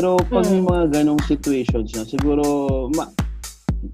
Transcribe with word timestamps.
Pero 0.00 0.16
pag 0.32 0.48
may 0.48 0.64
mga 0.64 0.84
ganong 0.96 1.20
situations 1.28 1.92
na, 1.92 2.08
siguro, 2.08 2.40
ma, 2.96 3.04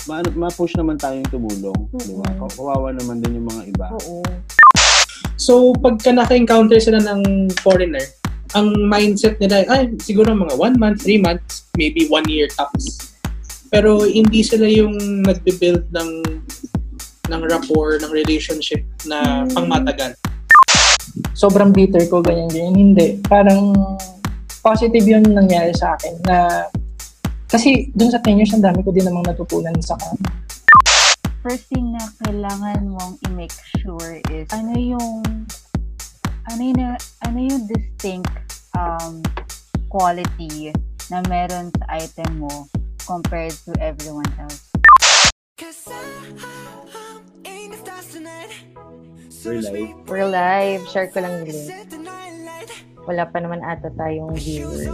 ma, 0.06 0.22
ma-push 0.22 0.78
naman 0.78 0.94
tayong 1.02 1.26
tumulong. 1.34 1.74
Di 1.98 2.14
ba? 2.14 2.46
Kawawa 2.46 2.94
naman 2.94 3.18
din 3.18 3.42
yung 3.42 3.50
mga 3.50 3.62
iba. 3.74 3.86
Oo. 3.90 4.22
So, 5.34 5.74
pagka 5.82 6.14
naka-encounter 6.14 6.78
sila 6.78 7.02
ng 7.02 7.50
foreigner, 7.58 8.06
ang 8.54 8.70
mindset 8.86 9.34
nila, 9.42 9.66
ay, 9.66 9.98
siguro 9.98 10.30
mga 10.30 10.54
one 10.54 10.78
month, 10.78 11.02
three 11.02 11.18
months, 11.18 11.66
maybe 11.74 12.06
one 12.06 12.30
year 12.30 12.46
tops. 12.54 13.10
Pero 13.74 14.06
hindi 14.06 14.46
sila 14.46 14.70
yung 14.70 15.26
nagbe-build 15.26 15.90
ng 15.90 16.10
ng 17.26 17.42
rapport, 17.50 17.98
ng 17.98 18.14
relationship 18.14 18.86
na 19.10 19.42
Hmm. 19.42 19.50
pangmatagal. 19.58 20.14
sobrang 21.34 21.74
bitter 21.74 22.06
ko, 22.08 22.22
ganyan, 22.22 22.48
ganyan. 22.48 22.74
Hindi. 22.76 23.06
Parang 23.26 23.74
positive 24.66 25.06
yun 25.06 25.22
nangyari 25.22 25.70
sa 25.78 25.94
akin 25.94 26.18
na 26.26 26.66
kasi 27.46 27.94
dun 27.94 28.10
sa 28.10 28.18
10 28.18 28.42
years, 28.42 28.50
ang 28.50 28.66
dami 28.66 28.82
ko 28.82 28.90
din 28.90 29.06
namang 29.06 29.22
natutunan 29.22 29.70
sa 29.78 29.94
kanya. 29.94 30.26
first 31.46 31.70
thing 31.70 31.94
na 31.94 32.02
kailangan 32.26 32.90
mong 32.90 33.14
i-make 33.30 33.54
sure 33.78 34.18
is 34.34 34.50
ano 34.50 34.74
yung 34.74 35.22
ano 36.50 36.58
yung 36.58 36.98
ano 37.22 37.38
yung 37.38 37.62
distinct 37.70 38.26
um, 38.74 39.22
quality 39.86 40.74
na 41.06 41.22
meron 41.30 41.70
sa 41.78 42.02
item 42.02 42.42
mo 42.42 42.66
compared 43.06 43.54
to 43.62 43.70
everyone 43.78 44.26
else. 44.42 44.66
We're 49.46 49.62
live. 49.62 49.94
We're 50.10 50.26
live. 50.26 50.82
Share 50.90 51.06
ko 51.14 51.22
lang 51.22 51.46
link. 51.46 52.25
Wala 53.06 53.22
pa 53.30 53.38
naman 53.38 53.62
ata 53.62 53.86
tayong 53.94 54.34
viewers. 54.34 54.90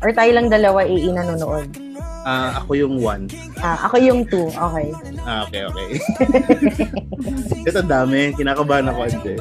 Or 0.00 0.10
tayo 0.16 0.32
lang 0.32 0.48
dalawa, 0.48 0.80
AA 0.80 1.12
nanonood. 1.12 1.68
Ah, 2.24 2.60
ako 2.60 2.72
yung 2.76 3.00
one. 3.00 3.28
Ah, 3.60 3.84
ako 3.84 3.96
yung 4.00 4.20
two. 4.28 4.48
Okay. 4.48 4.88
Ah, 5.24 5.44
okay, 5.44 5.64
okay. 5.68 5.88
Ito 7.68 7.80
dami. 7.84 8.32
Kinakabahan 8.32 8.88
ako, 8.88 9.00
Ante. 9.08 9.34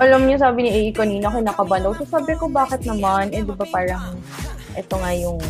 Alam 0.00 0.28
niyo, 0.28 0.36
sabi 0.36 0.58
ni 0.64 0.70
AA 0.72 0.92
kanina, 0.92 1.32
kinakabahan 1.32 1.88
daw. 1.88 1.92
So 1.96 2.04
sabi 2.04 2.36
ko, 2.36 2.48
bakit 2.48 2.84
naman? 2.84 3.32
Eh, 3.32 3.40
di 3.40 3.52
ba 3.52 3.64
parang, 3.64 4.16
ito 4.76 4.94
nga 4.96 5.10
yung, 5.12 5.40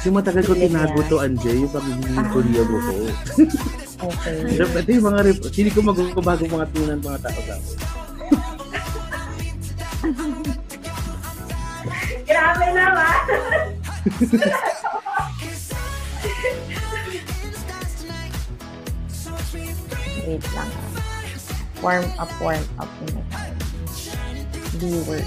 Kasi 0.00 0.08
matagal 0.08 0.44
ko 0.48 0.56
tinago 0.56 1.00
to, 1.08 1.20
Anje, 1.20 1.52
yung 1.52 1.72
pagiging 1.72 2.24
Korea 2.32 2.62
mo 2.64 2.78
ko. 2.80 2.94
okay. 4.08 4.36
Pero 4.56 4.64
ito 4.64 4.90
yung 4.96 5.06
mga, 5.12 5.20
rep- 5.28 5.52
hindi 5.52 5.70
ko 5.72 5.80
magbabago 5.84 6.44
mga 6.48 6.66
tunan 6.72 6.98
mga 7.04 7.18
tao 7.20 7.40
sa 7.44 7.56
Grabe 12.30 12.66
naman. 12.70 13.18
Wait 20.26 20.44
lang 20.54 20.70
ah. 20.70 20.88
Warm 21.80 22.06
up, 22.20 22.30
warm 22.38 22.64
up 22.76 22.90
muna 23.00 23.22
tayo. 23.32 23.54
Viewers. 24.78 25.26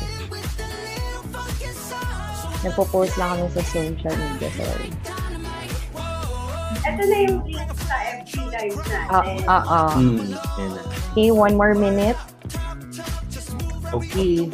Nagpo-post 2.63 3.17
lang 3.17 3.35
kami 3.35 3.49
sa 3.51 3.63
social 3.67 4.13
media. 4.15 4.49
Sorry. 4.55 4.89
Ito 6.83 7.01
na 7.03 7.17
yung 7.25 7.41
link 7.43 7.71
sa 7.83 7.95
FB 8.21 8.33
Live 8.53 8.77
Ah, 9.09 9.23
natin. 9.25 9.37
ah, 9.49 9.63
ah. 9.65 9.91
Hmm, 9.97 10.21
na. 10.29 10.81
Okay, 11.11 11.29
one 11.33 11.57
more 11.57 11.73
minute. 11.73 12.17
Okay. 13.91 14.47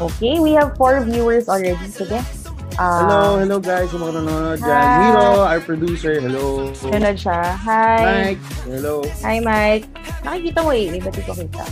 Okay, 0.00 0.40
we 0.40 0.52
have 0.58 0.74
four 0.76 0.98
viewers 1.06 1.46
already. 1.48 1.78
Sige. 1.86 2.18
Ah, 2.74 3.06
Hello, 3.06 3.38
hello 3.38 3.62
guys, 3.62 3.86
mga 3.94 4.18
nanonood 4.18 4.58
dyan. 4.58 4.74
Hi. 4.74 4.98
Miro, 5.06 5.28
our 5.46 5.62
producer, 5.62 6.18
hello. 6.18 6.74
Sunod 6.74 7.14
siya. 7.14 7.54
Hi. 7.62 8.34
Mike, 8.34 8.42
hello. 8.66 9.06
Hi, 9.22 9.38
Mike. 9.38 9.86
Nakikita 10.26 10.58
mo 10.66 10.74
eh. 10.74 10.98
Ba't 10.98 11.14
ko 11.22 11.32
kita? 11.38 11.64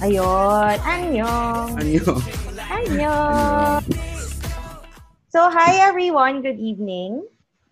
Ayun. 0.00 0.76
Annyeong. 0.80 1.70
Ano 1.76 1.84
yun? 1.84 2.18
Annyeong. 2.72 3.84
So, 5.28 5.52
hi 5.52 5.76
everyone. 5.84 6.40
Good 6.40 6.56
evening. 6.56 7.20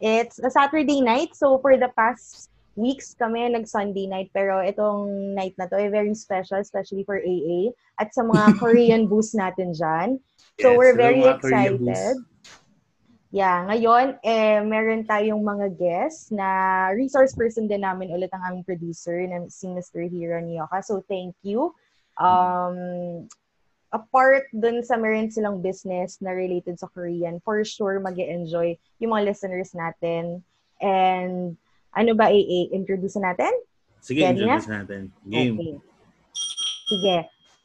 It's 0.04 0.36
a 0.44 0.52
Saturday 0.52 1.00
night. 1.00 1.32
So, 1.32 1.56
for 1.64 1.80
the 1.80 1.88
past 1.96 2.47
weeks 2.78 3.18
kami 3.18 3.50
nag-Sunday 3.50 4.06
night. 4.06 4.30
Pero 4.30 4.62
itong 4.62 5.34
night 5.34 5.58
na 5.58 5.66
to 5.66 5.74
ay 5.74 5.90
very 5.90 6.14
special, 6.14 6.62
especially 6.62 7.02
for 7.02 7.18
AA 7.18 7.74
at 7.98 8.14
sa 8.14 8.22
mga 8.22 8.54
Korean 8.62 9.10
booths 9.10 9.34
natin 9.34 9.74
dyan. 9.74 10.22
So, 10.62 10.72
Yes, 10.72 10.78
we're 10.78 10.96
very 10.96 11.26
excited. 11.26 12.22
Yeah, 13.28 13.68
ngayon, 13.68 14.24
eh, 14.24 14.64
meron 14.64 15.04
tayong 15.04 15.44
mga 15.44 15.76
guests 15.76 16.32
na 16.32 16.88
resource 16.96 17.36
person 17.36 17.68
din 17.68 17.84
namin 17.84 18.08
ulit 18.08 18.32
ang 18.32 18.40
aming 18.40 18.64
producer 18.64 19.20
na 19.28 19.44
si 19.52 19.68
Mr. 19.68 20.08
Hira 20.08 20.40
Nioka. 20.40 20.80
So, 20.80 21.04
thank 21.04 21.36
you. 21.44 21.76
Um, 22.16 23.28
apart 23.92 24.48
dun 24.56 24.80
sa 24.80 24.96
meron 24.96 25.28
silang 25.28 25.60
business 25.60 26.20
na 26.24 26.32
related 26.32 26.80
sa 26.80 26.88
Korean, 26.88 27.40
for 27.44 27.60
sure 27.68 28.00
mag 28.00 28.16
enjoy 28.16 28.76
yung 28.96 29.12
mga 29.12 29.28
listeners 29.28 29.76
natin. 29.76 30.40
And 30.80 31.60
ano 31.98 32.14
ba, 32.14 32.30
AA, 32.30 32.70
introduce 32.70 33.18
natin? 33.18 33.50
Sige, 33.98 34.22
Ready 34.22 34.46
na? 34.46 34.62
introduce 34.62 34.70
natin. 34.70 35.00
Game. 35.26 35.56
Okay. 35.58 35.74
Sige. 36.86 37.16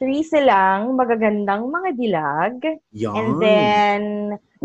Three 0.02 0.26
silang 0.26 0.98
magagandang 0.98 1.70
mga 1.70 1.90
dilag. 1.94 2.58
Yan. 2.98 3.14
And 3.14 3.32
then, 3.38 4.02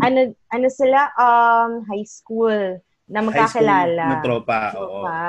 ano 0.01 0.19
ano 0.49 0.67
sila? 0.73 1.13
Um, 1.15 1.85
high 1.85 2.03
school 2.09 2.81
na 3.05 3.19
magkakilala. 3.21 4.03
High 4.03 4.09
school 4.09 4.17
na 4.17 4.25
tropa. 4.25 4.59
Oo. 4.73 5.05
Tropa. 5.05 5.21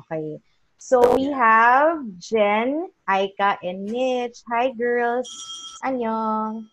Okay. 0.00 0.38
So, 0.78 1.00
we 1.16 1.32
have 1.34 2.04
Jen, 2.20 2.92
Aika, 3.10 3.56
and 3.64 3.88
Mitch. 3.88 4.44
Hi, 4.52 4.70
girls. 4.70 5.26
Annyeong. 5.82 6.68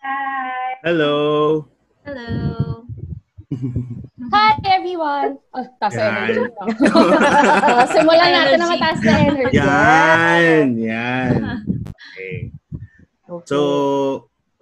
Hi. 0.00 0.80
Hello. 0.86 1.66
Hello. 2.06 2.79
Hi, 4.30 4.54
everyone! 4.62 5.42
Oh, 5.50 5.66
taas 5.82 5.98
na 5.98 6.22
energy. 6.22 6.38
no? 6.38 6.64
Simulan 7.90 8.30
natin 8.30 8.56
na 8.62 8.66
mataas 8.70 9.00
na 9.02 9.14
energy. 9.26 9.54
Yan. 9.58 10.66
Yan. 10.78 11.32
Okay. 11.90 12.54
Okay. 13.26 13.46
So, 13.50 13.58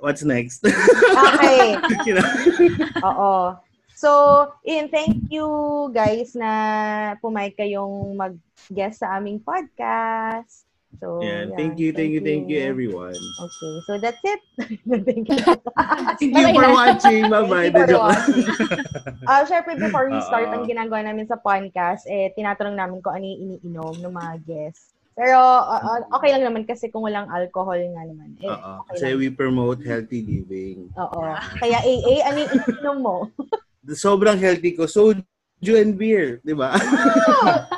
what's 0.00 0.24
next? 0.24 0.64
okay. 0.64 1.76
Oo. 3.12 3.60
So, 3.92 4.08
in 4.64 4.88
thank 4.88 5.20
you 5.28 5.48
guys 5.92 6.32
na 6.32 6.52
pumayag 7.20 7.60
kayong 7.60 8.16
mag-guest 8.16 9.04
sa 9.04 9.20
aming 9.20 9.44
podcast. 9.44 10.67
So, 10.96 11.20
Yan. 11.20 11.52
yan. 11.52 11.56
Thank 11.60 11.74
you, 11.76 11.92
thank 11.92 12.16
you, 12.16 12.24
thank 12.24 12.48
you, 12.48 12.58
everyone. 12.64 13.12
Okay, 13.14 13.74
so 13.84 14.00
that's 14.00 14.24
it. 14.24 14.40
thank 15.04 15.28
you. 15.28 15.36
Thank 16.16 16.32
you 16.32 16.56
for 16.56 16.72
watching. 16.72 17.28
Bye-bye. 17.28 17.68
Thank 17.70 17.92
you 17.92 18.00
for 18.00 18.08
watching. 18.08 18.44
Ah, 19.28 19.44
syempre 19.50 19.76
before 19.76 20.08
we 20.08 20.18
start 20.24 20.48
ang 20.48 20.64
ginagawa 20.64 21.04
namin 21.04 21.28
sa 21.28 21.36
podcast, 21.36 22.08
eh 22.08 22.32
tinatanong 22.32 22.74
namin 22.74 22.98
kung 23.04 23.14
ano 23.14 23.24
yung 23.28 23.40
iniinom 23.46 23.94
ng 24.00 24.12
mga 24.16 24.32
guests. 24.48 24.96
Pero 25.12 25.36
ah, 25.36 26.02
okay 26.14 26.32
lang 26.32 26.48
naman 26.48 26.64
kasi 26.64 26.88
kung 26.88 27.04
walang 27.04 27.28
alcohol 27.28 27.78
nga 27.78 28.02
naman. 28.08 28.34
Eh, 28.40 28.48
Oo. 28.48 28.70
okay 28.82 28.96
Kasi 28.96 29.06
lang. 29.12 29.18
we 29.20 29.28
promote 29.28 29.84
healthy 29.84 30.24
living. 30.24 30.88
Oo. 30.96 31.20
Kaya 31.60 31.78
AA, 31.84 32.14
ano 32.26 32.36
yung 32.42 32.52
iniinom 32.58 32.98
mo? 33.04 33.16
Sobrang 33.92 34.40
healthy 34.40 34.72
ko. 34.72 34.88
Soju 34.88 35.72
and 35.76 35.94
beer. 36.00 36.40
Di 36.42 36.56
ba? 36.56 36.74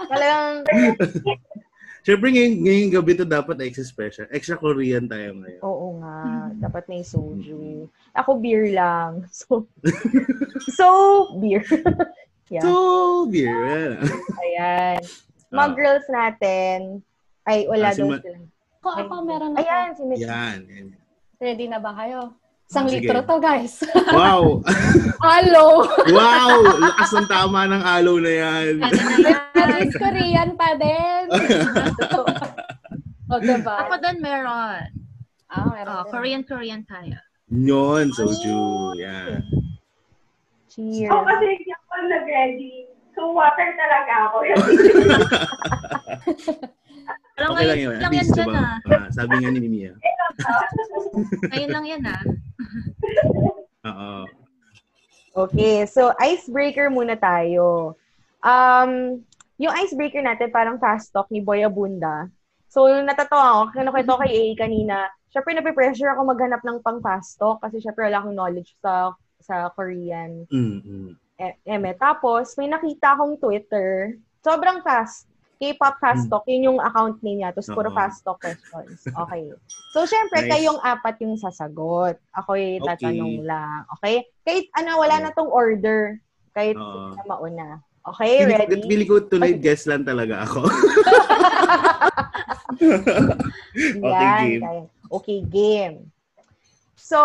Talagang, 0.09 0.63
Siyempre, 2.01 2.29
ngayong, 2.31 2.57
ngayong 2.61 2.93
gabi 2.93 3.13
to 3.15 3.25
dapat 3.25 3.61
extra 3.61 3.85
special. 3.85 4.27
Extra 4.29 4.57
Korean 4.57 5.05
tayo 5.05 5.37
ngayon. 5.37 5.61
oo 5.61 5.87
nga, 5.99 6.17
dapat 6.59 6.89
may 6.89 7.03
soju. 7.03 7.85
Ako 8.13 8.41
beer 8.41 8.73
lang. 8.73 9.25
So, 9.31 9.69
so 10.79 10.89
beer. 11.37 11.61
yeah. 12.49 12.61
So, 12.61 12.73
beer. 13.27 13.53
Yan. 13.53 13.93
Ayan. 14.39 15.01
Mga 15.51 15.61
Ah. 15.63 15.75
girls 15.75 16.07
natin, 16.09 16.79
ay 17.43 17.67
wala 17.67 17.87
Ah, 17.87 17.93
si 17.93 18.01
daw 18.01 18.09
Ma- 18.09 18.23
sila. 18.23 18.39
Ako, 18.81 18.89
ako, 18.97 19.15
meron 19.23 19.53
ako. 19.53 19.61
Ayan, 19.61 19.89
si 19.93 20.03
Miss. 20.05 20.19
Yan. 20.21 20.59
Ready 21.37 21.69
na 21.69 21.77
ba 21.77 21.93
kayo? 21.95 22.33
Isang 22.71 22.87
Sige. 22.87 23.03
litro 23.03 23.19
to, 23.27 23.43
guys. 23.43 23.83
Wow! 24.15 24.63
Hello! 25.19 25.83
wow! 26.07 26.55
Lakas 26.79 27.11
ng 27.19 27.27
tama 27.27 27.67
ng 27.67 27.83
aloe 27.83 28.23
na 28.23 28.31
yan. 28.31 28.79
Least 29.75 29.99
Korean 29.99 30.55
pa 30.55 30.79
din. 30.79 31.23
o, 33.27 33.43
diba? 33.43 33.75
Ako 33.75 33.99
din 33.99 34.23
meron. 34.23 34.87
Ah, 35.51 35.67
meron 35.67 35.99
Oh, 35.99 36.07
din. 36.07 36.15
Korean 36.15 36.47
Korean 36.47 36.87
tayo. 36.87 37.19
Yun, 37.51 38.15
soju. 38.15 38.95
Yan. 39.03 39.43
Cheers. 40.71 41.11
Ako 41.11 41.27
kasi 41.27 41.45
hindi 41.51 41.75
ako 41.75 41.91
nag-ready. 42.07 42.87
So, 43.19 43.35
water 43.35 43.67
talaga 43.75 44.31
ako. 44.31 44.37
Alam 47.35 47.51
Okay 47.51 47.67
lang 47.67 47.83
yun. 47.83 47.99
Lang 47.99 48.15
yan 48.15 48.31
dyan 48.31 48.47
diba? 48.47 48.79
Ah, 48.87 49.11
sabi 49.11 49.43
nga 49.43 49.51
ni 49.51 49.59
Mia. 49.67 49.91
Ngayon 51.51 51.71
lang 51.75 51.83
yan 51.83 52.07
ah. 52.07 52.23
Oo. 53.91 54.27
Okay, 55.31 55.87
so 55.87 56.11
icebreaker 56.19 56.91
muna 56.91 57.15
tayo. 57.15 57.95
Um, 58.43 59.23
yung 59.63 59.75
icebreaker 59.79 60.25
natin 60.25 60.51
parang 60.51 60.83
fast 60.83 61.15
talk 61.15 61.31
ni 61.31 61.39
Boy 61.39 61.63
Abunda. 61.63 62.27
So, 62.71 62.87
natatawa 62.87 63.71
ako, 63.71 63.79
kinukwento 63.79 64.11
ko 64.15 64.21
kay 64.27 64.33
AA 64.35 64.49
kanina, 64.59 65.07
syempre 65.31 65.55
nape-pressure 65.55 66.11
ako 66.11 66.35
maghanap 66.35 66.63
ng 66.67 66.83
pang 66.83 66.99
fast 66.99 67.39
talk 67.39 67.63
kasi 67.63 67.79
syempre 67.79 68.11
wala 68.11 68.19
akong 68.19 68.35
knowledge 68.35 68.75
sa 68.83 69.15
sa 69.39 69.71
Korean 69.73 70.45
Mm-mm. 70.51 71.15
e- 71.39 71.59
eme. 71.67 71.95
Tapos, 71.95 72.55
may 72.59 72.67
nakita 72.67 73.15
akong 73.15 73.39
Twitter, 73.39 74.19
sobrang 74.43 74.83
fast. 74.83 75.30
K-pop 75.61 76.01
fast 76.01 76.25
talk, 76.33 76.49
yun 76.49 76.73
yung 76.73 76.81
account 76.81 77.21
name 77.21 77.45
niya. 77.45 77.53
Tapos, 77.53 77.69
puro 77.69 77.93
fast 77.93 78.25
talk 78.25 78.41
questions. 78.41 79.05
Okay. 79.05 79.53
So, 79.93 80.09
syempre, 80.09 80.49
Nice. 80.49 80.57
kayong 80.57 80.81
apat 80.81 81.21
yung 81.21 81.37
sasagot. 81.37 82.17
Ako 82.33 82.57
yung 82.57 82.81
Okay. 82.81 82.97
tatanong 82.97 83.45
lang. 83.45 83.85
Okay? 84.01 84.25
Kahit, 84.41 84.73
ano, 84.73 84.97
wala 84.97 85.21
na 85.21 85.37
tong 85.37 85.53
order. 85.53 86.17
Kahit 86.57 86.81
Oo. 86.81 87.13
na 87.13 87.23
mauna. 87.29 87.69
Okay, 88.01 88.49
Pili, 88.49 88.53
ready? 88.57 88.81
pili 88.89 89.05
ko 89.05 89.21
tuloy 89.21 89.61
guess 89.61 89.85
lang 89.85 90.01
talaga 90.09 90.49
ako. 90.49 90.65
okay, 94.01 94.57
game. 94.57 94.89
Okay, 95.13 95.39
game. 95.45 96.09
So, 97.11 97.19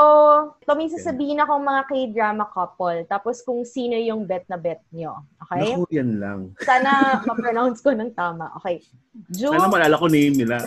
ito 0.66 0.74
may 0.74 0.90
sasabihin 0.90 1.38
akong 1.46 1.62
mga 1.62 1.86
K-drama 1.86 2.50
couple. 2.50 3.06
Tapos 3.06 3.46
kung 3.46 3.62
sino 3.62 3.94
yung 3.94 4.26
bet 4.26 4.50
na 4.50 4.58
bet 4.58 4.82
nyo. 4.90 5.22
Okay? 5.46 5.78
Naku, 5.78 5.86
yan 5.94 6.18
lang. 6.18 6.58
Sana 6.66 6.90
ma-pronounce 7.30 7.86
ko 7.86 7.94
ng 7.94 8.10
tama. 8.18 8.50
Okay. 8.58 8.82
Ju, 9.30 9.54
Sana 9.54 9.70
malala 9.70 10.02
ko 10.02 10.10
name 10.10 10.42
nila. 10.42 10.58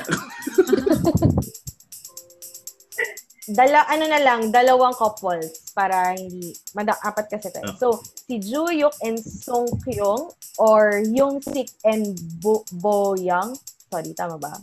dala, 3.59 3.91
ano 3.91 4.05
na 4.07 4.23
lang, 4.23 4.55
dalawang 4.55 4.95
couples 4.95 5.67
para 5.75 6.15
hindi, 6.15 6.55
mada, 6.79 6.95
apat 7.03 7.27
kasi 7.27 7.51
tayo. 7.51 7.75
Ah. 7.75 7.79
So, 7.81 7.99
si 7.99 8.39
Ju 8.39 8.71
Yuk 8.71 8.95
and 9.03 9.19
Song 9.19 9.67
Kyung 9.83 10.31
or 10.63 11.03
Yung 11.11 11.43
Sik 11.43 11.75
and 11.83 12.15
Bo, 12.39 12.63
Bo 12.71 13.19
Young. 13.19 13.51
Sorry, 13.91 14.15
tama 14.15 14.39
ba? 14.39 14.55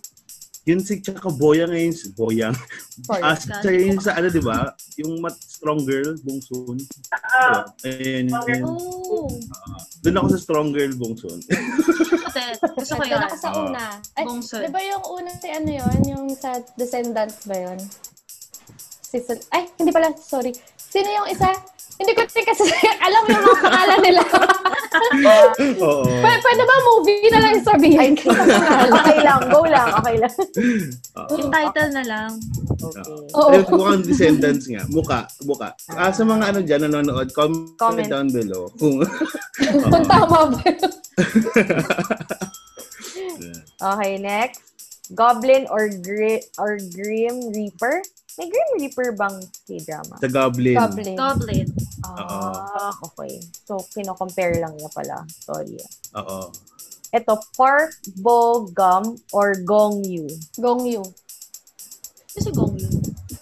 Yun 0.66 0.82
si 0.82 0.98
tsaka 0.98 1.30
Boyang 1.30 1.70
ngayon. 1.70 1.94
si 1.94 2.10
Boyang. 2.12 2.58
Ah, 3.22 3.38
siya 3.38 3.70
yun 3.70 4.02
sa 4.02 4.18
ano, 4.18 4.28
di 4.28 4.42
ba? 4.42 4.74
Yung 4.98 5.22
mat 5.22 5.38
strong 5.38 5.86
girl, 5.86 6.18
Bongsun. 6.20 6.82
Ah, 7.14 7.70
Ayun, 7.86 8.34
yun. 8.34 8.64
Oh. 8.66 9.30
Doon 10.02 10.18
ako 10.18 10.28
sa 10.34 10.40
strong 10.42 10.74
girl, 10.74 10.90
Bongsun. 10.98 11.38
Gusto 12.74 12.94
ko 12.94 13.04
Doon 13.04 13.14
yun. 13.14 13.22
ako 13.22 13.36
sa 13.38 13.50
Oo. 13.52 13.62
una. 13.70 13.86
Ay, 14.14 14.24
Bongsun. 14.26 14.62
di 14.66 14.72
ba 14.74 14.82
yung 14.82 15.04
una 15.06 15.32
si 15.32 15.48
ano 15.50 15.70
yun? 15.70 16.00
Yung 16.08 16.26
sa 16.34 16.58
Descendants 16.74 17.46
ba 17.46 17.58
yun? 17.62 17.78
Si 19.06 19.22
Sol- 19.22 19.46
Ay, 19.54 19.70
hindi 19.78 19.94
pala. 19.94 20.18
Sorry. 20.18 20.50
Sino 20.76 21.08
yung 21.08 21.30
isa? 21.30 21.54
Hindi 21.96 22.12
ko 22.12 22.22
kasi 22.28 22.68
alam 23.08 23.24
yung 23.32 23.44
mga 23.44 23.60
pangalan 23.64 24.00
nila. 24.04 24.24
Oo. 25.86 26.04
Pwede, 26.04 26.40
pwede 26.44 26.64
ba 26.68 26.76
movie 26.84 27.30
na 27.32 27.40
lang 27.40 27.56
sabihin? 27.64 28.12
okay 29.00 29.20
lang, 29.24 29.40
go 29.48 29.64
lang, 29.64 29.88
okay 30.04 30.16
lang. 30.20 30.36
Yung 31.32 31.48
title 31.48 31.92
na 31.96 32.04
lang. 32.04 32.30
Okay. 32.76 33.04
Oo. 33.32 33.50
Ayun, 33.56 33.66
mukhang 33.72 34.04
descendants 34.04 34.68
nga. 34.68 34.84
Muka, 34.92 35.20
muka. 35.48 35.72
Ah, 35.96 36.12
sa 36.12 36.28
mga 36.28 36.44
ano 36.52 36.60
dyan, 36.64 36.82
nanonood, 36.92 37.32
comment, 37.32 37.76
Comment. 37.80 38.08
down 38.12 38.28
below. 38.28 38.68
Kung, 38.76 39.00
Kung 39.88 40.06
tama 40.08 40.52
ba? 40.52 40.60
Okay, 43.76 44.14
next. 44.20 44.62
Goblin 45.14 45.70
or 45.70 45.88
gri 45.88 46.42
or 46.58 46.82
Grim 46.82 47.54
Reaper? 47.54 48.02
May 48.36 48.48
Grim 48.48 48.70
Reaper 48.76 49.16
bang 49.16 49.36
K-drama? 49.66 50.20
sa 50.20 50.28
Goblin. 50.28 50.76
Goblin. 50.76 51.16
Goblin. 51.16 51.68
Ah, 52.04 52.92
okay. 53.02 53.40
So, 53.64 53.80
kino-compare 53.90 54.60
lang 54.60 54.76
niya 54.76 54.92
pala. 54.92 55.24
Sorry. 55.40 55.80
Oo. 56.14 56.52
Ito, 57.10 57.34
Park 57.56 57.96
Bo 58.14 58.68
Gum 58.68 59.16
or 59.32 59.56
Gong 59.58 60.04
Yu? 60.04 60.28
Gong 60.60 60.84
Yu. 60.84 61.00
Kasi 62.30 62.52
Gong 62.52 62.76
yun. 62.76 62.92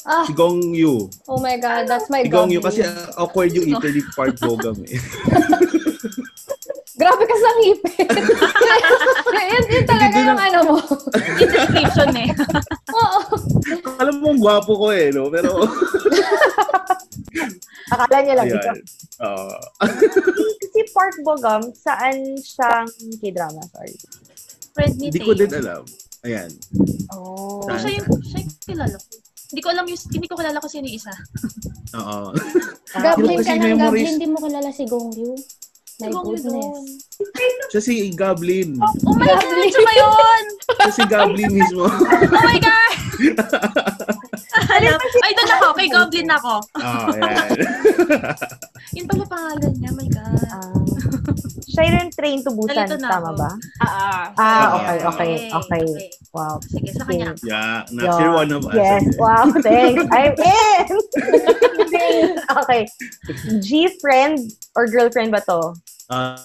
Ah, 0.05 0.29
Si 0.29 0.33
Gong 0.33 0.61
Yu. 0.71 1.09
oh 1.25 1.39
my 1.41 1.57
God, 1.57 1.89
that's 1.89 2.05
my 2.07 2.21
Si 2.21 2.29
Gong 2.29 2.53
Yu 2.53 2.61
Gong 2.61 2.69
kasi 2.69 2.85
Yu. 2.85 2.93
uh, 2.93 3.09
awkward 3.17 3.49
yung 3.49 3.65
Italy 3.73 4.05
part 4.13 4.37
bogam 4.37 4.77
eh. 4.85 5.01
Grabe 6.93 7.23
ka 7.25 7.35
sa 7.35 7.49
ngipin. 7.57 8.05
yun, 9.53 9.63
yun 9.65 9.85
talaga 9.85 10.17
yung 10.21 10.37
ano 10.37 10.59
mo. 10.61 10.75
Yung 11.41 11.49
description 11.49 12.09
eh. 12.13 12.29
Oo. 13.01 13.19
Alam 13.97 14.15
mo, 14.21 14.27
ang 14.33 14.41
gwapo 14.41 14.77
ko 14.77 14.87
eh, 14.93 15.09
no? 15.09 15.29
Pero, 15.33 15.57
Akala 17.93 18.17
niya 18.21 18.35
lang 18.37 18.47
ito. 18.49 18.57
ayan. 18.57 18.77
Oo. 19.25 19.57
Si 20.73 20.81
Park 20.93 21.15
Bo 21.21 21.33
Gum, 21.37 21.63
saan 21.73 22.37
siyang 22.37 22.89
K-drama? 23.21 23.61
Sorry. 23.73 23.93
Friend 24.73 24.93
ni 24.97 25.09
Hindi 25.09 25.21
ko 25.21 25.33
din 25.33 25.51
alam. 25.53 25.81
Ayan. 26.23 26.49
Oh. 27.13 27.61
Oh, 27.65 27.77
siya 27.77 28.01
yung, 28.01 28.09
siya 28.21 28.37
yung 28.41 28.53
kilala 28.63 28.95
ko. 28.97 29.05
Hindi 29.53 29.61
ko 29.61 29.69
alam 29.69 29.85
yung, 29.85 30.01
hindi 30.09 30.27
ko 30.29 30.35
kilala 30.37 30.57
ko 30.57 30.67
sino 30.69 30.85
yung 30.89 30.97
isa. 30.97 31.13
Oo. 31.97 32.33
Goblin 32.97 33.37
Kasi 33.41 33.49
ka 33.49 33.53
ng 33.61 33.77
Goblin, 33.77 34.07
hindi 34.17 34.27
mo 34.29 34.37
kilala 34.41 34.69
si 34.73 34.83
Gong 34.85 35.13
Yu. 35.13 35.33
My 35.95 36.09
goodness. 36.09 37.05
Siya 37.69 37.81
si 37.81 37.93
Goblin. 38.11 38.77
Oh 38.77 39.13
my 39.13 39.25
God! 39.25 39.39
Goblin. 39.39 39.69
Siya 39.69 39.81
ba 39.81 39.93
yun? 39.93 40.43
Siya 40.59 40.91
si 40.91 41.03
Goblin 41.05 41.51
mismo. 41.51 41.85
Oh 41.85 42.41
my 42.41 42.59
God! 42.59 42.93
Alam, 44.73 44.97
ay, 45.21 45.31
doon 45.33 45.51
ako. 45.51 45.67
Kay 45.75 45.87
Goblin 45.87 46.29
ako. 46.29 46.53
Oo, 46.77 47.07
ayan. 47.15 47.49
Yun 48.95 49.05
pala 49.05 49.25
pangalan 49.25 49.73
niya. 49.75 49.89
Oh 49.89 49.97
my 49.97 50.09
God. 50.09 50.45
Ah. 50.47 50.73
siya 51.63 51.83
yung 51.89 52.09
Train 52.11 52.37
to 52.41 52.53
Busan, 52.53 52.85
tama 52.85 53.33
ako. 53.33 53.39
ba? 53.39 53.51
Ah, 53.79 53.89
ah. 53.89 53.89
Ah, 53.89 54.25
Ah, 54.35 54.65
okay, 54.71 54.97
okay, 55.01 55.31
okay. 55.49 55.81
okay. 55.81 55.85
Wow. 56.29 56.57
Sige, 56.63 56.89
sa 56.93 57.05
kanya. 57.05 57.33
Yeah, 57.41 57.81
Yeah. 57.83 57.93
not 57.95 58.09
sure 58.15 58.33
one 58.35 58.51
of 58.51 58.61
us. 58.63 58.73
Yes, 58.73 59.03
wow, 59.17 59.45
thanks. 59.65 60.05
I'm 60.09 60.33
in! 60.37 60.85
okay. 62.61 62.81
G-friend 63.59 64.37
or 64.75 64.85
girlfriend 64.87 65.29
ba 65.31 65.41
to? 65.45 65.73
Uh, 66.13 66.38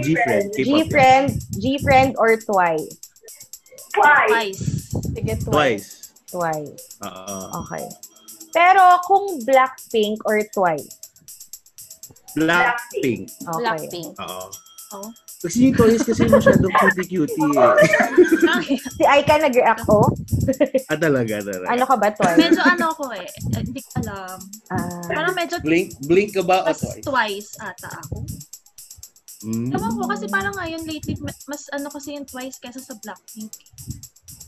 G-Friend. 0.00 0.44
K-pop. 0.56 0.64
G-friend, 0.64 1.26
G-friend 1.60 2.10
or 2.16 2.40
twice? 2.40 2.88
Why? 4.00 4.24
Twice. 4.26 4.60
Sige, 5.12 5.34
twice. 5.44 5.44
Twice. 5.44 5.88
Twice. 6.32 6.82
Oo. 7.04 7.36
Okay. 7.62 7.84
Pero 8.50 8.82
kung 9.04 9.44
Blackpink 9.44 10.24
or 10.24 10.40
twice? 10.50 10.88
Blackpink. 12.34 13.28
Okay. 13.30 13.60
Blackpink. 13.60 14.10
Oo. 14.18 14.48
Oh. 14.94 15.10
Kasi 15.44 15.68
yung 15.68 15.76
Twice 15.76 16.00
kasi 16.08 16.24
masyadong 16.24 16.72
cutie-cutie 16.72 17.36
eh. 17.36 17.72
Si 18.96 19.04
Aika 19.04 19.36
nag-react, 19.36 19.84
oh? 19.92 20.08
Ah, 20.88 20.96
talaga, 20.96 21.44
talaga. 21.44 21.68
Ano 21.68 21.84
ka 21.84 21.96
ba, 22.00 22.08
twice? 22.16 22.38
Medyo 22.40 22.62
ano 22.64 22.86
ko 22.96 23.04
eh. 23.12 23.28
eh, 23.28 23.60
Hindi 23.60 23.80
ko 23.84 23.90
alam. 24.00 24.38
Ah, 24.72 25.04
Parang 25.04 25.36
medyo 25.36 25.60
Blink, 25.60 26.00
blink 26.08 26.32
ka 26.32 26.40
ba 26.40 26.64
o 26.64 26.72
Twice? 26.72 27.04
twice 27.04 27.50
ata 27.60 27.92
ako. 27.92 28.24
Mm. 29.44 29.76
Ewan 29.76 29.92
ko 29.92 30.04
kasi 30.08 30.24
parang 30.26 30.56
ngayon 30.56 30.88
lately 30.88 31.20
mas 31.44 31.68
ano 31.68 31.92
kasi 31.92 32.16
yung 32.16 32.24
twice 32.24 32.56
kesa 32.56 32.80
sa 32.80 32.96
Blackpink. 32.96 33.52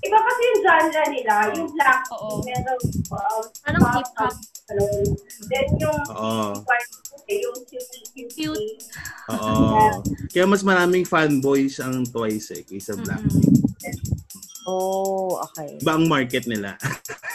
Iba 0.01 0.19
kasi 0.21 0.41
yung 0.45 0.61
genre 0.63 1.05
nila. 1.09 1.35
Yung 1.57 1.69
black, 1.73 2.05
Oo. 2.15 2.45
meron, 2.45 2.79
um, 3.11 3.43
Parang 3.65 3.81
pop, 3.81 3.97
hip-hop. 3.97 4.35
ano, 4.71 4.83
Then 5.49 5.69
yung 5.81 6.01
Oo. 6.13 6.63
eh, 7.27 7.39
yung 7.43 7.59
cutie. 7.65 8.29
Cute. 8.31 8.85
Oo. 9.33 10.01
Kaya 10.31 10.45
mas 10.47 10.63
maraming 10.63 11.09
fanboys 11.09 11.81
ang 11.81 12.05
Twice 12.07 12.55
eh, 12.55 12.63
kaysa 12.63 12.95
Blackpink. 12.97 13.51
oh, 14.69 15.41
okay. 15.43 15.79
Iba 15.81 15.97
ang 15.97 16.07
market 16.07 16.45
nila. 16.47 16.77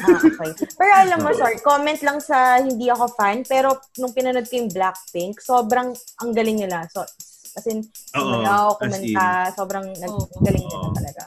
Ah, 0.01 0.17
okay. 0.17 0.51
Pero 0.77 0.91
alam 0.95 1.17
mo, 1.21 1.29
sorry, 1.33 1.57
comment 1.61 1.99
lang 2.01 2.19
sa 2.19 2.57
hindi 2.61 2.87
ako 2.87 3.05
fan, 3.13 3.43
pero 3.43 3.77
nung 3.97 4.13
pinanood 4.15 4.47
ko 4.47 4.57
yung 4.57 4.71
Blackpink, 4.71 5.41
sobrang 5.43 5.91
ang 5.93 6.31
galing 6.31 6.61
nila. 6.61 6.85
So, 6.89 7.03
as 7.51 7.65
in, 7.65 7.83
sumayaw, 8.09 8.75
kumanta, 8.75 9.51
sobrang 9.51 9.91
nag- 9.91 10.09
Oo. 10.09 10.27
galing 10.39 10.61
nila 10.61 10.87
talaga. 10.91 11.23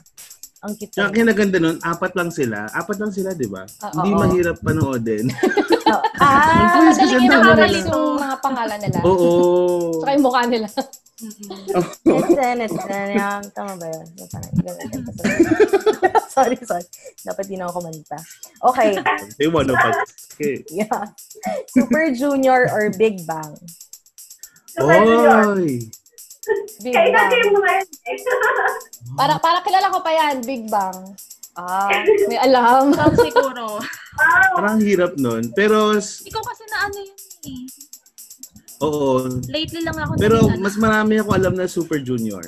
Ang 0.64 0.74
cute. 0.74 0.90
Tsaka 0.90 1.12
kinaganda 1.12 1.58
nun, 1.58 1.76
apat 1.78 2.12
lang 2.14 2.32
sila. 2.32 2.64
Apat 2.72 2.96
lang 2.96 3.12
sila, 3.12 3.32
di 3.32 3.44
ba? 3.44 3.62
Oo. 3.62 3.92
Hindi 3.94 4.10
mahirap 4.14 4.56
panoodin. 4.60 5.28
Ah, 6.16 6.90
kasi 6.90 7.28
Madaling 7.28 7.84
nila. 7.84 7.92
yung 7.92 8.16
mga 8.16 8.36
pangalan 8.40 8.78
nila. 8.80 8.98
Oo. 9.04 10.00
Saka 10.00 10.16
yung 10.16 10.24
mukha 10.24 10.42
nila. 10.48 10.64
Netanetanyang. 12.08 13.44
Tama 13.52 13.76
ba 13.76 13.86
yun? 13.86 14.06
Yung 14.16 14.30
sorry, 16.34 16.56
sorry. 16.58 16.86
Dapat 17.20 17.44
di 17.46 17.54
na 17.54 17.68
ako 17.68 17.78
kumanta. 17.78 18.18
Okay. 18.64 18.96
They 19.36 19.46
wanna 19.46 19.76
pat. 19.76 20.08
Okay. 20.34 20.64
Yeah. 20.72 21.14
Super 21.68 22.10
Junior 22.10 22.66
or 22.72 22.90
Big 22.90 23.22
Bang? 23.22 23.54
Super 24.66 25.04
Junior. 25.04 25.54
Big 26.80 26.92
Kaya 26.92 27.10
Bang. 27.10 27.28
yung 27.32 27.54
mga. 27.56 27.70
Para, 29.14 29.38
para 29.38 29.58
kilala 29.60 29.88
ko 29.88 29.98
pa 29.98 30.10
yan, 30.10 30.42
Big 30.42 30.66
Bang. 30.66 31.14
Ah, 31.54 31.86
may 32.26 32.36
alam. 32.36 32.90
Ikaw 32.90 33.10
siguro. 33.14 33.78
Parang 34.52 34.78
hirap 34.78 35.14
nun. 35.14 35.52
Pero, 35.52 35.94
s- 35.94 36.20
Ikaw 36.22 36.42
kasi 36.42 36.62
na 36.66 36.76
ano 36.84 36.98
yun 36.98 37.18
eh. 37.46 37.64
oo. 38.80 39.22
Lately 39.46 39.80
lang 39.80 39.94
ako 39.94 40.12
Pero 40.16 40.36
naging 40.40 40.52
ano. 40.52 40.60
mas 40.60 40.76
marami 40.76 41.12
ako 41.16 41.30
alam 41.32 41.54
na 41.54 41.64
Super 41.64 41.98
Junior. 41.98 42.42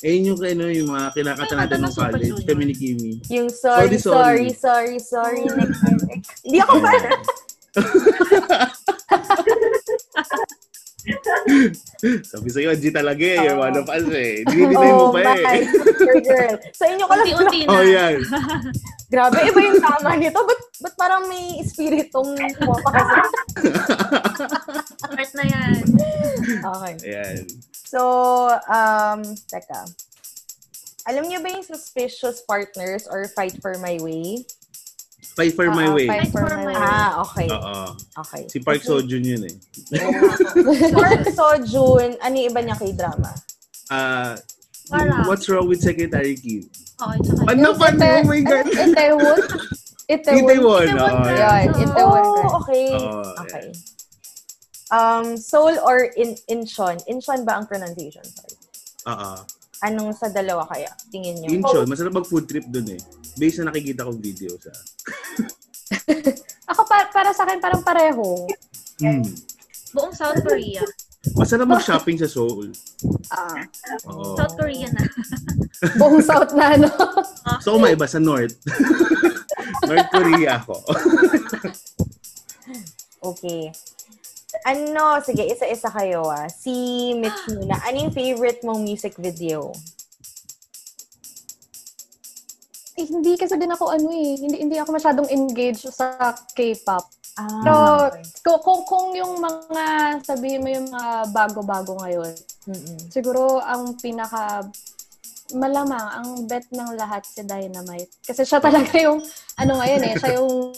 Eh, 0.00 0.14
yun 0.14 0.30
yung, 0.30 0.38
ano, 0.40 0.64
yung 0.68 0.88
mga 0.88 1.12
kinakanta 1.12 1.50
Ay, 1.50 1.58
natin 1.58 1.72
kanta 1.72 1.80
ng 1.80 1.90
Super 1.90 2.10
college. 2.10 2.28
Junior. 2.28 2.46
Kami 2.46 2.62
ni 2.62 2.74
Kimi. 2.74 3.10
Yung 3.30 3.48
sorry, 3.48 3.96
Sorry, 3.96 3.98
sorry, 3.98 4.52
sorry. 4.52 5.00
sorry, 5.00 5.00
sorry, 5.00 5.40
next, 5.56 5.80
next. 6.04 6.30
Hindi 6.44 6.58
ako 6.58 6.72
pa. 6.76 6.90
Sabi 12.24 12.48
sa'yo, 12.52 12.70
G 12.76 12.92
talaga 12.92 13.24
eh. 13.24 13.52
One 13.52 13.76
of 13.76 13.88
us 13.88 14.06
eh. 14.10 14.44
Dinidinay 14.44 14.90
mo 14.92 15.08
Oh, 15.08 15.12
pa 15.12 15.32
eh. 15.48 15.64
girl. 16.20 16.54
Sa 16.72 16.84
inyo 16.86 17.04
ko 17.04 17.12
lang 17.14 17.24
Unti-unti 17.24 17.60
na. 17.64 17.70
Oh, 17.72 17.84
yan. 17.84 18.14
Grabe, 19.12 19.36
iba 19.42 19.58
yung 19.60 19.80
tama 19.80 20.10
nito. 20.16 20.38
Ba't, 20.38 20.60
ba't 20.80 20.94
parang 20.94 21.24
may 21.26 21.58
espiritong 21.58 22.36
pumapakasa? 22.56 23.18
Part 25.02 25.30
na 25.34 25.44
yan. 25.44 25.74
Okay. 26.60 26.94
Ayan. 27.08 27.36
So, 27.72 28.00
um, 28.70 29.20
teka. 29.50 29.82
Alam 31.08 31.26
niyo 31.26 31.40
ba 31.42 31.50
yung 31.50 31.66
suspicious 31.66 32.44
partners 32.44 33.08
or 33.10 33.26
fight 33.32 33.56
for 33.58 33.74
my 33.80 33.98
way? 33.98 34.44
Fight 35.40 35.56
for 35.56 35.72
my 35.72 35.88
way. 35.88 36.04
Fight 36.04 36.28
for, 36.28 36.44
my 36.44 36.68
way. 36.68 36.76
Ah, 36.76 37.24
okay. 37.24 37.48
Oo. 37.48 37.96
Okay. 37.96 38.44
Si 38.52 38.60
Park 38.60 38.84
Seo-joon 38.84 39.24
yun 39.24 39.48
eh. 39.48 39.54
Park 41.00 41.24
Seo-joon, 41.32 42.20
ano 42.20 42.34
yung 42.36 42.52
iba 42.52 42.60
niya 42.60 42.76
kay 42.76 42.92
drama? 42.92 43.32
Ah, 43.88 44.36
Para. 44.92 45.24
what's 45.24 45.48
wrong 45.48 45.64
with 45.64 45.80
Secretary 45.80 46.36
Kim? 46.36 46.68
Okay, 47.00 47.18
tsaka 47.24 47.56
Ano 47.56 47.72
pa? 47.72 47.88
Oh 47.88 48.28
my 48.28 48.40
God. 48.44 48.68
Itaewon? 48.68 49.40
Itaewon. 50.12 50.44
Itaewon. 50.44 50.86
Itaewon 50.92 51.08
oo. 51.08 51.24
Yan, 51.32 51.66
Itaewon. 51.72 52.24
Oh, 52.28 52.58
okay. 52.60 52.84
Oo, 52.92 53.20
Okay. 53.40 53.66
Um, 54.92 55.40
Seoul 55.40 55.80
or 55.80 56.12
in 56.20 56.36
Incheon? 56.52 57.00
Incheon 57.08 57.48
ba 57.48 57.56
ang 57.56 57.64
pronunciation? 57.64 58.28
Sorry. 58.28 58.60
Oo. 59.08 59.40
Anong 59.88 60.12
sa 60.12 60.28
dalawa 60.28 60.68
kaya? 60.68 60.92
Tingin 61.08 61.40
niyo? 61.40 61.48
Incheon, 61.48 61.88
masarap 61.88 62.12
mag 62.12 62.28
food 62.28 62.44
trip 62.44 62.68
dun 62.68 62.84
eh. 62.92 63.00
Based 63.40 63.56
na 63.58 63.72
nakikita 63.72 64.04
kong 64.04 64.20
video 64.20 64.52
sa... 64.60 64.68
Ako, 66.68 66.84
pa- 66.84 67.08
para 67.08 67.32
sa 67.32 67.48
akin, 67.48 67.56
parang 67.56 67.80
pareho. 67.80 68.44
Hmm. 69.00 69.24
Buong 69.96 70.12
South 70.12 70.44
Korea. 70.44 70.84
Masarap 71.36 71.68
mag-shopping 71.68 72.20
sa 72.20 72.28
Seoul. 72.28 72.68
Ah, 73.32 73.64
Oo. 74.08 74.36
South 74.36 74.56
Korea 74.56 74.88
na. 74.92 75.02
buong 76.00 76.20
South 76.20 76.52
na, 76.52 76.76
no? 76.76 76.92
So, 77.64 77.76
kung 77.76 77.88
maiba 77.88 78.04
sa 78.04 78.20
North. 78.20 78.60
North 79.88 80.10
Korea 80.12 80.60
ako. 80.60 80.76
Okay. 83.20 83.68
Ano, 84.64 85.20
sige, 85.20 85.44
isa-isa 85.44 85.92
kayo 85.92 86.24
ah. 86.24 86.48
Si 86.48 86.72
Mitch 87.12 87.52
muna. 87.52 87.76
Ano 87.84 88.08
yung 88.08 88.16
favorite 88.16 88.64
mong 88.64 88.80
music 88.80 89.12
video? 89.20 89.76
Eh, 93.00 93.08
hindi 93.08 93.32
kasi 93.34 93.56
din 93.56 93.72
ako 93.72 93.84
ano 93.88 94.12
eh. 94.12 94.36
Hindi, 94.36 94.56
hindi 94.60 94.76
ako 94.76 94.90
masyadong 94.92 95.28
engaged 95.32 95.88
sa 95.88 96.36
K-pop. 96.52 97.04
Ah, 97.40 97.62
Pero 97.64 97.76
okay. 98.12 98.22
kung, 98.44 98.60
kung, 98.60 98.80
kung 98.84 99.06
yung 99.16 99.40
mga, 99.40 99.84
sabihin 100.20 100.60
mo 100.60 100.68
yung 100.68 100.88
mga 100.92 101.32
bago-bago 101.32 101.96
ngayon, 102.04 102.34
Mm-mm. 102.68 102.98
siguro 103.08 103.62
ang 103.64 103.96
pinaka 103.96 104.66
malamang 105.50 106.06
ang 106.14 106.28
bet 106.46 106.68
ng 106.70 106.94
lahat 106.94 107.26
si 107.26 107.42
Dynamite. 107.42 108.12
Kasi 108.22 108.44
siya 108.44 108.60
talaga 108.62 108.92
yung 109.00 109.18
ano 109.56 109.72
ngayon 109.82 110.02
eh, 110.06 110.14
siya 110.14 110.32
yung 110.38 110.70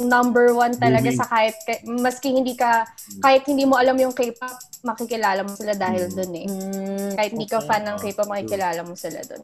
number 0.00 0.50
one 0.50 0.74
talaga 0.74 1.06
sa 1.14 1.28
kahit 1.28 1.54
kahit- 1.62 1.86
maski 1.86 2.34
hindi 2.34 2.58
ka 2.58 2.82
kahit 3.22 3.46
hindi 3.46 3.62
mo 3.62 3.76
alam 3.76 3.94
yung 3.94 4.16
K-pop, 4.16 4.82
makikilala 4.82 5.44
mo 5.44 5.52
sila 5.54 5.76
dahil 5.76 6.08
Mm. 6.08 6.14
dun 6.14 6.32
eh. 6.34 6.46
Mm, 6.48 7.10
Kahit 7.14 7.30
hindi 7.36 7.46
ka 7.46 7.58
okay. 7.62 7.68
fan 7.68 7.82
ng 7.84 7.98
K-pop, 8.00 8.26
makikilala 8.26 8.80
mo 8.82 8.94
sila 8.96 9.20
dun. 9.22 9.42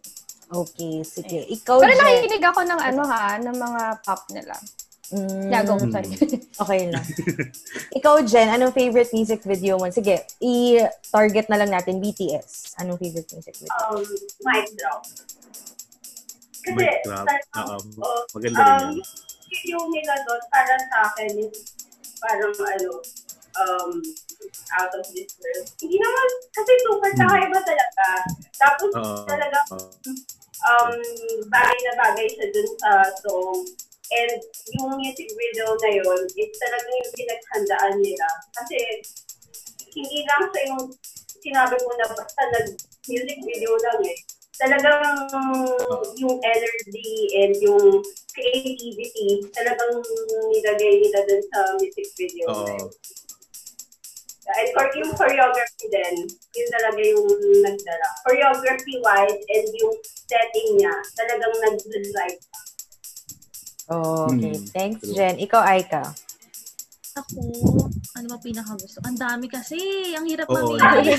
Okay, 0.51 1.07
sige. 1.07 1.47
Ikaw, 1.49 1.79
Pero 1.79 1.95
nakikinig 1.95 2.43
ako 2.43 2.61
ng 2.65 2.81
ano 2.83 3.03
ha, 3.07 3.39
ng 3.39 3.55
mga 3.55 3.83
pop 4.03 4.27
nila. 4.29 4.55
Mm, 5.11 5.47
Yago, 5.49 5.75
Mm. 5.77 5.91
sorry. 5.91 6.11
Okay 6.63 6.81
lang. 6.87 7.07
Ikaw, 7.93 8.15
Jen, 8.23 8.47
anong 8.49 8.71
favorite 8.71 9.11
music 9.11 9.43
video 9.43 9.75
mo? 9.75 9.87
Sige, 9.89 10.23
i-target 10.39 11.47
na 11.47 11.57
lang 11.57 11.71
natin 11.71 11.99
BTS. 11.99 12.75
Anong 12.79 12.99
favorite 12.99 13.31
music 13.33 13.55
video? 13.57 13.75
Um, 13.89 14.03
mic 14.45 14.67
drop. 14.75 15.03
Kasi, 16.61 16.77
Mic 16.77 17.01
drop. 17.03 17.27
Oo. 17.57 17.77
oh, 18.01 18.23
Maganda 18.35 18.61
rin 18.61 18.75
um, 18.77 18.83
yan. 18.93 19.07
yung 19.67 19.87
nila 19.89 20.15
doon, 20.23 20.43
para 20.47 20.75
sa 20.85 20.99
akin, 21.09 21.31
is 21.41 21.59
parang 22.21 22.53
ano, 22.53 22.91
um, 23.57 23.91
out 24.77 24.93
of 24.93 25.07
this 25.11 25.33
world. 25.39 25.67
Hindi 25.79 25.97
naman, 25.97 26.29
kasi 26.53 26.71
super 26.85 27.11
Hmm. 27.11 27.21
kakaiba 27.21 27.59
talaga. 27.65 28.07
Tapos, 28.53 28.91
Oo. 28.95 29.25
talaga, 29.25 29.59
Oo. 29.73 29.91
Um, 30.69 30.93
bagay 31.49 31.79
na 31.87 31.93
bagay 31.97 32.27
siya 32.29 32.47
dun 32.53 32.71
sa 32.81 32.91
song. 33.25 33.65
And 34.11 34.43
yung 34.75 34.99
music 34.99 35.31
video 35.31 35.71
na 35.79 35.91
yun, 35.95 36.21
is 36.35 36.51
talagang 36.59 36.97
yung 36.99 37.15
pinaghandaan 37.15 37.95
nila. 38.03 38.29
Kasi, 38.59 38.79
hindi 39.95 40.27
lang 40.27 40.51
siya 40.51 40.63
yung 40.75 40.83
sinabi 41.41 41.77
mo 41.87 41.93
na 41.95 42.07
basta 42.11 42.43
nag-music 42.59 43.39
video 43.47 43.73
lang 43.79 44.01
eh. 44.03 44.19
Talagang 44.61 45.03
yung 46.21 46.37
energy 46.43 47.13
and 47.39 47.55
yung 47.65 48.05
creativity, 48.35 49.41
talagang 49.57 50.05
nilagay 50.53 50.93
nila 51.01 51.21
dun 51.25 51.43
sa 51.49 51.59
music 51.81 52.09
video. 52.19 52.51
yun. 52.51 52.85
And 54.51 54.69
for 54.75 54.87
yung 54.99 55.13
choreography 55.15 55.87
din, 55.91 56.15
yun 56.29 56.69
talaga 56.75 57.01
yung 57.01 57.27
nagdala. 57.63 58.07
Choreography-wise 58.27 59.41
and 59.47 59.67
yung 59.79 59.95
setting 60.27 60.69
niya, 60.79 60.95
talagang 61.15 61.55
nag-decide. 61.63 62.41
Oh, 63.91 64.31
okay. 64.31 64.55
Hmm, 64.55 64.67
Thanks. 64.71 65.03
Jen. 65.11 65.39
Ikaw, 65.43 65.63
Aika. 65.67 66.15
Ako, 67.19 67.43
ano 68.15 68.27
ba 68.31 68.39
pinakagusto? 68.39 69.03
Ang 69.03 69.19
dami 69.19 69.51
kasi. 69.51 70.15
Ang 70.15 70.31
hirap 70.31 70.47
Oo. 70.47 70.79
mamili. 70.79 71.19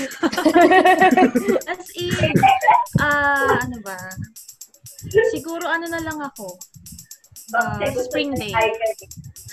As 1.72 1.84
in, 2.00 2.32
ah, 2.96 3.60
ano 3.60 3.76
ba? 3.84 4.00
Siguro 5.36 5.68
ano 5.68 5.84
na 5.90 6.00
lang 6.00 6.16
ako. 6.16 6.56
Bakit? 7.52 7.92
spring 8.08 8.32
day. 8.40 8.52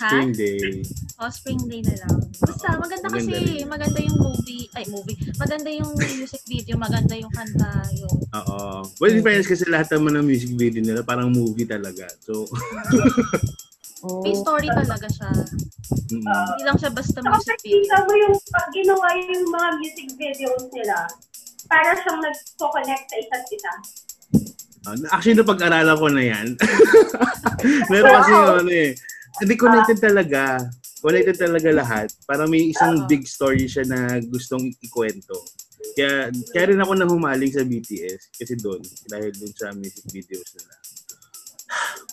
Ha? 0.00 0.08
Spring 0.08 0.32
Day. 0.32 0.80
O, 1.14 1.28
spring 1.28 1.60
day 1.62 1.80
na 1.82 1.94
lang. 2.00 2.16
Basta, 2.40 2.72
maganda 2.74 3.06
maganda 3.06 3.20
kasi. 3.20 3.36
rin. 3.36 3.68
Maganda 3.68 4.00
yung 4.00 4.16
movie. 4.18 4.64
Ay, 4.72 4.84
movie. 4.88 5.16
Maganda 5.36 5.68
yung 5.68 5.92
music 5.92 6.40
video. 6.46 6.74
Maganda 6.74 7.12
yung 7.12 7.28
kanta. 7.28 7.68
Yung 7.94 8.16
Oo. 8.32 8.88
Well, 8.96 9.12
in 9.12 9.20
fairness 9.20 9.44
kasi 9.44 9.68
lahat 9.68 9.92
naman 9.92 10.16
ng 10.16 10.24
music 10.24 10.56
video 10.56 10.80
nila 10.80 11.04
parang 11.04 11.28
movie 11.28 11.68
talaga. 11.68 12.08
So, 12.20 12.44
Oh. 14.00 14.24
may 14.24 14.32
story 14.32 14.64
talaga 14.66 15.04
siya. 15.04 15.28
mm. 16.08 16.24
Hindi 16.24 16.64
lang 16.64 16.78
siya 16.80 16.88
basta 16.88 17.20
Tapos 17.20 17.44
music 17.44 17.60
video. 17.60 17.84
nakikita 17.84 17.96
mo 18.00 18.12
yung 18.16 18.36
pag 18.48 18.68
ginawa 18.72 19.06
yung 19.12 19.44
mga 19.46 19.68
music 19.76 20.08
videos 20.16 20.64
nila, 20.72 20.96
para 21.68 21.92
siyang 21.94 22.20
nagko-connect 22.24 23.04
sa 23.04 23.16
isa't 23.20 23.44
isa. 23.52 23.72
Ah, 24.80 24.96
actually, 25.12 25.36
napag-aralan 25.36 25.92
ko 25.94 26.08
na 26.08 26.24
yan. 26.24 26.46
Meron 27.92 28.08
kasi 28.16 28.30
yung 28.32 28.56
ano 28.58 28.72
eh. 28.72 28.90
Hindi 29.40 29.54
connected 29.56 29.98
talaga. 29.98 30.60
Connected 31.00 31.36
talaga 31.40 31.68
lahat. 31.72 32.08
Para 32.28 32.44
may 32.44 32.70
isang 32.70 33.08
big 33.08 33.24
story 33.24 33.64
siya 33.64 33.88
na 33.88 34.20
gustong 34.20 34.68
ikwento. 34.80 35.36
Kaya, 35.96 36.28
kaya 36.52 36.64
rin 36.70 36.80
ako 36.80 36.92
na 36.92 37.08
humaling 37.08 37.50
sa 37.50 37.64
BTS. 37.64 38.36
Kasi 38.36 38.54
doon. 38.60 38.84
Dahil 39.08 39.32
doon 39.32 39.52
sa 39.56 39.72
music 39.72 40.04
videos 40.12 40.44
nila. 40.54 40.74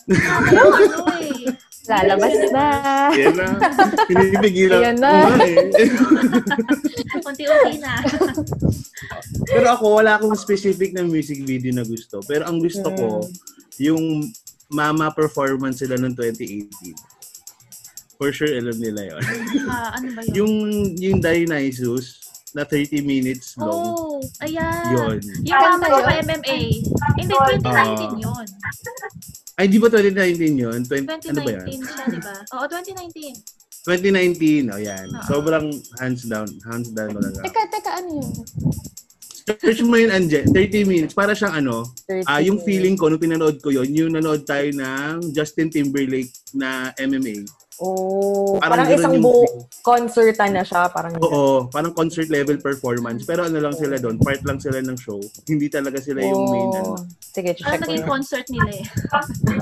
ano 0.08 0.64
eh. 1.20 1.52
Lalabas 1.88 2.36
na. 2.52 2.66
Yan 3.16 3.32
na. 3.32 3.48
Pinipigilan 4.04 4.80
Yan 4.82 4.96
na. 5.00 5.12
eh. 5.40 5.72
Unti-unti 7.28 7.76
na. 7.80 7.92
Pero 9.48 9.66
ako, 9.72 9.84
wala 10.00 10.16
akong 10.16 10.36
specific 10.36 10.92
na 10.92 11.04
music 11.04 11.44
video 11.44 11.72
na 11.72 11.84
gusto. 11.84 12.20
Pero 12.24 12.44
ang 12.44 12.60
gusto 12.60 12.88
ko, 12.92 13.24
yung 13.80 14.28
mama 14.68 15.08
performance 15.12 15.80
sila 15.80 15.96
noong 15.96 16.12
2018. 16.12 17.17
For 18.18 18.34
sure, 18.34 18.50
alam 18.50 18.74
nila 18.76 19.14
yon. 19.14 19.22
Ah, 19.70 19.94
ano 19.94 20.10
ba 20.10 20.20
yun? 20.26 20.34
yung 20.34 20.54
yung 20.98 21.18
Dionysus 21.18 22.18
na 22.50 22.66
30 22.66 22.98
minutes 23.00 23.54
long. 23.54 23.94
Oh, 23.94 24.18
ayan. 24.42 24.90
Yun. 24.90 25.16
Yung 25.46 25.54
Kanta 25.54 25.78
mama 25.78 25.86
ko 25.86 25.96
yun? 25.96 26.02
pa 26.02 26.12
MMA. 26.26 26.58
Hindi, 27.14 27.32
2019 27.62 27.62
Ah. 27.62 28.18
yun. 28.18 28.46
Ay, 29.54 29.66
di 29.66 29.78
ba 29.78 29.86
2019 29.86 30.54
yun? 30.56 30.78
20, 30.82 31.06
ano 31.06 31.40
ba 31.40 31.50
yan? 31.50 31.66
2019 31.66 31.82
siya, 31.84 32.04
di 32.08 32.18
ba? 32.18 32.34
Oo, 32.54 32.64
2019. 32.66 33.38
2019. 33.86 34.74
Oh, 34.74 34.80
yan. 34.80 35.06
Ah. 35.14 35.22
Sobrang 35.24 35.66
hands 35.96 36.22
down. 36.26 36.50
Hands 36.64 36.88
down 36.88 37.10
talaga. 37.14 37.38
Teka, 37.46 37.62
teka, 37.70 37.90
ano 37.96 38.08
yun? 38.18 38.30
Search 39.48 39.80
mo 39.80 39.96
yun, 39.96 40.10
Anje. 40.10 40.44
30 40.44 40.84
minutes. 40.84 41.14
Para 41.14 41.32
siyang 41.32 41.56
ano, 41.56 41.86
30 42.04 42.26
ah 42.26 42.36
yung 42.38 42.60
feeling 42.60 42.94
ko 42.94 43.08
nung 43.08 43.16
pinanood 43.16 43.56
ko 43.58 43.70
yun, 43.70 43.88
yung 43.88 44.12
nanood 44.12 44.44
tayo 44.44 44.68
ng 44.68 45.32
Justin 45.32 45.70
Timberlake 45.70 46.28
na 46.52 46.92
MMA. 46.98 47.48
Oh, 47.78 48.58
Parang 48.58 48.82
parang, 48.82 48.90
isang 48.90 49.14
buo 49.22 49.46
feel. 49.46 49.62
concertan 49.86 50.50
na 50.50 50.66
siya. 50.66 50.90
Parang 50.90 51.14
Oo, 51.22 51.70
parang 51.70 51.94
concert 51.94 52.26
level 52.26 52.58
performance. 52.58 53.22
Pero 53.22 53.46
ano 53.46 53.54
lang 53.54 53.70
sila 53.70 54.02
doon, 54.02 54.18
part 54.18 54.42
lang 54.42 54.58
sila 54.58 54.82
ng 54.82 54.98
show. 54.98 55.22
Hindi 55.46 55.70
talaga 55.70 56.02
sila 56.02 56.18
yung 56.18 56.50
main 56.50 56.70
ano. 56.74 56.98
Oh. 56.98 57.00
Sige, 57.22 57.54
Ano 57.54 57.58
check 57.62 57.78
ko 57.78 57.86
naging 57.86 58.02
concert 58.04 58.46
nila 58.50 58.70
eh. 58.74 58.84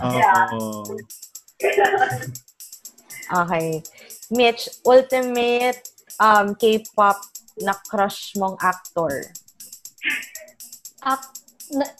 Oo. 0.01 0.97
Okay. 3.27 3.67
Mitch, 4.31 4.63
ultimate 4.83 5.85
um, 6.17 6.57
K-pop 6.57 7.21
na 7.61 7.77
crush 7.85 8.33
mong 8.35 8.57
actor. 8.59 9.13
Ak- 11.05 11.37
na- 11.69 11.95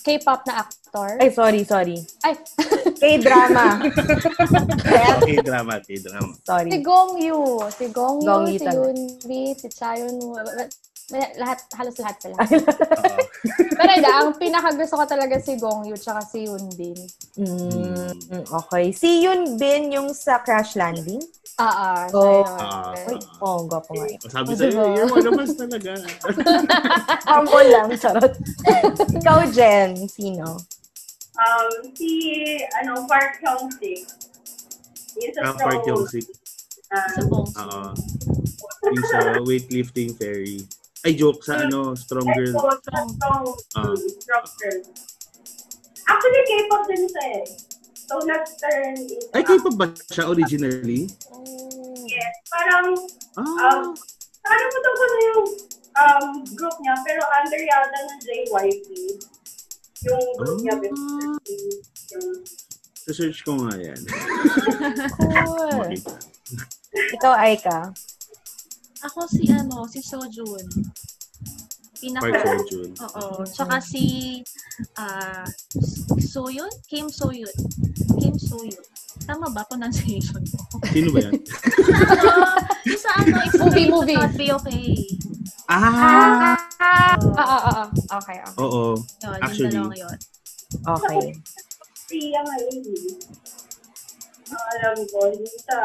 K-pop 0.00 0.48
na 0.48 0.64
actor. 0.64 0.81
Ay, 0.92 1.32
sorry, 1.32 1.64
sorry. 1.64 1.96
Ay, 2.20 2.36
K-drama. 3.00 3.80
Okay, 5.22 5.38
drama, 5.40 5.80
okay, 5.80 5.96
drama. 5.98 6.32
si 6.36 6.44
sorry. 6.44 6.68
Gong 6.84 7.16
Yu. 7.16 7.40
Si 7.72 7.86
Gong 7.88 8.18
Yu, 8.20 8.26
Gong 8.28 8.46
Yu 8.52 8.58
si 8.58 8.66
talaga. 8.66 8.90
Yunbi, 8.92 9.42
si 9.56 9.68
Chayon 9.72 10.16
Woo. 10.20 10.36
Lahat, 11.36 11.58
halos 11.76 11.96
lahat 12.00 12.16
sila. 12.20 12.36
Oo. 12.40 13.16
Pero 13.52 13.90
hindi, 13.92 14.08
ang 14.08 14.32
pinakagusto 14.36 14.96
ko 14.96 15.04
talaga 15.04 15.36
si 15.40 15.56
Gong 15.56 15.88
Yu 15.88 15.96
tsaka 15.96 16.20
si 16.24 16.44
Yunbin. 16.44 16.96
Mm, 17.36 18.44
okay. 18.48 18.92
Si 18.92 19.24
Yun 19.24 19.56
Bin 19.56 19.92
yung 19.92 20.12
sa 20.12 20.40
Crash 20.40 20.76
Landing. 20.76 21.20
Ah, 21.60 21.68
ah. 21.68 22.00
siya 22.08 22.16
Oh. 22.16 22.44
Ah. 22.48 22.96
Ay, 22.96 23.16
oh, 23.44 23.60
gwapo 23.68 23.92
nga. 23.92 24.08
Sabi 24.24 24.52
Oh, 24.52 24.56
sa'yo, 24.56 24.72
diba? 24.72 24.84
yung 25.04 25.10
malabas 25.12 25.52
talaga. 25.52 25.90
Humble 27.28 27.68
lang, 27.68 27.88
charot. 28.00 28.32
Ikaw, 29.12 29.38
Jen, 29.52 30.08
sino? 30.08 30.56
Um, 31.32 31.68
si, 31.96 32.10
ano, 32.76 33.08
Park 33.08 33.40
Hyung-sik. 33.40 34.04
Yung 35.16 35.32
sa 35.32 35.40
Ah, 35.48 35.54
Park 35.56 35.80
Hyung-sik. 35.84 36.26
Ah, 36.92 37.08
Sa 37.08 37.24
Bongsu. 37.24 37.56
Oo. 37.56 37.82
Yung 38.92 39.06
sa 39.08 39.18
weightlifting 39.40 40.12
fairy. 40.12 40.60
Ay, 41.02 41.16
joke 41.16 41.40
sa 41.42 41.64
ano, 41.64 41.96
strong 41.96 42.28
girl. 42.28 42.52
Strong, 42.52 43.08
strong, 43.16 43.44
Ah. 43.74 43.96
strong 43.96 44.46
girl. 44.60 44.80
Actually, 46.04 46.42
K-pop 46.44 46.82
din 46.84 47.02
siya 47.08 47.24
eh. 47.40 47.44
So, 48.06 48.20
nag-turn 48.22 48.92
into... 48.92 49.16
Ay, 49.32 49.42
K-pop 49.42 49.74
ba 49.74 49.86
siya 50.12 50.28
originally? 50.28 51.08
Yes. 52.04 52.32
Parang, 52.52 52.92
Ah, 53.40 53.80
um, 53.80 53.96
nakalimutan 54.44 54.92
ko 54.92 55.04
na 55.08 55.18
yung 55.24 55.44
um, 55.96 56.26
group 56.52 56.76
niya, 56.84 56.92
pero 57.00 57.24
under 57.24 57.56
yata 57.56 57.98
ng 58.04 58.20
JYP. 58.20 58.88
Yung 60.02 60.24
group 60.36 60.58
niya, 60.60 60.74
Ah. 60.74 61.36
yung 62.12 62.28
search 63.08 63.42
ko 63.42 63.54
nga 63.58 63.74
yan. 63.76 64.00
Cool. 65.42 65.90
Ikaw, 67.16 67.32
Aika. 67.38 67.90
Ako 69.02 69.26
si 69.26 69.50
ano, 69.50 69.86
si 69.86 69.98
Sojun. 69.98 70.66
Pinaka 71.98 72.34
Park 72.34 72.66
Seo-joon. 72.66 72.90
Oo. 72.98 73.46
Tsaka 73.46 73.78
si 73.78 74.38
ah 74.96 75.46
Soyun? 76.18 76.70
Kim 76.86 77.06
Soyun. 77.06 77.54
Kim 78.18 78.34
Soyun. 78.34 78.82
Tama 79.22 79.46
ba 79.50 79.62
pronunciation 79.64 80.42
ko? 80.50 80.58
Sino 80.90 81.14
ba 81.14 81.22
yan? 81.22 81.34
Ah, 82.26 82.58
yung 82.90 82.98
sa 82.98 83.10
ano, 83.22 83.38
it's 83.46 83.54
Movie, 83.56 83.86
movie. 83.86 84.18
not 84.18 84.34
be 84.34 84.50
okay. 84.50 84.90
Ah! 85.70 86.58
Ah, 86.82 87.14
ah, 87.38 87.38
ah, 87.38 87.62
ah. 87.70 87.86
Okay, 88.18 88.38
okay. 88.42 88.58
Oo. 88.58 88.98
Yun, 88.98 89.38
Actually. 89.38 89.70
yung 89.70 89.88
dalawang 89.88 90.00
yun. 90.02 90.18
Okay. 90.82 91.20
Priya 92.10 92.40
ngayon 92.42 92.76
eh. 92.82 93.14
Ang 94.52 94.64
alam 94.76 94.96
ko, 95.08 95.20
yung 95.32 95.56
sa 95.64 95.78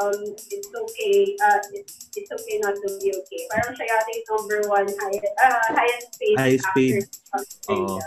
um, 0.00 0.20
it's 0.32 0.70
okay, 0.72 1.36
uh, 1.42 1.60
it's, 1.74 2.08
it's 2.16 2.30
okay 2.30 2.56
not 2.62 2.74
to 2.78 2.88
be 3.02 3.12
okay. 3.12 3.40
Parang 3.52 3.74
siya 3.76 3.86
yata 3.90 4.10
yung 4.10 4.26
number 4.32 4.60
one 4.70 4.88
high, 4.88 5.18
uh, 5.44 5.66
highest 5.74 6.08
paid 6.16 6.36
Highest 6.38 6.68
paid. 6.72 6.92
actor 7.02 7.10
sa 7.10 7.36
Oo. 7.36 7.42
Australia. 7.42 8.04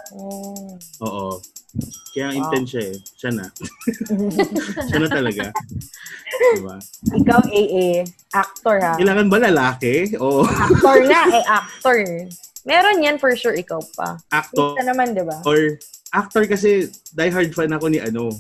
Oo. 1.03 1.27
Kaya 2.12 2.34
Wow. 2.34 2.38
intense 2.39 2.69
siya 2.73 2.84
eh. 2.89 2.95
Siya 3.13 3.32
na. 3.36 3.45
siya 4.89 4.97
na 4.97 5.10
talaga. 5.12 5.43
Diba? 6.58 6.75
Ikaw, 7.13 7.39
AA. 7.45 7.88
Actor, 8.34 8.77
ha? 8.82 8.93
Kailangan 8.97 9.27
ba 9.30 9.38
lalaki? 9.38 10.17
Oo. 10.17 10.41
Actor 10.47 10.97
nga, 11.06 11.21
eh, 11.30 11.45
actor. 11.45 11.97
Meron 12.67 12.99
yan 12.99 13.15
for 13.15 13.32
sure, 13.38 13.56
ikaw 13.56 13.80
pa. 13.95 14.17
Actor. 14.34 14.75
Isa 14.75 14.84
naman, 14.84 15.13
di 15.13 15.23
ba? 15.23 15.39
Or 15.45 15.77
actor 16.12 16.43
kasi 16.47 16.88
die 17.13 17.32
hard 17.32 17.51
fan 17.53 17.71
ako 17.71 17.88
ni 17.88 17.99
ano. 17.99 18.32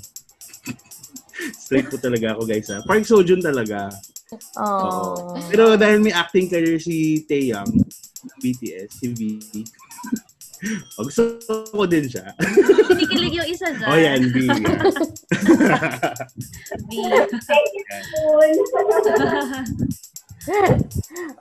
Straight 1.63 1.87
po 1.87 1.95
talaga 2.01 2.33
ako 2.35 2.43
guys 2.43 2.67
ha. 2.67 2.81
Park 2.83 3.05
Seo-joon 3.05 3.39
talaga. 3.39 3.87
Oh. 4.59 5.31
Pero 5.47 5.79
dahil 5.79 6.03
may 6.03 6.11
acting 6.11 6.51
career 6.51 6.75
si 6.75 7.23
Taeyang 7.23 7.69
ng 7.71 8.39
BTS, 8.41 8.99
si 8.99 9.07
V. 9.15 9.39
oh, 10.97 11.03
gusto 11.05 11.21
ko 11.73 11.85
din 11.85 12.09
siya. 12.09 12.33
Kinikilig 12.89 13.33
yung 13.37 13.49
isa 13.49 13.67
dyan. 13.73 13.89
oh 13.89 13.97
yan. 13.97 14.21
B. 14.33 14.35
You, 16.91 17.25
Poon. 18.13 18.51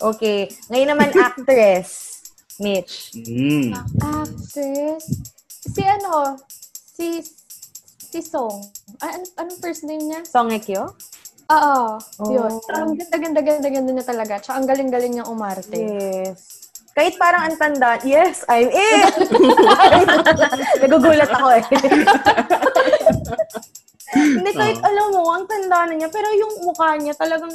Okay. 0.02 0.50
Ngayon 0.68 0.88
naman, 0.92 1.09
actress. 1.14 2.20
Mitch. 2.59 3.12
mm. 3.14 3.70
Actress. 4.02 5.05
Si 5.66 5.83
ano? 5.85 6.40
Si 6.72 7.20
si 8.07 8.20
Song. 8.24 8.64
Ano, 9.02 9.24
anong 9.37 9.61
first 9.61 9.85
name 9.85 10.00
niya? 10.00 10.20
Song 10.24 10.48
Hye 10.48 10.62
Kyo? 10.62 10.96
Oo. 11.46 12.00
Oh. 12.00 12.31
Yun. 12.33 12.52
Ang 12.74 12.98
ganda, 12.98 13.16
ganda, 13.20 13.40
ganda, 13.44 13.68
ganda 13.70 13.90
niya 13.92 14.07
talaga. 14.07 14.35
Tsaka 14.42 14.59
ang 14.59 14.66
galing-galing 14.66 15.12
niyang 15.14 15.31
umarte. 15.31 15.79
Yes. 15.79 16.65
Kahit 16.96 17.20
parang 17.20 17.44
ang 17.44 17.56
tanda, 17.61 18.00
yes, 18.09 18.40
I'm 18.48 18.72
in! 18.72 19.04
Nagugulat 20.80 21.28
ako 21.28 21.48
eh. 21.52 21.64
Hindi, 24.16 24.50
kahit 24.56 24.80
Oo. 24.80 24.88
alam 24.88 25.06
mo, 25.12 25.22
ang 25.28 25.44
tanda 25.44 25.85
na 25.85 25.92
niya, 25.92 26.09
pero 26.09 26.24
yung 26.32 26.64
mukha 26.64 26.96
niya 26.96 27.12
talagang, 27.12 27.52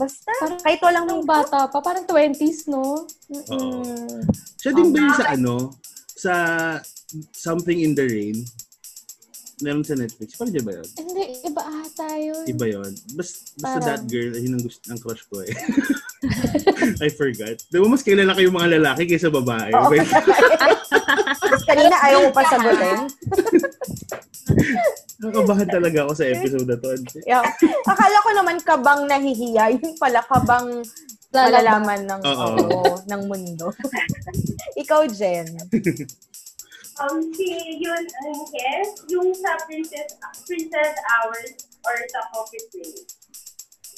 basta, 0.00 0.32
kahit 0.64 0.80
walang 0.80 1.12
Ang 1.12 1.28
makeup. 1.28 1.44
bata 1.52 1.68
pa, 1.68 1.78
parang 1.84 2.08
20s, 2.08 2.72
no? 2.72 3.04
Mm. 3.28 4.24
Siya 4.56 4.72
din 4.72 4.88
ba 4.96 4.98
yun 5.04 5.12
sa 5.12 5.26
ano? 5.36 5.76
Sa 6.16 6.32
Something 7.36 7.84
in 7.84 7.92
the 7.92 8.06
Rain? 8.06 8.46
Meron 9.60 9.84
sa 9.84 9.92
Netflix. 9.92 10.40
Paano 10.40 10.50
dyan 10.50 10.64
ba 10.64 10.72
yun? 10.80 10.88
Hindi, 10.96 11.24
iba 11.44 11.62
ata 11.62 12.08
yun. 12.16 12.44
Iba 12.48 12.64
yun. 12.66 12.92
Bas, 13.12 13.28
basta 13.54 13.60
Parang- 13.60 13.84
that 13.84 14.02
girl, 14.08 14.32
yun 14.32 14.56
ang, 14.56 14.64
gusto, 14.64 14.80
ang 14.88 15.00
crush 15.00 15.24
ko 15.28 15.44
eh. 15.44 15.52
I 17.04 17.08
forgot. 17.12 17.60
Di 17.68 17.76
ba 17.76 17.86
mas 17.88 18.00
kilala 18.00 18.32
ko 18.32 18.40
yung 18.40 18.56
mga 18.56 18.80
lalaki 18.80 19.04
kaysa 19.04 19.28
babae? 19.28 19.68
Oo. 19.72 19.92
Wait, 19.92 20.08
Tapos 21.40 21.64
kanina 21.68 21.96
ayaw 22.00 22.24
mo 22.24 22.30
pa 22.32 22.42
sagutin. 22.48 22.98
Nakabahan 25.20 25.68
talaga 25.68 26.08
ako 26.08 26.12
sa 26.16 26.24
episode 26.24 26.64
na 26.64 26.80
to. 26.80 26.96
Yeah. 27.28 27.44
Akala 27.84 28.16
ko 28.24 28.30
naman 28.32 28.56
kabang 28.64 29.04
nahihiya, 29.04 29.76
yun 29.76 29.92
pala 30.00 30.24
kabang 30.24 30.80
malalaman 31.30 32.08
ng, 32.08 32.20
Oo. 32.24 32.48
oo, 32.58 32.92
ng 33.04 33.22
mundo. 33.28 33.68
Ikaw, 34.82 35.04
Jen. 35.12 35.46
Um, 37.00 37.32
si 37.32 37.48
yun, 37.80 37.96
ano 38.04 38.30
yes, 38.52 38.92
yung 39.08 39.32
sa 39.32 39.56
Princess, 39.64 40.20
Princess 40.44 40.92
Hours 41.08 41.50
or 41.80 41.96
sa 42.06 42.20
Coffee 42.28 42.60
Prince. 42.68 43.16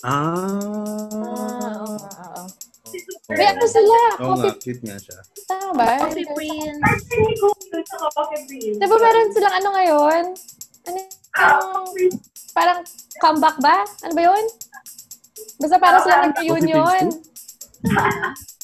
Ah, 0.00 0.30
Ah. 0.30 1.82
oo, 1.82 1.98
oo. 1.98 2.42
Si 2.86 2.98
Super 3.00 3.34
Kaya 3.34 3.50
ano 3.52 3.66
sila? 3.66 3.98
Oo 4.20 4.34
nga, 4.36 4.46
Coffee, 4.48 4.58
cute 4.60 4.82
nga 4.84 4.96
siya. 4.96 5.18
tama 5.44 5.70
ba? 5.74 5.86
Coffee 6.00 6.28
Prince. 6.28 6.78
Actually, 6.80 7.34
kung 7.36 7.54
yun 7.64 7.82
sa 7.84 7.96
Coffee 8.08 8.42
Prince. 8.44 8.78
Di 8.78 8.86
ba 8.86 8.96
meron 8.96 9.28
silang 9.30 9.56
ano 9.56 9.68
ngayon? 9.72 10.22
Ano 10.84 10.98
Ah, 11.32 11.58
yung 11.96 12.14
parang 12.52 12.80
comeback 13.18 13.56
ba? 13.58 13.82
Ano 14.04 14.12
ba 14.12 14.22
yun? 14.22 14.44
Basta 15.58 15.76
para 15.76 15.96
Ah, 15.96 16.02
sila 16.02 16.14
ah, 16.14 16.22
nag-reunion. 16.24 17.04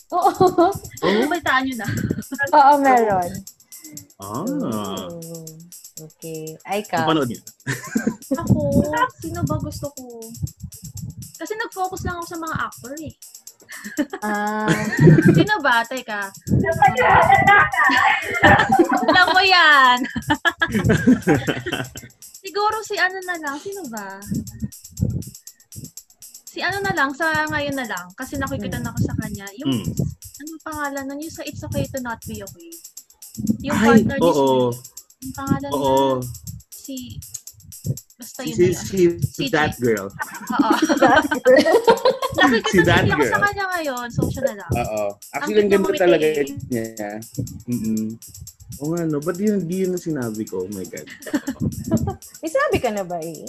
Oo. 0.08 0.30
Oh, 0.70 1.26
balitaan 1.26 1.62
nyo 1.64 1.74
na. 1.76 1.86
Oo, 2.56 2.72
meron. 2.78 3.30
Ah. 4.18 4.42
Mm. 4.42 5.14
Okay. 5.98 6.58
Ay 6.62 6.82
ka. 6.82 7.02
Napanood 7.02 7.30
niya. 7.30 7.42
Ako, 8.42 8.82
sino 9.18 9.40
ba 9.42 9.56
gusto 9.58 9.86
ko? 9.94 10.22
Kasi 11.38 11.54
nag-focus 11.54 12.02
lang 12.02 12.18
ako 12.18 12.26
sa 12.26 12.38
mga 12.38 12.56
actor 12.60 12.94
eh. 12.98 13.14
Ah, 14.26 14.66
Sino 15.30 15.62
ba? 15.62 15.86
Teka. 15.86 16.34
Alam 19.06 19.26
mo 19.30 19.42
yan. 19.44 19.98
Siguro 22.42 22.76
si 22.82 22.98
ano 22.98 23.18
na 23.22 23.36
lang. 23.38 23.54
Sino 23.62 23.86
ba? 23.86 24.18
Si 26.42 26.58
ano 26.58 26.82
na 26.82 26.90
lang, 26.90 27.14
sa 27.14 27.46
ngayon 27.46 27.76
na 27.76 27.86
lang. 27.86 28.06
Kasi 28.18 28.34
nakikita 28.34 28.82
na 28.82 28.90
ako 28.90 28.98
sa 29.04 29.14
kanya. 29.20 29.46
Yung, 29.62 29.70
Mm. 29.70 29.94
ano 30.42 30.50
pangalan 30.64 31.04
nun? 31.06 31.22
Yung 31.22 31.30
sa 31.30 31.46
It's 31.46 31.62
Okay 31.62 31.86
to 31.86 32.02
Not 32.02 32.18
Be 32.26 32.42
Okay. 32.42 32.72
Yung 33.60 33.74
Ay, 33.74 33.86
partner 34.02 34.16
ni 34.16 34.22
oo. 34.24 34.70
Sweet. 34.70 34.86
Yung 35.18 35.34
pangalan 35.34 35.70
Oo. 35.70 35.82
niya, 35.82 36.28
si... 36.70 36.96
Basta 38.18 38.42
Si, 38.42 38.50
yun 38.50 38.56
si, 38.56 38.66
na 38.66 38.98
yun. 38.98 39.14
si, 39.22 39.42
that 39.48 39.72
girl. 39.78 40.06
Oo. 40.10 40.70
Nakikita 42.34 42.70
Si 42.70 42.78
that 42.82 43.04
girl. 43.06 43.30
sa 43.34 43.40
kanya 43.40 43.64
ngayon, 43.72 44.06
so 44.10 44.26
siya 44.26 44.42
na 44.44 44.54
lang. 44.58 44.70
Oo. 44.76 45.04
Actually, 45.32 45.62
Ang 45.62 45.70
ganda 45.70 45.90
talaga 45.94 46.26
niya. 46.68 47.10
Mm-mm. 47.66 48.04
Oo 48.78 48.88
nga, 48.92 49.02
no? 49.04 49.18
Ba't 49.18 49.38
yun, 49.38 49.58
di 49.64 49.82
yun 49.82 49.90
ang 49.90 50.02
sinabi 50.02 50.42
ko? 50.44 50.62
Oh 50.62 50.70
my 50.70 50.86
God. 50.86 51.06
May 52.42 52.48
sinabi 52.48 52.76
ka 52.78 52.90
na 52.90 53.02
ba 53.02 53.18
eh? 53.18 53.42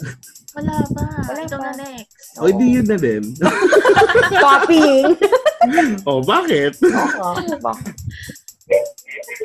Wala 0.56 0.74
pa. 0.90 1.06
Wala 1.28 1.42
Ikaw 1.46 1.60
pa. 1.60 1.66
na 1.68 1.74
next. 1.86 2.18
O, 2.38 2.50
di 2.50 2.66
yun 2.72 2.88
na 2.88 2.98
din. 2.98 3.24
Copying. 4.32 5.06
oh, 6.10 6.22
bakit? 6.22 6.78
Oo, 6.82 7.34
bakit? 7.60 7.94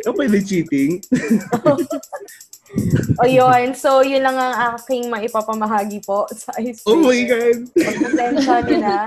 O, 0.04 0.12
pwede 0.12 0.38
cheating? 0.40 1.00
O 3.16 3.24
yun, 3.24 3.70
so 3.72 4.02
yun 4.02 4.20
lang 4.20 4.34
ang 4.34 4.74
aking 4.74 5.06
maipapamahagi 5.06 6.02
po 6.02 6.26
sa 6.34 6.50
ice 6.58 6.82
Oh 6.84 6.98
my 6.98 7.22
God! 7.24 7.70
Pasensya 7.70 8.58
nyo 8.66 8.76
na. 8.82 8.98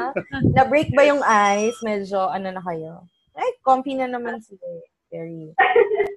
Na-break 0.56 0.96
ba 0.96 1.04
yung 1.04 1.20
ice? 1.22 1.76
Medyo 1.84 2.32
ano 2.32 2.48
na 2.48 2.62
kayo? 2.64 3.04
Ay, 3.36 3.54
comfy 3.62 3.94
na 3.94 4.08
naman 4.08 4.40
sila. 4.40 4.64
eh. 4.64 4.86
Very 5.08 5.52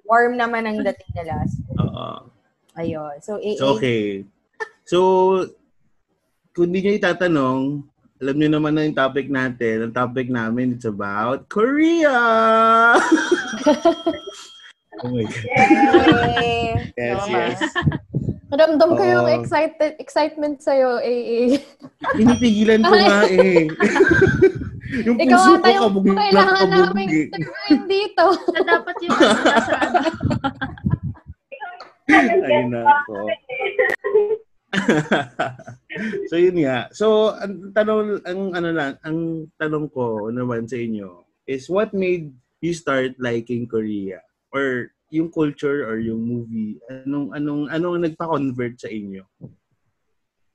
warm 0.03 0.35
naman 0.35 0.67
ang 0.67 0.83
dating 0.83 1.11
nila. 1.15 1.35
Oo. 1.79 2.27
Ayun. 2.75 3.15
So, 3.19 3.39
AA. 3.39 3.55
So, 3.59 3.65
okay. 3.75 4.03
So, 4.83 4.97
kung 6.51 6.71
di 6.71 6.83
nyo 6.83 6.91
itatanong, 6.91 7.83
alam 8.21 8.35
nyo 8.37 8.49
naman 8.49 8.75
na 8.75 8.83
yung 8.83 8.95
topic 8.95 9.27
natin. 9.27 9.87
Ang 9.87 9.95
topic 9.95 10.27
namin, 10.27 10.75
it's 10.75 10.87
about 10.87 11.47
Korea! 11.47 12.15
oh 15.05 15.09
my 15.09 15.23
God. 15.25 15.45
Yay! 15.45 16.93
Yes, 16.97 17.17
Tama. 17.17 17.37
yes. 17.37 17.59
Ramdam 18.51 18.89
ko 18.99 19.03
yung 19.07 19.27
Oo. 19.31 19.35
excited, 19.39 19.95
excitement 19.95 20.59
sa'yo, 20.59 20.99
AA. 20.99 21.55
Pinipigilan 22.19 22.83
ko 22.83 22.91
nga 22.91 23.23
eh. 23.31 23.63
yung 25.07 25.15
Ikaw 25.23 25.39
puso 25.39 25.51
ata 25.55 25.69
ko 25.71 25.87
yung 25.87 26.03
na 26.03 26.19
kailangan 26.19 26.67
namin 26.67 27.07
eh. 27.07 27.27
turuin 27.31 27.81
dito. 27.87 28.25
Na 28.51 28.59
dapat 28.67 28.95
yung 29.07 29.15
ano, 29.15 29.39
nasa 29.39 29.73
ano. 29.79 29.99
Ayun 32.11 32.67
na 32.75 32.81
ako. 32.83 33.15
so 36.27 36.35
yun 36.35 36.57
nga. 36.59 36.91
So 36.91 37.31
ang 37.39 37.71
tanong 37.71 38.19
ang 38.27 38.41
ano 38.51 38.69
lang, 38.75 38.93
ang 39.07 39.47
tanong 39.55 39.87
ko 39.95 40.27
naman 40.27 40.67
sa 40.67 40.75
inyo 40.75 41.23
is 41.47 41.71
what 41.71 41.95
made 41.95 42.35
you 42.59 42.75
start 42.75 43.15
liking 43.15 43.63
Korea 43.63 44.19
or 44.51 44.91
yung 45.11 45.27
culture 45.27 45.83
or 45.87 45.99
yung 45.99 46.23
movie 46.23 46.79
anong 46.87 47.35
anong 47.35 47.63
anong 47.67 47.97
nagpa-convert 48.07 48.79
sa 48.79 48.87
inyo? 48.87 49.23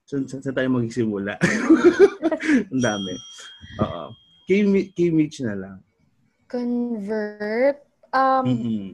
So, 0.07 0.23
saan, 0.23 0.41
saan 0.41 0.55
tayo 0.55 0.71
magsisimula? 0.71 1.35
ang 2.73 2.83
dami. 2.83 3.15
Oo. 3.83 4.15
Kay, 4.47 4.63
kay 4.95 5.11
Mitch 5.11 5.43
na 5.43 5.59
lang. 5.59 5.77
Convert. 6.47 7.83
Um, 8.15 8.45
Mm-mm. 8.47 8.87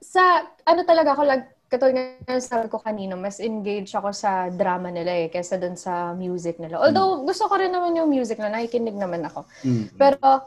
sa, 0.00 0.48
ano 0.64 0.80
talaga 0.88 1.12
ako, 1.12 1.28
like, 1.28 1.52
katulad 1.68 1.92
nga 1.92 2.40
ng 2.40 2.40
sabi 2.40 2.66
ko 2.72 2.80
kanina, 2.80 3.12
mas 3.20 3.36
engaged 3.36 3.92
ako 3.92 4.16
sa 4.16 4.48
drama 4.48 4.88
nila 4.88 5.12
eh, 5.12 5.28
kesa 5.28 5.60
dun 5.60 5.76
sa 5.76 6.16
music 6.16 6.56
nila. 6.56 6.80
Although, 6.80 7.28
gusto 7.28 7.52
ko 7.52 7.60
rin 7.60 7.76
naman 7.76 7.92
yung 7.92 8.08
music 8.08 8.40
na, 8.40 8.48
nakikinig 8.48 8.96
naman 8.96 9.28
ako. 9.28 9.44
Mm. 9.60 9.92
Pero, 10.00 10.40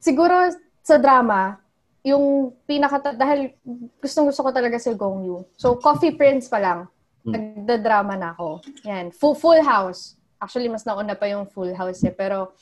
siguro 0.00 0.48
sa 0.80 0.96
drama, 0.96 1.60
yung 2.08 2.56
pinaka, 2.64 3.12
dahil 3.12 3.52
gustong 4.00 4.28
gusto 4.28 4.40
ko 4.40 4.50
talaga 4.50 4.80
si 4.80 4.92
Gong 4.96 5.24
Yu. 5.28 5.38
So, 5.54 5.76
Coffee 5.76 6.16
Prince 6.16 6.48
pa 6.48 6.58
lang, 6.58 6.80
Hmm. 7.26 7.34
nagda-drama 7.34 8.14
na 8.16 8.32
ako. 8.32 8.64
Yan, 8.88 9.12
full, 9.12 9.36
full 9.36 9.60
house. 9.60 10.16
Actually, 10.40 10.70
mas 10.70 10.86
nauna 10.86 11.18
pa 11.18 11.28
yung 11.28 11.44
full 11.50 11.74
house 11.74 12.00
eh, 12.06 12.14
pero 12.14 12.54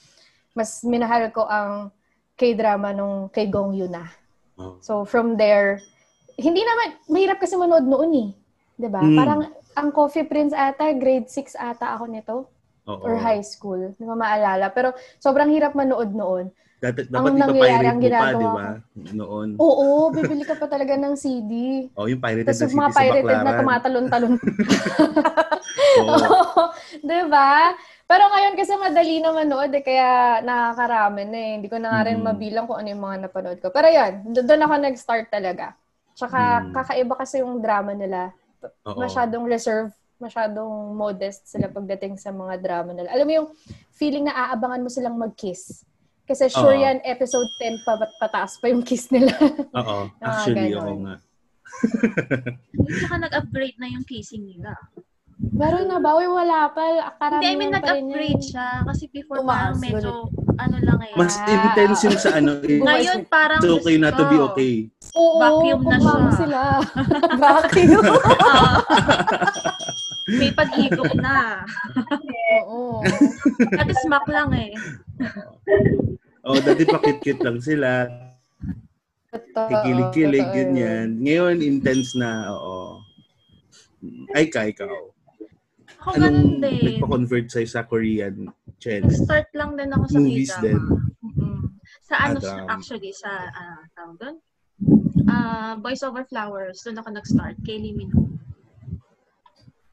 mas 0.57 0.81
minahal 0.83 1.29
ko 1.31 1.45
ang 1.45 1.93
K-drama 2.37 2.93
nung 2.93 3.29
kay 3.33 3.49
Gong 3.49 3.77
Yu 3.77 3.89
na. 3.89 4.09
Oh. 4.57 4.81
So, 4.81 5.05
from 5.05 5.37
there, 5.37 5.81
hindi 6.37 6.61
naman, 6.61 6.97
mahirap 7.09 7.41
kasi 7.41 7.57
manood 7.57 7.85
noon 7.85 8.13
eh. 8.13 8.29
'Di 8.77 8.89
ba? 8.93 9.01
Mm. 9.01 9.17
Parang, 9.17 9.41
ang 9.77 9.89
Coffee 9.93 10.25
Prince 10.25 10.53
ata, 10.53 10.93
grade 10.97 11.29
6 11.29 11.57
ata 11.57 11.97
ako 11.97 12.05
nito. 12.09 12.37
Oo. 12.89 13.03
Or 13.05 13.17
high 13.17 13.41
school. 13.45 13.93
Hindi 13.93 14.05
ko 14.05 14.15
maalala. 14.17 14.69
Pero, 14.73 14.93
sobrang 15.21 15.49
hirap 15.53 15.73
manood 15.77 16.13
noon. 16.13 16.53
Dapat, 16.77 17.09
Ang 17.09 17.15
dapat 17.17 17.33
nangyayari, 17.33 17.57
ipa-pirate 17.57 17.89
ang 17.89 17.99
mo 17.99 18.09
pa, 18.13 18.29
di 18.29 18.49
ba? 18.53 18.69
Noon. 19.17 19.49
Oo, 19.57 19.87
bibili 20.13 20.45
ka 20.45 20.55
pa 20.55 20.69
talaga 20.69 20.93
ng 20.93 21.15
CD. 21.17 21.53
Oh, 21.99 22.05
yung 22.05 22.21
pirated 22.21 22.45
Tapos 22.45 22.61
na 22.61 22.69
city 22.69 22.77
mga 22.77 22.91
pirated 22.93 23.39
na 23.41 23.53
tumatalon-talon. 23.57 24.33
Oo. 26.05 26.63
Di 27.01 27.21
ba? 27.27 27.73
Pero 28.07 28.23
ngayon 28.29 28.55
kasi 28.55 28.73
madali 28.77 29.19
na 29.19 29.33
manood 29.33 29.73
eh, 29.73 29.83
kaya 29.83 30.09
nakakarami 30.41 31.23
na 31.25 31.39
eh. 31.39 31.51
Hindi 31.59 31.69
ko 31.69 31.77
na 31.81 31.89
nga 31.91 32.01
rin 32.07 32.21
Mm. 32.21 32.25
mabilang 32.25 32.65
kung 32.69 32.79
ano 32.79 32.89
yung 32.89 33.03
mga 33.03 33.17
napanood 33.25 33.59
ko. 33.59 33.73
Pero 33.73 33.89
yun, 33.89 34.13
do- 34.31 34.45
doon 34.45 34.63
ako 34.63 34.75
nag-start 34.79 35.27
talaga. 35.27 35.73
Tsaka 36.13 36.39
Mm. 36.61 36.71
kakaiba 36.73 37.15
kasi 37.17 37.41
yung 37.41 37.59
drama 37.59 37.97
nila. 37.97 38.37
Oo. 38.85 39.01
Masyadong 39.01 39.49
reserve, 39.49 39.91
masyadong 40.17 40.93
modest 40.93 41.49
sila 41.49 41.67
pagdating 41.67 42.15
sa 42.15 42.31
mga 42.31 42.61
drama 42.61 42.93
nila. 42.93 43.09
Alam 43.11 43.27
mo 43.27 43.33
yung 43.35 43.49
feeling 43.91 44.29
na 44.29 44.37
aabangan 44.45 44.85
mo 44.85 44.89
silang 44.89 45.17
mag-kiss. 45.17 45.83
Kasi 46.27 46.51
sure 46.51 46.75
Oo. 46.75 46.83
yan, 46.83 46.99
episode 47.07 47.47
10 47.63 47.87
pa 47.87 47.95
pataas 48.19 48.59
pa 48.59 48.67
yung 48.67 48.83
kiss 48.83 49.15
nila. 49.15 49.31
Oo. 49.79 50.11
Ah, 50.19 50.27
Actually, 50.27 50.75
oo 50.75 50.99
nga. 51.07 51.23
Saka 52.99 53.15
nag-upgrade 53.23 53.79
na 53.79 53.87
yung 53.87 54.03
casing 54.03 54.43
nila. 54.43 54.75
Meron 55.37 55.87
na 55.87 56.01
ba? 56.01 56.17
Uy, 56.17 56.27
wala 56.27 56.73
pa. 56.73 57.13
Karamihan 57.21 57.45
Hindi, 57.45 57.53
I 57.53 57.59
mean, 57.61 57.71
nag-upgrade 57.71 58.43
siya. 58.43 58.83
Kasi 58.89 59.05
before 59.13 59.45
Tumaas, 59.45 59.77
parang 59.77 59.81
medyo, 59.85 60.13
ano 60.57 60.77
lang 60.81 60.99
eh. 61.05 61.13
Mas 61.13 61.37
Ah, 61.37 61.47
intense 61.53 62.01
yung 62.09 62.17
sa 62.19 62.31
ano, 62.41 62.57
eh, 62.65 62.81
Ngayon 62.81 63.19
parang, 63.29 63.61
it's 63.61 63.69
okay 63.69 63.97
not 64.01 64.17
to 64.17 64.25
be 64.33 64.39
oh, 64.41 64.49
okay. 64.51 64.75
Oo, 65.13 65.37
Vacuum 65.39 65.81
na 65.85 65.99
siya. 66.01 66.33
sila. 66.35 66.61
Vacuum. 67.45 68.05
May 70.27 70.51
pag-igop 70.51 71.15
na. 71.17 71.63
Oo. 72.61 72.99
Dati 73.71 73.95
smack 74.03 74.27
lang 74.27 74.51
eh. 74.53 74.75
Oh, 76.43 76.59
dati 76.59 76.83
pakit-kit 76.83 77.39
lang 77.39 77.63
sila. 77.63 78.11
Kikilig-kilig, 79.31 80.49
ganyan. 80.49 81.23
Ngayon, 81.23 81.63
intense 81.63 82.19
na, 82.19 82.51
oo. 82.51 82.99
Ay, 84.33 84.51
ka, 84.51 84.67
ikaw. 84.67 84.91
Ako 86.03 86.09
ganun 86.13 86.27
Anong 86.27 86.63
din. 86.63 86.83
nagpa-convert 86.99 87.47
sa'yo 87.47 87.67
sa 87.67 87.83
Korean, 87.83 88.51
Chen? 88.79 89.03
Nag-start 89.03 89.51
lang 89.53 89.75
din 89.75 89.91
ako 89.91 90.05
sa 90.07 90.17
Movies 90.17 90.51
K-drama. 90.53 90.65
din. 90.65 90.81
Sa 92.03 92.15
ano, 92.17 92.37
Ah, 92.37 92.43
drama. 92.43 92.67
actually, 92.71 93.11
sa, 93.11 93.31
ah, 93.49 93.83
tawag 93.93 94.17
doon? 94.19 94.37
Ah, 95.27 95.75
Boys 95.75 96.03
Over 96.03 96.23
Flowers, 96.25 96.83
doon 96.83 96.99
ako 96.99 97.09
nag-start, 97.13 97.59
kay 97.63 97.79
Lee 97.79 97.91
Min 97.93 98.11
Ho. 98.15 98.26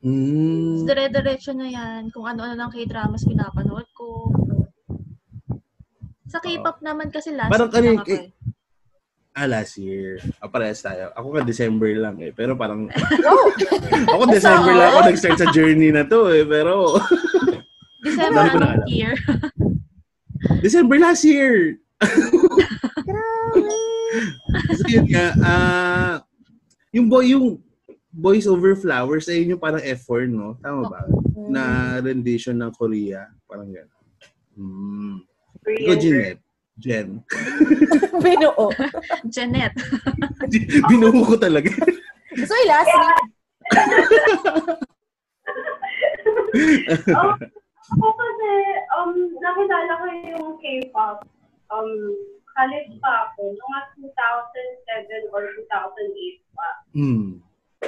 Mm. 0.03 0.83
Dire-diretso 0.83 1.55
na 1.55 1.71
yan, 1.71 2.11
kung 2.11 2.27
ano-ano 2.27 2.59
ng 2.59 2.71
K-dramas 2.75 3.23
pinapanood 3.23 3.87
ko. 3.95 4.27
Sa 6.27 6.43
K-pop 6.43 6.83
naman 6.83 7.07
kasi 7.07 7.31
last 7.31 7.47
Parang 7.47 7.71
year 7.71 7.79
ano 7.79 7.87
lang 7.87 8.03
ako 8.03 8.11
eh. 8.11 8.27
Ah, 9.33 9.49
last 9.49 9.79
year. 9.79 10.19
Ah, 10.43 10.51
parehas 10.51 10.83
tayo. 10.83 11.09
Ako 11.15 11.39
ka 11.39 11.41
December 11.47 11.89
lang 11.95 12.19
eh. 12.19 12.35
Pero 12.35 12.53
parang... 12.59 12.91
ako 14.13 14.23
December 14.27 14.75
lang 14.75 14.91
ako 14.91 14.99
nag-start 15.07 15.39
sa 15.39 15.49
journey 15.55 15.89
na 15.95 16.03
to 16.03 16.29
eh. 16.35 16.43
Pero... 16.43 16.99
December 18.05 18.59
alam. 18.59 18.83
year? 18.91 19.15
December 20.59 20.99
last 20.99 21.23
year! 21.23 21.79
so 24.75 24.85
yun 24.91 25.07
nga, 25.07 25.31
ah... 25.39 26.13
yung 26.91 27.07
boy, 27.07 27.31
yung 27.31 27.62
Boys 28.23 28.47
Over 28.47 28.79
Flowers, 28.79 29.27
ayun 29.27 29.59
yung 29.59 29.59
parang 29.59 29.83
F4, 29.83 30.31
no? 30.31 30.55
Tama 30.63 30.87
ba? 30.87 31.03
Na 31.51 31.99
rendition 31.99 32.55
ng 32.55 32.71
Korea. 32.71 33.27
Parang 33.43 33.67
gano'n. 33.67 34.03
Hmm. 34.55 35.15
Ikaw, 35.67 35.99
Jeanette. 35.99 36.43
Jen. 36.79 37.21
Binuo. 38.23 38.71
Janet. 39.29 39.75
Binuho 40.89 41.21
ko 41.21 41.35
talaga. 41.37 41.69
So, 42.33 42.55
lastly, 42.65 43.13
oh, 47.13 47.33
ako 47.93 48.07
kasi, 48.09 48.51
um, 48.97 49.11
nakilala 49.37 49.91
ko 50.01 50.05
yung 50.33 50.47
K-pop. 50.57 51.27
Um, 51.69 51.91
college 52.57 52.97
pa 53.03 53.29
ako, 53.29 53.53
mga 53.53 53.79
2007 54.01 55.29
or 55.29 55.45
2008 55.61 56.57
pa. 56.57 56.69
Hmm. 56.97 57.37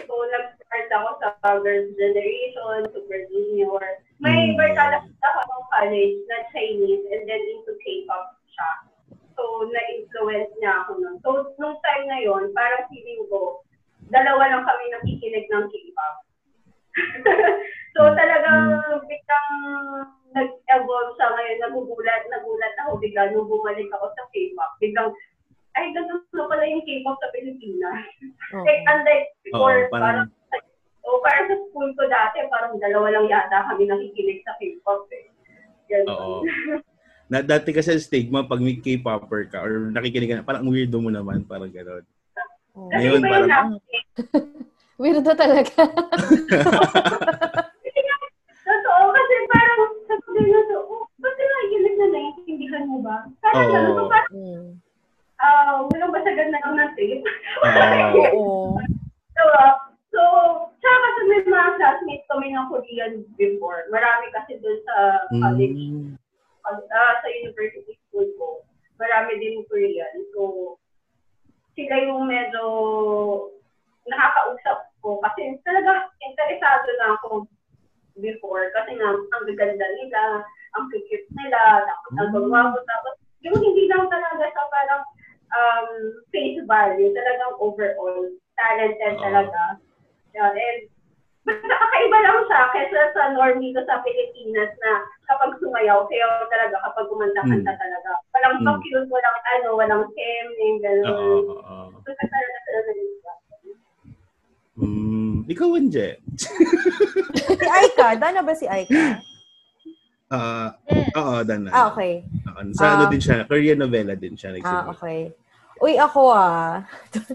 So, 0.03 0.13
nag-start 0.27 0.89
ako 0.91 1.09
sa 1.23 1.29
Girls' 1.63 1.95
Generation, 1.95 2.91
Super 2.91 3.19
Junior. 3.31 4.03
May 4.19 4.51
Mm. 4.51 4.59
barkada 4.59 4.99
ako 5.23 5.41
ng 5.47 5.63
college 5.71 6.17
na 6.27 6.37
Chinese 6.51 7.03
and 7.15 7.23
then 7.23 7.39
into 7.39 7.71
K-pop 7.79 8.35
siya. 8.51 8.71
So, 9.39 9.43
na-influence 9.71 10.51
niya 10.59 10.83
ako 10.83 10.91
nun. 10.99 11.15
So, 11.23 11.55
nung 11.59 11.79
time 11.79 12.05
na 12.11 12.19
yon 12.19 12.51
parang 12.51 12.87
feeling 12.91 13.23
ko, 13.31 13.63
dalawa 14.11 14.51
lang 14.51 14.63
kami 14.67 14.83
nakikinig 14.91 15.47
ng 15.47 15.65
K-pop. 15.71 16.15
so, 17.95 18.11
talagang 18.15 18.79
biglang 19.07 19.51
nag-evolve 20.35 21.15
sa 21.15 21.31
ngayon, 21.31 21.59
nagugulat, 21.63 22.23
nagulat 22.27 22.75
ako 22.83 22.99
bigla 22.99 23.31
nung 23.31 23.47
bumalik 23.47 23.87
ako 23.95 24.11
sa 24.15 24.23
K-pop. 24.31 24.71
Biglang, 24.83 25.11
ay, 25.75 25.91
ganun 25.91 26.23
na 26.29 26.43
pala 26.45 26.63
yung 26.63 26.81
K-pop 26.81 27.17
sa 27.17 27.27
Pilipinas. 27.29 28.03
Oo. 28.51 28.63
like, 28.63 28.83
unlike 28.85 29.25
before, 29.41 29.77
Oo, 29.77 29.91
parang- 29.91 30.31
parang, 30.31 30.63
o 31.03 31.19
parang 31.21 31.45
sa 31.45 31.55
school 31.61 31.89
ko 31.91 32.03
dati, 32.05 32.37
parang 32.47 32.73
dalawa 32.77 33.07
lang 33.11 33.27
yata 33.27 33.67
kami 33.67 33.85
nakikinig 33.85 34.39
sa 34.41 34.55
K-pop 34.55 35.05
eh. 35.11 35.27
Ganun. 35.85 36.07
Oo. 36.09 36.35
Na, 37.25 37.41
dati 37.41 37.69
kasi 37.69 37.89
ang 37.89 37.99
stigma 37.99 38.41
pag 38.41 38.59
may 38.59 38.77
K-popper 38.77 39.47
ka 39.47 39.59
or 39.59 39.89
nakikinig 39.89 40.27
ka 40.27 40.37
na, 40.37 40.45
parang 40.45 40.65
weirdo 40.65 40.97
mo 40.97 41.09
naman, 41.09 41.43
parang 41.43 41.67
gano'n. 41.67 42.05
Oo. 42.75 42.87
Kasi 42.87 43.03
Ngayon, 43.03 43.21
parang- 43.21 43.71
nakikinig. 43.73 44.05
Weirdo 44.95 45.35
talaga. 45.35 45.75
Totoo, 48.63 49.03
kasi 49.11 49.33
parang 49.49 49.81
sabi 50.05 50.41
na 50.45 50.59
to, 50.63 50.77
oh, 50.79 51.03
ba't 51.17 51.35
nakikinig 51.35 51.95
na 51.95 52.07
naiintindihan 52.07 52.83
mo 52.87 52.97
ba? 53.01 53.27
Parang 53.41 53.59
Oo. 53.61 53.71
gano'n, 53.71 54.07
parang, 54.07 54.31
Mm. 54.31 54.69
Ah, 55.41 55.83
walang 55.91 56.13
basagan 56.13 56.51
na 56.53 56.59
ng 56.63 56.93
tape. 56.95 57.23
Oo. 57.23 57.65
Oo. 58.39 58.79
Diba? 59.35 59.65
So, 60.15 60.21
tsaka 60.79 60.97
kasi 61.03 61.21
may 61.27 61.41
mga 61.43 61.75
classmates 61.75 62.27
kami 62.31 62.55
ng 62.55 62.67
Korean 62.71 63.13
before. 63.35 63.83
Marami 63.91 64.31
kasi 64.31 64.55
doon 64.63 64.79
sa 64.87 64.95
college, 65.43 65.75
Mm. 65.75 66.15
ah, 66.71 67.13
sa 67.19 67.27
university 67.27 67.99
school 68.07 68.27
ko. 68.39 68.47
Marami 68.95 69.35
din 69.43 69.67
Korean. 69.67 70.15
So, 70.31 70.75
sila 71.75 71.99
yung 72.07 72.31
medyo 72.31 72.63
nakakausap 74.07 74.87
ko 75.03 75.19
kasi 75.19 75.59
talaga 75.67 76.07
interesado 76.23 76.89
na 77.03 77.07
ako 77.19 77.29
before 78.15 78.71
kasi 78.71 78.95
nga 78.95 79.11
ang 79.11 79.43
gaganda 79.43 79.83
nila, 79.99 80.47
ang 80.79 80.87
cute 80.87 81.27
nila, 81.35 81.83
tapos 81.83 82.11
ang 82.15 82.31
gagwapo, 82.31 82.79
tapos 82.79 83.13
yung 83.43 83.59
hindi 83.59 83.91
lang 83.91 84.07
talaga 84.07 84.47
sa 84.47 84.63
parang 84.71 85.03
um, 85.55 85.87
face 86.29 86.59
value, 86.67 87.11
talagang 87.11 87.53
overall, 87.59 88.27
talented 88.55 89.15
Oo. 89.15 89.23
talaga. 89.23 89.79
Yeah, 90.35 90.51
and 90.51 90.79
basta 91.47 91.63
kakaiba 91.69 92.17
lang 92.25 92.39
siya 92.49 92.61
kesa 92.73 93.01
sa 93.15 93.23
norm 93.31 93.61
dito 93.61 93.79
sa 93.85 94.01
Pilipinas 94.03 94.71
na 94.81 94.91
kapag 95.25 95.55
sumayaw, 95.61 96.03
sayaw 96.09 96.43
talaga 96.49 96.75
kapag 96.83 97.07
kumanta-kanta 97.07 97.71
Mm. 97.71 97.79
talaga. 97.79 98.11
Walang 98.33 98.55
Mm. 98.59 98.65
pa-cute, 98.67 99.09
walang 99.09 99.39
ano, 99.55 99.69
walang 99.77 100.03
hem, 100.11 100.47
yung 100.57 100.75
Oo. 100.75 100.83
gano'n. 100.83 101.43
oo. 101.47 101.97
So, 102.03 102.09
talaga 102.11 102.57
sila 102.65 102.79
nalilipa. 102.83 103.33
Mm. 104.75 105.35
Ikaw, 105.47 105.69
Anje. 105.71 106.07
Si 107.35 107.67
Aika, 107.67 108.15
dana 108.15 108.39
ba 108.43 108.53
si 108.55 108.67
Aika? 108.67 109.21
Ah, 110.27 110.73
Yes. 110.89 111.13
oo, 111.15 111.35
dan 111.45 111.63
na. 111.63 111.71
Ah, 111.71 111.85
okay. 111.93 112.25
Oo, 112.49 112.61
Sa 112.73 112.91
ano 112.91 113.05
Ah. 113.05 113.09
din 113.09 113.21
siya, 113.21 113.45
Korean 113.45 113.77
novela 113.77 114.17
din 114.17 114.33
siya. 114.33 114.51
Ah, 114.51 114.55
nagsimula. 114.57 114.91
okay. 114.91 115.19
Uy, 115.83 115.99
ako 115.99 116.31
ah. 116.31 116.87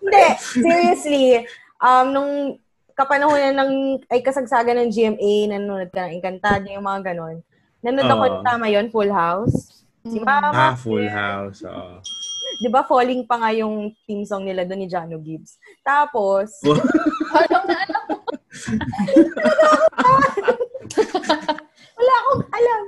Hindi, 0.00 0.24
seriously. 0.38 1.44
Um, 1.82 2.06
nung 2.14 2.32
kapanahonan 2.96 3.52
ng, 3.52 3.72
ay 4.08 4.24
kasagsagan 4.24 4.80
ng 4.80 4.90
GMA, 4.92 5.52
nanonood 5.52 5.92
ka 5.92 6.08
ng 6.08 6.16
Encantado, 6.16 6.64
yung 6.72 6.86
mga 6.86 7.12
ganon. 7.12 7.44
Nanonood 7.84 8.08
ako, 8.08 8.24
Oo. 8.24 8.42
tama 8.46 8.66
yon 8.72 8.88
Full 8.88 9.12
House. 9.12 9.84
Si 10.06 10.16
Mama. 10.22 10.72
Ah, 10.72 10.74
Full 10.78 11.04
House. 11.10 11.60
Oo. 11.66 12.00
Di 12.56 12.72
ba, 12.72 12.80
falling 12.88 13.28
pa 13.28 13.36
nga 13.36 13.52
yung 13.52 13.92
theme 14.08 14.24
song 14.24 14.48
nila 14.48 14.64
doon 14.64 14.80
ni 14.80 14.88
Jano 14.88 15.20
Gibbs. 15.20 15.60
Tapos, 15.84 16.56
Alam 17.36 17.62
na 17.68 17.76
alam. 17.84 18.08
Wala 21.96 22.12
akong 22.14 22.44
alam. 22.50 22.82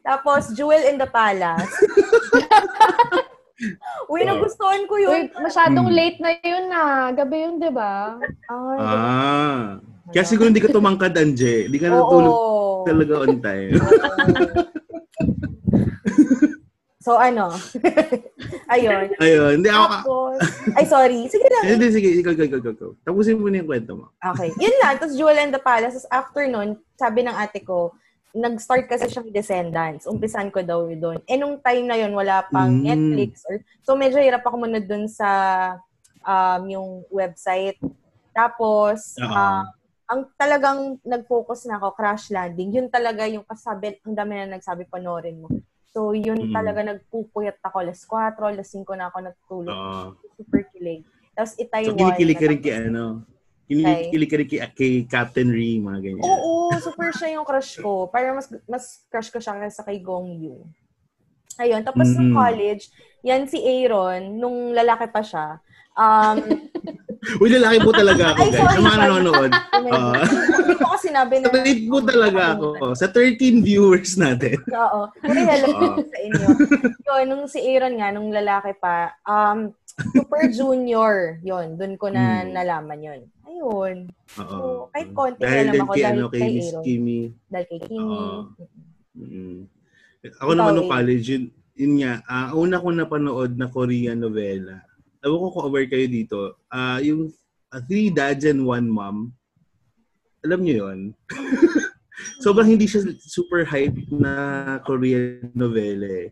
Tapos, 0.00 0.42
Jewel 0.52 0.84
in 0.86 0.96
the 0.96 1.06
Palace. 1.06 1.68
Uy, 4.10 4.20
Oh. 4.20 4.26
nagustuhan 4.26 4.82
ko 4.84 4.94
Uy, 4.94 5.04
yun. 5.04 5.22
masyadong 5.38 5.86
Hmm. 5.86 5.94
late 5.94 6.18
na 6.18 6.30
yun 6.36 6.64
na. 6.66 6.82
Gabi 7.12 7.36
yun, 7.38 7.54
di 7.56 7.70
ba? 7.70 8.18
Ay, 8.50 8.78
Ah. 8.78 9.78
Kaya 10.06 10.24
siguro 10.26 10.48
hindi 10.48 10.60
ka 10.60 10.68
tumangkad, 10.68 11.14
Anje. 11.14 11.64
Hindi 11.66 11.78
ka 11.78 11.88
Oo. 11.88 11.94
natulog 11.94 12.36
talaga 12.84 13.14
on 13.22 13.34
time. 13.38 13.72
So, 17.04 17.20
ano? 17.20 17.52
Ayun. 18.72 19.12
Ayun. 19.20 19.60
Hindi 19.60 19.68
ako... 19.68 19.84
Tapos, 19.84 20.40
ay, 20.72 20.84
sorry. 20.88 21.20
Sige 21.28 21.44
lang. 21.52 21.76
Hindi, 21.76 21.92
sige. 21.92 22.08
Ikaw, 22.16 22.32
ikaw, 22.32 22.46
ikaw, 22.48 22.72
ikaw. 22.72 22.90
Tapusin 23.04 23.36
mo 23.36 23.52
na 23.52 23.60
yung 23.60 23.68
kwento 23.68 23.92
mo. 23.92 24.08
Okay. 24.16 24.48
Yun 24.56 24.72
lang. 24.80 24.96
Tapos 24.96 25.12
Jewel 25.12 25.36
and 25.36 25.52
the 25.52 25.60
Palace. 25.60 26.00
Tapos 26.00 26.08
after 26.08 26.48
nun, 26.48 26.80
sabi 26.96 27.20
ng 27.20 27.36
ate 27.36 27.60
ko, 27.60 27.92
nag-start 28.34 28.90
kasi 28.90 29.06
siyang 29.06 29.30
Descendants. 29.30 30.10
Umpisan 30.10 30.50
ko 30.50 30.58
daw 30.60 30.82
doon. 30.90 31.22
Eh, 31.24 31.38
nung 31.38 31.62
time 31.62 31.86
na 31.86 31.94
yun, 31.94 32.10
wala 32.10 32.42
pang 32.44 32.66
Mm. 32.68 32.82
Netflix. 32.82 33.46
Or, 33.46 33.56
so, 33.80 33.94
medyo 33.94 34.18
hirap 34.18 34.42
ako 34.42 34.58
muna 34.58 34.82
doon 34.82 35.06
sa 35.06 35.28
um, 36.20 36.62
yung 36.66 36.88
website. 37.14 37.78
Tapos, 38.34 39.14
Oo. 39.22 39.30
ah, 39.30 39.62
ang 40.04 40.26
talagang 40.34 40.98
nag-focus 41.00 41.64
na 41.64 41.78
ako, 41.78 41.94
Crash 41.94 42.28
Landing. 42.28 42.74
Yun 42.74 42.88
talaga 42.90 43.24
yung 43.24 43.46
kasabi, 43.46 44.02
ang 44.02 44.18
dami 44.18 44.36
na 44.36 44.58
nagsabi, 44.58 44.84
panorin 44.84 45.38
mo. 45.38 45.48
So, 45.94 46.10
yun 46.10 46.50
Mm. 46.50 46.52
talaga 46.52 46.80
nagpupuyat 46.82 47.62
ako. 47.62 47.86
Alas 47.86 48.02
4, 48.02 48.50
alas 48.50 48.66
5 48.74 48.98
na 48.98 49.06
ako 49.08 49.16
natutulog. 49.22 49.78
Oo. 49.78 50.18
Super 50.34 50.66
kilig. 50.74 51.06
Tapos, 51.32 51.54
So, 51.54 51.62
Itaiwan. 51.62 51.94
kinikilig 51.94 52.36
ka 52.36 52.46
rin 52.50 52.58
kay 52.58 52.74
natapos. 52.82 53.33
Ano? 53.64 53.88
Kinikilig 54.12 54.28
ka 54.28 54.36
kay, 54.38 54.60
kay 54.70 54.92
Captain 55.04 55.48
Ri, 55.48 55.80
mga 55.80 55.98
ganyan. 56.00 56.22
Oo, 56.22 56.68
super 56.76 57.10
siya 57.10 57.34
yung 57.34 57.46
crush 57.48 57.80
ko. 57.80 58.06
Parang 58.06 58.36
mas 58.36 58.48
mas 58.68 58.84
crush 59.08 59.32
ko 59.32 59.40
siya 59.40 59.56
kaysa 59.56 59.82
kay 59.82 59.98
Gong 59.98 60.36
Yu. 60.36 60.56
Ayun, 61.56 61.80
tapos 61.80 62.10
nung 62.12 62.34
Mm. 62.34 62.36
college, 62.36 62.90
yan 63.22 63.46
si 63.46 63.62
Aaron, 63.62 64.36
nung 64.36 64.74
lalaki 64.74 65.06
pa 65.08 65.22
siya. 65.22 65.46
Um, 65.94 66.36
Uy, 67.40 67.48
lalaki 67.48 67.80
po 67.80 67.88
talaga 67.88 68.36
ako, 68.36 68.42
Ay, 68.42 68.50
guys. 68.52 68.68
Sa 68.68 68.82
mga 68.84 68.98
nanonood. 69.00 69.52
Ah. 69.72 70.28
Hindi 70.28 70.74
ko 70.76 70.84
kasi 70.92 71.08
sinabi 71.08 71.34
na. 71.40 71.48
Straight 71.48 71.82
po 71.88 71.98
talaga 72.04 72.42
ako. 72.52 72.68
Sa 72.92 73.06
13 73.08 73.64
viewers 73.64 74.12
natin. 74.20 74.60
Oo. 74.68 75.08
Uy, 75.24 75.40
hello 75.40 75.72
sa 76.04 76.18
inyo. 76.20 76.46
Yun, 77.00 77.24
nung 77.24 77.44
si 77.48 77.64
Aaron 77.64 77.96
nga, 77.96 78.12
nung 78.12 78.28
lalaki 78.28 78.76
pa, 78.76 79.16
um, 79.24 79.72
Super 79.94 80.50
Junior, 80.50 81.38
yun, 81.46 81.78
dun 81.78 81.94
ko 81.94 82.10
na 82.10 82.42
Hmm. 82.42 82.50
nalaman 82.50 82.98
yun. 82.98 83.20
Ayun. 83.46 83.96
Oo. 84.42 84.50
So, 84.50 84.66
kahit 84.90 85.08
konti 85.14 85.40
dahil 85.46 85.70
alam 85.70 85.74
din 85.74 85.82
ako 85.86 85.92
kay, 85.94 86.02
dahil 86.02 86.18
ano, 86.18 86.26
kay 86.26 86.40
kay 86.42 86.50
Miss. 86.50 86.68
Kimi. 86.82 87.20
Dahil 87.46 87.66
kay 87.70 87.80
Kimi. 87.86 88.02
Oo. 88.02 88.38
Mm. 89.14 89.58
Ako 90.42 90.50
Ikaw, 90.50 90.56
naman 90.58 90.72
nung 90.74 90.90
college, 90.90 91.26
yun, 91.30 91.44
yun 91.78 91.92
nga, 92.02 92.12
ah, 92.26 92.50
una 92.58 92.82
ko 92.82 92.88
napanood 92.90 93.52
na 93.54 93.70
Korean 93.70 94.18
novela. 94.18 94.82
Ewan 95.22 95.38
ko 95.38 95.46
kung 95.54 95.66
aware 95.70 95.86
kayo 95.86 96.06
dito. 96.10 96.58
Ah, 96.66 96.98
yung 96.98 97.30
ah, 97.70 97.78
Three 97.86 98.10
Dads 98.10 98.42
and 98.42 98.66
One 98.66 98.90
Mom. 98.90 99.30
Alam 100.42 100.60
niyo 100.66 100.90
yun? 100.90 101.14
Sobrang 102.44 102.66
hindi 102.66 102.90
siya 102.90 103.06
super 103.22 103.62
hype 103.62 103.96
na 104.10 104.32
Korean 104.82 105.54
novela 105.54 106.04
eh. 106.04 106.28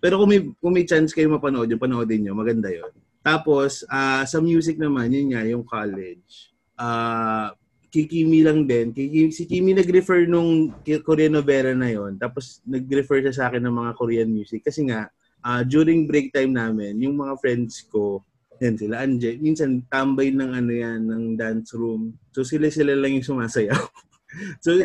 Pero 0.00 0.20
kung 0.20 0.28
may, 0.28 0.40
kung 0.60 0.74
may 0.74 0.84
chance 0.84 1.16
kayo 1.16 1.32
mapanood 1.32 1.68
yun, 1.68 1.80
panoodin 1.80 2.26
nyo, 2.26 2.32
maganda 2.36 2.68
yun. 2.68 2.92
Tapos, 3.24 3.82
ah, 3.90 4.22
sa 4.22 4.38
music 4.38 4.78
naman, 4.78 5.10
yun 5.10 5.34
nga, 5.34 5.42
yung 5.42 5.66
college. 5.66 6.54
Ah, 6.78 7.56
kay 7.90 8.06
Kimi 8.06 8.44
lang 8.44 8.68
din. 8.68 8.92
Kimi, 8.92 9.32
si 9.32 9.48
Kimi 9.48 9.72
nag-refer 9.72 10.28
nung 10.28 10.70
Korean 11.02 11.34
novela 11.34 11.72
na 11.72 11.88
yon 11.88 12.20
Tapos 12.20 12.60
nag-refer 12.68 13.24
siya 13.24 13.34
sa 13.34 13.44
akin 13.48 13.64
ng 13.64 13.72
mga 13.72 13.92
Korean 13.96 14.30
music. 14.30 14.62
Kasi 14.62 14.86
nga, 14.86 15.08
ah, 15.40 15.64
during 15.64 16.04
break 16.04 16.30
time 16.30 16.52
namin, 16.52 17.00
yung 17.00 17.16
mga 17.16 17.34
friends 17.40 17.82
ko, 17.88 18.20
yan 18.60 18.76
sila, 18.76 19.04
Anje, 19.04 19.36
minsan 19.36 19.84
tambay 19.92 20.32
ng 20.32 20.52
ano 20.52 20.72
yan, 20.72 21.00
ng 21.04 21.24
dance 21.36 21.76
room. 21.76 22.16
So 22.32 22.44
sila-sila 22.44 22.96
lang 22.96 23.16
yung 23.20 23.26
sumasayaw. 23.26 23.76
so 24.64 24.76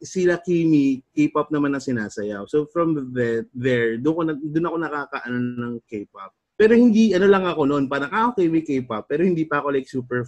sila 0.00 0.40
Kimi, 0.40 1.02
K-pop 1.12 1.52
naman 1.52 1.76
ang 1.76 1.84
sinasayaw. 1.84 2.48
So 2.48 2.68
from 2.70 3.12
the, 3.12 3.44
there, 3.52 3.96
doon 4.00 4.14
ko 4.14 4.22
na, 4.24 4.32
doon 4.36 4.68
ako 4.68 4.76
nakakaano 4.80 5.38
ng 5.38 5.74
K-pop. 5.84 6.32
Pero 6.54 6.72
hindi, 6.78 7.10
ano 7.12 7.26
lang 7.26 7.44
ako 7.44 7.66
noon, 7.66 7.84
parang, 7.90 8.10
ah, 8.14 8.30
okay, 8.30 8.46
may 8.46 8.62
K-pop. 8.62 9.10
Pero 9.10 9.26
hindi 9.26 9.42
pa 9.42 9.58
ako 9.58 9.74
like 9.74 9.90
super 9.90 10.22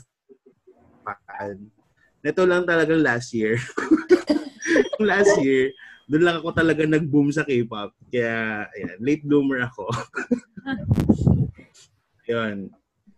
fan. 1.06 1.70
Ito 2.26 2.42
lang 2.42 2.66
talagang 2.66 3.04
last 3.04 3.30
year. 3.30 3.60
Last 4.96 5.36
year, 5.44 5.76
doon 6.08 6.24
lang 6.24 6.36
ako 6.40 6.56
talaga 6.56 6.82
nag-boom 6.88 7.28
sa 7.28 7.44
K-pop. 7.44 7.92
Kaya, 8.08 8.64
ayan, 8.72 8.96
late 8.98 9.24
bloomer 9.28 9.68
ako. 9.68 9.84
Yun. 12.32 12.72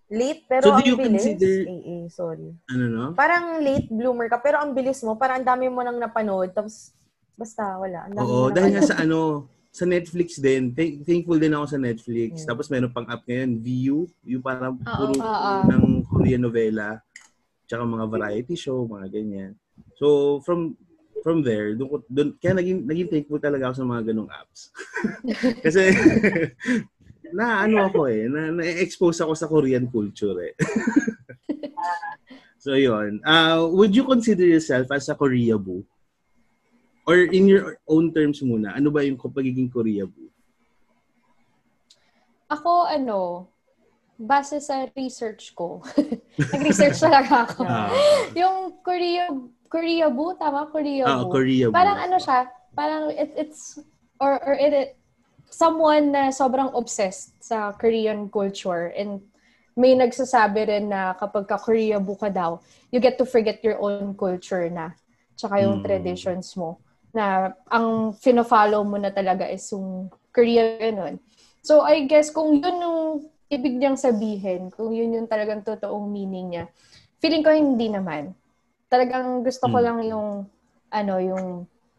Late, 0.09 0.43
pero 0.47 0.63
So, 0.63 0.71
do 0.71 0.77
ang 0.79 0.87
you 0.87 0.97
bilis. 0.97 1.21
consider- 1.21 1.65
Eh, 1.65 1.81
eh, 1.85 2.05
sorry. 2.09 2.49
Ano 2.67 2.85
no? 2.89 3.05
Parang 3.13 3.61
late 3.61 3.89
bloomer 3.89 4.27
ka, 4.27 4.39
pero 4.39 4.57
ang 4.57 4.73
bilis 4.73 5.01
mo. 5.03 5.15
Parang 5.15 5.39
ang 5.39 5.47
dami 5.47 5.69
mo 5.69 5.81
nang 5.81 5.97
napanood. 5.97 6.49
Tapos, 6.51 6.97
basta, 7.35 7.77
wala. 7.77 8.09
Ang 8.09 8.15
dami 8.15 8.25
mo 8.25 8.33
Oo, 8.35 8.47
nang 8.47 8.57
dahil 8.57 8.71
nga 8.73 8.81
ano. 8.81 8.89
sa 8.89 8.97
ano, 8.99 9.19
sa 9.69 9.85
Netflix 9.85 10.41
din, 10.41 10.73
thank- 10.73 11.05
thankful 11.05 11.37
din 11.37 11.53
ako 11.53 11.65
sa 11.69 11.79
Netflix. 11.79 12.43
Tapos 12.43 12.67
meron 12.67 12.89
pang 12.89 13.05
app 13.07 13.23
ngayon, 13.23 13.61
Viu, 13.61 13.99
yung 14.25 14.41
parang 14.41 14.75
puro 14.75 15.13
Oo. 15.15 15.53
ng 15.67 15.85
Korean 16.03 16.41
novela, 16.41 17.05
tsaka 17.63 17.85
mga 17.85 18.09
variety 18.09 18.57
show, 18.57 18.83
mga 18.83 19.13
ganyan. 19.13 19.53
So, 19.95 20.41
from 20.41 20.73
from 21.21 21.43
there, 21.43 21.75
doon, 21.75 21.91
ko- 21.91 22.09
doon 22.09 22.31
kaya 22.33 22.55
naging, 22.55 22.87
naging 22.87 23.11
thankful 23.13 23.37
talaga 23.37 23.69
ako 23.69 23.75
sa 23.77 23.87
mga 23.87 24.03
ganong 24.09 24.31
apps. 24.31 24.71
Kasi, 25.67 25.91
na 27.33 27.65
ano 27.65 27.89
ako 27.89 28.09
eh, 28.09 28.29
na, 28.29 28.53
na-expose 28.53 29.25
ako 29.25 29.33
sa 29.35 29.51
Korean 29.51 29.87
culture 29.89 30.37
eh. 30.43 30.55
so, 32.65 32.75
yun. 32.75 33.21
Uh, 33.25 33.69
would 33.73 33.95
you 33.95 34.05
consider 34.05 34.45
yourself 34.45 34.89
as 34.93 35.09
a 35.09 35.15
Koreaboo? 35.15 35.85
Or 37.09 37.17
in 37.17 37.49
your 37.49 37.81
own 37.89 38.13
terms 38.13 38.45
muna, 38.45 38.77
ano 38.77 38.93
ba 38.93 39.01
yung 39.01 39.17
pagiging 39.17 39.73
Koreaboo? 39.73 40.29
Ako, 42.53 42.85
ano, 42.85 43.49
base 44.19 44.59
sa 44.59 44.85
research 44.93 45.55
ko, 45.55 45.81
nag-research 46.53 46.99
talaga 46.99 47.47
ako. 47.47 47.63
Ah, 47.65 47.89
yung 48.35 48.83
Korea, 48.83 49.31
Korea 49.71 50.11
Boo, 50.11 50.35
tama? 50.35 50.67
Korea 50.69 51.07
ah, 51.07 51.23
Boo. 51.23 51.33
Koreaboo. 51.33 51.73
Parang 51.73 51.99
ano 52.03 52.17
siya, 52.19 52.51
parang 52.75 53.15
it, 53.15 53.31
it's, 53.39 53.79
or, 54.19 54.43
or 54.43 54.59
it, 54.59 54.73
it, 54.75 54.91
someone 55.51 56.13
na 56.13 56.31
sobrang 56.31 56.71
obsessed 56.77 57.37
sa 57.41 57.73
Korean 57.75 58.29
culture 58.29 58.93
and 58.95 59.21
may 59.79 59.95
nagsasabi 59.95 60.67
rin 60.67 60.91
na 60.91 61.15
kapag 61.15 61.47
ka 61.47 61.55
Korea 61.55 62.03
Boo 62.03 62.19
ka 62.19 62.27
daw, 62.29 62.59
you 62.91 62.99
get 62.99 63.15
to 63.15 63.27
forget 63.27 63.63
your 63.63 63.79
own 63.79 64.11
culture 64.19 64.67
na. 64.67 64.91
Tsaka 65.39 65.63
yung 65.63 65.79
Mm. 65.79 65.85
traditions 65.87 66.59
mo. 66.59 66.83
Na 67.15 67.55
ang 67.71 68.11
fino-follow 68.19 68.83
mo 68.83 68.99
na 68.99 69.15
talaga 69.15 69.47
is 69.47 69.63
yung 69.71 70.11
Korea 70.35 70.77
ganun. 70.83 71.23
So 71.63 71.87
I 71.87 72.11
guess 72.11 72.35
kung 72.35 72.59
yun 72.59 72.77
yung 72.83 72.99
ibig 73.49 73.79
niyang 73.79 73.97
sabihin, 73.97 74.69
kung 74.75 74.91
yun 74.91 75.15
yung 75.15 75.29
talagang 75.31 75.63
totoong 75.63 76.11
meaning 76.11 76.53
niya, 76.59 76.65
feeling 77.23 77.47
ko 77.47 77.55
hindi 77.55 77.87
naman. 77.87 78.35
Talagang 78.91 79.47
gusto 79.47 79.71
ko 79.71 79.79
Mm. 79.79 79.85
lang 79.85 79.99
yung 80.11 80.29
ano, 80.91 81.15
yung 81.23 81.47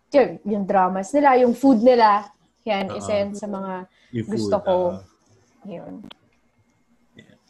yun, 0.09 0.29
yung 0.43 0.65
dramas 0.67 1.13
nila, 1.15 1.37
yung 1.39 1.53
food 1.55 1.79
nila. 1.79 2.27
Yan, 2.67 2.85
Oo. 2.91 2.97
isa 2.99 3.11
yan 3.15 3.31
sa 3.31 3.47
mga 3.47 3.87
gusto 4.27 4.57
ko. 4.59 4.75
ah. 4.95 5.67
yun. 5.67 6.03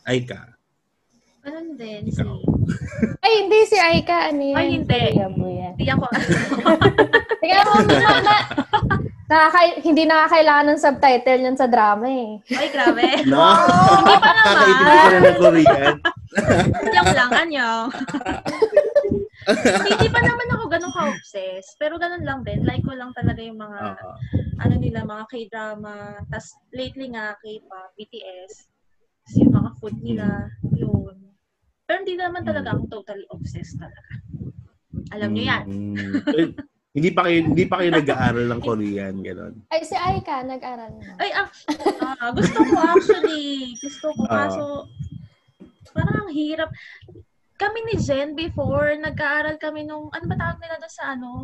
ay 0.05 0.25
ka. 0.25 0.59
Ano 1.49 1.73
din, 1.79 2.03
si... 2.11 2.19
Ikaw. 2.19 2.35
Ay, 3.25 3.33
hindi 3.45 3.59
si 3.65 3.77
Aika. 3.79 4.29
Ano 4.29 4.43
yan? 4.43 4.57
Ay, 4.59 4.67
hindi. 4.75 5.01
Hindi 5.15 5.85
ako... 5.87 6.05
Tingnan 7.41 7.65
mo, 7.65 7.73
na, 7.87 8.09
na, 8.19 8.35
nakaka- 9.25 9.79
hindi 9.79 10.03
nakakailangan 10.03 10.65
ng 10.67 10.83
subtitle 10.83 11.41
yan 11.47 11.57
sa 11.57 11.71
drama 11.71 12.05
eh. 12.11 12.37
Ay, 12.53 12.67
grabe. 12.69 13.01
No? 13.31 13.39
Hindi 13.39 14.15
pa 14.19 14.29
naman. 14.35 14.45
Kakaintindi 14.45 14.93
ka 14.99 15.17
na 15.17 15.31
Korean. 15.39 15.95
Joke 16.91 17.15
lang, 17.15 17.31
anyo. 17.31 17.69
Hindi 19.89 20.07
pa 20.09 20.19
naman 20.21 20.47
ako 20.53 20.63
ganun 20.69 20.93
ka-obsessed. 20.93 21.75
Pero 21.81 21.97
ganun 21.97 22.23
lang 22.25 22.41
din. 22.45 22.63
Like 22.63 22.85
ko 22.85 22.93
lang 22.93 23.11
talaga 23.13 23.41
yung 23.41 23.59
mga, 23.59 23.79
Oo. 23.99 24.13
ano 24.61 24.73
nila, 24.77 25.07
mga 25.07 25.25
K-drama. 25.29 25.95
Tapos 26.29 26.49
lately 26.75 27.11
nga, 27.13 27.35
K-pop, 27.41 27.93
BTS. 27.97 28.69
Tapos 29.25 29.35
yung 29.41 29.53
mga 29.53 29.69
food 29.81 29.97
nila, 30.01 30.27
yun. 30.73 31.15
Pero 31.89 31.97
hindi 32.05 32.15
naman 32.17 32.45
talaga 32.45 32.77
ako 32.77 33.01
totally 33.01 33.25
obsessed 33.33 33.81
talaga. 33.81 34.13
Alam 35.13 35.29
niyo 35.33 35.43
yan. 35.49 35.65
Mm. 35.65 36.13
Eh, 36.37 36.49
hindi 36.89 37.09
pa 37.13 37.21
kayo 37.29 37.37
hindi 37.45 37.65
pa 37.69 37.75
kayo 37.81 37.89
nag-aaral 37.93 38.45
ng 38.49 38.61
Korean 38.65 39.15
gano'n. 39.21 39.53
Ay, 39.69 39.85
si 39.85 39.93
Aika, 39.93 40.41
nag-aral 40.41 40.89
na. 40.97 41.13
Ay, 41.21 41.29
actually, 41.37 41.85
ah, 42.01 42.29
gusto 42.33 42.59
ko 42.65 42.75
actually. 42.81 43.49
Gusto 43.77 44.07
ko. 44.17 44.21
Ah. 44.25 44.49
Kaso, 44.49 44.63
parang 45.93 46.25
ang 46.25 46.31
hirap. 46.33 46.69
Kami 47.59 47.79
ni 47.91 47.95
Jen 47.99 48.39
before, 48.39 48.95
nag-aaral 48.95 49.59
kami 49.59 49.83
nung, 49.83 50.07
ano 50.15 50.25
ba 50.31 50.35
tawag 50.39 50.63
nila 50.63 50.79
doon 50.79 50.93
sa 50.95 51.11
ano? 51.11 51.43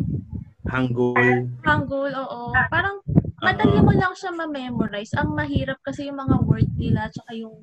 Hangul. 0.64 1.52
Hangul, 1.60 2.12
oo. 2.16 2.56
Parang, 2.72 3.04
madali 3.44 3.84
mo 3.84 3.92
lang 3.92 4.16
siya 4.16 4.32
ma-memorize. 4.32 5.12
Ang 5.20 5.36
mahirap 5.36 5.76
kasi 5.84 6.08
yung 6.08 6.16
mga 6.16 6.40
word 6.48 6.72
nila, 6.80 7.12
tsaka 7.12 7.36
yung, 7.36 7.60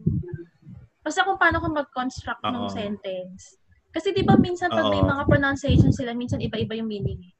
basta 1.01 1.25
kung 1.25 1.41
paano 1.41 1.65
ko 1.65 1.73
mag-construct 1.73 2.45
ng 2.45 2.69
sentence. 2.69 3.57
Kasi 3.88 4.12
di 4.12 4.21
ba 4.21 4.37
minsan 4.37 4.69
pag 4.69 4.88
may 4.88 5.01
Oo. 5.01 5.09
mga 5.09 5.25
pronunciation 5.29 5.93
sila, 5.93 6.12
minsan 6.12 6.41
iba-iba 6.45 6.77
yung 6.77 6.93
meaning. 6.93 7.33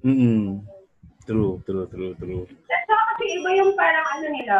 Mm. 0.00 0.64
True, 1.28 1.60
true, 1.68 1.86
true, 1.92 2.16
true. 2.16 2.44
At 2.72 2.82
saka 2.88 3.02
kasi 3.12 3.24
iba 3.36 3.50
yung 3.52 3.72
parang 3.76 4.06
ano 4.16 4.26
nila, 4.32 4.56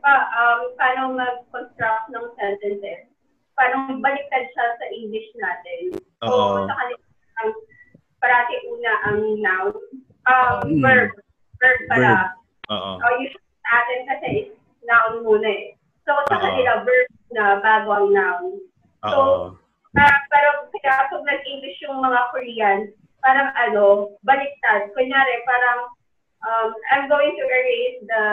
pa, 0.00 0.14
um, 0.32 0.60
paano 0.76 1.00
mag-construct 1.16 2.04
ng 2.12 2.26
sentences. 2.36 3.09
Paano 3.60 4.00
baliktad 4.00 4.48
siya 4.56 4.66
sa 4.80 4.86
English 4.88 5.28
natin. 5.36 6.00
Oo. 6.24 6.64
So, 6.64 6.64
sa 6.64 6.74
kanila, 6.80 7.04
ang 7.44 7.50
parati 8.16 8.56
una 8.72 8.92
ang 9.04 9.20
noun. 9.36 9.76
Um, 10.24 10.56
Mm. 10.64 10.80
verb. 10.80 11.12
Verb 11.60 11.80
pala. 11.92 12.32
Oo. 12.72 12.96
Oh, 12.96 13.12
usually 13.20 13.52
sa 13.60 13.84
atin 13.84 14.00
kasi 14.08 14.26
is 14.32 14.50
noun 14.88 15.28
muna 15.28 15.44
eh. 15.44 15.76
So, 16.08 16.16
sa 16.32 16.40
Oo. 16.40 16.42
kanila, 16.42 16.80
verb 16.88 17.08
na 17.36 17.60
bago 17.60 17.88
ang 17.92 18.08
noun. 18.16 18.46
Oo. 19.12 19.52
Ah, 19.92 20.16
pero 20.32 20.48
kaya 20.72 21.12
pag 21.12 21.20
nag-English 21.20 21.84
yung 21.84 22.00
mga 22.00 22.32
Korean, 22.32 22.80
parang 23.20 23.52
ano, 23.60 24.16
baliktad. 24.24 24.88
Kunyari, 24.96 25.36
parang, 25.44 25.80
um, 26.48 26.72
I'm 26.96 27.12
going 27.12 27.36
to 27.36 27.44
erase 27.44 28.00
the, 28.08 28.24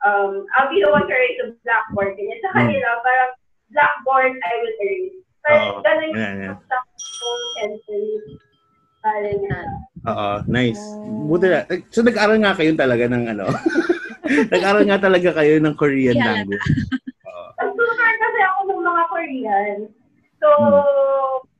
um, 0.00 0.48
I'll 0.56 0.72
be 0.72 0.80
the 0.80 0.88
one 0.88 1.04
to 1.04 1.12
erase 1.12 1.36
the 1.44 1.52
blackboard. 1.60 2.16
Ganyan. 2.16 2.40
Sa 2.40 2.56
Hmm. 2.56 2.64
kanila, 2.64 2.88
parang, 3.04 3.32
blackboard, 3.72 4.32
I 4.36 4.52
will 4.58 4.76
erase. 4.78 5.16
Pero 5.42 5.56
Oo. 5.58 5.80
ganun 5.82 6.06
yung 6.06 6.16
yan. 6.16 6.36
yung 6.38 6.60
sentence. 7.56 8.24
Parang, 9.02 9.42
Oo, 10.04 10.28
nice. 10.46 10.82
Buti 11.26 11.46
na. 11.48 11.66
Eh, 11.66 11.82
So 11.90 12.00
nag-aral 12.00 12.38
nga 12.38 12.54
kayo 12.54 12.70
talaga 12.72 13.04
ng 13.04 13.24
ano? 13.28 13.50
nag-aral 14.54 14.84
nga 14.86 14.98
talaga 15.00 15.34
kayo 15.34 15.58
ng 15.58 15.74
Korean 15.74 16.14
halata. 16.14 16.46
language. 16.46 16.66
Oo. 17.28 17.48
Nag-tutor 17.58 18.12
kasi 18.16 18.38
ako 18.40 18.58
ng 18.64 18.80
mga 18.80 19.02
Korean. 19.08 19.78
So, 20.38 20.48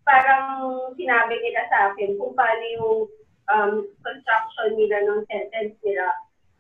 parang 0.03 0.46
sinabi 0.94 1.35
nila 1.38 1.62
sa 1.66 1.90
akin 1.90 2.14
kung 2.14 2.35
paano 2.35 2.64
yung 2.75 2.98
um, 3.48 3.72
construction 4.03 4.70
nila 4.75 5.03
ng 5.03 5.22
sentence 5.27 5.75
nila. 5.83 6.07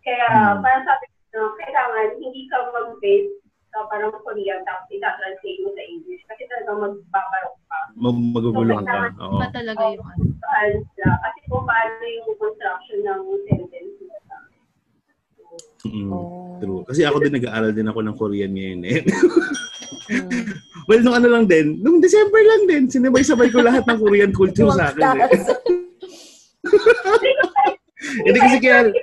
Kaya, 0.02 0.26
Hmm. 0.30 0.58
parang 0.58 0.82
sabi 0.82 1.06
ko, 1.30 1.46
kailangan 1.56 2.18
hindi 2.18 2.46
ka 2.46 2.58
mag-base 2.70 3.41
sa 3.72 3.88
parang 3.88 4.12
Korean 4.20 4.60
tapos 4.68 4.86
ita-translate 4.92 5.60
mo 5.64 5.72
sa 5.72 5.82
English 5.88 6.22
kasi 6.28 6.44
talagang 6.44 6.78
magbabarok 6.84 7.56
ka. 7.66 7.78
Mag- 7.96 8.30
maguguluhan 8.36 8.84
ka. 8.84 9.00
Oo. 9.16 9.40
Iba 9.40 9.48
talaga 9.48 9.82
ano. 9.96 10.24
Sila. 10.92 11.12
Kasi 11.24 11.38
kung 11.48 11.64
paano 11.64 12.04
yung 12.04 12.36
construction 12.36 12.98
ng 13.00 13.22
sentence 13.48 13.92
nila. 13.98 14.36
Mm, 15.88 16.08
Oh. 16.12 16.56
True. 16.62 16.86
Kasi 16.86 17.02
ako 17.02 17.18
din 17.18 17.34
nag-aaral 17.34 17.72
din 17.74 17.90
ako 17.90 18.00
ng 18.06 18.14
Korean 18.14 18.52
ngayon 18.54 18.82
eh. 18.86 19.02
well, 20.88 21.02
nung 21.02 21.16
ano 21.18 21.26
lang 21.26 21.44
din, 21.50 21.82
nung 21.82 21.98
December 21.98 22.38
lang 22.38 22.62
din, 22.70 22.86
sinabay-sabay 22.86 23.50
ko 23.50 23.58
lahat 23.64 23.82
ng 23.90 23.98
Korean 23.98 24.30
culture 24.30 24.70
sa 24.70 24.94
akin. 24.94 25.02
Eh. 25.02 25.26
Hindi 28.22 28.38
kasi 28.38 28.58
kaya, 28.62 28.94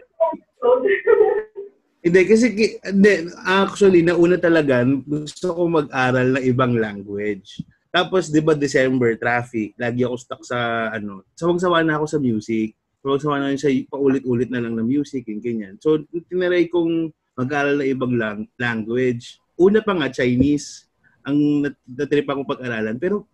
hindi 2.00 2.22
kasi, 2.24 2.46
hindi, 2.80 3.14
actually, 3.44 4.02
nauna 4.04 4.40
talaga, 4.40 4.88
gusto 5.04 5.52
ko 5.52 5.62
mag-aral 5.68 6.40
ng 6.40 6.46
ibang 6.48 6.80
language. 6.80 7.60
Tapos, 7.92 8.32
di 8.32 8.40
ba, 8.40 8.56
December, 8.56 9.20
traffic, 9.20 9.76
lagi 9.76 10.08
ako 10.08 10.16
stuck 10.16 10.42
sa, 10.48 10.90
ano, 10.94 11.28
sawang-sawa 11.36 11.84
na 11.84 12.00
ako 12.00 12.06
sa 12.08 12.20
music. 12.22 12.78
Sawang-sawa 13.04 13.36
na 13.44 13.58
sa 13.60 13.72
paulit-ulit 13.92 14.48
na 14.48 14.64
lang 14.64 14.80
na 14.80 14.86
music, 14.86 15.28
yung 15.28 15.44
ganyan. 15.44 15.76
So, 15.84 16.00
tinaray 16.32 16.72
kong 16.72 17.12
mag-aral 17.36 17.82
ng 17.82 17.90
ibang 17.92 18.14
lang- 18.16 18.48
language. 18.56 19.42
Una 19.60 19.84
pa 19.84 19.92
nga, 19.98 20.08
Chinese, 20.08 20.88
ang 21.26 21.68
nat- 21.68 21.84
natripan 21.84 22.40
ko 22.40 22.44
pag-aralan. 22.48 22.96
Pero, 22.96 23.28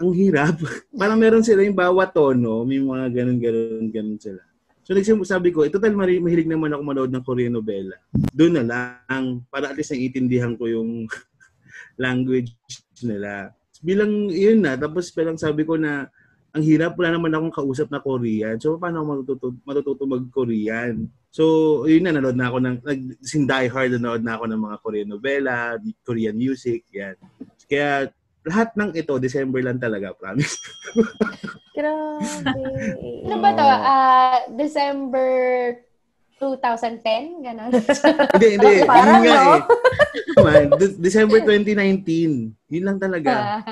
ang 0.00 0.16
hirap. 0.16 0.56
Parang 0.98 1.18
meron 1.20 1.44
sila 1.44 1.60
yung 1.60 1.76
bawat 1.76 2.14
tono, 2.14 2.64
may 2.64 2.80
mga 2.80 3.12
ganun-ganun 3.12 3.86
ganun 3.92 4.18
sila. 4.18 4.42
So, 4.82 4.98
nagsabi 4.98 5.54
ko, 5.54 5.62
eh, 5.62 5.70
total 5.70 5.94
mari- 5.94 6.18
mahilig 6.18 6.50
naman 6.50 6.74
ako 6.74 6.82
manood 6.82 7.12
ng 7.14 7.22
Korean 7.22 7.54
novela. 7.54 7.94
Doon 8.34 8.58
na 8.58 8.64
lang, 8.66 9.46
para 9.46 9.70
at 9.70 9.78
least 9.78 9.94
naiintindihan 9.94 10.58
ko 10.58 10.66
yung 10.66 11.06
language 12.04 12.50
nila. 13.06 13.54
Bilang 13.78 14.26
yun 14.30 14.62
na, 14.62 14.74
tapos 14.74 15.14
bilang 15.14 15.38
sabi 15.38 15.62
ko 15.62 15.78
na 15.78 16.10
ang 16.52 16.62
hirap, 16.66 16.98
wala 17.00 17.16
naman 17.16 17.32
akong 17.32 17.64
kausap 17.64 17.88
na 17.88 18.02
Korean. 18.02 18.60
So, 18.60 18.76
paano 18.76 19.00
ako 19.00 19.06
matututo, 19.08 19.46
matututo 19.64 20.02
mag-Korean? 20.04 21.08
So, 21.32 21.44
yun 21.88 22.04
na, 22.04 22.12
nanood 22.12 22.36
na 22.36 22.52
ako 22.52 22.58
ng, 22.60 22.76
nag, 22.84 23.00
sin 23.24 23.48
Die 23.48 23.68
Hard, 23.72 23.96
nanood 23.96 24.20
na 24.20 24.36
ako 24.36 24.44
ng 24.50 24.60
mga 24.60 24.76
Korean 24.84 25.08
novela, 25.08 25.56
Korean 26.04 26.36
music, 26.36 26.84
yan. 26.92 27.16
Kaya, 27.64 28.12
lahat 28.42 28.74
ng 28.74 28.90
ito, 28.94 29.14
December 29.22 29.62
lang 29.62 29.78
talaga, 29.78 30.10
promise. 30.14 30.58
Grabe. 31.78 32.62
Ano 33.22 33.36
ba 33.38 33.50
to? 33.54 33.64
Ah, 33.64 34.38
December 34.50 35.28
2010, 36.42 37.38
gano'n. 37.46 37.70
Hindi, 38.34 38.48
hindi. 38.58 38.74
Parang, 38.82 39.22
Yun 39.22 39.30
nga 39.30 39.38
no? 39.38 39.54
eh. 39.54 39.62
Man, 40.42 40.64
De- 40.74 40.98
December 40.98 41.38
2019. 41.46 42.50
Yun 42.66 42.82
lang 42.84 42.98
talaga. 42.98 43.62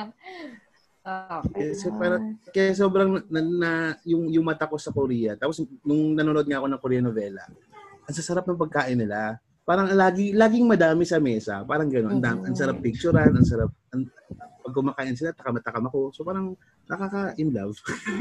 okay. 1.02 1.74
Kasi 1.74 1.90
para 1.90 2.22
kaya 2.54 2.70
sobrang 2.70 3.26
na, 3.26 3.40
na, 3.42 3.70
yung 4.06 4.30
yung 4.30 4.46
mata 4.46 4.70
ko 4.70 4.78
sa 4.78 4.94
Korea. 4.94 5.34
Tapos 5.34 5.58
nung 5.82 6.14
nanonood 6.14 6.46
nga 6.46 6.62
ako 6.62 6.66
ng 6.70 6.80
Korean 6.80 7.04
novela, 7.10 7.42
ang 8.06 8.14
sasarap 8.14 8.46
ng 8.46 8.60
pagkain 8.60 9.02
nila. 9.02 9.42
Parang 9.66 9.90
lagi 9.90 10.30
laging 10.30 10.70
madami 10.70 11.02
sa 11.02 11.18
mesa. 11.18 11.66
Parang 11.66 11.90
gano'n. 11.90 12.18
Ang, 12.18 12.22
dam- 12.22 12.44
ang 12.46 12.54
sarap 12.54 12.78
picturean, 12.78 13.34
ang 13.34 13.46
sarap 13.46 13.74
ang, 13.90 14.06
pag 14.60 14.74
kumakain 14.76 15.16
sila, 15.16 15.34
takam-takam 15.34 15.88
ako. 15.88 16.12
So 16.14 16.22
parang 16.22 16.54
nakaka-in 16.86 17.50
love. 17.50 17.76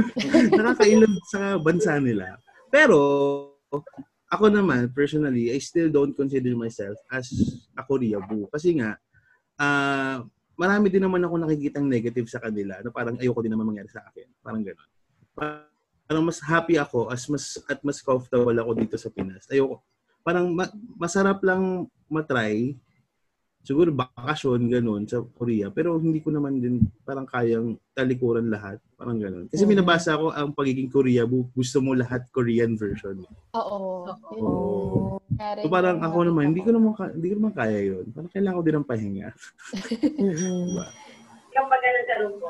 nakaka-in 0.60 1.04
love 1.04 1.20
sa 1.28 1.60
bansa 1.60 2.00
nila. 2.00 2.40
Pero 2.72 3.00
ako 4.30 4.46
naman, 4.50 4.90
personally, 4.94 5.52
I 5.52 5.60
still 5.60 5.90
don't 5.92 6.14
consider 6.16 6.54
myself 6.56 6.98
as 7.12 7.30
a 7.76 7.84
Korea 7.84 8.18
boo. 8.24 8.48
Kasi 8.50 8.78
nga, 8.78 8.98
ah 9.60 10.24
marami 10.60 10.92
din 10.92 11.00
naman 11.00 11.24
ako 11.24 11.40
nakikitang 11.40 11.88
negative 11.88 12.28
sa 12.28 12.44
kanila 12.44 12.84
na 12.84 12.92
parang 12.92 13.16
ayoko 13.16 13.40
din 13.40 13.56
naman 13.56 13.72
mangyari 13.72 13.88
sa 13.88 14.04
akin. 14.12 14.28
Parang 14.44 14.60
gano'n. 14.60 14.90
Parang 16.04 16.26
mas 16.28 16.44
happy 16.44 16.76
ako 16.76 17.08
as 17.08 17.24
mas 17.32 17.56
at 17.72 17.80
mas 17.80 18.04
comfortable 18.04 18.52
ako 18.60 18.72
dito 18.76 19.00
sa 19.00 19.08
Pinas. 19.08 19.48
Ayoko. 19.48 19.80
Parang 20.20 20.52
ma- 20.52 20.76
masarap 21.00 21.40
lang 21.48 21.88
matry. 22.12 22.76
Siguro 23.60 23.92
bakasyon 23.92 24.72
gano'n 24.72 25.04
sa 25.04 25.20
Korea. 25.36 25.68
Pero 25.68 26.00
hindi 26.00 26.24
ko 26.24 26.32
naman 26.32 26.58
din 26.58 26.80
parang 27.04 27.28
kayang 27.28 27.76
talikuran 27.92 28.48
lahat. 28.48 28.80
Parang 28.96 29.20
gano'n. 29.20 29.46
Kasi 29.48 29.64
Mm. 29.64 29.70
minabasa 29.70 30.16
ko 30.16 30.32
ang 30.32 30.56
pagiging 30.56 30.88
Korea 30.88 31.28
bu- 31.28 31.52
gusto 31.52 31.78
mo 31.80 31.92
lahat 31.92 32.24
Korean 32.32 32.74
version. 32.74 33.20
Oo. 33.54 34.08
Oo. 34.40 35.20
So 35.36 35.68
parang 35.68 36.00
ako 36.00 36.24
naman, 36.26 36.52
hindi 36.52 36.64
ko 36.64 36.72
naman, 36.72 36.96
hindi 37.14 37.28
ko 37.30 37.36
naman 37.38 37.54
kaya 37.54 37.80
yun. 37.86 38.06
Parang 38.10 38.32
kailangan 38.32 38.58
ko 38.58 38.64
din 38.64 38.76
ng 38.76 38.88
pahinga. 38.88 39.28
Diba? 40.20 40.86
Yung 41.52 41.68
pag 41.68 41.82
ganun 41.84 42.04
ganun 42.08 42.34
po. 42.40 42.50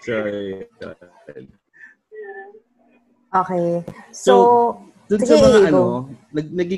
so, 0.00 0.12
yun. 0.24 0.64
Okay. 3.28 3.66
So, 4.10 4.32
So, 4.32 4.34
Doon 5.08 5.20
Sige, 5.24 5.32
sa 5.32 5.40
mga 5.40 5.72
ano, 5.72 5.82
nag 6.30 6.46
nag 6.52 6.70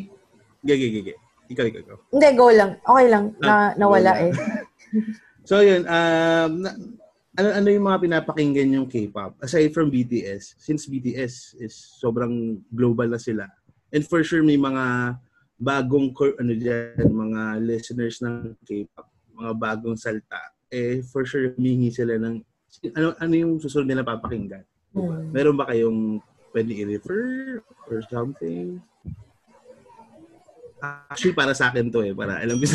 Gage, 0.60 0.88
gage. 0.92 1.14
Ikaw, 1.50 1.64
ikaw, 1.66 1.80
ikaw. 1.82 1.98
hindi, 2.14 2.28
go 2.38 2.46
lang. 2.54 2.78
Okay 2.86 3.06
lang. 3.10 3.24
Ah, 3.42 3.74
Na, 3.74 3.86
nawala 3.86 4.12
eh. 4.22 4.32
So, 5.50 5.66
yun. 5.66 5.82
Um, 5.88 6.62
na, 6.62 6.70
ano, 7.34 7.48
ano 7.58 7.68
yung 7.72 7.86
mga 7.90 8.00
pinapakinggan 8.06 8.70
yung 8.70 8.86
K-pop? 8.86 9.34
Aside 9.42 9.74
from 9.74 9.90
BTS, 9.90 10.54
since 10.62 10.86
BTS 10.86 11.58
is 11.58 11.74
sobrang 11.98 12.60
global 12.70 13.10
na 13.10 13.18
sila. 13.18 13.50
And 13.90 14.06
for 14.06 14.22
sure, 14.22 14.46
may 14.46 14.60
mga 14.60 15.16
bagong, 15.58 16.14
ano 16.14 16.52
dyan, 16.54 17.02
mga 17.02 17.66
listeners 17.66 18.22
ng 18.22 18.54
K-pop, 18.62 19.10
mga 19.34 19.52
bagong 19.58 19.98
salta. 19.98 20.38
Eh, 20.70 21.02
for 21.02 21.26
sure, 21.26 21.50
humingi 21.58 21.90
sila 21.90 22.14
ng, 22.20 22.38
ano, 22.94 23.18
ano 23.18 23.34
yung 23.34 23.58
susunod 23.58 23.90
nila 23.90 24.06
papakinggan? 24.06 24.62
Diba? 24.94 25.18
Hmm. 25.18 25.30
Meron 25.34 25.58
ba 25.58 25.66
kayong 25.66 26.22
pwede 26.54 26.70
i-refer 26.78 27.58
or 27.90 27.98
something? 28.06 28.78
Actually, 30.80 31.36
para 31.36 31.52
sa 31.52 31.68
akin 31.68 31.92
to 31.92 32.00
eh. 32.04 32.16
Para 32.16 32.40
alam 32.40 32.56
ko 32.56 32.66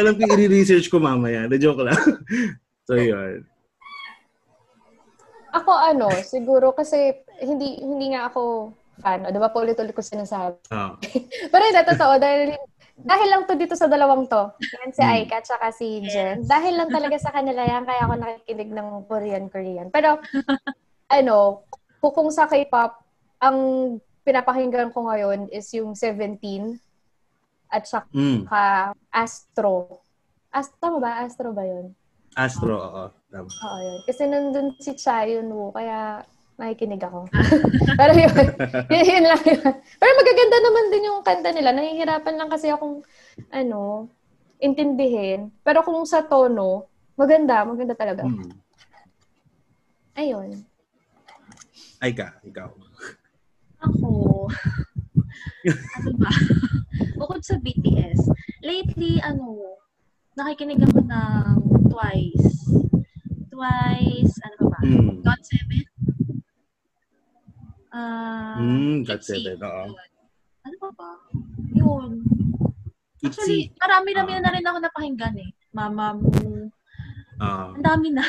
alam 0.00 0.12
ko 0.18 0.22
i-research 0.34 0.90
ko 0.90 0.98
mamaya. 0.98 1.46
Na 1.46 1.56
joke 1.56 1.86
lang. 1.86 1.98
so, 2.86 2.98
yun. 2.98 3.46
Ako 5.54 5.70
ano, 5.70 6.10
siguro 6.26 6.74
kasi 6.74 7.14
hindi 7.38 7.78
hindi 7.78 8.10
nga 8.10 8.26
ako 8.26 8.74
fan. 8.98 9.26
O, 9.26 9.30
diba 9.30 9.50
paulit-ulit 9.50 9.94
ko 9.94 10.02
sinasabi. 10.02 10.58
Oh. 10.74 10.98
Pero 11.52 11.62
hindi, 11.62 11.82
totoo. 11.82 12.14
Dahil, 12.18 12.58
dahil 12.98 13.28
lang 13.30 13.42
to 13.46 13.54
dito 13.58 13.74
sa 13.78 13.86
dalawang 13.90 14.26
to. 14.26 14.50
Yan 14.82 14.90
si 14.94 15.02
Hmm. 15.02 15.14
Aika 15.14 15.42
at 15.42 15.46
saka 15.46 15.70
si 15.74 16.02
Jen. 16.06 16.46
Dahil 16.46 16.74
lang 16.78 16.90
talaga 16.90 17.18
sa 17.18 17.34
kanila 17.34 17.62
yan, 17.62 17.86
kaya 17.86 18.02
ako 18.06 18.14
nakikinig 18.18 18.70
ng 18.70 18.88
Korean-Korean. 19.10 19.88
Pero, 19.90 20.18
ano, 21.10 21.66
kung 21.98 22.30
sa 22.30 22.46
K-pop, 22.46 23.00
ang 23.42 23.58
pinapakinggan 24.24 24.90
ko 24.90 25.06
ngayon 25.06 25.52
is 25.52 25.68
yung 25.76 25.92
17 25.92 26.80
at 27.68 27.84
saka 27.84 28.08
Mm. 28.16 28.48
Astro. 29.12 30.00
Astro, 30.48 30.76
tama 30.80 30.98
ba? 30.98 31.10
Astro 31.22 31.52
ba 31.52 31.64
yun? 31.66 31.92
Astro, 32.34 32.74
oo. 32.74 33.04
Tama. 33.30 33.46
Oo, 33.46 33.78
yun. 33.78 33.98
Kasi 34.08 34.22
nandun 34.26 34.74
si 34.80 34.94
Chayon 34.96 35.46
Woo, 35.50 35.70
kaya 35.70 36.24
nakikinig 36.54 37.02
ako. 37.02 37.26
Pero 37.98 38.10
yun, 38.14 38.30
yun, 38.90 39.06
yun 39.06 39.26
lang 39.26 39.42
yun. 39.42 39.62
Pero 39.74 40.10
magaganda 40.14 40.58
naman 40.62 40.84
din 40.90 41.08
yung 41.10 41.20
kanta 41.26 41.50
nila. 41.50 41.70
Nahihirapan 41.74 42.34
lang 42.38 42.50
kasi 42.50 42.70
akong, 42.70 43.02
ano, 43.50 44.06
intindihin. 44.62 45.50
Pero 45.66 45.82
kung 45.82 45.98
sa 46.06 46.22
tono, 46.22 46.86
maganda, 47.18 47.66
maganda 47.66 47.94
talaga. 47.98 48.22
Mm. 48.22 48.54
Ayun. 50.14 50.50
Ay 51.98 52.14
ka, 52.14 52.38
ikaw. 52.46 52.70
Ako, 53.84 54.08
ano 55.68 56.10
ba? 56.16 56.30
Bukod 57.18 57.40
sa 57.40 57.56
BTS, 57.58 58.20
lately, 58.60 59.20
ano, 59.20 59.76
nakikinig 60.34 60.80
ako 60.82 61.00
ng 61.00 61.54
Twice. 61.86 62.50
Twice, 63.48 64.34
ano 64.42 64.56
ba 64.58 64.66
ba? 64.72 64.78
Mm. 64.82 65.20
God 65.20 65.40
Seven? 65.42 65.82
Ah, 67.94 68.58
Mm, 68.58 69.06
God 69.06 69.22
Itzy. 69.22 69.38
Seven, 69.38 69.62
oo. 69.62 69.84
Yun. 69.86 70.10
Ano 70.64 70.76
ba 70.80 70.90
ba? 70.90 71.10
Yun. 71.70 72.10
Actually, 73.22 73.70
Itzy. 73.70 73.78
marami 73.78 74.10
na 74.16 74.50
rin 74.50 74.66
ako 74.66 74.78
napakinggan 74.80 75.36
eh. 75.38 75.50
Mama 75.70 76.18
mo. 76.18 76.26
Ah, 77.38 77.70
Ang 77.70 77.84
dami 77.84 78.08
na. 78.10 78.24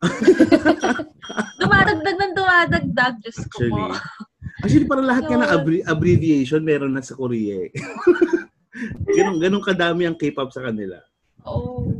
dumadagdag 1.60 2.16
ng 2.16 2.32
dumadagdag. 2.32 3.14
Diyos 3.20 3.38
ko 3.48 3.58
actually. 3.60 3.72
po. 3.72 4.31
Actually, 4.62 4.86
parang 4.86 5.10
lahat 5.10 5.26
ka 5.26 5.34
ng 5.34 5.42
Yun. 5.42 5.54
abbri- 5.58 5.86
abbreviation 5.86 6.62
meron 6.62 6.94
na 6.94 7.02
sa 7.02 7.18
Korea 7.18 7.66
eh. 7.66 7.70
ganun, 9.18 9.42
ganun 9.42 9.64
kadami 9.66 10.06
ang 10.06 10.14
K-pop 10.14 10.54
sa 10.54 10.62
kanila. 10.70 11.02
Oo. 11.50 11.90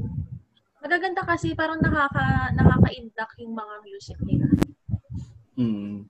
Magaganda 0.79 1.27
kasi 1.27 1.59
parang 1.59 1.83
nakaka 1.83 2.55
nakaka-induct 2.55 3.35
yung 3.43 3.55
mga 3.59 3.75
music 3.83 4.19
nila. 4.23 4.47
Mm. 5.59 6.07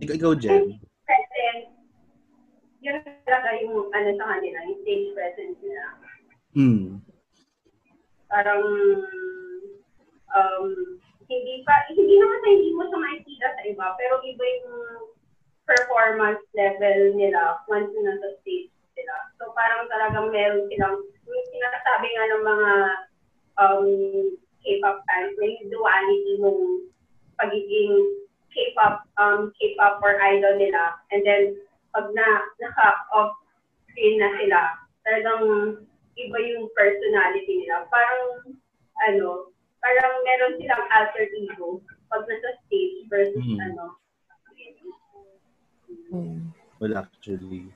Ikaw, 0.00 0.14
ikaw 0.16 0.32
Jen. 0.40 0.80
Kasi, 1.04 1.44
yun 2.80 2.96
talaga 3.24 3.48
yung 3.60 3.92
ano 3.92 4.08
sa 4.16 4.26
kanila, 4.32 4.58
yung 4.64 4.80
stage 4.80 5.08
presence 5.12 5.58
nila. 5.60 5.84
Mm. 6.56 7.04
Parang, 8.32 8.64
um, 10.32 10.66
hindi 11.28 11.54
pa, 11.68 11.84
hindi 11.92 12.16
naman 12.16 12.38
sa 12.40 12.48
hindi 12.48 12.70
mo 12.72 12.82
sa 12.88 12.96
makikita 12.96 13.46
sa 13.52 13.62
iba, 13.68 13.86
pero 14.00 14.20
iba 14.24 14.44
yung 14.44 14.72
performance 15.68 16.40
level 16.56 16.98
nila 17.12 17.60
once 17.68 17.92
na 17.92 18.16
sa 18.16 18.28
stage 18.40 18.72
sila. 18.96 19.14
So 19.36 19.52
parang 19.52 19.84
talagang 19.92 20.32
meron 20.32 20.64
silang, 20.72 20.96
yung 21.28 21.46
sinasabi 21.52 22.08
nga 22.08 22.24
ng 22.32 22.44
mga 22.48 22.72
um, 23.60 23.86
K-pop 24.64 24.98
fans, 25.06 25.36
may 25.38 25.54
duality 25.70 26.40
ng 26.40 26.88
pagiging 27.38 27.94
K-pop, 28.50 29.04
um, 29.20 29.52
K-pop 29.60 30.00
or 30.02 30.18
idol 30.18 30.56
nila. 30.56 30.98
And 31.12 31.22
then, 31.22 31.60
pag 31.94 32.10
na, 32.10 32.48
naka-off 32.58 33.38
screen 33.92 34.18
na 34.18 34.34
sila, 34.40 34.60
talagang 35.06 35.44
iba 36.18 36.38
yung 36.42 36.66
personality 36.74 37.64
nila. 37.64 37.86
Parang, 37.92 38.56
ano, 39.06 39.52
parang 39.78 40.14
meron 40.26 40.58
silang 40.58 40.84
alter 40.90 41.30
ego 41.38 41.78
pag 42.10 42.26
nasa 42.26 42.50
stage 42.66 43.06
versus 43.06 43.46
Mm. 43.46 43.62
ano. 43.62 43.94
Hmm. 46.08 46.52
Well, 46.80 46.94
actually. 46.96 47.68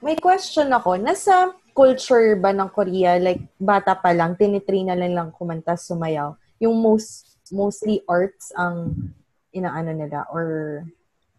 May 0.00 0.16
question 0.16 0.72
ako. 0.72 0.96
Nasa 1.00 1.52
culture 1.72 2.36
ba 2.36 2.52
ng 2.52 2.68
Korea, 2.72 3.16
like 3.20 3.40
bata 3.56 3.96
pa 3.96 4.12
lang, 4.12 4.36
tinitrain 4.36 4.88
na 4.88 4.96
lang 4.96 5.12
lang 5.16 5.28
kumanta, 5.32 5.76
sumayaw? 5.76 6.36
Yung 6.60 6.76
most, 6.76 7.40
mostly 7.52 8.04
arts 8.08 8.52
ang 8.56 8.96
inaano 9.52 9.92
nila? 9.92 10.28
Or, 10.32 10.82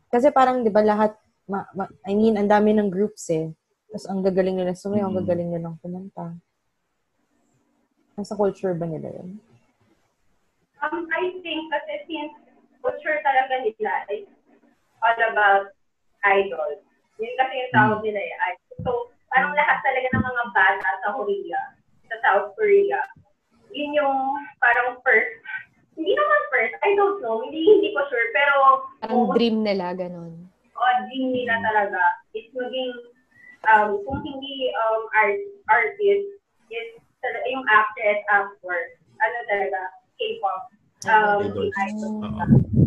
kasi 0.10 0.30
parang, 0.34 0.66
di 0.66 0.72
ba, 0.74 0.82
lahat, 0.82 1.14
ma, 1.46 1.66
ma- 1.74 1.94
I 2.06 2.14
mean, 2.18 2.38
ang 2.38 2.50
dami 2.50 2.74
ng 2.74 2.90
groups 2.90 3.30
eh. 3.34 3.54
Tapos 3.92 4.08
ang 4.08 4.24
gagaling 4.24 4.56
nila 4.56 4.72
sumayaw, 4.72 5.12
ang 5.12 5.16
Mm. 5.20 5.22
gagaling 5.26 5.50
nilang 5.52 5.78
kumanta. 5.84 6.32
Nasa 8.16 8.38
culture 8.40 8.72
ba 8.72 8.88
nila 8.88 9.12
yun? 9.12 9.40
Um, 10.82 11.06
I 11.14 11.38
think 11.46 11.70
kasi 11.70 11.94
since 12.10 12.34
culture 12.82 13.20
talaga 13.22 13.62
nila 13.62 13.94
is 14.10 14.26
all 15.04 15.20
about 15.30 15.76
idol. 16.26 16.70
Yun 17.22 17.34
kasi 17.38 17.54
yung 17.54 17.74
tawag 17.74 18.00
nila 18.02 18.20
eh, 18.20 18.36
idol. 18.54 18.78
So, 18.82 18.92
parang 19.32 19.54
lahat 19.56 19.80
talaga 19.86 20.08
ng 20.12 20.26
mga 20.26 20.44
bata 20.52 20.90
sa 21.02 21.10
Korea, 21.16 21.62
sa 22.12 22.16
South 22.26 22.48
Korea, 22.60 23.00
yun 23.72 23.96
yung 23.96 24.18
parang 24.60 25.00
first, 25.02 25.32
hindi 25.96 26.12
naman 26.12 26.42
first, 26.52 26.76
I 26.84 26.92
don't 26.96 27.24
know, 27.24 27.40
hindi, 27.46 27.64
hindi 27.64 27.90
dream 29.36 29.64
nila, 29.64 29.96
ganun. 29.96 30.48
o 30.76 30.82
dream 31.08 31.32
nila 31.32 31.62
talaga 31.62 32.02
is 32.36 32.48
maging, 32.52 32.94
um, 33.72 34.02
kung 34.04 34.20
hindi 34.26 34.72
um, 34.76 35.02
art, 35.16 35.40
artist, 35.72 36.28
is 36.72 36.90
yung 37.48 37.66
actress, 37.70 38.20
actor, 38.28 38.80
ano 39.22 39.38
talaga, 39.48 39.80
K-pop. 40.18 40.62
Um, 41.02 41.40
Idols. 41.50 41.74
idol. 41.74 42.14
Oo. 42.22 42.81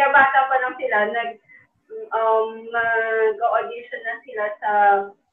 Kaya 0.00 0.16
bata 0.16 0.48
pa 0.48 0.56
lang 0.64 0.74
sila, 0.80 0.98
nag, 1.12 1.30
um, 2.16 2.64
mag-audition 2.72 4.00
na 4.00 4.16
sila 4.24 4.44
sa 4.56 4.72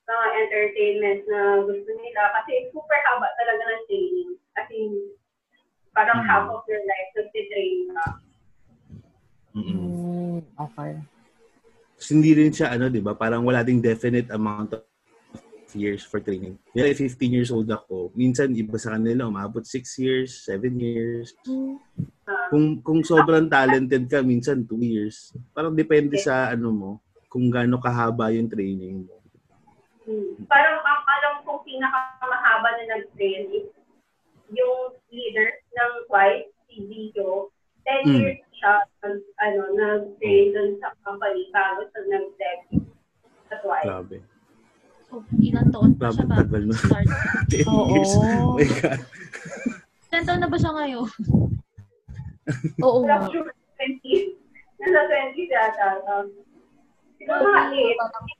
mga 0.03 0.25
entertainment 0.43 1.23
na 1.31 1.63
gusto 1.63 1.87
nila 1.95 2.35
kasi 2.35 2.67
super 2.75 2.99
haba 3.07 3.31
talaga 3.39 3.63
ng 3.63 3.83
training. 3.87 4.31
As 4.59 4.67
in, 4.67 4.91
parang 5.95 6.19
Mm. 6.19 6.27
half 6.27 6.51
of 6.51 6.67
your 6.67 6.83
life 6.83 7.09
nagtitrain 7.15 7.95
ka. 7.95 8.07
Mm-mm. 9.55 9.87
Mm, 10.35 10.39
okay. 10.59 10.99
Tapos 11.95 12.09
hindi 12.11 12.31
rin 12.35 12.51
siya, 12.51 12.75
ano, 12.75 12.91
di 12.91 12.99
ba? 12.99 13.15
Parang 13.15 13.47
wala 13.47 13.63
ding 13.63 13.79
definite 13.79 14.27
amount 14.35 14.75
of 14.75 14.83
years 15.75 16.05
for 16.05 16.23
training. 16.23 16.55
Kaya 16.71 16.93
15 16.95 17.17
years 17.27 17.51
old 17.51 17.67
ako. 17.67 18.13
Minsan, 18.15 18.55
iba 18.55 18.77
sa 18.79 18.95
kanila, 18.95 19.27
umabot 19.27 19.65
6 19.65 19.83
years, 19.99 20.31
7 20.47 20.71
years. 20.79 21.35
Kung 22.47 22.79
kung 22.79 23.01
sobrang 23.03 23.51
talented 23.51 24.07
ka, 24.07 24.23
minsan 24.23 24.63
2 24.63 24.79
years. 24.79 25.35
Parang 25.51 25.75
depende 25.75 26.15
sa, 26.21 26.53
ano 26.53 26.71
mo, 26.71 26.91
kung 27.27 27.51
gaano 27.51 27.81
kahaba 27.81 28.31
yung 28.31 28.47
training 28.47 29.03
mo. 29.03 29.15
Hmm. 30.07 30.47
Parang 30.47 30.79
ang 30.79 31.03
alam 31.03 31.33
kong 31.43 31.61
pinakamahaba 31.67 32.69
na 32.79 32.83
nag-train 32.95 33.51
is 33.51 33.67
yung 34.55 34.95
leader 35.11 35.51
ng 35.75 35.93
Twice, 36.07 36.47
si 36.71 36.87
Vito. 36.87 37.51
10 37.83 38.03
Mm. 38.07 38.19
years 38.19 38.39
siya 38.57 38.73
nag, 39.05 39.19
ano, 39.43 39.61
nag-train 39.77 40.51
dun 40.51 40.69
sa 40.81 40.91
company 41.05 41.47
bago 41.53 41.87
sa 41.93 41.99
nag-debut 42.09 42.83
sa 43.47 43.55
Twice. 43.61 43.87
Grabe. 43.87 44.17
So, 45.07 45.23
ilang 45.39 45.71
taon 45.89 46.13
pa 46.13 46.13
siya 46.13 46.25
bago 46.25 46.39
tagal 46.41 46.63
na. 46.63 46.75
start? 46.75 47.07
10 47.53 47.67
Oo. 47.67 47.85
years. 47.93 48.11
Oh 48.13 48.53
my 48.53 48.67
God. 48.75 49.01
Ilang 50.07 50.25
taon 50.25 50.39
na 50.39 50.49
ba 50.49 50.57
siya 50.57 50.71
ngayon? 50.73 51.07
Oo 52.85 52.99
nga. 53.03 53.15
Wala 53.17 53.29
sure, 53.29 53.51
20. 53.77 54.35
Nasa 54.77 54.99
20 55.03 55.47
yata. 55.47 55.87
Um, 56.05 56.27
Siguro 57.17 57.43
mga 57.43 57.61
8 57.65 57.81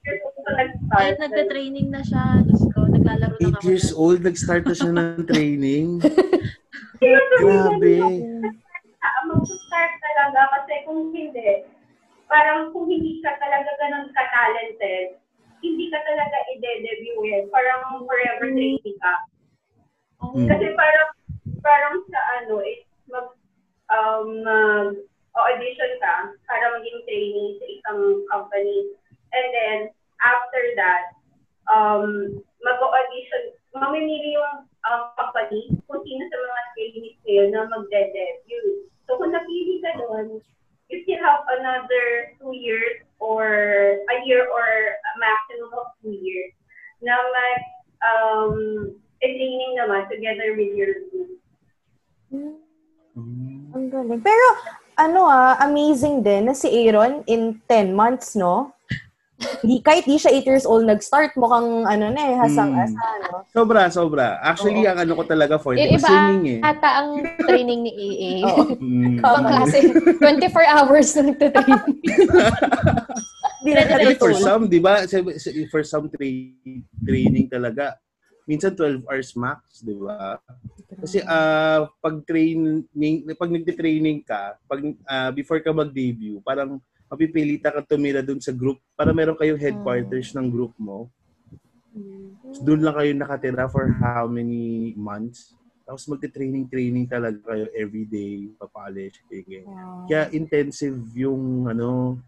years 0.06 0.22
old 0.22 0.38
pa 0.38 0.52
nag-start. 0.54 0.94
Kahit 0.94 1.18
nagka-training 1.18 1.88
na 1.90 2.02
siya, 2.02 2.24
Diyos 2.42 2.64
ko, 2.70 2.80
naglalaro 2.86 3.36
na 3.36 3.42
8 3.42 3.58
kami. 3.58 3.66
years 3.66 3.90
old, 3.92 4.20
nag-start 4.22 4.64
na 4.64 4.76
siya 4.76 4.92
ng 4.92 5.26
training. 5.30 5.88
Grabe. 7.38 7.96
Mag-start 9.28 9.94
talaga 9.98 10.40
kasi 10.54 10.74
kung 10.84 11.12
hindi, 11.12 11.66
parang 12.26 12.70
kung 12.70 12.86
hindi 12.86 13.20
ka 13.20 13.34
talaga 13.36 13.70
ganun 13.78 14.08
ka-talented, 14.10 15.20
training 18.58 18.98
ka. 18.98 19.14
Oh, 20.18 20.34
Mm. 20.34 20.50
Kasi 20.50 20.66
parang, 20.74 21.10
parang 21.62 21.96
sa 22.10 22.20
ano, 22.42 22.58
is 22.66 22.82
mag, 23.06 23.30
um, 23.94 24.28
mag, 24.42 24.98
audition 25.38 25.94
ka 26.02 26.34
para 26.50 26.74
maging 26.74 27.06
trainee 27.06 27.62
sa 27.62 27.66
isang 27.70 28.02
company. 28.34 28.90
And 29.30 29.48
then, 29.54 29.78
after 30.26 30.64
that, 30.82 31.14
um, 31.70 32.42
mag-audition, 32.66 33.54
mamimili 33.78 34.34
yung 34.34 34.66
um, 34.90 35.02
company 35.14 35.70
kung 35.86 36.02
sino 36.02 36.24
sa 36.26 36.38
mga 36.42 36.62
trainees 36.74 37.18
kayo 37.22 37.44
na 37.54 37.70
magde-debut. 37.70 38.90
So, 39.06 39.22
kung 39.22 39.38
napili 39.38 39.78
ka 39.86 40.02
doon, 40.02 40.42
you 40.90 40.98
still 41.06 41.22
have 41.22 41.46
another 41.62 42.34
two 42.42 42.58
years 42.58 43.06
or 43.22 43.46
a 44.02 44.16
year 44.26 44.48
or 44.50 44.66
a 44.98 45.12
maximum 45.22 45.72
of 45.78 45.94
two 46.02 46.16
years 46.16 46.58
na 47.04 47.14
mag 47.14 47.77
um, 48.02 48.54
training 49.22 49.74
naman 49.78 50.06
together 50.10 50.54
with 50.54 50.72
your 50.74 50.94
group. 51.10 51.32
Mm. 53.18 53.74
Ang 53.74 53.88
galing. 53.90 54.22
Pero, 54.22 54.48
ano 54.98 55.26
ah, 55.26 55.58
amazing 55.62 56.22
din 56.22 56.50
na 56.50 56.54
si 56.54 56.70
Aaron 56.70 57.22
in 57.26 57.58
10 57.70 57.94
months, 57.94 58.38
no? 58.38 58.74
Di, 59.38 59.78
kahit 59.86 60.10
di 60.10 60.18
siya 60.18 60.34
8 60.34 60.50
years 60.50 60.66
old 60.66 60.90
nag-start, 60.90 61.38
mukhang 61.38 61.86
ano 61.86 62.10
na 62.10 62.22
eh, 62.26 62.36
hasang-asa, 62.42 62.98
no? 63.30 63.46
Sobra, 63.54 63.86
sobra. 63.94 64.42
Actually, 64.42 64.82
ang 64.90 64.98
ano 64.98 65.14
ko 65.14 65.30
talaga 65.30 65.62
for 65.62 65.78
I- 65.78 65.94
ko 65.94 66.02
iba 66.02 66.10
singing 66.10 66.46
eh. 66.58 66.60
ata 66.66 67.06
ang 67.06 67.22
training 67.46 67.86
ni 67.86 67.92
AA. 67.94 68.32
Oo. 68.50 68.64
Mm. 68.88 69.22
Ibang 69.22 69.46
klase. 69.46 69.78
24 70.18 70.74
hours 70.74 71.08
na 71.18 71.22
nagtitraining. 71.30 71.98
Hindi 73.62 74.16
for 74.20 74.34
some, 74.38 74.64
di 74.70 74.80
ba, 74.80 75.04
for 75.74 75.82
some 75.84 76.06
tra- 76.10 76.54
training 77.04 77.48
talaga, 77.50 77.98
minsan 78.48 78.72
12 78.74 79.04
hours 79.10 79.34
max, 79.36 79.82
di 79.84 79.96
ba? 79.98 80.38
Kasi 80.98 81.22
ah 81.26 81.86
pag 82.02 82.24
training, 82.26 83.16
pag 83.38 83.52
nagte-training 83.54 84.24
ka, 84.26 84.58
pag 84.66 84.82
ah, 85.06 85.30
before 85.30 85.62
ka 85.62 85.70
mag-debut, 85.70 86.42
parang 86.42 86.82
mapipilitan 87.08 87.72
ka 87.72 87.82
tumira 87.84 88.24
dun 88.24 88.40
sa 88.42 88.52
group 88.52 88.80
para 88.98 89.12
meron 89.16 89.38
kayong 89.38 89.60
headquarters 89.60 90.36
ng 90.36 90.48
group 90.50 90.74
mo. 90.80 91.08
So, 92.56 92.66
doon 92.66 92.82
lang 92.82 92.96
kayo 92.98 93.12
nakatira 93.14 93.70
for 93.70 93.86
how 94.02 94.26
many 94.26 94.96
months. 94.98 95.54
Tapos 95.88 96.04
magte-training-training 96.12 97.08
talaga 97.08 97.40
kayo 97.48 97.72
every 97.72 98.04
day, 98.04 98.52
papolish, 98.60 99.24
ganyan. 99.32 99.64
Kaya 100.04 100.28
intensive 100.36 101.00
yung 101.16 101.68
ano, 101.72 102.20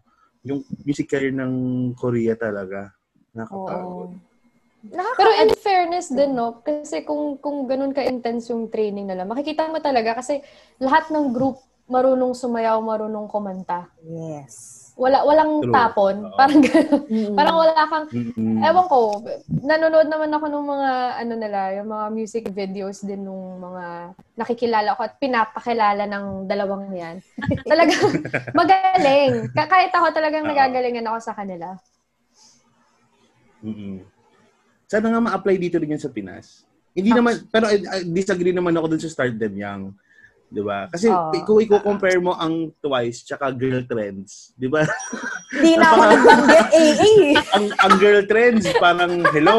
yung 0.44 0.64
music 0.84 1.10
career 1.10 1.34
ng 1.34 1.52
Korea 1.96 2.32
talaga. 2.36 2.92
Nakakapagod. 3.36 4.16
Pero 4.90 5.30
in 5.36 5.52
fairness 5.60 6.08
din, 6.08 6.32
no? 6.32 6.64
Kasi 6.64 7.04
kung, 7.04 7.36
kung 7.36 7.68
ganun 7.68 7.92
ka-intense 7.92 8.48
yung 8.48 8.72
training 8.72 9.04
nila, 9.04 9.28
makikita 9.28 9.68
mo 9.68 9.76
talaga 9.84 10.16
kasi 10.16 10.40
lahat 10.80 11.12
ng 11.12 11.36
group 11.36 11.60
marunong 11.90 12.32
sumayaw, 12.32 12.80
marunong 12.80 13.28
kumanta. 13.28 13.90
Yes. 14.00 14.79
Wala, 15.00 15.24
walang 15.24 15.64
True. 15.64 15.72
tapon. 15.72 16.16
Oo. 16.28 16.36
Parang. 16.36 16.60
Mm-mm. 16.60 17.32
Parang 17.32 17.56
wala 17.56 17.82
kang, 17.88 18.06
Mm-mm. 18.12 18.60
ewan 18.60 18.86
ko, 18.86 18.98
nanonood 19.48 20.08
naman 20.12 20.28
ako 20.28 20.44
ng 20.52 20.66
mga, 20.68 20.90
ano 21.24 21.34
nila, 21.40 21.60
yung 21.80 21.88
mga 21.88 22.06
music 22.12 22.44
videos 22.52 23.00
din 23.00 23.24
nung 23.24 23.56
mga 23.64 24.12
nakikilala 24.36 24.92
ko 24.92 25.00
at 25.08 25.16
pinapakilala 25.16 26.04
ng 26.04 26.44
dalawang 26.44 26.92
yan. 26.92 27.16
talagang 27.72 28.12
magaling. 28.52 29.48
Ka- 29.56 29.72
Kahit 29.72 29.88
ako 29.96 30.12
talagang 30.12 30.44
Oo. 30.44 30.52
nagagalingan 30.52 31.08
ako 31.08 31.18
sa 31.24 31.32
kanila. 31.32 31.72
mm 33.64 34.04
Sana 34.90 35.06
nga 35.06 35.22
ma-apply 35.22 35.54
dito 35.56 35.78
rin 35.78 35.94
yun 35.94 36.02
sa 36.02 36.10
Pinas. 36.10 36.66
Hindi 36.90 37.14
naman, 37.14 37.46
pero 37.46 37.70
uh, 37.70 38.02
disagree 38.10 38.50
naman 38.50 38.74
ako 38.74 38.90
dun 38.90 39.00
sa 39.00 39.06
Start 39.08 39.38
Them 39.38 39.54
Young. 39.54 39.94
Di 40.50 40.62
ba? 40.66 40.90
Kasi 40.90 41.06
Oo. 41.06 41.30
kung 41.46 41.62
i-compare 41.62 42.18
mo 42.18 42.34
ang 42.34 42.74
Twice 42.82 43.22
tsaka 43.22 43.54
Girl 43.54 43.86
Trends, 43.86 44.50
di 44.58 44.66
ba? 44.66 44.82
Hindi 45.54 45.78
na 45.78 45.94
ako 45.94 46.02
nagbanggit, 46.10 46.66
AA. 46.74 47.10
ang, 47.56 47.66
ang 47.78 47.94
Girl 48.02 48.22
Trends, 48.26 48.66
parang 48.82 49.22
hello, 49.30 49.58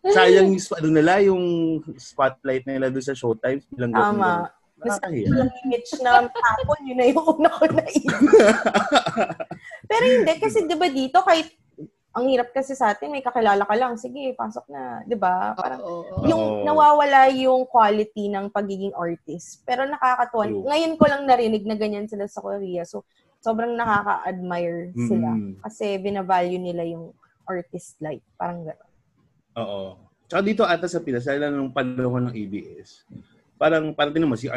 sayang 0.00 0.56
ano 0.56 0.88
nila, 0.88 1.20
yung 1.20 1.44
spotlight 2.00 2.64
nila 2.64 2.88
doon 2.88 3.04
sa 3.04 3.12
Showtime. 3.12 3.60
Bilang 3.68 3.92
Tama. 3.92 4.48
Nakakahiya. 4.80 5.28
Yung 5.28 5.52
image 5.68 5.92
na 6.00 6.24
tapon, 6.24 6.80
yun 6.88 6.96
na 6.96 7.04
yung 7.12 7.20
una 7.20 7.52
ko 7.52 7.68
naisip. 7.68 8.16
Pero 9.90 10.04
hindi, 10.08 10.32
kasi 10.40 10.64
di 10.64 10.76
ba 10.80 10.88
dito, 10.88 11.20
kahit 11.20 11.52
ang 12.10 12.26
hirap 12.26 12.50
kasi 12.50 12.74
sa 12.74 12.90
atin, 12.90 13.14
may 13.14 13.22
kakilala 13.22 13.62
ka 13.62 13.74
lang, 13.78 13.94
sige, 13.94 14.34
pasok 14.34 14.66
na, 14.66 15.06
di 15.06 15.14
ba? 15.14 15.54
Parang, 15.54 15.78
Oo. 15.78 16.26
yung 16.26 16.42
Oo. 16.42 16.62
nawawala 16.66 17.30
yung 17.30 17.62
quality 17.70 18.26
ng 18.26 18.50
pagiging 18.50 18.90
artist. 18.98 19.62
Pero 19.62 19.86
nakakatuwa. 19.86 20.50
Ngayon 20.50 20.98
ko 20.98 21.04
lang 21.06 21.22
narinig 21.22 21.62
na 21.62 21.78
ganyan 21.78 22.10
sila 22.10 22.26
sa 22.26 22.42
Korea. 22.42 22.82
So, 22.82 23.06
sobrang 23.38 23.78
nakaka-admire 23.78 24.90
sila. 24.98 25.38
Mm. 25.38 25.62
Kasi 25.62 26.02
binavalue 26.02 26.58
nila 26.58 26.82
yung 26.82 27.14
artist 27.46 27.94
life. 28.02 28.26
Parang 28.34 28.66
gano'n. 28.66 28.90
Oo. 29.62 29.82
Tsaka 30.26 30.42
dito 30.42 30.62
ata 30.66 30.86
sa 30.90 31.02
Pinas, 31.02 31.26
lalo 31.26 31.50
nung 31.50 31.74
panahon 31.74 32.30
ng 32.30 32.34
ABS, 32.34 33.06
parang, 33.60 33.92
parang 33.92 34.16
din 34.16 34.24
naman, 34.24 34.40
si, 34.40 34.48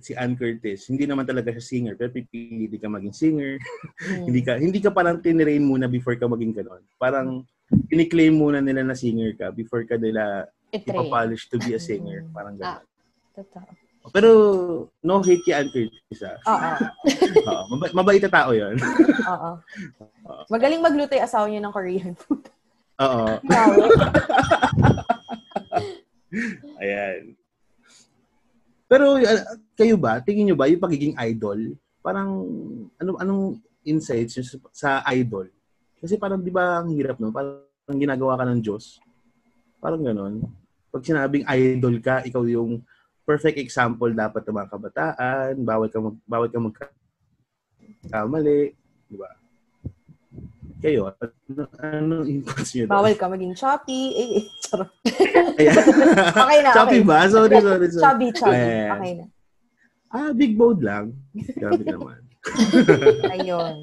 si 0.00 0.16
Ann 0.16 0.32
Curtis, 0.32 0.88
hindi 0.88 1.04
naman 1.04 1.28
talaga 1.28 1.52
siya 1.52 1.60
singer, 1.60 1.94
pero 1.94 2.08
pipili 2.08 2.80
ka 2.80 2.88
maging 2.88 3.12
singer. 3.12 3.60
Mm. 4.00 4.24
hindi 4.24 4.40
ka 4.40 4.52
hindi 4.56 4.78
ka 4.80 4.90
parang 4.90 5.20
tinrain 5.20 5.60
muna 5.60 5.84
before 5.84 6.16
ka 6.16 6.24
maging 6.24 6.56
ganon. 6.56 6.80
Parang 6.96 7.44
kiniklaim 7.92 8.32
muna 8.32 8.64
nila 8.64 8.80
na 8.80 8.96
singer 8.96 9.36
ka 9.36 9.52
before 9.52 9.84
ka 9.84 10.00
nila 10.00 10.48
ipapolish 10.72 11.52
to 11.52 11.60
be 11.60 11.76
a 11.76 11.80
singer. 11.80 12.24
Parang 12.32 12.56
Ah. 12.56 12.80
ganon. 12.80 12.86
Totoo. 13.36 13.68
Pero 14.08 14.30
no 15.02 15.18
hate 15.18 15.42
kay 15.44 15.52
Ann 15.52 15.68
Curtis 15.68 16.22
ah. 16.22 16.38
Oo. 16.46 16.72
Oo, 17.52 17.62
maba- 17.74 17.92
mabait 17.92 18.22
na 18.22 18.32
tao 18.32 18.56
yun. 18.56 18.78
Oo. 19.34 19.50
Magaling 20.48 20.80
magluto 20.80 21.12
yung 21.12 21.26
asawa 21.26 21.44
niyo 21.50 21.60
ng 21.60 21.74
Korean 21.74 22.14
food. 22.16 22.46
Oo. 23.02 23.26
Ayan. 26.80 27.36
Pero 28.86 29.18
uh, 29.18 29.42
kayo 29.74 29.98
ba, 29.98 30.22
tingin 30.22 30.46
nyo 30.50 30.56
ba 30.56 30.70
yung 30.70 30.82
pagiging 30.82 31.14
idol, 31.18 31.58
parang 32.02 32.46
ano 33.02 33.18
anong 33.18 33.58
insights 33.82 34.38
yung 34.38 34.46
sa 34.70 35.02
idol? 35.10 35.50
Kasi 35.98 36.14
parang 36.18 36.38
di 36.38 36.50
ba 36.54 36.78
ang 36.82 36.94
hirap 36.94 37.18
no? 37.18 37.34
Parang 37.34 37.66
ginagawa 37.98 38.38
ka 38.38 38.44
ng 38.46 38.62
Diyos. 38.62 39.02
Parang 39.82 40.02
ganon. 40.02 40.42
Pag 40.90 41.02
sinabing 41.02 41.44
idol 41.46 41.98
ka, 41.98 42.22
ikaw 42.22 42.46
yung 42.46 42.82
perfect 43.26 43.58
example 43.58 44.14
dapat 44.14 44.46
ng 44.46 44.54
mga 44.54 44.70
kabataan, 44.70 45.58
bawal 45.66 45.90
ka 45.90 45.98
mag, 45.98 46.14
bawal 46.30 46.46
ka 46.46 46.62
magkamali, 46.62 48.70
di 49.10 49.18
ba? 49.18 49.34
Kayo, 50.76 51.08
ano, 51.16 51.62
ano 51.80 52.14
inputs 52.28 52.76
nyo? 52.76 52.84
Bawal 52.84 53.16
ka 53.16 53.32
maging 53.32 53.56
choppy. 53.56 54.12
Eh, 54.12 54.28
eh, 54.40 54.44
charot. 54.60 54.90
Okay 56.46 56.58
na, 56.60 56.70
Choppy 56.76 57.00
okay. 57.00 57.08
ba? 57.08 57.18
Sorry, 57.32 57.56
sorry, 57.64 57.86
sorry. 57.88 58.04
Chubby, 58.04 58.28
chubby. 58.36 58.60
Ayan. 58.60 58.92
Okay 58.92 59.12
na. 59.16 59.24
Ah, 60.12 60.30
big 60.36 60.54
bold 60.54 60.80
lang. 60.84 61.16
Grabe 61.34 61.82
naman. 61.82 62.20
Ayun. 63.34 63.74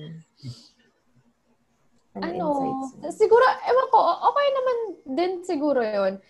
Ano, 2.13 2.29
ano, 2.29 2.45
insights 2.61 3.17
siguro, 3.17 3.41
ewan 3.41 3.87
ko, 3.89 3.99
okay 4.29 4.47
naman 4.53 4.77
din 5.17 5.31
siguro 5.41 5.81
yon 5.81 6.21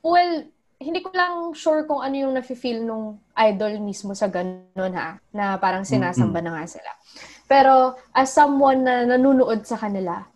Well, 0.00 0.48
hindi 0.80 1.00
ko 1.04 1.12
lang 1.12 1.52
sure 1.52 1.84
kung 1.84 2.00
ano 2.00 2.16
yung 2.16 2.32
nafe-feel 2.36 2.84
nung 2.84 3.20
idol 3.36 3.80
mismo 3.80 4.16
sa 4.16 4.32
ganun 4.32 4.92
ha, 4.96 5.20
na 5.32 5.60
parang 5.60 5.84
sinasamba 5.84 6.40
na 6.40 6.52
nga 6.56 6.64
sila. 6.68 6.90
Pero 7.46 7.94
as 8.10 8.34
someone 8.34 8.82
na 8.82 9.06
nanunood 9.06 9.62
sa 9.62 9.78
kanila, 9.78 10.26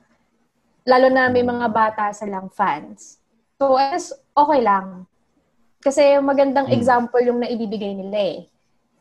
lalo 0.86 1.06
na 1.10 1.26
may 1.28 1.42
mga 1.42 1.66
bata 1.70 2.14
silang 2.14 2.48
fans, 2.54 3.18
so 3.58 3.74
as 3.76 4.14
okay 4.32 4.62
lang. 4.62 5.04
Kasi 5.80 6.18
magandang 6.22 6.70
Mm. 6.70 6.76
example 6.76 7.22
yung 7.24 7.40
naibibigay 7.42 7.92
nila 7.96 8.18
eh. 8.18 8.38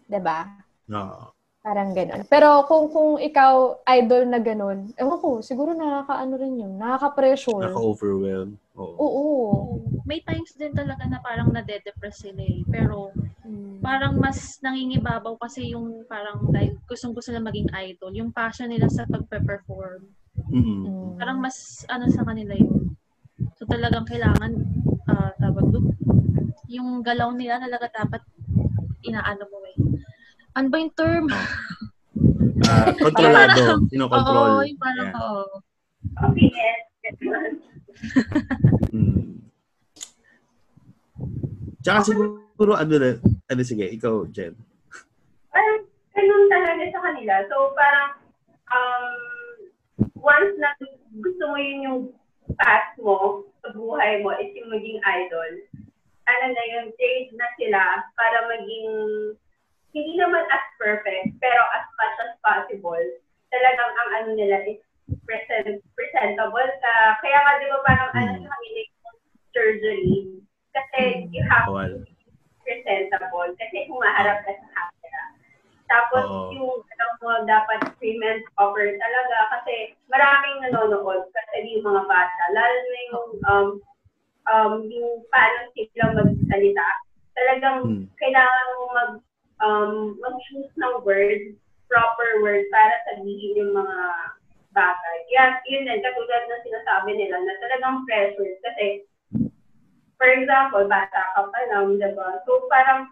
'Di 0.09 0.19
ba? 0.19 0.47
No. 0.89 1.31
Parang 1.59 1.91
ganun. 1.91 2.23
Pero 2.31 2.63
kung 2.71 2.87
kung 2.87 3.19
ikaw 3.19 3.83
idol 3.99 4.23
na 4.31 4.39
ganun, 4.39 4.95
ewan 4.95 5.19
ko, 5.19 5.29
siguro 5.43 5.75
nakakaano 5.75 6.39
rin 6.39 6.55
yun. 6.55 6.79
Nakaka-pressure. 6.79 7.67
Naka-overwhelm. 7.67 8.55
Oo. 8.79 8.95
Oo. 8.95 9.27
May 10.07 10.23
times 10.23 10.55
din 10.55 10.71
talaga 10.71 11.03
na 11.03 11.19
parang 11.19 11.51
nade-depress 11.51 12.23
sila 12.23 12.39
eh. 12.39 12.63
Pero 12.63 13.11
Hmm. 13.43 13.79
parang 13.83 14.15
mas 14.19 14.59
nangingibabaw 14.63 15.35
kasi 15.39 15.71
yung 15.75 16.03
parang 16.07 16.47
dahil 16.47 16.79
gustong 16.87 17.11
gusto 17.11 17.31
na 17.35 17.43
maging 17.43 17.67
idol. 17.75 18.11
Yung 18.15 18.31
passion 18.31 18.71
nila 18.71 18.87
sa 18.87 19.03
pagpe-perform. 19.07 20.05
Mm-mm. 20.53 20.79
Mm. 20.87 21.11
Parang 21.19 21.39
mas 21.43 21.83
ano 21.91 22.07
sa 22.07 22.23
kanila 22.23 22.55
yun. 22.55 22.95
So 23.59 23.67
talagang 23.67 24.07
kailangan 24.07 24.53
ah 25.07 25.31
tawag 25.35 25.71
doon. 25.71 25.91
Yung 26.71 27.03
galaw 27.03 27.31
nila 27.35 27.59
talaga 27.59 27.91
dapat 27.91 28.21
inaano 29.03 29.43
mo 29.49 29.59
eh. 29.67 29.75
Ano 30.57 30.67
ba 30.69 30.77
yung 30.81 30.93
term? 30.97 31.25
Ah, 32.65 32.89
kontrolado. 32.97 33.85
Kinokontrol. 33.89 34.49
Oo, 34.59 34.65
yung 34.65 34.79
parang, 34.81 35.09
Yan. 35.09 35.21
oo. 35.21 35.43
Okay, 36.29 36.47
yes. 36.49 36.81
Mm. 38.89 39.43
Tsaka 41.83 41.99
siguro, 42.05 42.73
ano 42.77 42.93
na, 42.95 43.09
ano 43.49 43.61
sige, 43.65 43.85
ikaw, 43.91 44.23
Jen. 44.31 44.55
Parang 45.51 45.83
ganun 46.15 46.45
talaga 46.51 46.83
sa 46.91 46.99
kanila. 47.03 47.33
So 47.47 47.55
parang 47.75 48.09
um, 48.71 49.17
once 50.19 50.53
na 50.59 50.69
gusto 51.19 51.43
mo 51.49 51.57
yun 51.57 51.79
yung 51.85 52.01
path 52.59 52.93
mo 52.99 53.45
sa 53.61 53.71
buhay 53.73 54.21
mo 54.23 54.33
is 54.37 54.51
yung 54.57 54.69
maging 54.73 54.99
idol, 55.01 55.51
ano 56.29 56.45
na 56.53 56.63
yun, 56.75 56.85
trade 56.97 57.31
na 57.35 57.47
sila 57.57 57.81
para 58.15 58.37
maging 58.57 58.89
hindi 59.93 60.13
naman 60.17 60.45
as 60.49 60.65
perfect, 60.77 61.33
pero 61.41 61.61
as 61.73 61.85
much 61.97 62.15
as 62.21 62.31
possible, 62.45 63.05
talagang 63.49 63.91
ang 63.97 64.09
ano 64.21 64.29
nila 64.37 64.61
is 64.69 64.79
present, 65.25 65.81
presentable 65.97 66.69
ka. 66.81 66.95
Kaya 67.25 67.37
nga, 67.41 67.57
di 67.57 67.67
ba 67.73 67.79
parang 67.81 68.11
ano 68.13 68.31
Mm. 68.37 68.41
sa 68.45 68.49
kanila 68.53 68.81
surgery, 69.49 70.39
kasi 70.77 71.25
you 71.33 71.41
have 71.49 71.65
Bawal. 71.65 72.05
presentable 72.61 73.49
kasi 73.57 73.89
humaharap 73.89 74.45
ka 74.45 74.53
sa 74.53 74.67
camera. 74.77 75.23
Tapos 75.89 76.25
Oo. 76.29 76.53
yung 76.53 76.73
alam 76.85 77.11
mo 77.17 77.29
dapat 77.49 77.81
payment 77.97 78.45
offer 78.61 78.93
talaga 78.93 79.37
kasi 79.57 79.97
maraming 80.05 80.61
nanonood 80.61 81.25
kasi 81.33 81.65
yung 81.73 81.81
mga 81.89 82.05
bata, 82.05 82.43
lalo 82.53 82.77
na 82.77 82.99
yung 83.09 83.29
um, 83.49 83.67
um, 84.53 84.73
yung 84.85 85.25
paano 85.33 85.73
sila 85.73 86.13
magsalita. 86.13 86.87
Talagang 87.33 87.77
Hmm. 87.89 88.05
kailangan 88.21 88.67
mo 88.77 88.83
mag 88.93 89.11
um, 89.63 90.15
mag-choose 90.19 90.73
ng 90.79 91.03
words, 91.03 91.55
proper 91.89 92.43
words 92.43 92.67
para 92.69 92.95
sabihin 93.11 93.59
yung 93.65 93.73
mga 93.73 93.97
bagay. 94.71 95.17
Kaya 95.31 95.59
yun 95.67 95.87
din, 95.87 96.03
katulad 96.05 96.43
ng 96.45 96.65
sinasabi 96.65 97.11
nila 97.17 97.37
na 97.41 97.53
talagang 97.63 98.05
pressure 98.05 98.55
kasi 98.61 99.09
for 100.19 100.27
example, 100.27 100.83
bata 100.85 101.21
ka 101.33 101.47
pa 101.47 101.59
lang, 101.71 101.95
di 101.95 102.11
ba? 102.11 102.43
So, 102.43 102.67
parang, 102.67 103.07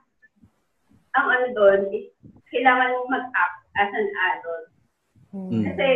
ang 1.16 1.28
ano 1.32 1.48
doon 1.56 1.82
is, 1.96 2.12
kailangan 2.52 2.92
mong 2.92 3.10
mag-act 3.10 3.58
as 3.80 3.92
an 3.96 4.08
adult. 4.28 4.68
Mm. 5.32 5.64
Kasi, 5.72 5.88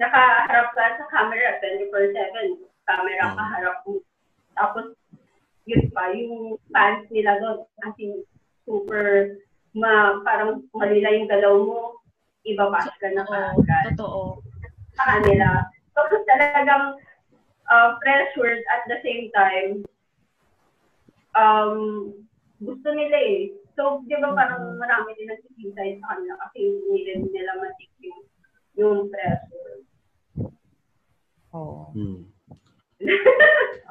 nakaharap 0.00 0.72
ka 0.72 0.84
sa 0.96 1.04
camera 1.12 1.60
24-7. 1.60 2.64
Camera 2.88 3.24
Oo. 3.28 3.36
kaharap 3.36 3.76
mo. 3.84 3.94
Tapos, 4.56 4.86
yun 5.68 5.84
pa, 5.92 6.08
yung 6.16 6.56
fans 6.72 7.04
nila 7.12 7.36
doon, 7.36 7.68
as 7.84 7.96
in, 8.00 8.24
super, 8.64 9.36
ma, 9.76 10.24
parang 10.24 10.64
malila 10.72 11.12
yung 11.12 11.28
galaw 11.28 11.54
mo, 11.60 11.80
ibabash 12.48 12.88
ka 12.96 13.12
na 13.12 13.28
kaagad 13.28 13.92
totoo. 13.92 14.40
sa 14.96 15.04
kanila. 15.04 15.68
So, 15.92 16.00
talagang 16.32 16.96
uh, 17.68 17.88
pressured 18.00 18.64
at 18.72 18.88
the 18.88 18.98
same 19.04 19.28
time, 19.36 19.84
um, 21.36 22.10
gusto 22.64 22.88
nila 22.96 23.16
eh. 23.20 23.52
So, 23.76 24.00
di 24.08 24.16
ba 24.16 24.32
parang 24.32 24.80
marami 24.80 25.12
din 25.20 25.28
nagsisintay 25.28 26.00
sa 26.00 26.16
kanila 26.16 26.40
kasi 26.48 26.64
hindi 26.64 27.12
rin 27.12 27.28
nila 27.28 27.52
matik 27.60 27.92
yung, 28.00 28.20
yung 28.80 28.98
pressure. 29.12 29.84
Oo. 31.52 31.92
Mm. 31.92 32.24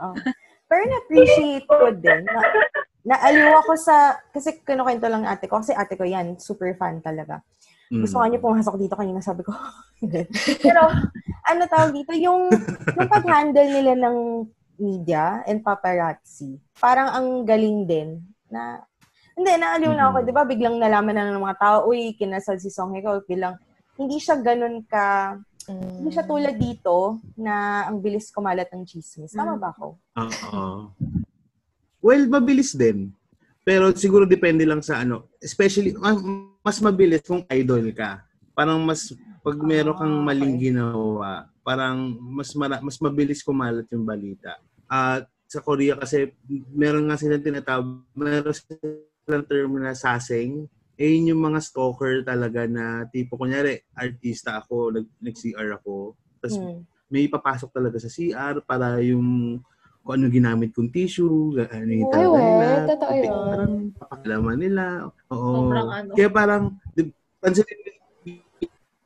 Oh. 0.01 0.15
Pero 0.69 0.81
na-appreciate 0.89 1.69
ko 1.69 1.93
din 1.93 2.25
na 2.25 2.41
naaliw 3.05 3.53
ako 3.61 3.71
sa, 3.77 4.17
kasi 4.33 4.65
kinukwento 4.65 5.05
lang 5.05 5.23
ng 5.23 5.29
ate 5.29 5.45
ko, 5.45 5.61
kasi 5.61 5.77
ate 5.77 5.93
ko 5.93 6.03
yan, 6.03 6.41
super 6.41 6.73
fan 6.73 6.99
talaga. 7.05 7.45
Mm. 7.93 8.01
Gusto 8.01 8.17
nga 8.17 8.27
niya 8.27 8.41
pumasok 8.41 8.75
dito 8.81 8.97
kanina, 8.97 9.21
sabi 9.21 9.45
ko. 9.45 9.53
Pero, 10.65 10.81
ano 11.45 11.61
tawag 11.69 11.93
dito, 11.93 12.17
yung, 12.17 12.49
yung 12.97 13.09
pag-handle 13.09 13.69
nila 13.69 13.93
ng 13.93 14.17
media 14.81 15.45
and 15.45 15.61
paparazzi, 15.61 16.57
parang 16.81 17.13
ang 17.13 17.27
galing 17.45 17.85
din 17.85 18.25
na, 18.49 18.81
hindi, 19.37 19.53
naaliw 19.53 19.93
na 19.93 20.09
ako, 20.09 20.17
di 20.25 20.33
ba, 20.33 20.43
biglang 20.43 20.81
nalaman 20.81 21.13
na 21.13 21.29
ng 21.29 21.45
mga 21.45 21.59
tao, 21.61 21.77
uy, 21.85 22.17
kinasal 22.17 22.57
si 22.57 22.73
Song 22.73 22.97
Hye 22.97 23.05
Kyo, 23.05 23.21
bilang, 23.29 23.53
hindi 24.01 24.17
siya 24.17 24.41
ganun 24.41 24.81
ka, 24.83 25.37
hindi 25.69 26.09
siya 26.09 26.25
tulad 26.25 26.57
dito 26.57 27.21
na 27.37 27.85
ang 27.89 28.01
bilis 28.01 28.29
kumalat 28.29 28.69
ng 28.73 28.85
chismis. 28.85 29.33
Tama 29.33 29.57
ba 29.57 29.73
ako? 29.73 29.97
Oo. 30.17 30.93
Well, 32.05 32.29
mabilis 32.29 32.77
din. 32.77 33.09
Pero 33.65 33.89
siguro 33.97 34.29
depende 34.29 34.61
lang 34.61 34.85
sa 34.85 35.01
ano. 35.01 35.25
Especially, 35.41 35.97
mas 36.61 36.77
mabilis 36.77 37.25
kung 37.25 37.41
idol 37.49 37.89
ka. 37.97 38.21
Parang 38.53 38.77
mas, 38.85 39.09
pag 39.41 39.57
meron 39.57 39.97
kang 39.97 40.21
Ah, 40.21 40.25
maling 40.29 40.61
ginawa, 40.61 41.49
parang 41.65 42.13
mas 42.21 42.53
mara, 42.53 42.77
mas 42.85 43.01
mabilis 43.01 43.41
kumalat 43.41 43.89
yung 43.89 44.05
balita. 44.05 44.61
At 44.85 45.25
sa 45.49 45.65
Korea 45.65 45.97
kasi, 45.97 46.29
meron 46.77 47.09
nga 47.09 47.17
silang 47.17 47.41
tinatawag, 47.41 48.05
meron 48.13 48.53
silang 48.53 49.45
term 49.49 49.81
na 49.81 49.97
saseng. 49.97 50.69
Eh, 50.95 51.17
yun 51.17 51.33
yung 51.35 51.41
mga 51.41 51.59
stalker 51.59 52.21
talaga 52.21 52.69
na 52.69 53.09
tipo, 53.09 53.33
kunyari, 53.35 53.81
artista 53.97 54.61
ako, 54.61 54.93
nag, 54.93 55.09
nag-CR 55.19 55.81
ako. 55.81 56.13
Tapos 56.39 56.55
Hmm. 56.61 56.85
may 57.09 57.25
papasok 57.27 57.73
talaga 57.73 57.97
sa 57.97 58.13
CR 58.13 58.61
para 58.61 59.01
yung 59.01 59.57
kung 60.05 60.21
ano 60.21 60.29
ginamit 60.29 60.69
kong 60.69 60.93
tissue, 60.93 61.57
ano 61.57 61.89
yung 61.89 62.05
Ay, 62.05 62.13
talaga 62.13 62.29
we, 62.29 62.45
nila. 62.45 62.67
totoo 62.85 63.09
Puti- 63.09 63.25
yun. 63.25 63.45
Parang 63.49 63.73
papakalaman 63.97 64.57
nila. 64.61 64.83
Oo. 65.33 65.49
Sobrang 65.65 65.89
ano. 65.89 66.11
Kaya 66.13 66.29
parang, 66.29 66.63
di, 66.93 67.01
pansin, 67.41 67.65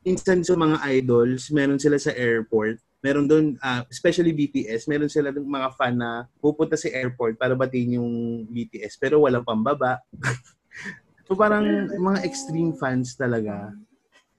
minsan 0.03 0.43
sa 0.43 0.59
mga 0.59 0.75
idols, 0.99 1.47
meron 1.55 1.79
sila 1.79 1.95
sa 1.95 2.11
airport. 2.11 2.83
Meron 2.99 3.31
doon, 3.31 3.55
ah, 3.63 3.87
especially 3.87 4.35
BTS, 4.35 4.91
meron 4.91 5.07
sila 5.07 5.31
dun 5.31 5.47
mga 5.47 5.71
fan 5.79 5.95
na 5.95 6.27
pupunta 6.43 6.75
sa 6.75 6.91
airport 6.91 7.39
para 7.39 7.55
batiin 7.55 7.95
yung 7.95 8.11
BTS 8.51 8.99
pero 8.99 9.23
walang 9.23 9.47
pambaba. 9.47 10.03
so 11.23 11.31
parang 11.31 11.63
mga 11.95 12.27
extreme 12.27 12.75
fans 12.75 13.15
talaga. 13.15 13.71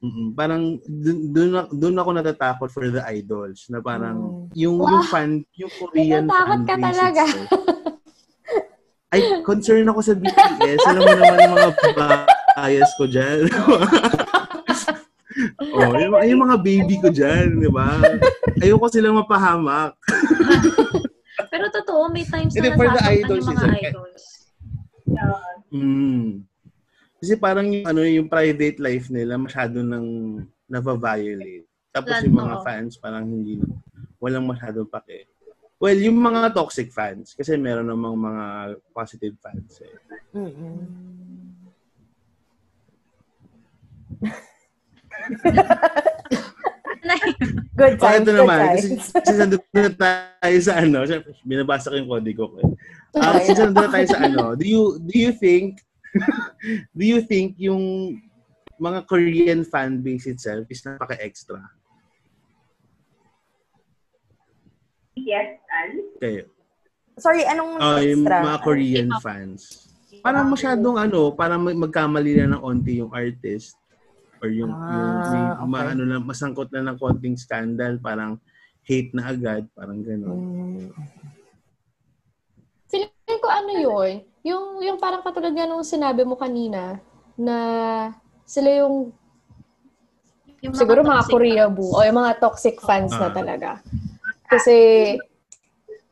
Mm-mm. 0.00 0.32
Parang 0.32 0.80
doon 0.88 1.68
doon 1.76 2.00
ako 2.00 2.10
natatakot 2.16 2.72
for 2.72 2.88
the 2.88 3.04
idols 3.04 3.68
na 3.68 3.84
parang 3.84 4.48
yung 4.56 4.80
yung 4.80 5.04
fan 5.04 5.44
yung 5.60 5.68
Korean 5.76 6.24
Natatakot 6.24 6.48
fan 6.48 6.60
ka 6.64 6.74
talaga. 6.80 7.24
Ay, 9.10 9.42
concern 9.42 9.90
ako 9.90 10.00
sa 10.06 10.14
BTS. 10.14 10.86
Alam 10.86 11.02
mo 11.02 11.14
naman 11.18 11.38
yung 11.42 11.54
mga 11.58 11.70
bias 12.54 12.90
ko 12.94 13.04
dyan. 13.10 13.50
oh, 15.74 15.90
yung, 15.98 16.14
yung 16.14 16.42
mga 16.46 16.56
baby 16.62 16.94
ko 17.02 17.10
dyan, 17.10 17.58
di 17.58 17.66
ba? 17.74 17.98
Ayoko 18.62 18.86
silang 18.86 19.18
mapahamak. 19.18 19.98
Pero 21.50 21.66
totoo, 21.74 22.06
may 22.14 22.22
times 22.22 22.54
na 22.54 22.70
nasasaktan 22.70 23.18
idols, 23.18 23.42
yung 23.42 23.58
mga 23.58 23.78
idols. 23.90 24.24
Mm. 25.74 26.46
Kasi 27.20 27.36
parang 27.36 27.68
yung, 27.68 27.84
ano, 27.84 28.00
yung 28.00 28.32
private 28.32 28.80
life 28.80 29.12
nila 29.12 29.36
masyado 29.36 29.84
nang 29.84 30.40
nava-violate. 30.64 31.68
Tapos 31.92 32.16
Lalo, 32.16 32.24
yung 32.24 32.38
mga 32.40 32.56
oo. 32.56 32.64
fans 32.64 32.92
parang 32.96 33.24
hindi 33.28 33.60
na, 33.60 33.68
walang 34.16 34.48
masyadong 34.48 34.88
pake. 34.88 35.28
Well, 35.80 35.96
yung 35.96 36.16
mga 36.20 36.52
toxic 36.52 36.92
fans, 36.92 37.32
kasi 37.32 37.56
meron 37.56 37.88
namang 37.88 38.16
mga 38.16 38.44
positive 38.92 39.36
fans 39.40 39.80
eh. 39.80 39.96
Good 47.80 47.96
Oh, 47.96 48.04
times, 48.04 48.28
ito 48.28 48.32
good 48.32 48.40
naman. 48.44 48.58
Kasi, 48.76 48.88
times. 48.92 49.04
since 49.08 49.38
nandun 49.40 49.64
na 49.72 49.92
tayo 49.96 50.56
sa 50.60 50.72
ano, 50.84 50.98
binabasa 51.48 51.88
ko 51.88 51.96
yung 51.96 52.10
kodi 52.12 52.32
ko. 52.36 52.44
Eh. 52.60 52.68
Um, 53.16 53.36
since 53.40 53.60
nandun 53.60 53.84
na 53.88 53.92
tayo 53.92 54.06
sa 54.08 54.20
ano, 54.20 54.42
do 54.52 54.64
you, 54.68 54.82
do 55.00 55.14
you 55.16 55.32
think, 55.32 55.80
do 56.98 57.04
you 57.04 57.20
think 57.22 57.56
yung 57.56 58.16
mga 58.80 59.04
Korean 59.06 59.60
fan 59.62 60.00
base 60.00 60.26
itself 60.26 60.64
is 60.68 60.82
napaka-extra? 60.82 61.60
Yes, 65.14 65.60
and 65.68 66.00
Kayo. 66.16 66.44
Sorry, 67.20 67.44
anong 67.44 67.76
Ah, 67.76 68.00
yung 68.00 68.24
extra? 68.24 68.36
mga 68.40 68.58
Korean 68.64 69.10
fans. 69.20 69.60
Parang 70.24 70.48
masyadong 70.48 70.96
ano, 70.96 71.32
parang 71.32 71.60
mag- 71.60 71.76
magkamali 71.76 72.36
na 72.40 72.56
ng 72.56 72.62
onti 72.64 73.00
yung 73.00 73.12
artist 73.12 73.76
or 74.40 74.48
yung, 74.48 74.72
yung 74.88 75.20
may, 75.28 75.44
Ah, 75.44 75.60
okay. 75.60 75.68
maano 75.68 76.02
na, 76.08 76.16
masangkot 76.16 76.72
na 76.72 76.80
ng 76.80 76.96
konting 76.96 77.36
scandal, 77.36 78.00
parang 78.00 78.40
hate 78.84 79.12
na 79.12 79.28
agad, 79.28 79.68
parang 79.76 80.00
gano'n. 80.00 80.40
Mm. 80.40 80.90
Ko 83.38 83.46
ano 83.46 83.70
yun, 83.70 84.10
yung, 84.42 84.64
yung 84.82 84.98
parang 84.98 85.22
katulad 85.22 85.54
nga 85.54 85.68
nung 85.68 85.86
sinabi 85.86 86.26
mo 86.26 86.34
kanina, 86.34 86.98
na 87.38 87.56
sila 88.42 88.82
yung 88.82 89.14
Yung 90.60 90.76
siguro 90.76 91.00
mga 91.00 91.24
Korea 91.24 91.64
boo 91.72 91.96
o 91.96 92.04
yung 92.04 92.20
mga 92.20 92.36
toxic 92.36 92.76
fans 92.84 93.16
na 93.16 93.28
Ah. 93.28 93.32
talaga. 93.32 93.70
Kasi 94.44 94.76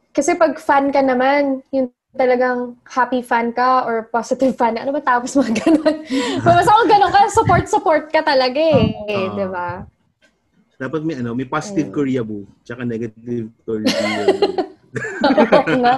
kasi 0.08 0.34
pag 0.34 0.56
fan 0.56 0.88
ka 0.88 1.04
naman, 1.04 1.60
yung 1.68 1.92
talagang 2.16 2.74
happy 2.82 3.20
fan 3.20 3.52
ka 3.52 3.84
or 3.84 4.08
positive 4.08 4.56
fan, 4.56 4.80
ano 4.80 4.90
ba 4.90 5.04
tapos 5.04 5.36
mga 5.36 5.52
ganun? 5.60 5.96
Basta 6.40 6.72
kung 6.72 6.88
ganun 6.88 7.12
ka, 7.12 7.20
support-support 7.28 8.08
ka 8.08 8.24
talaga 8.24 8.56
eh. 8.56 8.88
Ah. 9.04 9.36
di 9.36 9.46
ba? 9.46 9.68
Dapat 10.80 11.00
may 11.04 11.20
ano, 11.20 11.36
may 11.36 11.44
positive 11.44 11.92
Ayun. 11.92 11.96
Korea 11.98 12.22
boo, 12.24 12.48
tsaka 12.64 12.88
negative 12.88 13.52
Korea 13.62 13.92
boo. 13.92 14.64
Oo 15.60 15.76
nga. 15.84 15.94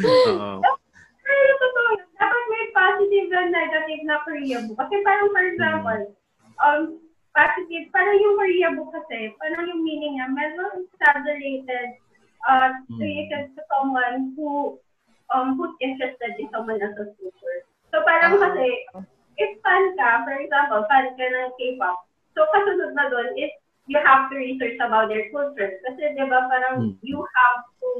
Oo. 0.00 0.48
Pero 1.22 1.52
totoo. 1.60 1.92
Dapat 2.16 2.42
may 2.48 2.64
positive 2.72 3.28
and 3.28 3.50
negative 3.52 4.02
na 4.08 4.24
Korea 4.24 4.58
book. 4.64 4.78
Kasi 4.80 4.94
parang 5.04 5.28
for 5.34 5.44
example, 5.44 6.02
um, 6.62 6.80
positive, 7.36 7.84
parang 7.92 8.16
yung 8.16 8.36
Korea 8.38 8.68
book 8.72 8.90
kasi, 8.94 9.32
parang 9.36 9.68
yung 9.68 9.82
meaning 9.84 10.16
niya, 10.16 10.28
medyo 10.32 10.62
exaggerated 10.80 11.98
uh, 12.48 12.72
related 12.96 13.52
to 13.54 13.60
someone 13.68 14.32
who 14.36 14.78
um, 15.32 15.56
who's 15.56 15.72
interested 15.80 16.32
in 16.40 16.48
someone 16.52 16.80
else's 16.80 17.12
culture. 17.20 17.58
So 17.92 18.00
parang 18.04 18.36
Ah. 18.40 18.48
kasi, 18.48 18.68
if 19.40 19.50
fan 19.64 19.84
ka, 19.96 20.24
for 20.24 20.36
example, 20.36 20.84
fan 20.88 21.12
ka 21.16 21.24
ng 21.24 21.52
K-pop, 21.56 21.96
so 22.36 22.44
kasunod 22.52 22.92
na 22.96 23.08
doon 23.12 23.32
is 23.36 23.52
you 23.88 23.96
have 24.00 24.28
to 24.28 24.36
research 24.36 24.76
about 24.80 25.08
their 25.08 25.28
culture. 25.32 25.80
Kasi 25.88 26.16
di 26.16 26.24
ba 26.28 26.48
parang 26.48 26.76
Mm. 26.80 26.92
you 27.04 27.18
have 27.20 27.60
to, 27.80 27.90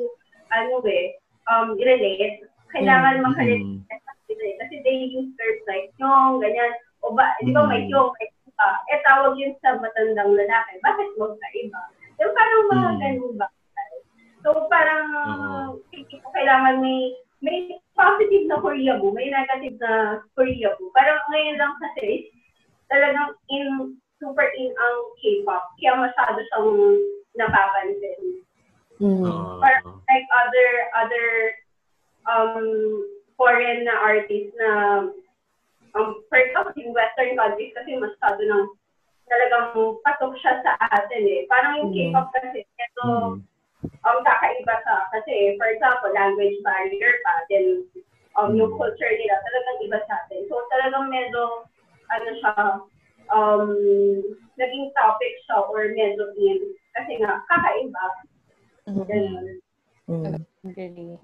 ano 0.53 0.81
eh, 0.85 1.17
um, 1.51 1.75
relate. 1.79 2.45
Kailangan 2.73 3.21
Mm. 3.21 3.25
makarelate 3.27 3.83
kasi 3.91 4.33
kasi 4.59 4.75
they 4.87 5.11
use 5.13 5.31
terms 5.37 5.63
like 5.69 5.93
yung, 6.01 6.41
ganyan. 6.41 6.73
O 7.03 7.13
ba, 7.13 7.35
di 7.43 7.51
ba 7.53 7.67
may 7.67 7.85
Mm. 7.87 7.93
yung, 7.93 8.11
may 8.17 8.29
iba. 8.49 8.69
Eh, 8.95 9.01
tawag 9.05 9.35
yun 9.37 9.53
sa 9.61 9.77
matandang 9.77 10.33
lalaki. 10.33 10.73
Bakit 10.81 11.09
mo 11.19 11.35
sa 11.37 11.49
iba? 11.59 11.81
Yung 12.23 12.33
parang 12.33 12.63
mga 12.71 12.89
Mm. 12.91 13.01
ganun 13.03 13.35
ba? 13.37 13.49
So, 14.43 14.67
parang, 14.67 15.07
ko 15.93 16.29
kailangan 16.35 16.83
may, 16.83 17.15
may 17.47 17.79
positive 17.95 18.51
na 18.51 18.59
Korea 18.59 18.99
mo, 18.99 19.15
may 19.15 19.31
negative 19.31 19.79
na 19.79 20.19
Korea 20.35 20.75
mo. 20.83 20.91
Parang 20.95 21.23
ngayon 21.31 21.63
lang 21.63 21.75
kasi, 21.79 22.27
talagang 22.91 23.39
in, 23.55 23.95
super 24.19 24.51
in 24.59 24.75
ang 24.75 24.99
K-pop. 25.23 25.63
Kaya 25.79 25.95
masyado 25.95 26.39
siyang 26.43 26.71
napapansin. 27.39 28.43
Mm. 29.03 29.59
Parang 29.59 29.99
like 30.07 30.27
other, 30.31 30.69
other, 30.95 31.29
um, 32.31 32.63
foreign 33.35 33.83
na 33.83 33.99
artists 33.99 34.55
na, 34.55 34.71
um, 35.99 36.23
for 36.31 36.39
example, 36.39 36.71
in 36.79 36.95
Western 36.95 37.35
countries 37.35 37.75
kasi 37.75 37.99
masyado 37.99 38.39
ng 38.47 38.65
talagang 39.27 39.99
pasok 40.07 40.39
siya 40.39 40.63
sa 40.63 40.79
atin 40.95 41.23
eh. 41.27 41.43
Parang 41.51 41.83
yung 41.83 41.91
Mm. 41.91 42.15
K-pop 42.15 42.27
kasi, 42.31 42.63
ito, 42.63 43.07
Mm. 43.11 43.43
um, 44.07 44.19
kakaiba 44.23 44.75
sa, 44.87 45.11
kasi 45.11 45.59
for 45.59 45.67
example, 45.67 46.15
language 46.15 46.55
barrier 46.63 47.19
pa, 47.27 47.35
then 47.51 47.83
um, 48.39 48.55
yung 48.55 48.71
culture 48.79 49.11
nila 49.19 49.35
talagang 49.43 49.79
iba 49.83 49.99
sa 50.07 50.15
atin. 50.23 50.47
So 50.47 50.63
talagang 50.71 51.11
medyo, 51.11 51.67
ano 52.15 52.31
siya, 52.39 52.55
um, 53.35 53.67
naging 54.61 54.87
topic 54.95 55.33
siya 55.49 55.67
or 55.67 55.91
medyo 55.91 56.31
in, 56.39 56.77
kasi 56.95 57.19
nga, 57.19 57.43
kakaiba. 57.51 58.07
Ganun. 58.87 59.47
Mm. 60.11 60.35
Really. 60.67 61.15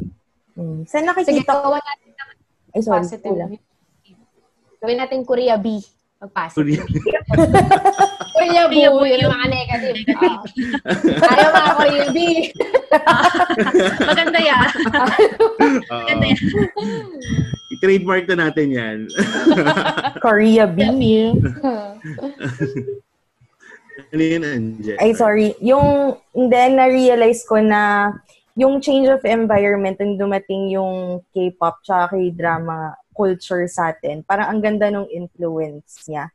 Mm. 0.55 0.87
Saan 0.87 1.03
Sige, 1.03 1.11
nakikita 1.11 1.53
ko? 1.55 1.71
gawa 1.71 1.79
natin 1.83 2.11
ng 2.11 2.31
Ay, 2.71 2.81
sorry. 2.81 3.03
positive. 3.03 3.35
Wala. 3.35 3.47
Gawin 4.79 4.99
natin 4.99 5.21
Korea 5.27 5.57
B. 5.59 5.83
Mag-positive. 6.19 6.83
Korea. 6.83 7.21
Korea 8.35 8.63
B, 8.67 8.75
Korea 8.83 8.91
B 8.91 9.03
yun 9.07 9.23
yung 9.23 9.35
mga 9.35 9.49
negative. 9.51 9.97
Ah. 10.19 11.31
Ayaw 11.35 11.51
mga 11.51 11.71
Korea 11.75 12.05
B. 12.11 12.19
Maganda 14.11 14.41
yan. 14.41 14.69
Maganda 15.87 16.25
yan. 16.27 16.41
I-trademark 17.71 18.25
na 18.27 18.37
natin 18.49 18.67
yan. 18.75 18.97
Korea 20.19 20.67
B. 20.67 20.79
ano? 23.99 25.03
Ay, 25.03 25.11
sorry. 25.15 25.59
Yung, 25.59 26.15
then, 26.35 26.79
na-realize 26.79 27.43
ko 27.43 27.59
na 27.59 28.15
yung 28.55 28.83
change 28.83 29.07
of 29.11 29.23
environment 29.27 29.99
nung 29.99 30.19
dumating 30.19 30.71
yung 30.75 31.23
K-pop 31.35 31.83
tsaka 31.83 32.15
K-drama 32.15 32.95
culture 33.15 33.67
sa 33.67 33.91
atin, 33.91 34.23
parang 34.23 34.51
ang 34.51 34.61
ganda 34.63 34.91
nung 34.91 35.11
influence 35.11 36.07
niya. 36.07 36.31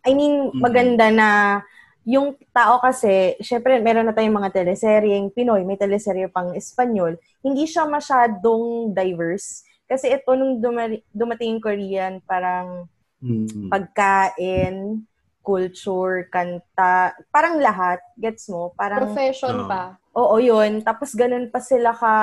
I 0.00 0.16
mean, 0.16 0.48
maganda 0.56 1.12
na 1.12 1.60
yung 2.08 2.32
tao 2.56 2.80
kasi, 2.80 3.36
syempre, 3.44 3.76
meron 3.84 4.08
na 4.08 4.16
tayong 4.16 4.32
mga 4.32 4.64
teleseryeng 4.64 5.28
Pinoy, 5.28 5.60
may 5.60 5.76
teleserye 5.76 6.32
pang 6.32 6.56
Espanyol. 6.56 7.20
Hindi 7.44 7.68
siya 7.68 7.84
masyadong 7.84 8.96
diverse. 8.96 9.60
Kasi 9.84 10.08
ito, 10.08 10.32
nung 10.32 10.56
dumari- 10.56 11.04
dumating 11.12 11.56
yung 11.56 11.64
Korean, 11.64 12.14
parang 12.24 12.88
Mm. 13.20 13.68
pagkain, 13.68 15.04
culture, 15.40 16.28
kanta, 16.28 17.16
parang 17.28 17.58
lahat, 17.58 17.98
gets 18.16 18.48
mo? 18.48 18.72
Parang, 18.76 19.10
Profession 19.10 19.64
pa. 19.66 19.96
oo 20.12 20.36
yun. 20.36 20.80
Tapos 20.80 21.12
ganun 21.12 21.48
pa 21.48 21.58
sila 21.58 21.92
ka 21.92 22.14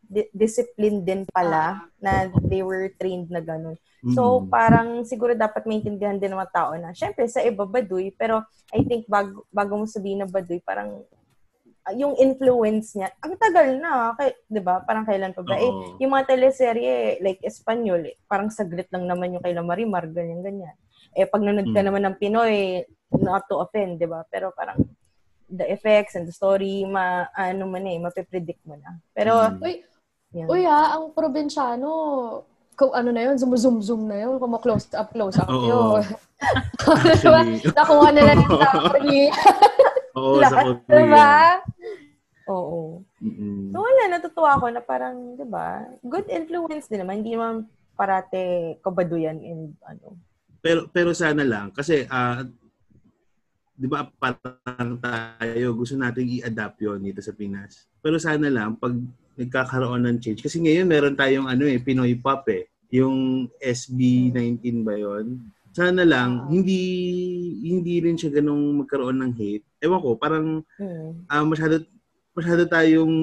di- 0.00 0.30
discipline 0.30 1.02
din 1.02 1.22
pala 1.28 1.84
na 1.98 2.30
they 2.46 2.62
were 2.62 2.90
trained 2.96 3.28
na 3.28 3.42
ganun. 3.42 3.74
So, 4.14 4.38
Mm. 4.38 4.46
parang 4.46 4.88
siguro 5.02 5.34
dapat 5.34 5.66
maintindihan 5.66 6.14
din 6.14 6.30
ng 6.30 6.38
mga 6.38 6.54
tao 6.54 6.72
na, 6.78 6.94
syempre, 6.94 7.26
sa 7.26 7.42
iba 7.42 7.66
baduy, 7.66 8.14
pero 8.14 8.38
I 8.70 8.86
think 8.86 9.10
bago, 9.10 9.42
bago 9.50 9.82
mo 9.82 9.84
sabihin 9.84 10.22
na 10.22 10.30
baduy, 10.30 10.62
parang 10.62 11.02
ah, 11.82 11.94
yung 11.94 12.18
influence 12.18 12.98
niya, 12.98 13.10
ang 13.18 13.38
tagal 13.38 13.78
na, 13.78 14.10
kay, 14.14 14.34
di 14.46 14.58
ba? 14.58 14.82
Parang 14.82 15.06
kailan 15.06 15.30
pa 15.30 15.42
ba? 15.42 15.54
Eh, 15.54 15.70
Oo. 15.70 15.98
yung 15.98 16.10
mga 16.10 16.34
teleserye, 16.34 17.22
like 17.22 17.38
Espanyol, 17.46 18.10
eh, 18.10 18.18
parang 18.26 18.50
saglit 18.50 18.90
lang 18.90 19.06
naman 19.06 19.34
yung 19.34 19.42
kay 19.42 19.54
La 19.54 19.62
Marimar, 19.62 20.02
ganyan-ganyan. 20.06 20.74
Eh, 21.16 21.24
pag 21.24 21.40
nanood 21.40 21.72
ka 21.72 21.80
Mm. 21.80 21.86
naman 21.88 22.02
ng 22.04 22.16
Pinoy, 22.20 22.84
not 23.16 23.48
to 23.48 23.56
offend, 23.56 23.96
di 23.96 24.04
ba? 24.04 24.20
Pero 24.28 24.52
parang 24.52 24.76
the 25.48 25.64
effects 25.64 26.12
and 26.12 26.28
the 26.28 26.34
story, 26.34 26.84
ma, 26.84 27.24
ano 27.32 27.64
man 27.64 27.88
eh, 27.88 27.96
mapipredict 27.96 28.60
mo 28.68 28.76
na. 28.76 29.00
Pero, 29.16 29.32
Mm. 29.48 29.64
Uy, 29.64 29.74
yun. 30.36 30.46
uy 30.46 30.62
ha, 30.68 30.92
ang 30.92 31.16
probinsyano, 31.16 31.88
kung 32.76 32.92
ano 32.92 33.08
na 33.08 33.24
yun, 33.24 33.40
zoom 33.40 33.56
zoom 33.56 33.78
zoom 33.80 34.04
na 34.04 34.28
yun, 34.28 34.36
kung 34.36 34.52
close 34.60 34.92
up, 34.92 35.08
close 35.08 35.40
up 35.40 35.48
Oo. 35.48 35.64
yun. 35.96 36.04
diba? 37.16 37.40
Nakuha 37.80 38.08
nila 38.12 38.36
ng 38.36 38.44
story. 38.44 39.20
oo, 40.20 40.36
sa 40.44 40.60
Korea. 40.84 41.00
diba? 41.00 41.30
Oo. 42.46 43.00
Mm-mm. 43.24 43.72
So, 43.72 43.80
wala, 43.80 44.02
natutuwa 44.12 44.50
ako 44.54 44.66
na 44.68 44.84
parang, 44.84 45.34
di 45.34 45.46
ba, 45.48 45.88
good 46.04 46.28
influence 46.28 46.86
din 46.86 47.00
naman. 47.00 47.24
Hindi 47.24 47.32
naman 47.34 47.64
parate 47.96 48.76
kabaduyan 48.84 49.40
and 49.40 49.72
ano. 49.82 50.20
Pero 50.66 50.90
pero 50.90 51.14
sana 51.14 51.46
lang 51.46 51.70
kasi 51.70 52.10
ah 52.10 52.42
di 53.76 53.86
ba 53.86 54.08
parang 54.18 54.96
tayo, 54.98 55.76
gusto 55.76 55.94
nating 55.94 56.40
i-adapt 56.40 56.80
yon 56.80 57.04
dito 57.04 57.20
sa 57.20 57.36
Pinas. 57.36 57.84
Pero 58.00 58.16
sana 58.16 58.48
lang, 58.48 58.80
pag 58.80 58.96
nagkakaroon 59.36 60.08
ng 60.08 60.18
change, 60.18 60.40
kasi 60.40 60.64
ngayon 60.64 60.88
meron 60.88 61.12
tayong 61.14 61.44
ano 61.44 61.68
eh, 61.68 61.76
Pinoy 61.76 62.16
Pop 62.16 62.48
eh. 62.48 62.72
Yung 62.88 63.46
SB19 63.60 64.80
ba 64.80 64.96
yon 64.96 65.52
Sana 65.76 66.08
lang, 66.08 66.48
hindi 66.48 66.80
hindi 67.68 68.00
rin 68.00 68.16
siya 68.16 68.40
ganong 68.40 68.80
magkaroon 68.80 69.20
ng 69.20 69.32
hate. 69.36 69.66
Ewan 69.84 70.00
ko, 70.00 70.16
parang 70.16 70.64
ah 71.28 71.44
masyado 71.44 71.84
masyado 72.32 72.64
tayong 72.68 73.14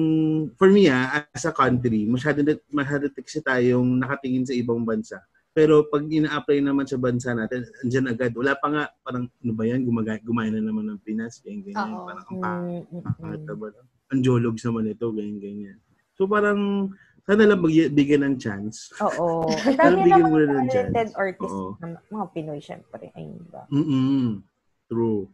for 0.54 0.70
me 0.70 0.90
ah, 0.90 1.22
as 1.30 1.46
a 1.46 1.54
country 1.54 2.02
masyado 2.02 2.42
masyado 2.66 3.06
kasi 3.14 3.38
tayong 3.38 4.02
nakatingin 4.02 4.42
sa 4.42 4.50
ibang 4.50 4.82
bansa 4.82 5.22
pero 5.54 5.86
pag 5.86 6.02
ina-apply 6.02 6.58
naman 6.60 6.82
sa 6.84 6.98
bansa 6.98 7.30
natin 7.30 7.62
andyan 7.86 8.10
agad 8.10 8.34
wala 8.34 8.58
pa 8.58 8.66
nga 8.74 8.84
parang 9.06 9.30
ano 9.30 9.52
ba 9.54 9.62
yan 9.64 9.86
gumagaya, 9.86 10.18
gumaya 10.20 10.50
na 10.50 10.60
naman 10.60 10.90
ng 10.90 11.00
Pinas 11.06 11.38
ganyan 11.40 11.62
ganyan 11.70 11.94
Oo. 11.94 12.06
parang 12.10 12.24
ang 12.26 12.38
pangit 12.42 12.84
Mm, 12.90 13.00
mm, 13.00 14.10
ang 14.10 14.20
jologs 14.20 14.62
naman 14.66 14.90
ito 14.90 15.06
ganyan 15.14 15.38
ganyan 15.38 15.78
so 16.18 16.26
parang 16.26 16.90
sana 17.24 17.48
lang 17.48 17.62
bigyan, 17.64 18.20
ng 18.20 18.36
chance 18.36 18.92
Oo. 19.00 19.48
Ang 19.80 19.80
dami 19.80 20.10
naman 20.12 20.28
mo 20.28 20.38
ng 20.44 20.68
talented 20.68 20.92
chance. 21.08 21.14
artists 21.16 21.56
Oo. 21.56 21.72
mga 22.12 22.26
Pinoy, 22.36 22.60
syempre. 22.60 23.08
Ayun 23.16 23.40
ba? 23.48 23.64
mm 23.72 24.44
true 24.92 25.24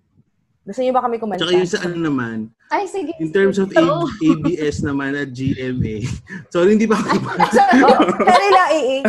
Gusto 0.60 0.80
niyo 0.84 0.92
ba 0.92 1.02
kami 1.02 1.16
kumanta? 1.16 1.40
tsaka 1.40 1.56
yung 1.56 1.70
sa 1.70 1.80
ano 1.88 1.96
naman 1.96 2.38
Ay, 2.68 2.84
sige. 2.84 3.16
in 3.16 3.32
terms 3.32 3.56
of 3.56 3.72
So, 3.72 3.80
A- 3.80 4.12
ABS 4.20 4.84
naman 4.84 5.16
at 5.16 5.32
GMA 5.32 6.04
sorry 6.54 6.76
hindi 6.76 6.84
pa 6.84 7.00
ako 7.00 7.16
oh, 7.16 8.00
sorry 8.20 8.48
lang, 8.52 8.70
eh, 8.78 9.00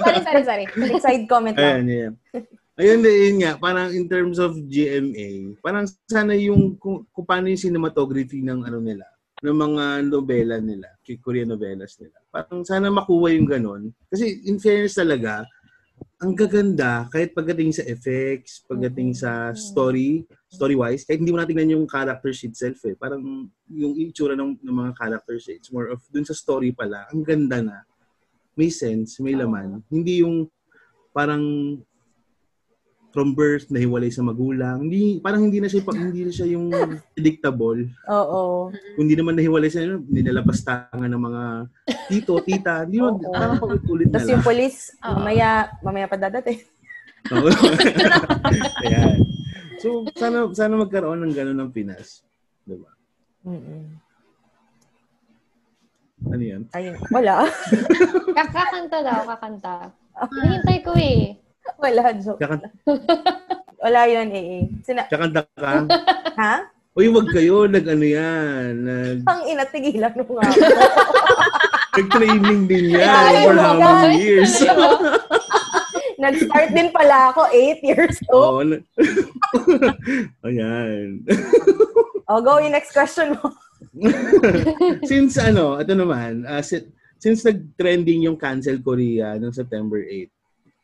sorry, 0.00 0.20
sorry, 0.22 0.42
sorry. 0.46 0.64
Side 1.02 1.26
comment 1.26 1.56
lang. 1.58 1.84
Ayan, 1.84 1.86
ayan. 1.90 2.12
Ayun, 2.80 3.04
yun 3.04 3.36
nga, 3.44 3.60
parang 3.60 3.92
in 3.92 4.08
terms 4.08 4.40
of 4.40 4.56
GMA, 4.56 5.60
parang 5.60 5.84
sana 6.08 6.32
yung 6.32 6.80
kung, 6.80 7.04
kung 7.12 7.26
paano 7.28 7.52
yung 7.52 7.60
cinematography 7.60 8.40
ng 8.40 8.64
ano 8.64 8.80
nila, 8.80 9.04
ng 9.44 9.52
mga 9.52 9.84
nobela 10.08 10.56
nila, 10.64 10.88
Korean 11.20 11.52
novelas 11.52 12.00
nila. 12.00 12.16
Parang 12.32 12.64
sana 12.64 12.88
makuha 12.88 13.36
yung 13.36 13.44
ganon. 13.44 13.92
Kasi 14.08 14.48
in 14.48 14.56
fairness 14.56 14.96
talaga, 14.96 15.44
ang 16.24 16.32
gaganda 16.32 17.04
kahit 17.12 17.36
pagdating 17.36 17.76
sa 17.76 17.84
effects, 17.84 18.64
pagdating 18.64 19.12
sa 19.12 19.52
story, 19.52 20.24
story-wise, 20.50 21.06
kahit 21.06 21.22
hindi 21.22 21.30
mo 21.30 21.38
natingnan 21.38 21.78
yung 21.78 21.86
characters 21.86 22.42
itself 22.42 22.82
eh. 22.82 22.98
Parang 22.98 23.46
yung 23.70 23.94
itsura 23.94 24.34
ng, 24.34 24.58
ng 24.58 24.76
mga 24.82 24.92
characters 24.98 25.46
eh. 25.46 25.62
It's 25.62 25.70
more 25.70 25.94
of, 25.94 26.02
dun 26.10 26.26
sa 26.26 26.34
story 26.34 26.74
pala, 26.74 27.06
ang 27.14 27.22
ganda 27.22 27.62
na. 27.62 27.86
May 28.58 28.68
sense, 28.68 29.22
may 29.22 29.38
laman. 29.38 29.86
Hindi 29.86 30.26
yung 30.26 30.50
parang 31.14 31.42
from 33.10 33.34
birth 33.34 33.70
nahiwalay 33.70 34.10
sa 34.10 34.26
magulang. 34.26 34.86
Hindi 34.86 35.22
parang 35.22 35.46
hindi 35.46 35.58
na 35.62 35.70
siya 35.70 35.82
pa- 35.82 35.98
hindi 35.98 36.26
na 36.26 36.32
siya 36.34 36.46
yung 36.50 36.70
predictable. 37.14 37.86
Oo. 38.10 38.70
Kundi 38.98 39.14
naman 39.14 39.38
nahiwalay 39.38 39.70
sa 39.70 39.82
ano, 39.86 40.02
nilalapastangan 40.02 41.10
ng 41.10 41.22
mga 41.30 41.42
tito, 42.10 42.34
tita. 42.42 42.86
Hindi 42.86 42.98
mo 43.02 43.18
parang 43.34 43.58
paulit-ulit 43.58 44.10
na 44.10 44.18
Tapos 44.18 44.30
yung 44.34 44.46
police, 44.46 44.94
mamaya, 44.98 45.70
mamaya 45.82 46.06
pa 46.10 46.18
dadating. 46.18 46.58
Ayan. 48.86 49.29
So, 49.80 50.04
sana 50.12 50.44
sana 50.52 50.76
magkaroon 50.76 51.24
ng 51.24 51.32
gano'n 51.32 51.56
ng 51.56 51.72
Pinas. 51.72 52.20
Diba? 52.68 52.92
Mm-mm. 53.48 53.96
Ano 56.28 56.42
yan? 56.44 56.62
Ayun. 56.76 57.00
Wala. 57.08 57.48
kakakanta 58.36 58.98
daw, 59.00 59.24
kakanta. 59.24 59.88
Hinihintay 60.20 60.78
ko 60.84 60.92
eh. 60.92 61.40
Wala, 61.80 62.12
joke. 62.12 62.36
Kakanta, 62.36 62.68
Wala 63.84 64.04
yun, 64.04 64.28
eh. 64.36 64.68
Sina- 64.84 65.08
kakanta 65.08 65.48
ka? 65.56 65.88
ha? 66.44 66.68
Uy, 66.92 67.08
wag 67.08 67.32
kayo. 67.32 67.64
Nag 67.64 67.88
ano 67.88 68.04
yan. 68.04 68.84
Nag, 68.84 69.16
Ang 69.24 69.40
ina, 69.48 69.64
tigilan 69.64 70.12
mo 70.12 70.36
nga. 70.36 70.44
ako. 70.44 70.60
nag-training 71.96 72.60
din 72.68 72.86
yan. 72.92 73.08
Ay, 73.08 73.48
For 73.48 73.56
how 73.56 73.80
many 73.80 74.20
years? 74.20 74.52
Nag-start 76.20 76.70
din 76.70 76.92
pala 76.92 77.32
ako, 77.32 77.48
8 77.48 77.80
years 77.80 78.16
old. 78.28 78.36
Oo. 78.36 78.60
na- 78.68 78.84
Ayan. 80.44 81.24
Oh, 82.28 82.44
go, 82.44 82.60
yung 82.60 82.76
next 82.76 82.92
question 82.92 83.34
mo. 83.34 83.56
since 85.10 85.34
ano, 85.34 85.80
ito 85.80 85.96
naman, 85.96 86.44
uh, 86.44 86.60
si- 86.60 86.86
since 87.16 87.42
nag-trending 87.42 88.28
yung 88.28 88.36
Cancel 88.36 88.78
Korea 88.78 89.34
noong 89.34 89.56
September 89.56 89.98
8, 89.98 90.28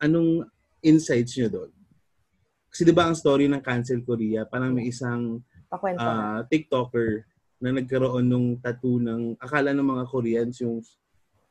anong 0.02 0.48
insights 0.80 1.36
nyo 1.36 1.48
doon? 1.48 1.70
Kasi 2.66 2.82
di 2.82 2.92
ba 2.92 3.06
ang 3.06 3.16
story 3.16 3.46
ng 3.46 3.60
Cancel 3.60 4.00
Korea, 4.02 4.44
parang 4.44 4.72
may 4.72 4.88
isang 4.88 5.40
Pakwento. 5.66 6.00
ah, 6.00 6.44
TikToker 6.44 7.24
na 7.56 7.72
nagkaroon 7.72 8.24
nung 8.24 8.56
tattoo 8.56 9.00
ng, 9.00 9.36
akala 9.36 9.72
ng 9.72 9.84
mga 9.86 10.04
Koreans 10.08 10.56
yung 10.60 10.80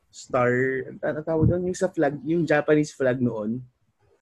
star, 0.09 0.51
ano 1.01 1.19
tawag 1.21 1.49
doon? 1.49 1.65
Yung 1.65 1.77
sa 1.77 1.89
flag, 1.89 2.15
yung 2.23 2.45
Japanese 2.45 2.93
flag 2.93 3.17
noon. 3.17 3.57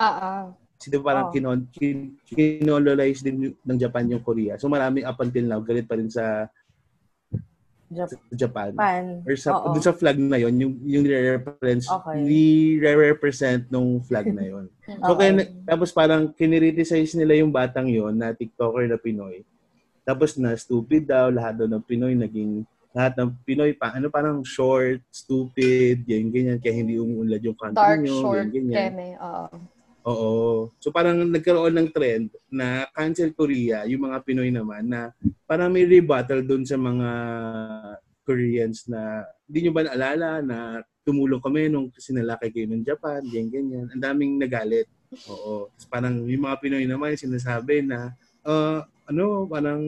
Ah, 0.03 0.15
ah. 0.19 0.43
Kasi 0.75 0.91
di 0.91 0.99
ba 0.99 1.15
parang 1.15 1.27
Oh. 1.27 1.33
kinon, 1.33 1.59
kin, 1.71 2.19
kinololize 2.27 3.23
din 3.23 3.55
ng 3.55 3.77
Japan 3.79 4.11
yung 4.11 4.19
Korea. 4.19 4.59
So 4.59 4.67
marami 4.67 4.99
up 5.01 5.15
until 5.17 5.47
now, 5.47 5.63
galit 5.63 5.87
pa 5.87 5.95
rin 5.95 6.11
sa 6.11 6.51
Japan. 7.87 8.17
Japan. 8.33 8.71
Pan. 8.73 9.05
or 9.21 9.35
sa 9.37 9.49
Oo. 9.53 9.77
sa 9.77 9.93
flag 9.93 10.17
na 10.17 10.41
yon 10.41 10.57
yung 10.57 10.73
yung 10.81 11.05
reference 11.05 11.85
Okay. 11.85 12.25
re-represent 12.81 13.69
nung 13.69 14.01
flag 14.01 14.33
na 14.33 14.41
yon 14.41 14.65
so 15.05 15.13
Okay. 15.13 15.29
kaya 15.29 15.45
tapos 15.63 15.93
parang 15.93 16.33
kinriticize 16.33 17.13
nila 17.13 17.37
yung 17.37 17.53
batang 17.53 17.85
yon 17.85 18.17
na 18.17 18.33
TikToker 18.33 18.89
na 18.89 18.97
Pinoy 18.97 19.45
tapos 20.01 20.33
na 20.41 20.57
stupid 20.57 21.05
daw 21.05 21.29
lahat 21.29 21.53
daw 21.53 21.69
ng 21.69 21.85
Pinoy 21.85 22.17
naging 22.17 22.65
lahat 22.97 23.13
ng 23.13 23.29
Pinoy 23.45 23.77
pa 23.77 23.93
ano 23.93 24.09
parang 24.09 24.41
short 24.41 24.97
stupid 25.13 26.01
ganyan 26.01 26.33
ganyan 26.33 26.57
kaya 26.57 26.73
hindi 26.73 26.97
umuunlad 26.97 27.45
yung 27.45 27.53
country 27.53 27.77
Dark, 27.77 28.01
nyo 28.01 28.15
short, 28.25 28.49
ganyan, 28.49 28.73
ganyan. 28.73 28.89
keme. 28.89 29.07
Oo. 29.21 29.47
Oo. 30.03 30.71
So 30.83 30.91
parang 30.91 31.23
nagkaroon 31.23 31.75
ng 31.79 31.89
trend 31.95 32.35
na 32.51 32.87
cancel 32.91 33.31
Korea, 33.31 33.87
yung 33.87 34.11
mga 34.11 34.19
Pinoy 34.27 34.51
naman 34.51 34.91
na 34.91 35.15
parang 35.47 35.71
may 35.71 35.87
rebuttal 35.87 36.43
doon 36.43 36.67
sa 36.67 36.75
mga 36.75 37.09
Koreans 38.23 38.87
na 38.87 39.27
hindi 39.47 39.67
nyo 39.67 39.71
ba 39.75 39.83
naalala 39.87 40.39
na 40.43 40.57
tumulong 41.03 41.43
kami 41.43 41.67
nung 41.67 41.91
sinalakay 41.95 42.51
kayo 42.51 42.67
ng 42.71 42.83
Japan, 42.87 43.19
ganyan, 43.27 43.51
ganyan. 43.51 43.85
Ang 43.91 44.03
daming 44.03 44.39
nagalit. 44.39 44.87
Oo. 45.27 45.67
Tapos 45.75 45.87
parang 45.91 46.15
yung 46.27 46.43
mga 46.47 46.59
Pinoy 46.63 46.87
naman 46.87 47.19
sinasabi 47.19 47.83
na 47.83 48.15
ah, 48.47 48.87
ano, 49.07 49.47
parang 49.47 49.83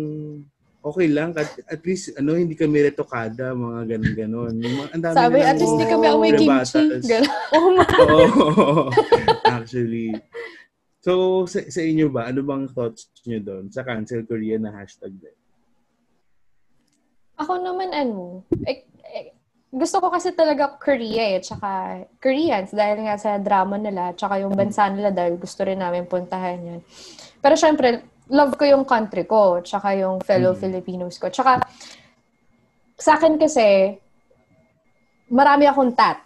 okay 0.86 1.08
lang 1.10 1.34
at, 1.34 1.50
at 1.66 1.82
least 1.82 2.14
ano 2.14 2.38
hindi 2.38 2.54
kami 2.54 2.86
retokada 2.86 3.58
mga 3.58 3.98
ganun 3.98 4.14
ganon 4.14 4.54
ang 4.94 5.02
Sabi, 5.18 5.42
at 5.42 5.58
least 5.58 5.82
di 5.82 5.86
kami 5.90 6.06
Oh, 6.06 6.22
amoy 6.22 6.32
kimchi. 6.38 7.18
Oh 7.58 7.74
my 7.74 7.88
Oo. 8.06 8.94
Actually. 9.50 10.14
So, 11.06 11.46
sa, 11.46 11.62
sa 11.70 11.82
inyo 11.86 12.10
ba, 12.10 12.30
ano 12.30 12.42
bang 12.42 12.66
thoughts 12.70 13.14
nyo 13.30 13.38
doon 13.38 13.70
sa 13.70 13.86
cancel 13.86 14.26
Korea 14.26 14.58
na 14.58 14.74
hashtag 14.74 15.14
din? 15.22 15.38
Ako 17.38 17.62
naman 17.62 17.94
ano, 17.94 18.42
eh, 18.66 18.90
eh, 19.14 19.38
gusto 19.70 20.02
ko 20.02 20.10
kasi 20.10 20.34
talaga 20.34 20.82
Korea 20.82 21.38
eh, 21.38 21.46
tsaka 21.46 22.02
Koreans 22.18 22.74
dahil 22.74 23.06
nga 23.06 23.22
sa 23.22 23.38
drama 23.38 23.78
nila, 23.78 24.18
tsaka 24.18 24.42
yung 24.42 24.58
bansa 24.58 24.90
nila 24.90 25.14
dahil 25.14 25.38
gusto 25.38 25.62
rin 25.62 25.78
namin 25.78 26.10
puntahan 26.10 26.58
yun. 26.58 26.82
Pero 27.38 27.54
syempre, 27.54 28.02
love 28.30 28.58
ko 28.58 28.66
yung 28.66 28.86
country 28.86 29.26
ko, 29.26 29.62
tsaka 29.62 29.94
yung 29.98 30.22
fellow 30.22 30.54
Mm. 30.54 30.62
Filipinos 30.62 31.16
ko. 31.18 31.30
Tsaka, 31.30 31.62
sa 32.98 33.20
akin 33.20 33.38
kasi, 33.38 33.98
marami 35.30 35.66
akong 35.68 35.94
tat. 35.94 36.22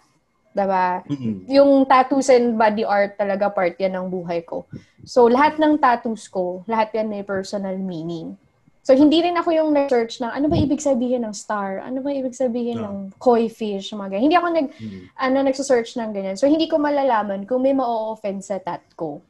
Diba? 0.50 1.06
Mm-mm. 1.06 1.46
yung 1.46 1.86
tattoos 1.86 2.26
and 2.26 2.58
body 2.58 2.82
art 2.82 3.14
talaga 3.14 3.46
part 3.54 3.78
yan 3.78 3.94
ng 3.94 4.10
buhay 4.10 4.42
ko. 4.42 4.66
So, 5.06 5.30
lahat 5.30 5.62
ng 5.62 5.78
tattoos 5.78 6.26
ko, 6.26 6.66
lahat 6.66 6.90
yan 6.90 7.06
may 7.06 7.22
personal 7.22 7.78
meaning. 7.78 8.34
So, 8.82 8.90
hindi 8.98 9.22
rin 9.22 9.38
ako 9.38 9.54
yung 9.54 9.70
nag-search 9.70 10.18
ng 10.18 10.26
ano 10.26 10.50
ba 10.50 10.58
ibig 10.58 10.82
sabihin 10.82 11.22
ng 11.22 11.30
star? 11.30 11.78
Ano 11.78 12.02
ba 12.02 12.10
ibig 12.10 12.34
sabihin 12.34 12.82
No. 12.82 12.90
ng 12.90 12.96
koi 13.22 13.46
fish? 13.46 13.94
Mga 13.94 14.10
ganyan. 14.10 14.24
Hindi 14.26 14.38
ako 14.42 14.46
nag, 14.50 14.66
Mm. 14.74 15.00
ano, 15.22 15.36
nagsa-search 15.46 15.90
ng 16.02 16.10
ganyan. 16.10 16.34
So, 16.34 16.50
hindi 16.50 16.66
ko 16.66 16.82
malalaman 16.82 17.46
kung 17.46 17.62
may 17.62 17.70
ma-offend 17.76 18.42
sa 18.42 18.58
tat 18.58 18.82
ko. 18.98 19.22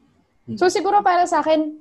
Mm. 0.48 0.56
So, 0.56 0.72
siguro 0.72 1.04
para 1.04 1.28
sa 1.28 1.44
akin, 1.44 1.76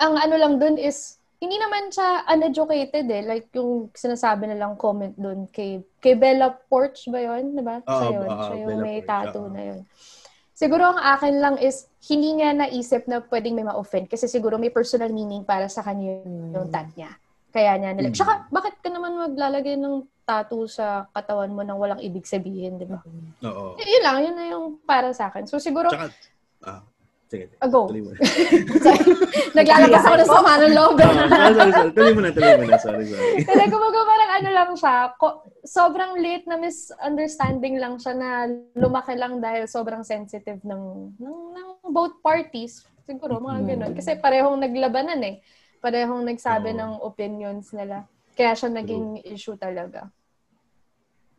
ang 0.00 0.16
ano 0.16 0.34
lang 0.34 0.56
dun 0.56 0.80
is, 0.80 1.20
hindi 1.40 1.56
naman 1.56 1.88
siya 1.88 2.24
uneducated 2.28 3.06
eh. 3.08 3.22
Like 3.24 3.48
yung 3.52 3.88
sinasabi 3.92 4.48
nilang 4.48 4.76
comment 4.76 5.12
dun 5.16 5.48
kay, 5.48 5.80
kay 6.00 6.16
Bella 6.16 6.52
Porch 6.52 7.08
ba 7.08 7.20
yun? 7.20 7.52
Diba? 7.54 7.80
Oo, 7.84 7.92
siya 7.96 8.08
yun. 8.12 8.26
oo, 8.28 8.42
siya 8.44 8.56
yung 8.56 8.68
Bella 8.68 8.84
may 8.84 8.98
Porch, 9.00 9.08
tattoo 9.08 9.44
oo. 9.46 9.52
na 9.52 9.62
yun. 9.62 9.80
Siguro 10.52 10.84
ang 10.92 11.00
akin 11.00 11.34
lang 11.40 11.56
is, 11.56 11.88
hindi 12.04 12.36
niya 12.36 12.52
naisip 12.52 13.08
na 13.08 13.24
pwedeng 13.24 13.56
may 13.56 13.64
ma-offend 13.64 14.08
kasi 14.08 14.28
siguro 14.28 14.60
may 14.60 14.68
personal 14.68 15.08
meaning 15.08 15.40
para 15.40 15.68
sa 15.68 15.80
kanya 15.80 16.20
Hmm. 16.20 16.52
yung 16.52 16.68
tat 16.68 16.88
niya. 16.92 17.12
Kaya 17.50 17.74
niya 17.80 17.90
nila. 17.96 18.08
Mm. 18.12 18.14
Tsaka, 18.14 18.46
bakit 18.46 18.78
ka 18.78 18.88
naman 18.88 19.10
maglalagay 19.10 19.74
ng 19.74 20.06
tattoo 20.22 20.70
sa 20.70 21.10
katawan 21.10 21.50
mo 21.50 21.66
nang 21.66 21.82
walang 21.82 21.98
ibig 21.98 22.22
sabihin, 22.22 22.78
di 22.78 22.86
ba? 22.86 23.02
Oo. 23.42 23.74
Y- 23.74 23.90
yun 23.90 24.02
lang, 24.06 24.16
yun 24.22 24.36
na 24.38 24.46
yung 24.54 24.78
para 24.86 25.10
sa 25.10 25.26
akin. 25.34 25.50
So 25.50 25.58
siguro, 25.58 25.90
Tsaka, 25.90 26.14
ah, 26.62 26.86
Sige. 27.30 27.46
Ah, 27.62 27.70
go. 27.70 27.86
Tuloy 27.86 28.02
mo 28.02 28.10
na. 28.10 28.18
Naglalabas 29.62 30.02
ako 30.02 30.16
ng 30.18 30.30
sama 30.34 30.50
ng 30.58 30.74
loob. 30.74 30.98
Ah, 30.98 31.06
sorry, 31.06 31.54
sorry, 31.54 31.70
sorry. 31.70 31.90
Tuloy 31.94 32.12
mo 32.12 32.20
na, 32.26 32.30
tuloy 32.34 32.52
mo 32.58 32.64
na. 32.66 32.78
Sorry, 32.82 33.04
sorry. 33.06 33.34
Kaya 33.46 33.66
kumbaga 33.70 33.98
parang 34.02 34.30
ano 34.42 34.48
lang 34.50 34.70
siya, 34.74 34.94
ko- 35.14 35.38
sobrang 35.62 36.12
late 36.18 36.50
na 36.50 36.58
misunderstanding 36.58 37.78
lang 37.78 38.02
siya 38.02 38.18
na 38.18 38.50
lumaki 38.74 39.14
lang 39.14 39.38
dahil 39.38 39.70
sobrang 39.70 40.02
sensitive 40.02 40.58
ng, 40.66 40.82
ng, 41.22 41.38
ng 41.54 41.68
both 41.94 42.18
parties. 42.18 42.82
Siguro, 43.06 43.38
mga 43.38 43.78
ganun. 43.78 43.92
Kasi 43.94 44.18
parehong 44.18 44.58
naglabanan 44.58 45.22
eh. 45.22 45.38
Parehong 45.78 46.26
nagsabi 46.26 46.74
Oo. 46.74 46.78
ng 46.82 46.92
opinions 47.06 47.70
nila. 47.70 48.10
Kaya 48.34 48.58
siya 48.58 48.74
naging 48.74 49.22
issue 49.22 49.54
talaga. 49.54 50.10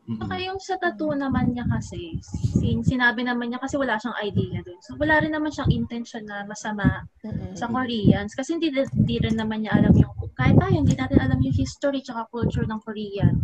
Saka 0.02 0.34
yung 0.41 0.58
sa 0.58 0.76
tattoo 0.82 1.14
naman 1.14 1.54
niya 1.54 1.64
kasi, 1.70 2.18
sin 2.58 2.82
sinabi 2.82 3.22
naman 3.22 3.54
niya 3.54 3.62
kasi 3.62 3.78
wala 3.78 4.02
siyang 4.02 4.18
idea 4.20 4.60
dun. 4.66 4.80
So 4.82 4.97
wala 4.97 5.22
rin 5.22 5.32
naman 5.32 5.54
siyang 5.54 5.70
intention 5.70 6.26
na 6.26 6.41
masama 6.43 7.06
sa 7.54 7.70
Koreans. 7.70 8.34
Kasi 8.34 8.58
hindi, 8.58 8.74
hindi 8.74 9.16
rin 9.22 9.38
naman 9.38 9.64
niya 9.64 9.78
alam 9.78 9.93
yung, 9.93 10.12
kahit 10.34 10.58
tayo, 10.58 10.74
hindi 10.74 10.97
natin 10.97 11.22
alam 11.22 11.38
yung 11.39 11.54
history 11.54 12.02
tsaka 12.02 12.28
culture 12.34 12.66
ng 12.66 12.82
Korean. 12.82 13.39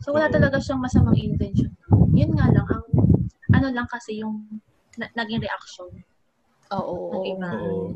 So 0.00 0.16
wala 0.16 0.32
talaga 0.32 0.56
siyang 0.56 0.80
masamang 0.80 1.20
intention. 1.20 1.76
Yun 2.16 2.32
nga 2.32 2.48
lang, 2.48 2.66
ang 2.66 2.86
ano 3.52 3.68
lang 3.70 3.86
kasi 3.92 4.24
yung 4.24 4.48
na- 4.96 5.12
naging 5.14 5.44
reaction 5.44 5.92
Oo. 6.72 7.12
ng 7.12 7.24
iba. 7.28 7.50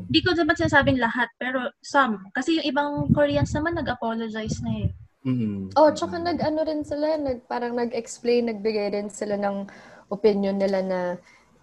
Hindi 0.07 0.19
ko 0.21 0.35
naman 0.37 0.55
sinasabing 0.55 0.99
lahat, 1.01 1.31
pero 1.41 1.73
some. 1.81 2.29
Kasi 2.35 2.59
yung 2.61 2.67
ibang 2.69 2.91
Koreans 3.11 3.51
naman 3.55 3.75
nag-apologize 3.75 4.61
na 4.61 4.71
eh. 4.85 4.89
Mm-mm. 5.25 5.73
Oh, 5.73 5.89
tsaka 5.89 6.21
nag-ano 6.21 6.61
rin 6.61 6.85
sila, 6.85 7.17
nag, 7.17 7.49
parang 7.49 7.73
nag-explain, 7.73 8.45
nagbigay 8.45 8.93
rin 8.93 9.09
sila 9.09 9.35
ng 9.35 9.65
opinion 10.13 10.53
nila 10.53 10.85
na 10.85 10.99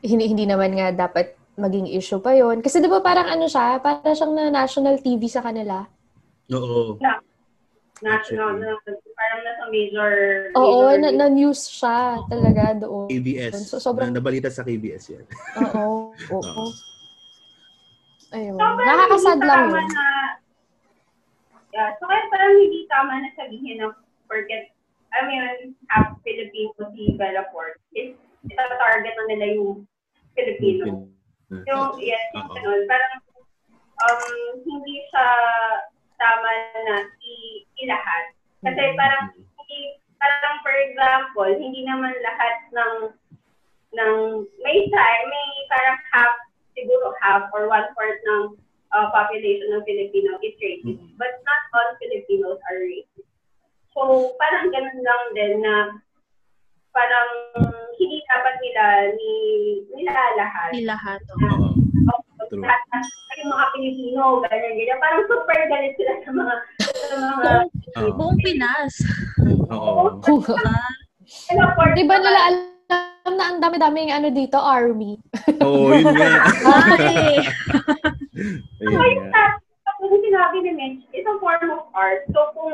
hindi, 0.03 0.27
hindi 0.27 0.51
naman 0.51 0.75
nga 0.75 0.91
dapat 0.91 1.39
maging 1.55 1.87
issue 1.87 2.19
pa 2.19 2.35
yon 2.35 2.59
Kasi 2.59 2.83
di 2.83 2.91
ba 2.91 2.99
parang 2.99 3.31
ano 3.31 3.47
siya, 3.47 3.79
para 3.79 4.03
siyang 4.11 4.35
na 4.35 4.51
national 4.51 4.99
TV 4.99 5.31
sa 5.31 5.47
kanila. 5.47 5.87
Oo. 6.51 6.99
National, 8.03 8.59
na, 8.59 8.75
parang 9.15 9.41
nasa 9.47 9.65
major... 9.71 10.11
Oo, 10.59 10.91
major 10.91 10.99
na, 10.99 11.09
na-news 11.23 11.71
siya 11.71 12.19
talaga 12.27 12.75
doon. 12.83 13.07
KBS. 13.07 13.63
So, 13.63 13.79
sobrang- 13.79 14.11
Na, 14.11 14.19
nabalita 14.19 14.51
sa 14.51 14.67
KBS 14.67 15.15
yan. 15.15 15.25
Oo, 15.71 16.11
oo. 16.11 16.65
Ayun. 18.35 18.59
Sobrang 18.59 18.89
Nakakasad 18.91 19.39
hindi 19.39 19.47
lang 19.47 19.61
tama 19.63 19.79
yun. 19.79 19.87
Na, 19.87 20.07
yeah, 21.73 21.97
so 21.99 22.05
kaya 22.05 22.29
parang 22.29 22.61
hindi 22.61 22.85
tama 22.93 23.17
na 23.19 23.31
sabihin 23.35 23.81
na 23.81 23.97
forget, 24.29 24.73
I 25.13 25.29
mean, 25.29 25.77
half 25.93 26.17
Filipino 26.25 26.73
si 26.97 27.17
Bella 27.17 27.49
Ford. 27.53 27.77
Is, 27.93 28.17
ita-target 28.49 29.13
na 29.13 29.25
nila 29.29 29.47
yung 29.57 29.85
Filipino. 30.33 31.09
Yung, 31.53 31.85
yes, 32.01 32.25
yung 32.33 32.49
Oo. 32.49 32.55
ganun. 32.57 32.83
Parang, 32.89 33.15
um, 34.01 34.23
hindi 34.65 34.97
siya 35.13 35.27
tama 36.17 36.51
na 36.89 36.97
i- 37.21 37.65
ilahat. 37.85 38.25
Kasi 38.65 38.83
parang, 38.97 39.37
hindi, 39.37 39.79
parang 40.17 40.57
for 40.65 40.73
example, 40.73 41.51
hindi 41.53 41.85
naman 41.85 42.15
lahat 42.25 42.57
ng, 42.73 42.95
ng, 43.93 44.15
may 44.65 44.89
time, 44.89 45.25
may 45.29 45.49
parang 45.69 45.99
half, 46.17 46.35
siguro 46.73 47.13
half 47.21 47.53
or 47.53 47.69
one-fourth 47.69 48.21
ng 48.25 48.57
uh, 48.93 49.09
population 49.11 49.73
ng 49.73 49.85
Filipino 49.85 50.37
is 50.45 50.57
racist. 50.61 51.03
But 51.17 51.33
not 51.45 51.63
all 51.77 51.91
Filipinos 51.99 52.61
are 52.71 52.81
racist. 52.81 53.29
So, 53.93 54.33
parang 54.41 54.73
ganun 54.73 55.01
lang 55.05 55.23
din 55.37 55.53
na 55.61 55.75
parang 56.93 57.29
hindi 57.97 58.25
dapat 58.29 58.55
nila 58.61 58.85
ni 59.17 59.33
nilalahat. 59.97 60.71
Ni 60.73 60.85
lahat. 60.85 61.21
Oo. 61.37 61.77
Oh, 62.13 62.21
True. 62.49 62.65
lahat 62.65 62.83
ng 62.93 63.05
yung 63.43 63.51
mga 63.51 63.67
Pilipino, 63.75 64.23
ganyan, 64.45 64.73
ganyan. 64.77 64.99
Parang 65.03 65.23
super 65.27 65.59
galit 65.67 65.93
sila 65.99 66.13
sa 66.23 66.31
mga, 66.31 66.55
sa 66.85 67.17
mga. 67.17 67.51
Buong 68.15 68.39
Pinas. 68.39 68.93
Oo. 69.73 70.21
Bella 70.23 71.67
Ford 71.75 71.93
Di 71.97 72.05
ba 72.05 72.17
naman. 72.21 72.25
nila 72.29 72.41
alam 72.53 73.35
na 73.35 73.45
ang 73.49 73.59
dami-daming 73.63 74.11
ano 74.13 74.29
dito, 74.31 74.59
army? 74.61 75.17
Oo, 75.65 75.91
yun 75.97 76.13
nga. 76.13 76.45
Ay, 77.01 77.41
Ayun 78.33 78.97
Ayun 78.97 79.29
nga. 79.29 79.33
na, 79.33 79.43
kung 80.01 80.19
sinabi 80.25 80.57
ni 80.65 80.73
Mitch, 80.73 81.03
isang 81.13 81.39
form 81.39 81.69
of 81.69 81.85
art. 81.93 82.25
So, 82.33 82.51
kung, 82.57 82.73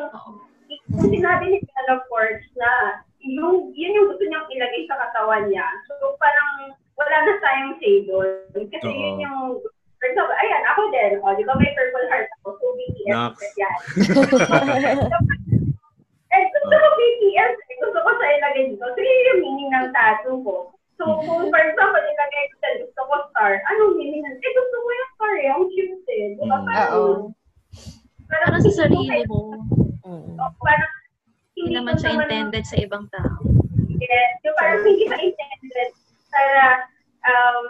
kung 0.95 1.11
sinabi 1.11 1.45
ni 1.51 1.59
Bella 1.61 2.01
Ford 2.07 2.39
na 2.57 3.03
yung, 3.21 3.75
yun 3.75 3.97
yung 3.99 4.09
gusto 4.15 4.25
niyang 4.25 4.49
ilagay 4.49 4.87
sa 4.87 4.97
katawan 4.97 5.51
niya, 5.51 5.67
so 5.91 6.15
parang 6.23 6.73
wala 6.95 7.17
na 7.27 7.35
tayong 7.43 7.75
say 7.83 8.07
doon. 8.07 8.47
Kasi 8.71 8.87
Oo. 8.87 8.95
yun 8.95 9.15
yung, 9.27 9.41
for 9.99 10.07
example, 10.07 10.37
ayan, 10.39 10.63
ako 10.71 10.81
din, 10.95 11.13
o, 11.19 11.35
di 11.35 11.45
ba 11.45 11.55
may 11.59 11.75
purple 11.75 12.07
heart 12.07 12.31
ako, 12.41 12.49
so 12.55 12.67
BTS, 12.79 13.13
Nox. 13.13 13.35
yan. 13.59 13.79
Eh, 16.29 16.45
gusto 16.45 16.77
ko 16.77 16.89
BTS, 16.93 17.55
eh, 17.57 17.77
gusto 17.81 17.99
ko 18.05 18.11
sa 18.21 18.27
ilagay 18.37 18.69
dito. 18.69 18.85
So, 18.85 19.01
yun 19.01 19.29
yung 19.33 19.41
meaning 19.41 19.71
ng 19.73 19.89
tattoo 19.97 20.37
ko. 20.45 20.57
So, 20.99 21.23
kung 21.23 21.47
for 21.47 21.63
example, 21.63 22.03
ilagay 22.03 22.45
ko 22.51 22.55
sa 22.59 22.69
gusto 22.83 23.01
ko 23.07 23.15
star, 23.31 23.53
anong 23.71 23.95
meaning 23.95 24.23
ng, 24.27 24.35
eh, 24.35 24.51
gusto 24.51 24.77
ko 24.83 24.89
yung 24.91 25.11
star 25.15 25.35
eh, 25.39 25.49
ang 25.55 25.65
cute 25.71 26.09
eh. 26.11 26.25
Di 26.35 26.43
ba? 26.43 26.59
Mm. 26.59 26.67
Parang, 26.67 26.91
Oo. 26.99 27.15
parang 28.27 28.63
sa 28.67 28.73
sarili 28.75 29.23
mo. 29.31 29.55
Oh, 30.03 30.51
parang, 30.59 30.93
Hindi 31.55 31.75
naman 31.75 31.95
siya 31.99 32.19
intended 32.19 32.65
sa 32.67 32.79
ibang 32.83 33.07
tao. 33.15 33.39
Yes, 33.99 34.31
yung 34.43 34.57
parang 34.59 34.83
hindi 34.83 35.07
pa 35.07 35.19
intended 35.19 35.91
para 36.31 36.87
um, 37.27 37.67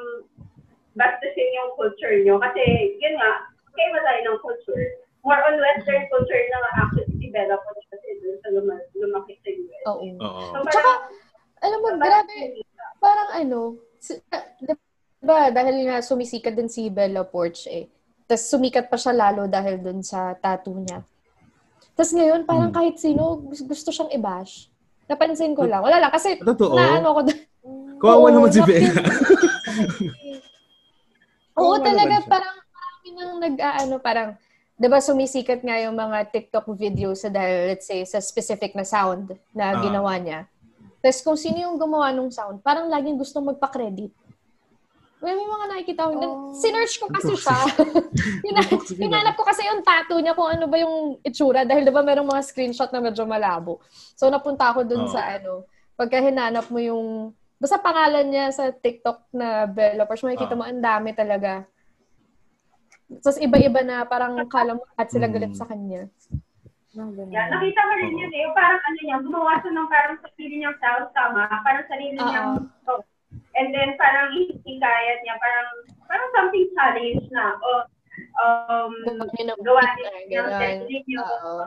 bastusin 0.96 1.56
yung 1.56 1.72
culture 1.76 2.16
nyo. 2.24 2.40
Kasi, 2.40 2.96
yun 2.96 3.16
nga, 3.16 3.48
okay 3.72 3.86
ba 3.92 4.00
tayo 4.08 4.20
ng 4.24 4.40
culture? 4.40 4.84
More 5.24 5.40
on 5.44 5.60
Western 5.60 6.08
culture 6.08 6.40
na 6.48 6.58
nga 6.64 6.70
actually 6.84 7.08
po 7.28 7.70
kasi 7.92 8.08
doon 8.24 8.38
sa 8.40 8.48
luma- 8.56 8.88
lumaki 8.96 9.36
sa 9.44 9.50
US. 9.52 9.84
Oo. 9.88 10.06
Oo. 10.16 10.42
So, 10.52 10.58
Tsaka, 10.64 10.80
parang, 10.80 11.00
alam 11.58 11.78
mo, 11.78 11.88
grabe, 11.94 12.62
parang 12.98 13.28
ano, 13.34 13.58
si- 13.96 14.20
ah, 14.28 14.44
di 14.56 14.72
ba, 15.18 15.48
dahil 15.48 15.84
nga 15.84 15.98
sumisikat 16.00 16.52
din 16.52 16.66
si 16.66 16.86
Bella 16.88 17.22
Porch 17.22 17.66
eh. 17.66 17.86
Tapos 18.24 18.44
sumikat 18.46 18.86
pa 18.86 18.94
siya 18.94 19.12
lalo 19.12 19.46
dahil 19.46 19.78
dun 19.78 20.00
sa 20.00 20.34
tattoo 20.34 20.76
niya. 20.76 21.00
Tapos 21.92 22.12
ngayon, 22.12 22.44
parang 22.44 22.70
Hmm. 22.70 22.76
kahit 22.76 22.96
sino, 22.96 23.22
gus- 23.42 23.64
gusto 23.64 23.90
siyang 23.90 24.12
i-bash. 24.12 24.68
Napansin 25.04 25.52
ko 25.52 25.64
lang. 25.64 25.80
Wala 25.80 25.98
lang, 25.98 26.12
kasi 26.12 26.36
Totoo? 26.36 26.76
naano 26.76 27.10
ko. 27.12 27.20
Kawawa 27.98 28.28
naman 28.30 28.50
si 28.50 28.60
Bella. 28.60 28.92
Oo, 31.58 31.74
talaga, 31.80 32.22
parang 32.24 32.54
marami 32.54 33.08
nang 33.10 33.34
nag-aano, 33.40 33.94
parang, 33.98 34.28
di 34.74 34.86
ba 34.86 35.00
sumisikat 35.00 35.58
nga 35.58 35.74
yung 35.80 35.96
mga 35.96 36.30
TikTok 36.30 36.70
videos 36.72 37.18
sa 37.18 37.28
dahil, 37.28 37.66
let's 37.66 37.88
say, 37.88 38.04
sa 38.04 38.20
specific 38.20 38.72
na 38.72 38.86
sound 38.86 39.34
na 39.50 39.74
Ah. 39.74 39.82
ginawa 39.82 40.14
niya. 40.14 40.46
Tapos 41.08 41.24
kung 41.24 41.40
sino 41.40 41.56
yung 41.56 41.80
gumawa 41.80 42.12
ng 42.12 42.28
sound, 42.28 42.60
parang 42.60 42.92
laging 42.92 43.16
gustong 43.16 43.48
magpa-credit. 43.48 44.12
May, 45.24 45.32
may 45.32 45.48
mga 45.48 45.66
nakikita 45.72 46.04
ko. 46.04 46.20
Oh. 46.20 46.52
Sinerch 46.52 47.00
ko 47.00 47.08
kasi 47.08 47.32
siya. 47.32 47.58
Hinanap 49.00 49.34
ko 49.40 49.42
kasi 49.42 49.64
yung 49.64 49.80
tattoo 49.80 50.20
niya 50.20 50.36
kung 50.36 50.46
ano 50.52 50.68
ba 50.68 50.76
yung 50.76 51.16
itsura 51.24 51.64
dahil 51.64 51.88
di 51.88 51.90
ba 51.90 52.04
merong 52.04 52.28
mga 52.28 52.44
screenshot 52.44 52.92
na 52.92 53.00
medyo 53.00 53.24
malabo. 53.24 53.80
So 54.14 54.28
napunta 54.28 54.68
ako 54.68 54.84
dun 54.84 55.08
Oo. 55.08 55.10
sa 55.10 55.24
ano, 55.40 55.64
pagka 55.96 56.20
hinanap 56.20 56.68
mo 56.68 56.78
yung, 56.78 57.32
basta 57.56 57.80
pangalan 57.80 58.28
niya 58.28 58.52
sa 58.52 58.68
TikTok 58.70 59.32
na 59.32 59.64
Bella 59.64 60.04
Porsche, 60.04 60.28
makikita 60.28 60.54
Oo. 60.54 60.60
mo 60.60 60.64
ang 60.68 60.84
dami 60.84 61.16
talaga. 61.16 61.64
Tapos 63.24 63.40
iba-iba 63.40 63.80
na 63.80 64.04
parang 64.04 64.36
kala 64.44 64.76
mo 64.76 64.84
at 64.92 65.08
sila 65.08 65.24
galit 65.26 65.56
Mm. 65.56 65.58
sa 65.58 65.64
kanya. 65.64 66.12
Yeah, 67.28 67.46
nakita 67.52 67.80
ko 67.84 67.92
rin 68.00 68.16
yun 68.16 68.32
eh. 68.32 68.42
Yung 68.48 68.56
parang 68.56 68.80
ano 68.80 68.98
niya, 69.04 69.16
gumawa 69.20 69.60
siya 69.60 69.70
ng 69.76 69.90
parang 69.92 70.16
sarili 70.24 70.54
niyang 70.60 70.78
sound 70.80 71.06
tama, 71.12 71.44
parang 71.62 71.84
sarili 71.88 72.16
Oo. 72.16 72.24
niyang 72.24 72.50
oh. 72.88 73.00
And 73.58 73.74
then 73.74 73.98
parang 74.00 74.32
hikayat 74.32 75.18
niya, 75.20 75.36
parang 75.36 75.68
parang 76.08 76.28
something 76.32 76.66
challenge 76.72 77.26
na. 77.28 77.58
O, 77.60 77.70
um, 78.40 78.92
Gawa 79.60 79.82
niya 79.98 80.40
ng 80.46 80.86
beat 80.88 81.04
niya. 81.04 81.22
Oo. 81.22 81.66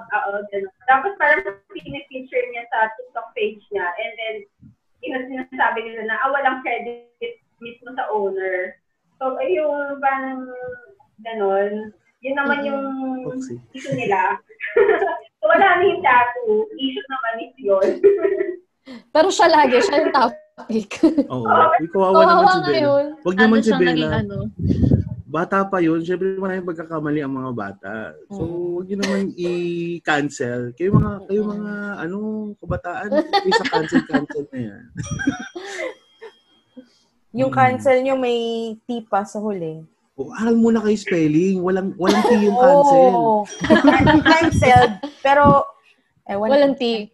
Tapos 0.90 1.12
parang 1.22 1.62
pinifeature 1.70 2.48
niya 2.50 2.64
sa 2.72 2.90
TikTok 2.98 3.28
page 3.38 3.62
niya. 3.70 3.86
And 3.86 4.14
then, 4.18 4.36
yun 5.04 5.18
ang 5.18 5.28
sinasabi 5.30 5.80
nila 5.86 6.10
na, 6.10 6.18
ah, 6.24 6.32
walang 6.34 6.64
credit 6.66 7.38
mismo 7.62 7.94
sa 7.94 8.10
owner. 8.10 8.78
So, 9.22 9.38
ayun, 9.38 10.02
parang 10.02 10.50
ganun. 11.22 11.94
Yun 12.22 12.36
naman 12.36 12.58
yung 12.62 12.82
Toxic. 13.26 13.58
issue 13.72 13.96
nila. 13.96 14.38
so, 15.38 15.44
wala 15.44 15.68
na 15.74 15.84
yung 15.84 16.02
tattoo. 16.02 16.54
Issue 16.72 17.06
naman 17.08 17.34
is 17.40 17.56
yun. 17.58 17.90
Pero 19.14 19.28
siya 19.28 19.48
lagi, 19.48 19.78
siya 19.80 19.98
yung 20.00 20.14
topic. 20.14 20.90
Oo. 21.28 21.46
Uy, 21.82 21.88
kawawa 21.88 22.22
naman 22.24 22.46
si 22.46 22.58
Bella. 22.60 22.70
ngayon. 22.72 23.06
Wag 23.20 23.36
Ano 23.36 23.42
naman 23.42 23.58
si 23.58 23.64
siya 23.64 23.76
naging 23.76 23.90
Bella. 24.08 24.20
ano? 24.20 24.38
Bata 25.26 25.64
pa 25.64 25.80
yun. 25.80 26.00
Siyempre, 26.00 26.36
maraming 26.36 26.68
pagkakamali 26.68 27.20
ang 27.20 27.32
mga 27.32 27.52
bata. 27.54 27.94
So, 28.28 28.44
huwag 28.44 28.86
yun 28.86 29.00
naman 29.00 29.32
i-cancel. 29.34 30.76
Kayo 30.76 30.92
mga, 30.92 31.12
kayo 31.26 31.42
mga, 31.48 31.72
ano, 31.98 32.18
kabataan, 32.54 33.10
kayo 33.16 33.54
sa 33.56 33.68
cancel-cancel 33.72 34.44
na 34.52 34.60
yan. 34.62 34.84
Yung 37.34 37.48
Mm. 37.48 37.56
cancel 37.56 37.98
nyo 37.98 38.16
may 38.16 38.40
tipa 38.84 39.24
sa 39.24 39.40
huli. 39.40 39.88
Aral 40.32 40.54
muna 40.54 40.78
kayo 40.80 40.94
spelling. 40.94 41.58
Walang, 41.60 41.96
walang 41.96 42.22
T 42.22 42.38
yung 42.38 42.58
cancel. 42.64 43.10
Oh, 43.18 43.42
canceled. 44.22 44.94
Pero, 45.20 45.66
ewan 46.26 46.50
Walang 46.50 46.76
T. 46.76 47.10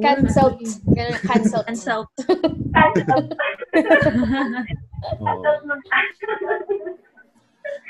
Cancelled. 0.00 0.58
Cancelled. 1.22 1.66
Cancel. 1.66 2.00
Oo. 5.20 5.42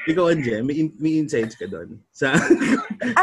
Ikaw, 0.01 0.33
Anje, 0.33 0.61
may, 0.61 0.77
in- 0.79 0.97
may 0.97 1.13
insights 1.17 1.53
ka 1.55 1.65
doon 1.65 2.01
sa 2.11 2.33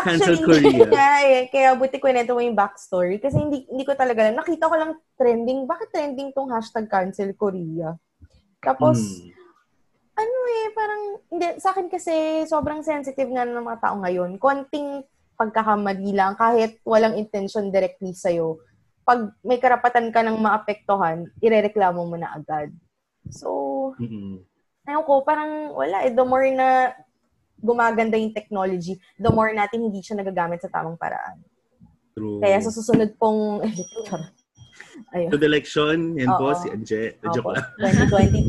cancel 0.05 0.37
Actually, 0.37 0.61
Korea. 0.73 0.85
nga 0.87 1.11
eh. 1.25 1.41
Kaya 1.49 1.73
buti 1.73 1.97
ko 1.97 2.09
nito 2.09 2.33
mo 2.33 2.41
yung 2.41 2.53
backstory. 2.53 3.17
Kasi 3.17 3.37
hindi, 3.37 3.65
hindi 3.65 3.81
ko 3.81 3.93
talaga 3.93 4.21
alam. 4.23 4.37
Nakita 4.37 4.69
ko 4.69 4.75
lang 4.77 4.91
trending. 5.15 5.65
Bakit 5.65 5.87
trending 5.89 6.29
tong 6.31 6.49
hashtag 6.49 6.85
cancel 6.85 7.33
Korea? 7.33 7.97
Tapos, 8.57 8.97
Hmm. 8.97 9.36
Ano 10.17 10.37
eh, 10.49 10.65
parang, 10.73 11.01
hindi, 11.29 11.47
sa 11.61 11.77
akin 11.77 11.87
kasi 11.93 12.43
sobrang 12.49 12.81
sensitive 12.81 13.29
nga 13.29 13.45
ng 13.45 13.61
mga 13.61 13.81
tao 13.85 13.95
ngayon. 14.01 14.41
Konting 14.41 15.05
pagkakamali 15.37 16.11
lang, 16.17 16.33
kahit 16.33 16.81
walang 16.81 17.13
intention 17.13 17.69
directly 17.69 18.11
sa'yo, 18.17 18.57
pag 19.05 19.31
may 19.45 19.61
karapatan 19.61 20.09
ka 20.09 20.25
ng 20.25 20.41
maapektuhan, 20.41 21.29
irereklamo 21.39 22.01
mo 22.03 22.17
na 22.17 22.33
agad. 22.33 22.73
So, 23.29 23.93
ayun 24.83 25.03
ko, 25.05 25.21
parang 25.21 25.71
wala 25.77 26.03
eh. 26.03 26.11
The 26.11 26.25
more 26.25 26.49
na 26.51 26.91
gumaganda 27.61 28.17
yung 28.17 28.33
technology, 28.33 28.97
the 29.21 29.29
more 29.29 29.53
natin 29.53 29.85
hindi 29.85 30.01
siya 30.01 30.19
nagagamit 30.19 30.59
sa 30.65 30.73
tamang 30.73 30.99
paraan. 30.99 31.39
True. 32.17 32.41
Kaya 32.41 32.57
sa 32.59 32.73
susunod 32.73 33.13
pong, 33.21 33.61
ayun. 35.13 35.29
To 35.29 35.37
the 35.37 35.45
election, 35.45 36.17
yan 36.17 36.33
po, 36.33 36.49
Oo. 36.49 36.57
si 36.57 36.67
Anje. 36.73 37.21
Joke 37.29 37.53
Opo, 37.53 37.55
lang. 37.55 37.63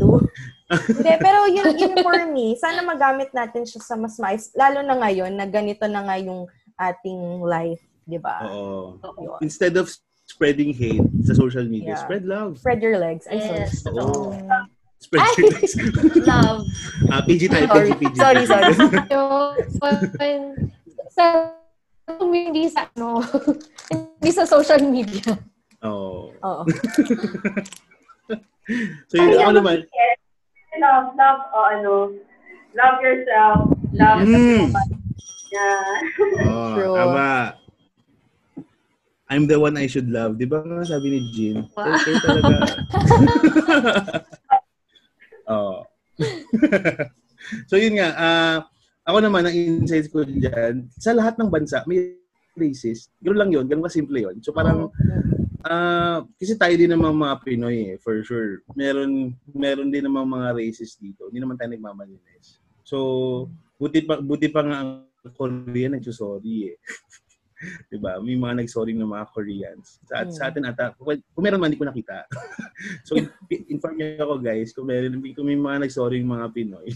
2022. 0.01 0.28
Hindi, 0.69 1.13
pero 1.17 1.49
yun, 1.49 1.73
yun 1.81 1.97
for 2.05 2.29
me, 2.29 2.53
sana 2.61 2.85
magamit 2.85 3.33
natin 3.33 3.65
siya 3.65 3.81
sa 3.81 3.97
mas 3.97 4.21
mais. 4.21 4.53
Lalo 4.53 4.85
na 4.85 5.01
ngayon, 5.01 5.33
na 5.33 5.49
ganito 5.49 5.89
na 5.89 6.05
nga 6.05 6.21
yung 6.21 6.45
ating 6.77 7.41
life, 7.41 7.81
di 8.05 8.21
ba? 8.21 8.45
Oo. 8.45 9.01
Yun. 9.17 9.41
Instead 9.41 9.81
of 9.81 9.89
spreading 10.29 10.77
hate 10.77 11.01
sa 11.25 11.33
social 11.33 11.65
media, 11.65 11.97
Yeah. 11.97 12.05
spread 12.05 12.29
love. 12.29 12.61
Spread 12.61 12.85
your 12.85 13.01
legs. 13.01 13.25
Ay, 13.27 13.41
sorry. 13.41 13.65
Yes, 13.65 13.81
Oo. 13.89 13.97
totoo. 13.97 14.37
Spread 14.99 15.31
your 15.39 15.55
legs. 15.55 15.79
Love. 16.27 16.67
Ah, 17.07 17.23
PG 17.23 17.47
tayo, 17.49 17.71
Sorry. 17.71 17.95
PG, 17.95 18.03
PG. 18.03 18.15
Sorry, 18.19 18.43
sorry. 18.45 18.75
Sa 21.17 21.25
hindi 22.19 22.67
sa 22.67 22.91
ano, 22.93 23.23
hindi 23.95 24.31
sa 24.35 24.43
social 24.43 24.83
media. 24.83 25.39
Oo. 25.87 26.35
Oo. 26.35 26.63
So 29.09 29.17
yun, 29.17 29.41
ako 29.41 29.53
naman, 29.55 29.77
Love, 30.79 31.19
love, 31.19 31.43
o 31.51 31.59
ano, 31.67 31.95
love 32.79 32.99
yourself, 33.03 33.75
love 33.91 34.23
Mm. 34.23 34.71
yeah. 35.51 35.83
oh, 36.47 36.71
True. 36.79 36.95
tama. 36.95 37.59
I'm 39.29 39.45
the 39.45 39.61
one 39.61 39.77
I 39.77 39.85
should 39.91 40.09
love. 40.09 40.41
Di 40.41 40.49
ba 40.49 40.65
nga 40.65 40.89
sabi 40.89 41.13
ni 41.13 41.21
Jean? 41.37 41.69
Kayo, 41.77 41.95
kayo 42.01 42.17
talaga. 42.25 42.57
Oo. 45.53 45.85
so 47.69 47.77
yun 47.77 48.01
nga, 48.01 48.09
ah, 48.17 48.57
ako 49.05 49.19
naman, 49.21 49.45
ang 49.45 49.57
insights 49.57 50.09
ko 50.09 50.25
dyan, 50.25 50.89
sa 50.97 51.13
lahat 51.13 51.37
ng 51.37 51.53
bansa, 51.53 51.85
may 51.85 52.17
racist. 52.57 53.13
Ganoon 53.21 53.41
lang 53.41 53.51
yun, 53.53 53.65
ganun 53.69 53.85
ka 53.85 53.93
simple 53.93 54.17
yun. 54.17 54.41
So 54.41 54.57
parang, 54.57 54.89
ah, 55.65 56.23
kasi 56.39 56.55
tayo 56.55 56.75
din 56.77 56.93
naman 56.93 57.15
mga 57.17 57.37
Pinoy 57.43 57.95
eh, 57.95 57.97
for 57.99 58.21
sure. 58.23 58.63
Meron, 58.77 59.35
meron 59.51 59.91
din 59.91 60.05
naman 60.07 60.29
mga 60.29 60.55
racist 60.55 61.01
dito. 61.03 61.27
Hindi 61.31 61.43
naman 61.43 61.57
tayo 61.59 61.73
nagmamalinis. 61.73 62.63
So, 62.87 62.97
buti 63.79 64.05
pa, 64.07 64.21
buti 64.23 64.49
pa 64.51 64.63
nga 64.63 64.77
ang 64.85 64.91
Korea 65.35 65.93
nagsusorry 65.93 66.73
eh. 66.73 66.77
'Di 67.91 67.99
ba? 67.99 68.23
May 68.23 68.39
mga 68.39 68.63
nagsorry 68.63 68.95
ng 68.95 69.11
mga 69.11 69.27
Koreans. 69.35 69.99
Sa, 70.07 70.23
Mm. 70.23 70.31
sa 70.31 70.43
atin 70.51 70.65
ata, 70.71 70.95
well, 71.03 71.19
kung 71.35 71.43
meron 71.43 71.59
man, 71.59 71.71
hindi 71.71 71.81
ko 71.81 71.91
nakita. 71.91 72.23
so, 73.07 73.19
in- 73.19 73.67
inform 73.67 73.99
niyo 73.99 74.23
ako 74.23 74.35
guys, 74.39 74.71
kung 74.71 74.87
meron, 74.87 75.19
kung 75.35 75.47
may 75.47 75.59
mga 75.59 75.83
nagsorry 75.87 76.23
ng 76.23 76.31
mga 76.31 76.47
Pinoy. 76.55 76.89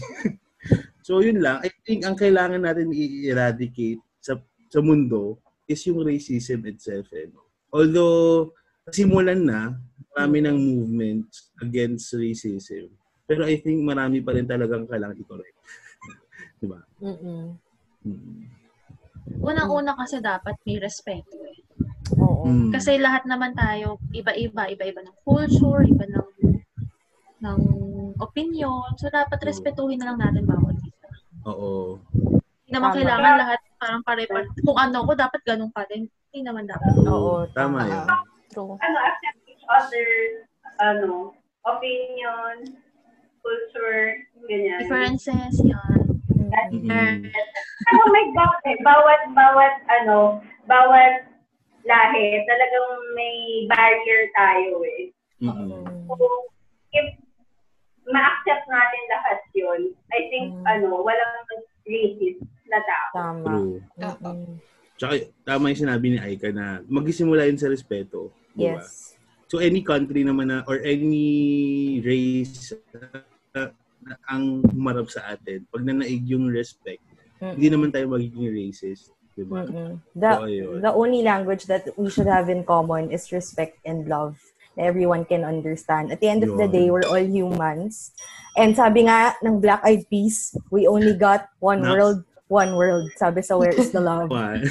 so, 1.07 1.19
yun 1.19 1.43
lang. 1.43 1.59
I 1.67 1.69
think 1.83 2.07
ang 2.07 2.15
kailangan 2.15 2.63
natin 2.63 2.95
i-eradicate 2.95 3.99
sa, 4.23 4.39
sa 4.71 4.79
mundo 4.79 5.35
is 5.67 5.83
yung 5.83 5.99
racism 5.99 6.63
itself. 6.67 7.11
Eh. 7.11 7.27
no? 7.27 7.42
Although, 7.73 8.53
simulan 8.93 9.49
na, 9.49 9.73
marami 10.13 10.45
ng 10.45 10.57
movements 10.57 11.49
against 11.57 12.13
racism. 12.13 12.93
Pero 13.25 13.49
I 13.49 13.57
think 13.57 13.81
marami 13.81 14.21
pa 14.21 14.37
rin 14.37 14.45
talagang 14.45 14.85
kailangan 14.85 15.17
i-correct. 15.17 15.57
diba? 16.61 16.79
Mm-mm. 17.01 17.57
Mm. 18.05 18.41
Unang-una 19.41 19.97
kasi 19.97 20.21
dapat 20.21 20.53
may 20.67 20.77
respeto 20.77 21.33
eh. 21.49 21.57
Oo. 22.21 22.45
Mm. 22.45 22.69
Kasi 22.75 23.01
lahat 23.01 23.25
naman 23.25 23.57
tayo, 23.57 23.97
iba-iba, 24.13 24.69
iba-iba 24.69 25.01
ng 25.01 25.17
culture, 25.25 25.81
iba 25.87 26.05
ng 26.05 26.29
ng 27.43 27.59
opinion. 28.21 28.93
So, 28.95 29.09
dapat 29.09 29.41
respetuhin 29.43 29.99
na 29.99 30.13
lang 30.13 30.19
natin 30.21 30.45
bawat 30.45 30.77
isa. 30.79 31.09
Oo. 31.49 31.99
Hindi 32.63 32.71
naman 32.71 32.91
Tama. 32.93 32.97
kailangan 33.01 33.33
lahat 33.39 33.59
parang 33.81 34.01
pare-pare. 34.05 34.47
Kung 34.63 34.77
ano 34.79 34.97
ko, 35.03 35.11
dapat 35.17 35.41
ganun 35.43 35.71
pa 35.73 35.83
rin. 35.91 36.07
Hindi 36.33 36.49
naman 36.49 36.65
dapat. 36.65 36.97
Oo, 37.05 37.45
Tama 37.53 37.85
tama. 37.85 37.93
yun. 37.93 38.07
True. 38.49 38.73
ano, 38.73 38.97
accept 39.05 39.37
each 39.45 39.61
other, 39.69 40.09
ano, 40.81 41.29
opinion, 41.61 42.73
culture, 43.37 44.17
ganyan. 44.49 44.81
Differences, 44.81 45.53
yan. 45.61 46.01
Mm-mm. 46.73 47.29
Ano, 47.85 48.01
may 48.09 48.25
bawat, 48.33 48.65
bawat, 48.81 49.21
bawat, 49.29 49.75
ano, 49.93 50.41
bawat 50.65 51.29
lahi, 51.85 52.41
talagang 52.49 52.89
may 53.13 53.35
barrier 53.69 54.25
tayo 54.33 54.81
eh. 54.89 55.13
Mm-mm. 55.37 55.85
So, 56.09 56.49
if 56.93 57.13
ma-accept 58.05 58.65
natin 58.65 59.03
lahat 59.07 59.37
yun, 59.53 59.81
I 60.09 60.33
think, 60.33 60.49
Mm. 60.51 60.65
ano, 60.65 60.97
walang 60.97 61.45
racist 61.85 62.41
na 62.65 62.81
tao. 62.81 63.09
Tama. 63.13 63.53
True. 63.93 64.57
Tsaka, 64.95 65.13
tama 65.43 65.73
yung 65.73 65.81
sinabi 65.83 66.05
ni 66.13 66.17
Aika 66.17 66.53
na 66.53 66.81
magsisimula 66.85 67.49
yun 67.49 67.57
sa 67.57 67.67
respeto. 67.67 68.29
di 68.53 68.69
ba? 68.69 68.81
Yes. 68.81 69.17
So, 69.49 69.61
any 69.61 69.81
country 69.81 70.25
naman 70.25 70.49
na, 70.49 70.65
or 70.65 70.81
any 70.81 71.27
race 72.01 72.73
uh, 73.53 73.69
na 74.01 74.13
ang 74.25 74.65
humarap 74.65 75.09
sa 75.09 75.29
atin, 75.29 75.65
pag 75.69 75.85
nanaig 75.85 76.25
yung 76.25 76.49
respect, 76.49 77.01
hindi 77.37 77.67
naman 77.69 77.91
tayo 77.91 78.07
magiging 78.07 78.49
racist. 78.49 79.11
Di 79.33 79.43
ba? 79.43 79.65
Mm-mm. 79.65 79.97
So, 79.99 80.17
The, 80.17 80.31
ayun. 80.41 80.75
the 80.81 80.93
only 80.93 81.21
language 81.21 81.65
that 81.67 81.85
we 81.97 82.09
should 82.09 82.29
have 82.29 82.47
in 82.49 82.63
common 82.63 83.11
is 83.11 83.29
respect 83.33 83.77
and 83.83 84.07
love 84.07 84.37
na 84.73 84.89
everyone 84.89 85.21
can 85.21 85.45
understand. 85.45 86.09
At 86.09 86.17
the 86.17 86.29
end 86.29 86.41
of 86.41 86.57
the 86.57 86.65
day, 86.65 86.89
we're 86.89 87.05
all 87.05 87.21
humans. 87.21 88.09
And 88.57 88.73
sabi 88.73 89.05
nga 89.05 89.37
ng 89.45 89.61
Black 89.61 89.85
Eyed 89.85 90.09
Peas, 90.09 90.57
we 90.73 90.89
only 90.89 91.13
got 91.13 91.45
one 91.61 91.81
Na- 91.85 91.93
world, 91.93 92.25
one 92.53 92.77
world. 92.77 93.09
Sabi 93.17 93.41
sa 93.41 93.57
Where 93.57 93.73
is 93.73 93.89
the 93.89 93.97
Love? 94.05 94.29
Why? 94.29 94.61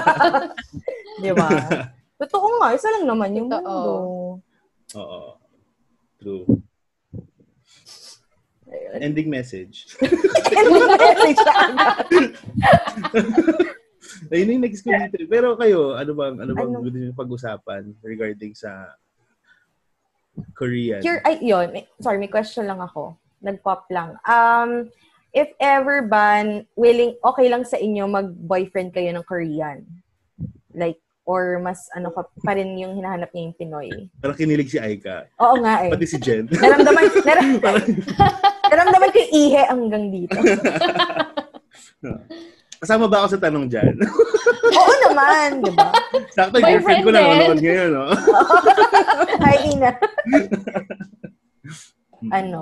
Di 1.24 1.32
ba? 1.32 1.48
Totoo 2.20 2.60
nga, 2.60 2.76
isa 2.76 2.92
lang 2.92 3.08
naman 3.08 3.32
yung 3.32 3.48
Totoo. 3.48 3.64
mundo. 3.64 3.94
Oo. 5.00 5.20
True. 6.20 6.44
Ending 8.92 9.32
message. 9.32 9.88
Message 9.98 11.40
na 11.40 11.54
agad. 11.64 11.96
Ayun 14.30 14.52
yung 14.52 14.62
next 14.62 14.84
ko 14.84 14.92
dito. 14.92 15.24
Pero 15.26 15.56
kayo, 15.56 15.96
ano 15.96 16.12
bang, 16.12 16.36
ano 16.38 16.52
bang 16.52 16.70
Ano? 16.70 16.84
gusto 16.84 16.94
nyo 16.94 17.10
pag-usapan 17.16 17.82
regarding 18.04 18.52
sa 18.52 18.94
Korean? 20.52 21.00
Cur- 21.00 21.24
ay, 21.24 21.40
yun. 21.40 21.72
Sorry, 21.98 22.20
may 22.20 22.30
question 22.30 22.68
lang 22.68 22.78
ako. 22.78 23.16
Nag-pop 23.40 23.88
lang. 23.88 24.20
Um, 24.22 24.92
if 25.30 25.48
ever 25.62 26.06
ba, 26.06 26.42
willing, 26.74 27.14
okay 27.22 27.46
lang 27.46 27.62
sa 27.62 27.78
inyo 27.78 28.06
mag-boyfriend 28.06 28.90
kayo 28.90 29.10
ng 29.14 29.26
Korean? 29.26 29.86
Like, 30.74 30.98
or 31.26 31.62
mas 31.62 31.86
ano 31.94 32.10
ka 32.10 32.26
pa 32.42 32.58
rin 32.58 32.74
yung 32.74 32.98
hinahanap 32.98 33.30
niya 33.30 33.46
yung 33.46 33.58
Pinoy? 33.58 33.88
Parang 34.18 34.34
kinilig 34.38 34.70
si 34.74 34.78
Aika. 34.82 35.30
Oo 35.38 35.62
nga 35.62 35.86
eh. 35.86 35.90
Pati 35.94 36.06
si 36.06 36.18
Jen. 36.18 36.50
Naramdaman, 36.62 37.04
naram, 37.22 37.46
naramdaman 38.70 39.08
ko 39.14 39.18
yung 39.22 39.34
ihe 39.34 39.62
hanggang 39.70 40.04
dito. 40.10 40.38
Kasama 42.80 43.12
ba 43.12 43.22
ako 43.22 43.36
sa 43.36 43.42
tanong 43.44 43.68
dyan? 43.68 43.92
Oo 44.72 44.92
naman, 45.04 45.60
di 45.60 45.70
ba? 45.76 45.92
Sakto, 46.32 46.56
yung 46.58 46.80
girlfriend 46.80 47.04
ko 47.04 47.10
Boyfriend 47.12 47.28
din. 47.28 47.36
nanonood 47.36 47.60
ngayon, 47.60 47.90
no? 47.92 48.06
Ay, 49.44 49.56
Ina. 49.68 49.90
ano? 52.32 52.60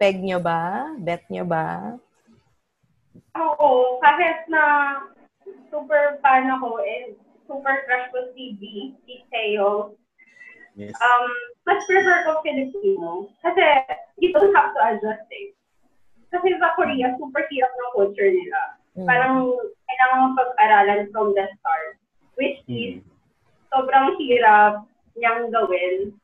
Peg 0.00 0.16
nyo 0.16 0.40
ba? 0.40 0.88
Bet 0.96 1.28
nyo 1.28 1.44
ba? 1.44 1.92
Oo, 3.36 4.00
kahit 4.00 4.48
na 4.48 4.96
super 5.68 6.16
fan 6.24 6.48
ako 6.48 6.80
and 6.80 7.20
super 7.44 7.84
crush 7.84 8.08
ko 8.08 8.32
si 8.32 8.56
B, 8.56 8.96
si 9.04 9.20
Teo, 9.28 9.92
Yes. 10.72 10.96
um, 10.96 11.26
mas 11.68 11.84
prefer 11.84 12.24
ko 12.24 12.40
Filipino. 12.40 13.28
Kasi 13.44 13.60
you 14.24 14.32
don't 14.32 14.56
have 14.56 14.72
to 14.72 14.80
adjust 14.88 15.28
eh. 15.36 15.52
kasi 16.30 16.54
sa 16.62 16.72
Korea, 16.78 17.12
super 17.18 17.44
hirap 17.50 17.72
ng 17.74 17.92
culture 17.92 18.30
nila. 18.30 18.60
Mm. 18.96 19.04
Parang 19.04 19.36
kailangan 19.84 20.18
mo 20.22 20.28
pag-aralan 20.38 21.00
from 21.12 21.34
the 21.36 21.44
start. 21.60 22.00
Which 22.40 22.62
is, 22.70 23.04
sobrang 23.68 24.16
hirap 24.16 24.86
niyang 25.18 25.52
gawin 25.52 26.14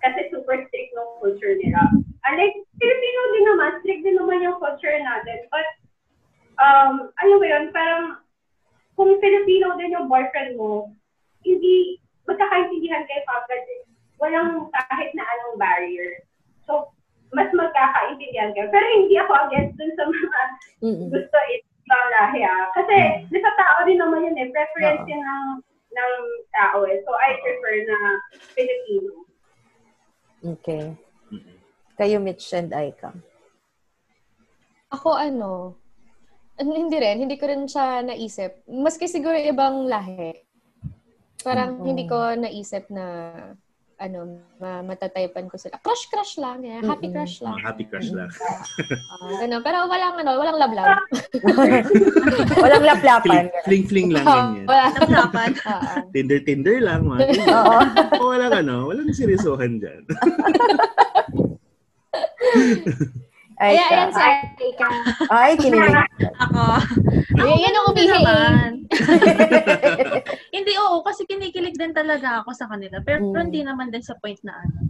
kasi 0.00 0.32
super 0.32 0.64
strict 0.66 0.90
ng 0.96 1.10
culture 1.22 1.54
nila. 1.60 1.86
Unlike, 2.28 2.56
Filipino 2.76 3.20
din 3.32 3.44
naman, 3.48 3.70
strict 3.80 4.02
din 4.04 4.16
naman 4.20 4.44
yung 4.44 4.60
culture 4.60 4.92
natin. 5.00 5.38
But, 5.48 5.68
um, 6.60 7.08
ano 7.16 7.34
ba 7.40 7.46
yun, 7.48 7.64
parang, 7.72 8.04
kung 8.98 9.16
Filipino 9.24 9.76
din 9.80 9.96
yung 9.96 10.12
boyfriend 10.12 10.60
mo, 10.60 10.92
hindi, 11.40 11.96
magkakaintindihan 12.28 13.08
kayo 13.08 13.24
eh. 13.24 13.80
Walang 14.20 14.68
kahit 14.68 15.10
na 15.16 15.24
anong 15.24 15.56
barrier. 15.56 16.20
So, 16.68 16.92
mas 17.32 17.48
magkakaintindihan 17.56 18.52
kayo. 18.52 18.68
Pero 18.68 18.84
hindi 18.92 19.16
ako 19.16 19.32
against 19.48 19.80
dun 19.80 19.92
sa 19.96 20.04
mga 20.04 20.40
Mm-mm. 20.84 21.08
gusto 21.08 21.36
ibang 21.56 22.06
lahi 22.20 22.40
ah. 22.44 22.68
Kasi, 22.76 23.24
nasa 23.32 23.50
tao 23.56 23.78
din 23.88 23.96
naman 23.96 24.28
yun 24.28 24.36
eh. 24.36 24.52
Preference 24.52 25.08
yun 25.08 25.24
ng, 25.24 25.44
ng 25.96 26.14
tao 26.52 26.84
eh. 26.84 27.00
So, 27.08 27.16
I 27.16 27.40
prefer 27.40 27.74
na 27.88 27.98
Filipino. 28.52 29.24
Okay. 30.40 30.92
Kayo, 32.00 32.16
Mitch 32.16 32.48
and 32.56 32.72
Aika. 32.72 33.12
Ako 34.88 35.12
ano, 35.12 35.76
an- 36.56 36.72
hindi 36.72 36.96
rin, 36.96 37.20
hindi 37.20 37.36
ko 37.36 37.44
rin 37.44 37.68
siya 37.68 38.00
naisip. 38.00 38.64
Maski 38.64 39.04
siguro 39.04 39.36
ibang 39.36 39.84
lahi. 39.84 40.32
Parang 41.44 41.76
Oo. 41.76 41.84
hindi 41.84 42.08
ko 42.08 42.16
naisip 42.32 42.88
na 42.88 43.36
ano, 44.00 44.40
ma- 44.56 44.80
matataypan 44.80 45.52
ko 45.52 45.60
sila. 45.60 45.76
Crush-crush 45.76 46.40
lang. 46.40 46.64
Eh. 46.64 46.80
Happy 46.80 47.12
crush 47.12 47.44
lang. 47.44 47.60
Happy 47.60 47.84
crush 47.84 48.08
lang. 48.08 48.32
Ah, 49.12 49.44
ganun. 49.44 49.60
Pero 49.60 49.84
walang 49.84 50.16
ano, 50.16 50.30
walang 50.40 50.56
love-love. 50.56 50.96
Walang 52.64 52.84
laplapan. 52.88 53.52
Fling-fling 53.68 54.08
lang 54.08 54.24
Oo, 54.24 54.32
ganyan. 54.32 54.64
wala. 54.72 54.84
Naplapan. 54.96 55.50
Oo. 55.52 55.92
Tinder-tinder 56.16 56.80
lang. 56.80 57.04
Mga. 57.04 57.28
Oo. 57.52 57.78
walang 58.24 58.54
ano, 58.56 58.88
walang 58.88 59.12
seryosohan 59.12 59.76
dyan. 59.76 60.00
Aika. 63.60 63.76
Ayan, 63.76 63.88
ayan 63.92 64.10
si 64.10 64.22
Aika. 64.24 64.88
Ay, 65.28 65.52
kinilig. 65.60 65.92
Ako. 66.40 66.80
Ayan, 67.36 67.58
yan 67.60 67.74
ang 67.76 67.86
Hindi 67.92 68.02
umihi 68.08 68.16
naman. 68.16 68.68
Hindi, 70.56 70.72
oo. 70.80 71.04
Kasi 71.04 71.28
kinikilig 71.28 71.76
din 71.76 71.92
talaga 71.92 72.40
ako 72.40 72.56
sa 72.56 72.64
kanila. 72.72 73.04
Pero 73.04 73.20
Mm. 73.20 73.36
hindi 73.36 73.60
naman 73.60 73.92
din 73.92 74.00
sa 74.00 74.16
point 74.16 74.40
na 74.40 74.56
ano. 74.64 74.80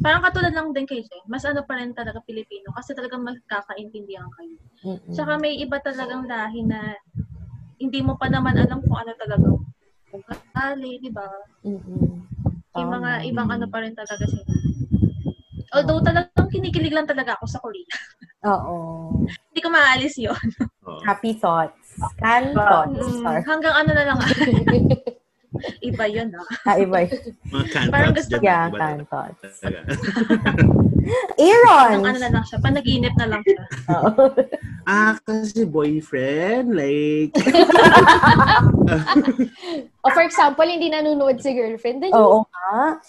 Parang 0.00 0.22
katulad 0.22 0.54
lang 0.54 0.70
din 0.70 0.86
kay 0.86 1.02
Jen. 1.02 1.26
Mas 1.26 1.42
ano 1.42 1.66
pa 1.66 1.74
rin 1.76 1.90
talaga 1.90 2.22
Pilipino. 2.22 2.70
Kasi 2.70 2.94
talagang 2.94 3.26
magkakaintindihan 3.26 4.30
kayo. 4.38 4.56
Mm-mm. 4.86 5.10
Tsaka 5.10 5.36
may 5.36 5.58
iba 5.58 5.82
talagang 5.82 6.24
lahi 6.24 6.62
na 6.64 6.94
hindi 7.82 8.00
mo 8.00 8.14
pa 8.14 8.30
naman 8.30 8.54
alam 8.56 8.78
kung 8.80 8.94
ano 8.96 9.12
talagang 9.18 9.58
ugali, 10.14 11.02
di 11.02 11.10
ba? 11.10 11.26
Mm-mm. 11.66 12.14
Yung 12.78 12.90
mga 12.94 13.26
ibang 13.26 13.50
ano 13.50 13.66
pa 13.66 13.82
rin 13.82 13.92
talaga 13.98 14.22
sila. 14.24 14.46
Although 15.74 16.00
talagang 16.00 16.39
kinikilig 16.50 16.92
lang 16.92 17.06
talaga 17.06 17.38
ako 17.38 17.44
sa 17.46 17.62
Korea. 17.62 17.96
Oo. 18.50 18.74
Hindi 19.50 19.60
ko 19.62 19.70
maalis 19.70 20.18
yun. 20.18 20.42
Happy 21.06 21.38
thoughts. 21.38 21.94
Can 22.18 22.52
thoughts. 22.52 22.98
Mm, 22.98 23.46
hanggang 23.46 23.74
ano 23.74 23.90
na 23.94 24.04
lang. 24.10 24.18
Iba 25.82 26.06
yun 26.06 26.30
ah. 26.38 26.46
ah, 26.62 26.78
iba. 26.78 27.02
yun. 27.02 27.34
Mga 27.50 27.64
can 27.74 27.86
Parang 27.90 28.14
gusto-. 28.14 28.38
Yeah, 28.38 28.70
can 28.70 29.02
thoughts. 29.10 29.58
Aaron! 31.42 31.90
Hanggang 31.98 32.14
ano 32.14 32.20
na 32.22 32.30
lang 32.30 32.44
siya. 32.46 32.62
Panaginip 32.62 33.14
na 33.18 33.26
lang 33.26 33.42
siya. 33.42 33.64
Oo. 33.98 34.30
Ah, 34.86 35.18
kasi 35.26 35.66
boyfriend, 35.66 36.70
like, 36.70 37.34
O 40.06 40.10
for 40.14 40.22
example, 40.22 40.64
hindi 40.64 40.86
nanonood 40.86 41.42
si 41.42 41.50
girlfriend. 41.50 42.06
Then, 42.06 42.14
Oo 42.14 42.46
nga. 42.46 43.02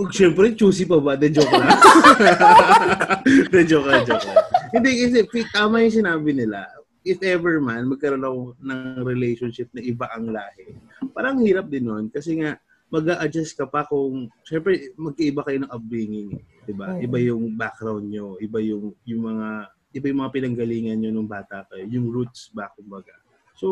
Oh, 0.00 0.08
syempre, 0.08 0.56
choosy 0.56 0.88
pa 0.88 0.96
ba? 0.96 1.12
De 1.20 1.28
joke 1.28 1.52
lang. 1.52 1.68
De 3.52 3.60
joke 3.68 3.84
lang, 3.84 4.02
joke 4.08 4.24
lang. 4.24 4.36
Hindi, 4.72 4.90
kasi 5.04 5.44
tama 5.52 5.84
yung 5.84 5.96
sinabi 6.00 6.30
nila. 6.32 6.64
If 7.04 7.20
ever 7.20 7.60
man, 7.60 7.88
magkaroon 7.88 8.24
ako 8.24 8.40
ng 8.60 9.04
relationship 9.04 9.68
na 9.76 9.84
iba 9.84 10.08
ang 10.12 10.32
lahi. 10.32 10.72
Parang 11.12 11.40
hirap 11.44 11.68
din 11.68 11.84
nun. 11.84 12.08
Kasi 12.08 12.40
nga, 12.40 12.56
mag 12.90 13.06
adjust 13.22 13.54
ka 13.56 13.68
pa 13.68 13.84
kung, 13.84 14.28
syempre, 14.42 14.92
magkaiba 14.96 15.44
kayo 15.44 15.64
ng 15.64 15.72
upbringing. 15.72 16.40
Diba? 16.64 16.96
Iba 16.98 17.18
yung 17.20 17.54
background 17.56 18.08
nyo. 18.08 18.36
Iba 18.40 18.58
yung, 18.60 18.92
yung 19.04 19.22
mga, 19.30 19.48
iba 19.96 20.06
yung 20.10 20.20
mga 20.26 20.34
pinanggalingan 20.34 20.96
nyo 20.98 21.10
nung 21.12 21.30
bata 21.30 21.64
kayo. 21.68 21.84
Yung 21.88 22.08
roots 22.10 22.50
ba, 22.52 22.68
kumbaga. 22.74 23.14
So, 23.56 23.68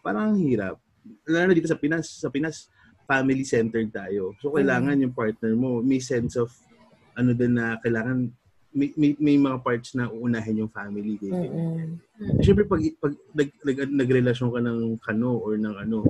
parang 0.00 0.34
ang 0.34 0.38
hirap. 0.40 0.78
Lalo 1.28 1.50
na 1.50 1.56
dito 1.56 1.70
sa 1.70 1.78
Pinas, 1.78 2.08
sa 2.08 2.28
Pinas, 2.32 2.72
family-centered 3.08 3.88
tayo. 3.88 4.36
So, 4.44 4.52
kailangan 4.52 5.00
yung 5.00 5.16
partner 5.16 5.56
mo, 5.56 5.80
may 5.80 5.98
sense 5.98 6.36
of, 6.36 6.52
ano 7.16 7.32
din 7.32 7.56
na 7.56 7.80
kailangan, 7.80 8.28
may, 8.76 8.92
may, 9.00 9.16
may 9.16 9.36
mga 9.40 9.64
parts 9.64 9.96
na 9.96 10.12
uunahin 10.12 10.60
yung 10.60 10.70
family. 10.70 11.16
Ganyan. 11.16 11.96
Mm-mm. 11.96 12.44
Siyempre, 12.44 12.68
pag, 12.68 12.84
pag 13.00 13.16
nag, 13.32 13.48
nag, 13.64 13.78
nagrelasyon 14.04 14.52
ka 14.52 14.60
ng 14.60 14.80
kano 15.00 15.40
or 15.40 15.56
ng 15.56 15.72
ano, 15.88 16.04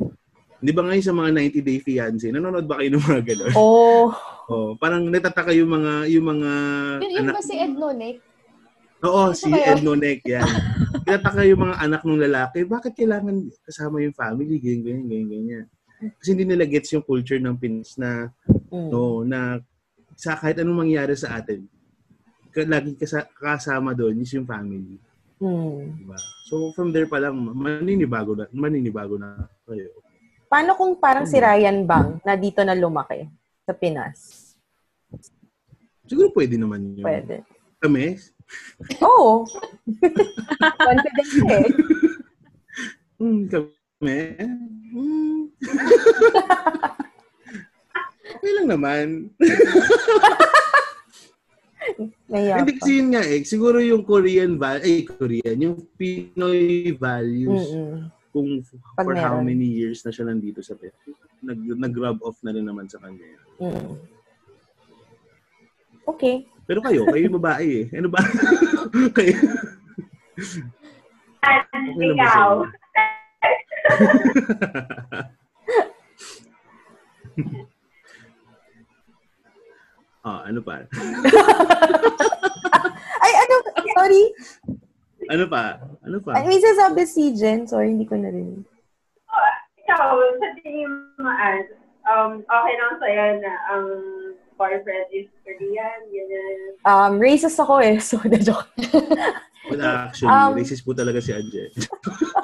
di 0.58 0.74
ba 0.74 0.82
ngayon 0.82 1.06
sa 1.06 1.14
mga 1.14 1.30
90-day 1.38 1.78
fiancé, 1.86 2.34
nanonood 2.34 2.66
ba 2.66 2.82
kayo 2.82 2.90
ng 2.98 3.04
mga 3.06 3.22
gano'n? 3.30 3.54
Oh. 3.54 4.10
Oh, 4.50 4.74
parang 4.74 5.06
natataka 5.06 5.54
yung 5.54 5.70
mga, 5.70 6.10
yung 6.10 6.26
mga 6.26 6.50
yun, 6.98 7.12
yun 7.14 7.22
anak. 7.30 7.34
ba 7.38 7.42
si 7.46 7.54
Ed 7.54 7.78
Nonek? 7.78 8.16
Oo, 9.06 9.30
Ito 9.30 9.38
si 9.38 9.54
yun? 9.54 9.62
Ed 9.62 9.82
Nonek, 9.86 10.20
yan. 10.26 10.50
Natataka 11.06 11.46
yung 11.46 11.62
mga 11.62 11.76
anak 11.78 12.02
ng 12.02 12.20
lalaki, 12.26 12.58
bakit 12.66 12.92
kailangan 12.98 13.46
kasama 13.62 14.02
yung 14.02 14.16
family, 14.18 14.58
ganyan, 14.58 14.82
ganyan, 14.82 15.06
ganyan, 15.06 15.28
ganyan. 15.30 15.66
Kasi 15.98 16.28
hindi 16.34 16.46
nila 16.46 16.64
gets 16.64 16.94
yung 16.94 17.02
culture 17.02 17.42
ng 17.42 17.58
Pinas 17.58 17.98
na 17.98 18.30
Mm. 18.68 18.88
No, 18.92 19.24
na 19.24 19.60
sa 20.18 20.36
kahit 20.36 20.60
anong 20.60 20.84
mangyari 20.88 21.16
sa 21.16 21.40
atin, 21.40 21.64
lagi 22.68 22.92
kasa- 22.98 23.28
kasama 23.38 23.94
doon 23.94 24.18
is 24.20 24.32
yung 24.34 24.44
family. 24.44 24.98
Mm. 25.38 25.94
Diba? 26.04 26.18
So, 26.50 26.74
from 26.74 26.90
there 26.90 27.06
pa 27.06 27.22
lang, 27.22 27.38
maninibago 27.38 28.34
na, 28.34 28.44
maninibago 28.50 29.14
na 29.16 29.46
kayo. 29.64 29.88
Paano 30.48 30.74
kung 30.74 30.96
parang 30.98 31.28
si 31.28 31.38
Ryan 31.38 31.84
Bang 31.84 32.18
na 32.24 32.34
dito 32.34 32.64
na 32.64 32.74
lumaki 32.74 33.28
sa 33.62 33.76
Pinas? 33.76 34.52
Siguro 36.08 36.32
pwede 36.32 36.56
naman 36.56 36.96
yun. 36.96 37.04
Pwede. 37.04 37.44
Kami, 37.78 38.18
Oo. 39.04 39.44
Confident 40.88 41.30
ka 41.44 41.52
eh. 41.52 41.68
hmm, 43.20 43.42
kami, 43.52 44.18
hmm. 44.96 45.37
okay 48.38 48.52
lang 48.54 48.70
naman. 48.70 49.34
Hindi 52.28 52.72
kasi 52.76 53.00
yun 53.00 53.16
nga 53.16 53.24
eh, 53.24 53.40
siguro 53.42 53.80
yung 53.80 54.04
Korean, 54.04 54.60
val 54.60 54.78
eh, 54.84 55.08
Korean, 55.08 55.56
yung 55.56 55.80
Pinoy 55.96 56.92
values, 56.94 57.72
Mm-mm. 57.72 58.12
kung 58.30 58.60
Pag 58.92 59.08
for 59.08 59.16
how 59.16 59.40
meron. 59.40 59.48
many 59.48 59.64
years 59.64 60.04
na 60.04 60.12
siya 60.12 60.28
nandito 60.28 60.60
sa 60.60 60.76
Pinas, 60.76 60.92
nag, 61.40 61.58
nag-rub 61.58 62.20
off 62.20 62.36
na 62.44 62.52
rin 62.52 62.68
naman 62.68 62.84
sa 62.86 63.00
kanya. 63.00 63.24
Mm. 63.58 63.96
Okay. 66.08 66.44
Pero 66.68 66.84
kayo, 66.84 67.08
kayo 67.08 67.24
yung 67.24 67.40
babae 67.40 67.88
eh. 67.88 67.96
Ano 67.96 68.12
ba? 68.12 68.20
kayo. 69.16 69.32
Okay 71.48 72.04
lang 72.04 72.20
ba 72.20 72.28
ikaw, 72.28 72.28
sa'yo? 72.28 72.68
ah, 80.26 80.42
ano 80.46 80.60
pa? 80.62 80.84
Ay, 83.24 83.32
ano? 83.34 83.54
Sorry. 83.94 84.24
Ano 85.28 85.44
pa? 85.48 85.78
Ano 86.04 86.18
pa? 86.24 86.32
Ay, 86.38 86.44
may 86.48 86.60
sasabi 86.60 87.04
si 87.04 87.34
Jen. 87.36 87.66
Sorry, 87.68 87.92
hindi 87.92 88.08
ko 88.08 88.16
narinig. 88.16 88.64
ikaw, 89.84 90.20
sa 90.40 90.48
tingin 90.60 90.88
mo, 91.16 91.32
um, 92.08 92.32
okay 92.44 92.74
lang 92.76 92.94
sa'yo 93.00 93.24
na 93.40 93.52
ang 93.72 93.86
boyfriend 94.58 95.06
is 95.14 95.30
Korean, 95.46 96.00
ganyan. 96.10 96.58
Um, 96.82 97.12
racist 97.22 97.60
ako 97.62 97.78
eh. 97.80 97.96
So, 98.08 98.18
the 98.20 98.40
joke. 98.42 98.68
Wala 99.70 100.10
actually. 100.10 100.32
Um, 100.32 100.56
racist 100.56 100.82
po 100.82 100.92
talaga 100.96 101.22
si 101.22 101.30
Anje. 101.32 101.70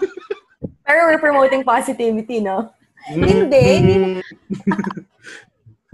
Pero 0.87 1.09
we're 1.09 1.21
promoting 1.21 1.65
positivity, 1.65 2.45
no? 2.45 2.71
Hindi, 3.11 3.61
hindi. 3.81 4.21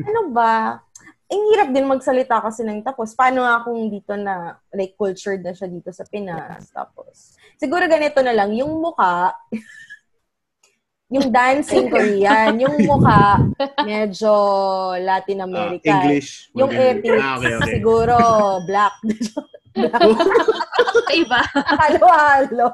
Ano 0.00 0.32
ba? 0.32 0.80
Ang 1.28 1.42
hirap 1.52 1.68
din 1.70 1.84
magsalita 1.84 2.40
kasi 2.40 2.64
ng 2.64 2.80
tapos. 2.80 3.12
Paano 3.12 3.44
nga 3.44 3.60
kung 3.60 3.92
dito 3.92 4.16
na, 4.16 4.56
like, 4.72 4.96
cultured 4.96 5.44
na 5.44 5.52
siya 5.52 5.68
dito 5.68 5.92
sa 5.92 6.08
Pinas. 6.08 6.72
Tapos, 6.72 7.36
siguro 7.60 7.84
ganito 7.84 8.24
na 8.24 8.32
lang, 8.32 8.48
yung 8.56 8.80
mukha, 8.80 9.36
yung 11.06 11.28
dancing 11.28 11.86
Korean, 11.92 12.56
yung 12.58 12.80
mukha, 12.80 13.44
medyo 13.84 14.32
Latin 14.98 15.44
Ah, 15.44 15.46
American. 15.46 16.00
English. 16.00 16.48
Yung 16.56 16.72
ethics, 16.72 17.20
Ah, 17.20 17.36
okay, 17.36 17.52
okay. 17.60 17.70
siguro 17.76 18.16
black. 18.64 18.94
Iba. 21.12 21.40
Halo-halo. 21.76 22.68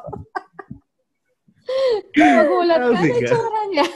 Magulat 2.16 2.78
ka, 2.78 2.88
God. 2.94 3.20
itsura 3.20 3.60
niya? 3.70 3.86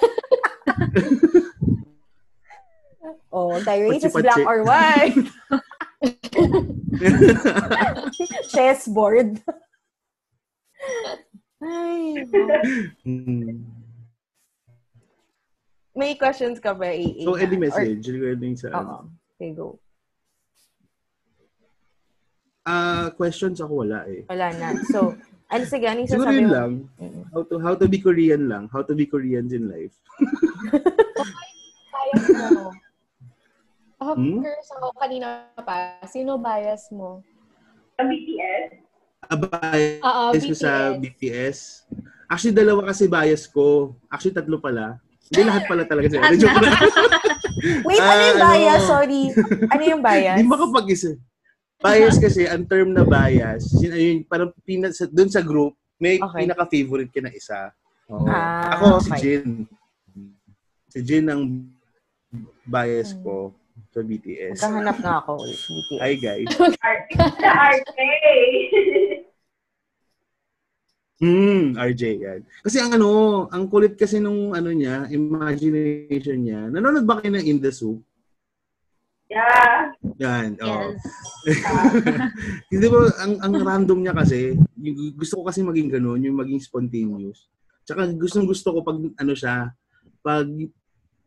Oh, 3.31 3.55
Tyrese 3.63 4.11
is 4.11 4.13
black 4.13 4.43
or 4.43 4.67
white. 4.67 5.15
Chessboard. 8.51 9.39
Ay, 11.63 12.27
Hmm. 13.07 13.63
may 15.95 16.19
questions 16.19 16.59
ka 16.59 16.75
ba, 16.75 16.91
AA? 16.91 17.23
So, 17.23 17.39
any 17.39 17.55
Or- 17.55 17.63
message 17.71 18.03
regarding 18.11 18.59
sa 18.59 18.75
Oo. 18.75 19.07
Okay, 19.39 19.55
go. 19.55 19.79
Ah, 22.67 23.15
questions 23.15 23.63
ako 23.63 23.87
wala 23.87 24.11
eh. 24.11 24.27
Wala 24.27 24.51
na. 24.59 24.75
So, 24.91 25.15
ano 25.51 25.65
sige, 25.65 25.85
ano 25.85 25.99
yung 26.01 26.11
sasabi 26.11 26.41
mo? 26.41 26.49
lang. 26.49 26.71
Mm. 26.97 27.23
How 27.29 27.43
to 27.43 27.55
how 27.59 27.75
to 27.75 27.87
be 27.87 27.99
Korean 27.99 28.47
lang. 28.47 28.65
How 28.67 28.81
to 28.81 28.93
be 28.93 29.05
Koreans 29.05 29.51
in 29.51 29.67
life. 29.67 29.95
Bias 31.91 32.27
mo. 32.31 32.71
Ako, 34.01 34.11
Hmm? 34.17 34.41
curious 34.41 34.71
ako 34.73 34.87
kanina 34.97 35.27
pa. 35.59 36.01
Sino 36.05 36.35
bias 36.37 36.89
mo? 36.91 37.21
Sa 37.95 38.03
BTS, 38.03 38.81
Abay, 39.29 40.01
Oo, 40.01 40.23
bias 40.33 40.45
ko 40.45 40.55
sa 40.57 40.73
BTS. 40.97 41.59
Actually, 42.25 42.57
dalawa 42.57 42.89
kasi 42.89 43.05
bias 43.07 43.45
ko. 43.45 43.93
Actually, 44.09 44.35
tatlo 44.35 44.57
pala. 44.57 44.97
Hindi 45.29 45.43
lahat 45.45 45.63
pala 45.67 45.83
talaga 45.85 46.09
sila. 46.09 46.25
Wait, 47.85 48.01
ano 48.01 48.23
yung 48.25 48.41
Ah, 48.41 48.47
bias? 48.49 48.81
ano? 48.81 48.89
Sorry. 48.89 49.23
Ano 49.69 49.83
yung 49.85 50.03
bias? 50.09 50.35
Hindi 50.35 50.49
makapag-isa. 50.49 51.11
Bias 51.81 52.21
kasi, 52.21 52.45
ang 52.45 52.69
term 52.69 52.93
na 52.93 53.09
bias, 53.09 53.65
yun, 53.81 53.93
ayun, 53.93 54.19
parang 54.29 54.53
pina, 54.69 54.93
sa, 54.93 55.09
dun 55.09 55.33
sa 55.33 55.41
group, 55.41 55.73
may 55.97 56.21
Okay. 56.21 56.45
pinaka-favorite 56.45 57.09
ka 57.09 57.21
na 57.25 57.33
isa. 57.33 57.73
Oo. 58.13 58.29
Ah, 58.29 58.77
Ako, 58.77 59.01
si 59.01 59.09
okay. 59.09 59.21
Jin. 59.21 59.65
Si 60.93 60.99
Jin 61.01 61.27
ang 61.33 61.43
bias 62.69 63.17
ko 63.25 63.57
sa 63.89 64.05
BTS. 64.05 64.61
Magkahanap 64.61 64.97
nga 65.01 65.15
ako. 65.25 65.33
BTS. 65.49 66.01
Hi, 66.05 66.15
guys. 66.21 66.49
Sa 67.41 67.49
arte. 67.49 68.09
Hmm, 71.21 71.77
RJ 71.77 72.03
yan. 72.17 72.41
Kasi 72.65 72.81
ang 72.81 72.97
ano, 72.97 73.45
ang 73.53 73.69
kulit 73.69 73.93
kasi 73.93 74.17
nung 74.17 74.57
ano 74.57 74.73
niya, 74.73 75.05
imagination 75.13 76.39
niya. 76.41 76.73
Nanonood 76.73 77.05
ba 77.05 77.21
kayo 77.21 77.37
ng 77.37 77.45
In 77.45 77.61
the 77.61 77.69
Soup? 77.69 78.01
Yeah. 79.31 79.95
Yan. 80.21 80.59
oo. 80.59 80.93
Yes. 80.93 81.03
Hindi 82.75 82.87
ba, 82.91 82.99
ang, 83.23 83.35
ang 83.41 83.55
random 83.63 83.99
niya 84.03 84.15
kasi, 84.15 84.59
yung, 84.83 85.15
gusto 85.15 85.41
ko 85.41 85.43
kasi 85.49 85.63
maging 85.63 85.89
ganun, 85.95 86.21
yung 86.21 86.37
maging 86.37 86.61
spontaneous. 86.61 87.47
Tsaka 87.87 88.11
gustong 88.15 88.47
gusto 88.47 88.75
ko 88.75 88.79
pag 88.85 88.99
ano 88.99 89.33
siya, 89.35 89.73
pag 90.21 90.47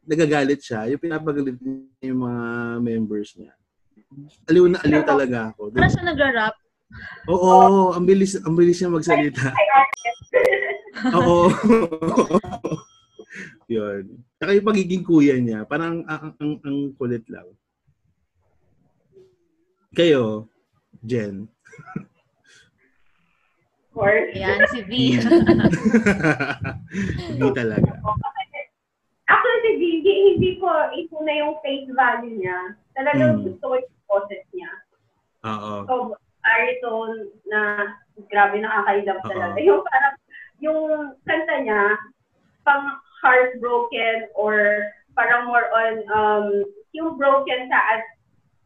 nagagalit 0.03 0.59
siya, 0.61 0.87
yung 0.91 1.01
pinapagalit 1.01 1.57
niya 1.59 2.07
yung 2.11 2.21
mga 2.23 2.43
members 2.83 3.35
niya. 3.39 3.55
Aliw 4.47 4.69
na 4.69 4.77
aliw 4.83 5.01
talaga 5.03 5.51
ako. 5.55 5.73
Parang 5.73 5.91
siya 5.91 6.05
nagra-rap. 6.05 6.55
Oo, 7.31 7.91
ang 7.95 8.05
bilis, 8.05 8.37
ang 8.37 8.53
bilis 8.53 8.77
niya 8.77 8.91
magsalita. 8.91 9.49
Oo. 11.17 11.49
Yun. 13.73 14.21
Tsaka 14.37 14.51
yung 14.53 14.67
pagiging 14.67 15.03
kuya 15.03 15.35
niya, 15.41 15.65
parang 15.65 16.05
ang, 16.05 16.37
ang, 16.37 16.53
ang 16.61 16.77
kulit 16.99 17.25
lang. 17.31 17.47
Kayo, 19.93 20.49
Jen. 21.05 21.45
Of 23.77 23.85
course. 23.93 24.33
Ayan, 24.33 24.65
si 24.73 24.81
V. 24.89 24.91
Hindi 27.29 27.47
talaga. 27.53 27.91
Actually, 29.29 29.61
si 29.61 29.71
Gigi, 29.79 30.13
hindi 30.35 30.51
ko 30.57 30.67
ito 30.97 31.15
na 31.21 31.33
yung 31.37 31.61
face 31.61 31.87
value 31.93 32.41
niya. 32.41 32.73
Talagang 32.97 33.39
Hmm. 33.39 33.43
gusto 33.47 33.63
ko 33.69 33.75
yung 33.77 33.93
boses 34.09 34.43
niya. 34.51 34.71
Oo. 35.45 35.73
So, 35.85 35.93
baritone 36.41 37.29
na 37.47 37.59
grabe 38.27 38.57
nakakailap 38.59 39.21
talaga. 39.23 39.57
Yung 39.61 39.81
parang, 39.85 40.15
yung 40.59 40.81
kanta 41.23 41.55
niya, 41.61 41.81
pang 42.65 42.97
heartbroken 43.23 44.27
or 44.35 44.89
parang 45.15 45.47
more 45.47 45.69
on 45.71 45.93
um, 46.11 46.45
yung 46.91 47.15
broken 47.15 47.71
sa 47.71 47.79
as 47.95 48.03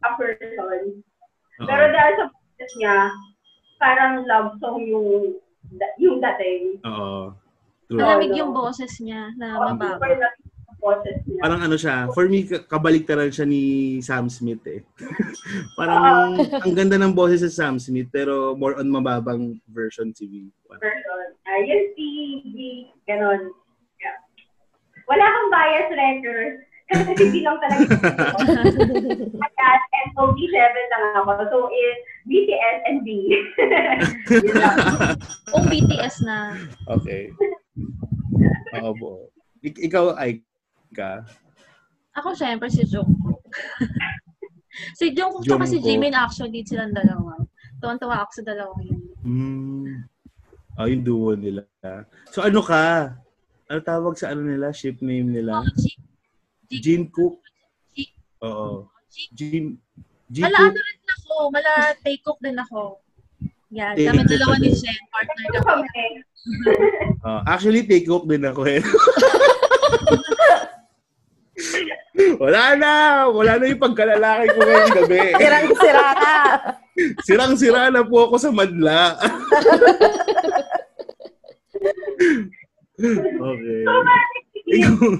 a 0.02 0.10
person. 0.18 1.04
Oo. 1.58 1.66
Pero 1.66 1.84
dahil 1.88 2.12
sa 2.14 2.24
boses 2.28 2.72
niya, 2.74 2.96
parang 3.76 4.12
love 4.24 4.50
song 4.58 4.82
yung 4.82 5.08
yung 5.98 6.16
dating. 6.18 6.78
Oo. 6.82 7.34
True. 7.84 7.98
Malamig 7.98 8.32
yung 8.32 8.52
boses 8.52 8.92
niya 8.98 9.32
na 9.34 9.56
Oh, 9.56 9.72
mababa. 9.72 10.04
boses 10.78 11.18
niya. 11.24 11.40
Parang 11.40 11.60
ano 11.60 11.74
siya, 11.74 12.06
for 12.12 12.24
me, 12.24 12.44
ka- 12.44 12.62
kabaliktaran 12.62 13.28
siya 13.28 13.42
ni 13.42 13.62
Sam 13.98 14.28
Smith 14.28 14.62
eh. 14.64 14.84
Parang 15.78 16.36
ang 16.38 16.74
ganda 16.74 16.94
ng 16.94 17.10
boses 17.10 17.42
sa 17.42 17.50
Sam 17.50 17.76
Smith, 17.76 18.06
pero 18.08 18.54
more 18.54 18.76
on 18.76 18.86
mababang 18.86 19.58
version 19.66 20.12
si 20.12 20.24
V. 20.24 20.34
person. 20.68 20.94
Uh, 21.42 21.60
yung 21.64 21.84
si 21.92 22.06
B, 22.44 22.56
ganon. 23.04 23.50
Yeah. 23.98 24.20
Wala 25.06 25.24
akong 25.24 25.50
bias 25.50 25.88
record. 25.90 26.52
Kasi 26.88 27.12
hindi 27.20 27.40
lang 27.44 27.60
talaga. 27.60 27.84
At 29.44 29.82
SOB7 30.12 30.56
lang 30.88 31.04
ako. 31.20 31.30
So, 31.48 31.58
it's 31.68 32.00
BTS 32.24 32.76
and 32.86 32.98
B. 33.04 33.08
Kung 35.52 35.66
BTS 35.68 36.16
na. 36.24 36.56
Okay. 36.88 37.28
Oo 38.80 38.92
po. 38.96 39.10
Ik- 39.60 39.80
ikaw, 39.82 40.16
ay 40.16 40.40
ka. 40.92 41.24
Ako 42.16 42.32
syempre 42.32 42.66
si 42.68 42.82
Jungkook. 42.82 43.44
si 44.98 45.12
Jungkook 45.12 45.44
tsaka 45.44 45.64
si 45.64 45.78
Jungkook. 45.78 45.86
Jimin 45.86 46.16
actually 46.16 46.64
silang 46.64 46.96
dalawa. 46.96 47.36
Tuwan-tuwa 47.78 48.24
ako 48.24 48.30
sa 48.32 48.42
dalawang 48.42 48.82
yun. 48.82 49.02
Hmm. 49.22 49.86
Oh, 50.78 50.86
yung 50.86 51.04
duo 51.04 51.34
nila. 51.34 51.62
So 52.30 52.42
ano 52.42 52.62
ka? 52.62 53.12
Ano 53.68 53.78
tawag 53.82 54.14
sa 54.16 54.32
ano 54.32 54.46
nila? 54.46 54.72
Ship 54.72 54.96
name 54.98 55.30
nila? 55.30 55.60
Oh, 55.62 55.68
Ji- 55.76 55.98
Jin 56.68 57.08
Cook? 57.08 57.40
Oo. 58.44 58.84
Jin 59.32 59.80
Jin 60.28 60.44
Mala 60.44 60.58
Cook? 60.60 60.76
ano 60.76 60.80
rin 60.84 61.00
ako, 61.08 61.34
mala 61.48 61.72
take 62.04 62.20
cook 62.20 62.36
din 62.44 62.60
ako. 62.60 63.00
Yan, 63.72 63.96
Take 63.96 64.08
kami 64.12 64.20
cook 64.24 64.30
dalawa 64.36 64.54
ni. 64.60 64.68
Jen, 64.72 65.00
partner 65.08 65.44
kami. 65.64 65.88
Oh, 67.24 67.40
actually, 67.48 67.82
take 67.88 68.04
hook 68.04 68.28
din 68.28 68.44
ako 68.44 68.68
eh. 68.68 68.84
wala 72.42 72.62
na! 72.76 72.92
Wala 73.28 73.58
na 73.58 73.64
yung 73.66 73.82
pagkalalaki 73.82 74.46
ko 74.52 74.60
ngayong 74.60 74.96
gabi. 75.04 75.20
Sirang-sira 75.42 76.06
ka. 76.14 76.36
Sirang-sira 77.24 77.82
na 77.88 78.04
po 78.04 78.28
ako 78.28 78.36
sa 78.36 78.50
madla. 78.52 79.16
okay. 83.40 83.80
So, 83.84 83.92
bakit 84.04 84.42
hindi 84.52 84.70
Ikaw, 84.82 84.92
yung 85.00 85.16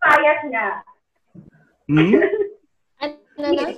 bias 0.00 0.40
niya? 0.48 0.68
Hmm? 1.90 2.14
Ano 3.40 3.56
na? 3.56 3.72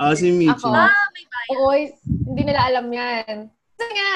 Ah, 0.00 0.16
si 0.16 0.32
Michi. 0.32 0.48
Ako? 0.56 0.72
Ah, 0.72 1.04
may 1.12 1.24
bias. 1.28 1.48
Oo, 1.52 1.72
hindi 2.32 2.42
nila 2.48 2.60
alam 2.64 2.86
yan. 2.88 3.52
Kasi 3.76 3.92
nga, 3.92 4.08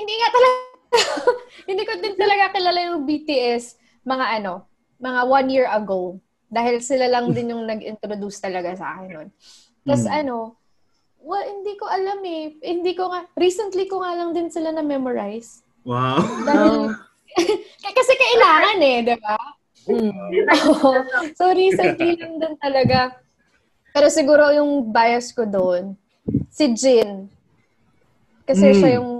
hindi 0.00 0.14
nga 0.16 0.28
talaga, 0.32 0.56
hindi 1.68 1.82
ko 1.84 1.92
din 2.00 2.16
talaga 2.16 2.44
kilala 2.56 2.78
yung 2.88 3.04
BTS 3.04 3.76
mga 4.08 4.40
ano, 4.40 4.64
mga 4.96 5.20
one 5.28 5.48
year 5.52 5.68
ago. 5.68 6.16
Dahil 6.48 6.80
sila 6.80 7.10
lang 7.10 7.34
din 7.36 7.52
yung 7.52 7.68
nag-introduce 7.68 8.40
talaga 8.40 8.72
sa 8.78 8.96
akin 8.96 9.10
nun. 9.10 9.28
Tapos 9.84 10.06
Mm. 10.08 10.16
ano, 10.24 10.36
well, 11.20 11.44
hindi 11.44 11.74
ko 11.76 11.84
alam 11.84 12.20
eh. 12.24 12.56
Hindi 12.62 12.96
ko 12.96 13.12
nga, 13.12 13.28
recently 13.36 13.84
ko 13.84 14.00
nga 14.00 14.16
lang 14.16 14.32
din 14.32 14.48
sila 14.48 14.72
na-memorize. 14.72 15.60
Wow. 15.84 16.24
Dahil, 16.46 16.94
kasi 17.98 18.12
kailangan 18.16 18.78
eh, 18.80 18.96
di 19.04 19.16
ba? 19.20 19.36
Mm. 19.86 20.12
So, 21.38 21.50
recently 21.50 22.16
lang 22.20 22.40
din 22.40 22.54
talaga. 22.58 23.18
Pero 23.94 24.06
siguro 24.10 24.50
yung 24.50 24.90
bias 24.90 25.30
ko 25.30 25.46
doon, 25.46 25.94
si 26.50 26.72
Jin. 26.74 27.30
Kasi 28.44 28.74
Mm. 28.74 28.76
siya 28.76 28.90
yung, 28.98 29.10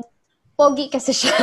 pogi 0.55 0.87
kasi 0.87 1.11
siya. 1.11 1.35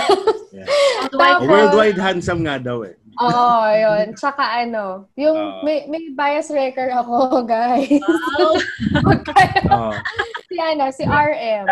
Yeah. 0.55 0.67
Tapos, 1.11 1.43
Worldwide 1.43 1.99
handsome 1.99 2.47
nga 2.47 2.55
daw 2.55 2.87
eh. 2.87 2.95
Oo, 3.19 3.59
yun. 3.67 4.15
Tsaka 4.15 4.63
ano, 4.63 5.11
yung 5.19 5.35
Ah. 5.35 5.59
may, 5.67 5.83
may 5.91 6.15
bias 6.15 6.47
wrecker 6.47 6.87
ako, 6.95 7.43
guys. 7.43 7.99
Wow. 7.99 8.55
Oh, 9.67 9.93
si 10.47 10.55
ano, 10.55 10.87
si 10.95 11.03
RM. 11.03 11.67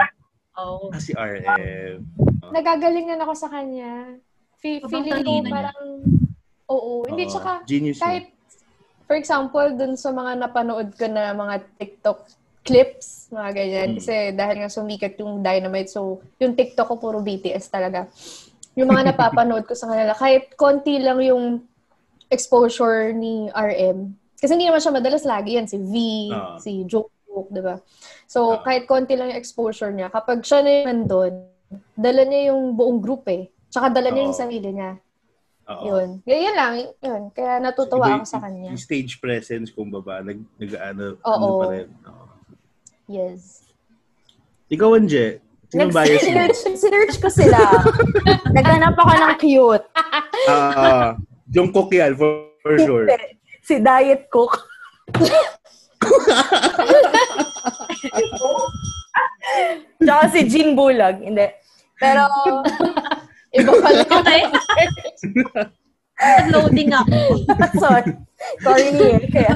Oh. 0.60 0.92
ah, 0.92 1.00
si 1.00 1.16
RM. 1.16 2.04
Nagagalingan 2.52 3.24
ako 3.24 3.34
sa 3.40 3.48
kanya. 3.48 4.20
Feeling 4.60 4.84
ko 4.84 5.48
parang, 5.48 5.80
oo. 6.70 7.04
Hindi, 7.10 7.26
Oo, 7.28 7.32
tsaka, 7.34 7.52
Genius 7.66 8.00
kahit, 8.00 8.30
for 9.10 9.18
example, 9.18 9.68
dun 9.74 9.98
sa 9.98 10.14
mga 10.14 10.38
napanood 10.38 10.94
ko 10.94 11.06
na 11.10 11.34
mga 11.34 11.66
TikTok 11.82 12.20
clips, 12.62 13.34
mga 13.34 13.50
ganyan. 13.58 13.90
Mm. 13.92 13.98
Kasi 13.98 14.16
dahil 14.38 14.56
nga 14.62 14.70
sumikat 14.70 15.18
yung 15.18 15.42
Dynamite, 15.42 15.90
so 15.90 16.22
yung 16.38 16.54
TikTok 16.54 16.86
ko 16.86 16.96
puro 17.02 17.18
BTS 17.20 17.74
talaga. 17.74 18.06
Yung 18.78 18.86
mga 18.86 19.04
napapanood 19.14 19.66
ko 19.66 19.74
sa 19.74 19.90
kanila, 19.90 20.14
kahit 20.14 20.54
konti 20.54 21.02
lang 21.02 21.18
yung 21.26 21.66
exposure 22.30 23.10
ni 23.12 23.50
RM. 23.50 24.14
Kasi 24.38 24.54
hindi 24.54 24.70
naman 24.70 24.80
siya 24.80 24.94
madalas 24.94 25.26
lagi 25.26 25.58
yan. 25.58 25.66
Si 25.66 25.82
V, 25.82 25.94
Ah. 26.30 26.56
si 26.62 26.86
Jungkook, 26.86 27.50
di 27.50 27.60
ba? 27.60 27.82
So, 28.30 28.56
Ah. 28.56 28.62
kahit 28.62 28.86
konti 28.86 29.18
lang 29.18 29.34
yung 29.34 29.42
exposure 29.42 29.90
niya, 29.90 30.14
kapag 30.14 30.46
siya 30.46 30.62
na 30.62 30.70
yung 30.70 30.88
nandun, 30.88 31.34
dala 31.98 32.22
niya 32.24 32.54
yung 32.54 32.78
buong 32.78 33.02
group 33.02 33.26
eh. 33.28 33.50
Tsaka 33.74 33.90
dala 33.90 34.14
niya 34.14 34.30
yung 34.30 34.38
Oo. 34.38 34.42
sarili 34.46 34.70
niya. 34.70 34.92
Oo. 35.70 35.84
Yun. 35.86 36.10
Kaya 36.26 36.40
yun 36.42 36.56
lang. 36.58 36.74
Yun. 36.98 37.22
Kaya 37.30 37.62
natutuwa 37.62 38.02
Iba 38.02 38.10
ako 38.10 38.18
yung- 38.18 38.26
sa 38.26 38.40
kanya. 38.42 38.70
Yung 38.74 38.82
stage 38.82 39.22
presence, 39.22 39.70
kumbaga, 39.70 40.26
nag, 40.26 40.42
nag 40.58 40.72
ano, 40.76 41.06
Oo. 41.22 41.30
ano 41.30 41.46
pa 41.56 41.66
rin. 41.72 41.88
Oo. 42.10 42.26
Yes. 43.06 43.70
Ikaw, 44.70 44.98
Anje, 44.98 45.42
sino 45.70 45.90
bias 45.90 46.26
mo? 46.26 46.30
Nag-search, 46.30 46.60
search 46.86 47.16
ko 47.18 47.30
sila. 47.30 47.58
Naghanap 48.50 48.98
ako 48.98 49.14
ng 49.14 49.34
cute. 49.38 49.86
Ah, 50.46 51.14
Jungkook 51.50 51.90
yan, 51.90 52.14
for, 52.14 52.50
for 52.62 52.78
sure. 52.78 53.06
Si 53.62 53.78
Diet 53.78 54.30
Cook. 54.30 54.58
Tsaka 60.00 60.24
si 60.32 60.40
Jean 60.48 60.74
Bulag. 60.74 61.20
Hindi. 61.22 61.48
Pero, 62.00 62.24
Iba 63.52 63.72
pala. 63.76 64.04
Okay. 64.20 64.42
Loading 66.50 66.92
ako. 66.92 67.18
sorry. 67.82 68.12
Sorry 68.60 68.92
niya. 68.92 69.24
Kaya, 69.26 69.54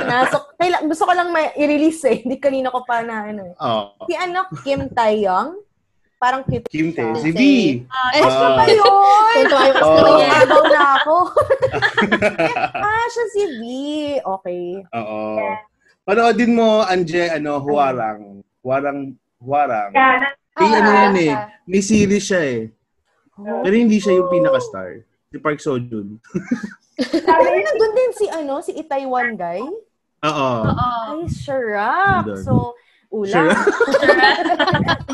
nasok, 0.00 0.58
kaila, 0.58 0.82
gusto 0.82 1.06
ko 1.06 1.12
lang 1.14 1.30
may 1.30 1.54
i-release 1.54 2.02
eh. 2.04 2.16
Hindi 2.20 2.36
kanina 2.36 2.68
ko 2.68 2.82
pa 2.82 3.00
na 3.00 3.22
ano. 3.24 3.42
eh. 3.44 3.54
Oo. 3.56 4.02
Si 4.04 4.14
ano, 4.14 4.50
Kim 4.60 4.90
Taeyong. 4.90 5.62
Parang 6.16 6.42
cute 6.42 6.66
Kim 6.66 6.90
Tae, 6.90 7.12
siya. 7.12 7.22
si 7.22 7.30
V. 7.30 7.40
Ay, 7.86 8.18
Ah. 8.18 8.58
Ayun! 8.58 9.34
Tuntua 9.36 9.62
yung 9.62 9.76
Oo. 9.76 9.86
gusto 9.86 10.08
niya. 10.16 10.28
Agaw 10.42 10.64
na 10.66 10.82
ako. 10.96 11.16
ah, 12.82 13.06
siya 13.06 13.26
si 13.30 13.42
V. 13.46 13.60
Okay. 14.18 14.64
Oo. 14.90 15.22
Panoodin 16.02 16.50
mo, 16.50 16.82
Anje, 16.82 17.30
ano, 17.30 17.60
Huwarang. 17.60 18.42
Huwarang, 18.58 19.14
Huwarang. 19.38 19.90
Kaya, 19.94 20.34
Eh, 20.56 20.72
ano 20.72 20.88
Ah, 20.88 20.98
yan 21.04 21.14
eh. 21.14 21.30
siya. 21.30 21.38
May 21.62 21.80
series 21.80 22.24
siya 22.24 22.42
eh. 22.42 22.60
Pero 23.36 23.74
hindi 23.76 24.00
siya 24.00 24.16
yung 24.16 24.32
pinaka-star. 24.32 25.04
Si 25.28 25.36
Park 25.36 25.60
Seo-joon. 25.60 26.16
Pero 27.28 27.48
nandun 27.52 27.92
din 27.92 28.12
si 28.16 28.26
ano, 28.32 28.64
si 28.64 28.72
Itaiwan 28.72 29.36
guy. 29.36 29.60
Oo. 30.24 30.50
Oo. 30.64 30.88
Ay, 31.20 31.28
Sharap. 31.28 32.24
So, 32.40 32.72
ulam. 33.12 33.52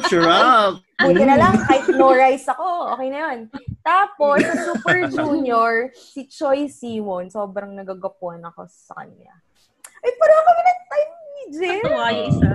Sure 0.07 0.31
up. 0.31 0.79
Buti 1.03 1.25
na 1.27 1.37
lang, 1.37 1.55
kahit 1.67 1.91
no 1.99 2.15
rice 2.15 2.47
ako, 2.47 2.95
okay 2.95 3.11
na 3.11 3.19
yun. 3.27 3.39
Tapos, 3.83 4.39
sa 4.39 4.55
Super 4.71 5.07
Junior, 5.15 5.91
si 5.93 6.31
Choi 6.31 6.71
Siwon, 6.71 7.27
sobrang 7.29 7.75
nagagapuan 7.75 8.39
ako 8.47 8.71
sa 8.71 9.03
kanya. 9.03 9.35
Ay, 10.03 10.11
parang 10.15 10.43
kami 10.47 10.61
ng 10.63 10.81
time 10.87 11.13
ni 11.13 11.45
Jen. 11.51 11.83
Tuwa 11.83 12.09
yung 12.15 12.27
isa. 12.31 12.51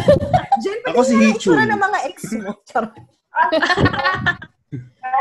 Jen, 0.62 0.78
Ako 0.92 1.00
si 1.00 1.14
Hichul. 1.16 1.56
Itsura 1.56 1.64
ng 1.64 1.80
mga 1.80 1.98
ex 2.04 2.18
mo. 2.36 2.52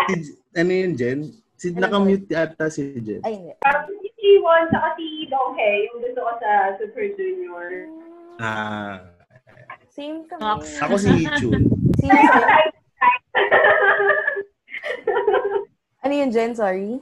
Si- 0.07 0.39
ano 0.55 0.71
yun, 0.71 0.93
Jen? 0.95 1.19
Si, 1.57 1.73
nakamute 1.73 2.31
ata 2.37 2.69
si 2.69 3.01
Jen. 3.01 3.21
Ay, 3.25 3.39
hindi. 3.39 3.51
parang 3.59 3.89
si 3.89 4.09
Siwon 4.17 4.69
saka 4.69 4.93
si 4.97 5.25
Donghae, 5.31 5.87
yung 5.89 5.97
gusto 6.03 6.19
ko 6.21 6.31
sa 6.41 6.51
Super 6.77 7.05
Junior. 7.17 7.69
Ah. 8.37 9.01
Same 9.89 10.25
kami. 10.29 10.61
Ako 10.61 10.93
si 11.01 11.09
Hichul. 11.25 11.61
Sino 11.97 12.13
sa'yo? 12.13 12.45
Ano 16.05 16.13
yun, 16.13 16.29
Jen? 16.31 16.53
Sorry. 16.53 17.01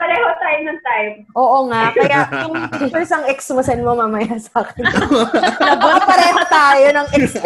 Pareho 0.00 0.32
time 0.40 0.62
ng 0.64 0.80
time. 0.80 1.14
Oo 1.36 1.68
nga. 1.68 1.92
Kaya 1.92 2.24
yung 2.48 2.56
pictures 2.72 3.12
ang 3.12 3.28
ex 3.28 3.52
mo, 3.52 3.60
send 3.60 3.84
mo 3.84 3.92
mamaya 3.92 4.32
sa 4.40 4.64
akin. 4.64 4.80
Baka 5.84 6.00
pareho 6.08 6.40
tayo 6.48 6.86
ng 6.88 7.08
ex. 7.20 7.36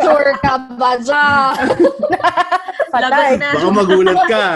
Sure 0.00 0.32
ka 0.40 0.56
ba 0.80 0.96
dyan? 0.96 1.52
Patay. 2.92 3.30
Na. 3.40 3.48
Baka 3.56 3.68
magulat 3.72 4.18
ka. 4.28 4.46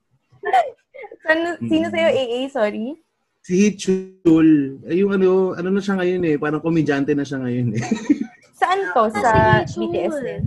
San, 1.23 1.39
sino 1.63 1.87
sa'yo, 1.87 2.09
AA? 2.11 2.39
Sorry. 2.51 2.99
Si 3.43 3.53
Hichul. 3.55 4.79
Eh, 4.87 4.99
yung 4.99 5.15
ano, 5.15 5.53
ano 5.53 5.69
na 5.69 5.79
siya 5.79 5.95
ngayon 5.95 6.23
eh. 6.25 6.35
Parang 6.35 6.59
komedyante 6.59 7.15
na 7.15 7.23
siya 7.23 7.39
ngayon 7.39 7.75
eh. 7.75 7.83
Saan 8.59 8.79
to? 8.91 9.03
Sa 9.13 9.19
Ah, 9.23 9.59
si 9.63 9.79
BTS 9.79 10.15
din? 10.19 10.43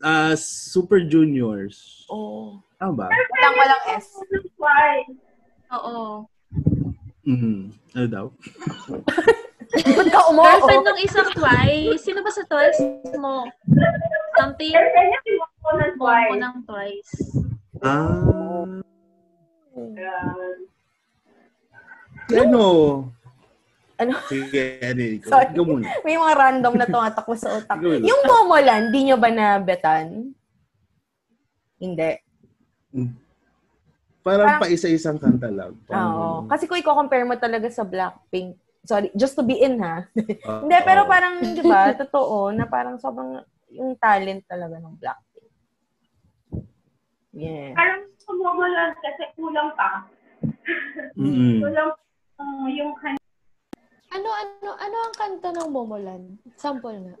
Ah, 0.00 0.32
Super 0.36 1.04
Juniors. 1.04 2.04
Oo. 2.08 2.60
Tama 2.76 2.92
ba? 2.96 3.06
Walang 3.08 3.56
walang 3.56 3.82
S. 3.96 4.08
Why? 4.56 5.04
Oo. 5.72 6.28
Mhm. 7.24 7.72
Ano 7.92 8.06
daw? 8.06 8.26
Ba't 9.76 10.08
ka 10.08 10.20
Girlfriend 10.30 10.84
umoo? 10.84 10.92
ng 10.94 11.00
isang 11.02 11.28
Twice. 11.34 12.00
Sino 12.00 12.22
ba 12.22 12.30
sa 12.30 12.44
Twice 12.46 12.80
mo? 13.18 13.44
Something. 14.36 14.72
Niya 14.72 15.20
si 15.22 15.32
Momo 15.34 15.70
ng 15.74 15.94
Twice. 15.96 16.36
ng 16.36 16.56
Twice. 16.64 17.12
Ah. 17.80 18.08
Uh, 18.08 18.80
Si 22.26 22.34
ano? 22.34 22.62
Ano? 23.96 24.12
Sige, 24.28 24.76
ano. 24.82 25.02
Sorry. 25.24 25.46
Ikaw 25.54 25.64
muna. 25.64 25.86
May 26.04 26.16
mga 26.18 26.34
random 26.36 26.74
na 26.76 26.86
tumatakbo 26.86 27.32
sa 27.32 27.56
utak. 27.56 27.78
Yung 27.80 28.22
Momoland, 28.26 28.92
di 28.92 29.08
nyo 29.08 29.16
ba 29.16 29.30
nabetan? 29.30 30.34
Hindi. 31.80 32.10
Parang 34.20 34.58
pa 34.58 34.66
isa-isang 34.66 35.16
kanta 35.16 35.48
lang. 35.48 35.72
Oo. 35.72 35.86
Parang- 35.86 36.50
Kasi 36.50 36.66
kung 36.66 36.76
i-compare 36.76 37.24
mo 37.24 37.38
talaga 37.38 37.70
sa 37.70 37.86
Blackpink, 37.86 38.58
sorry, 38.82 39.08
just 39.14 39.38
to 39.38 39.46
be 39.46 39.54
in 39.56 39.78
ha. 39.78 40.02
Ah, 40.44 40.60
Hindi, 40.66 40.76
pero 40.82 41.06
parang, 41.06 41.38
di 41.40 41.62
ba, 41.62 41.94
totoo, 41.94 42.50
na 42.50 42.66
parang 42.66 42.98
sobrang 42.98 43.38
yung 43.68 43.94
talent 43.96 44.42
talaga 44.46 44.78
ng 44.78 44.94
Blackpink. 44.96 45.50
Yeah. 47.36 47.76
parang 47.76 48.08
sumumo 48.16 48.64
lang 48.64 48.96
kasi 48.96 49.28
kulang 49.34 49.76
pa. 49.76 50.08
Mm-mm. 51.20 51.60
Kulang 51.60 51.92
uh, 52.36 52.66
yung 52.66 52.96
kan- 52.96 53.20
Ano, 54.08 54.28
ano, 54.32 54.70
ano 54.72 54.96
ang 55.04 55.14
kanta 55.14 55.52
ng 55.52 55.68
Momoland? 55.68 56.40
Sample 56.56 56.96
nga. 57.02 57.16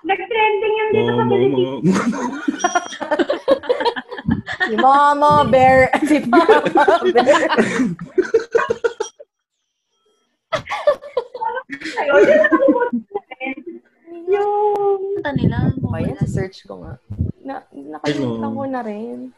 Nag-trending 0.00 0.74
yan 0.74 0.88
dito 0.90 1.10
sa 1.10 1.14
Mo, 1.14 1.22
mo, 1.22 1.30
Pilipinas. 1.30 1.82
mo. 1.82 2.20
Si 4.60 4.78
Mama 4.78 5.42
Bear, 5.50 5.90
si 6.06 6.22
Mama 6.22 6.62
Bear. 7.10 7.42
Ayun, 11.98 12.22
Yung 14.30 15.10
Kanta 15.20 15.36
nila. 15.36 15.68
Ayan, 16.00 16.16
search 16.24 16.64
ko 16.64 16.80
nga. 16.80 16.96
Na, 17.44 17.60
nakalimutan 17.70 18.50
ko 18.56 18.64
na 18.64 18.80
rin. 18.80 19.28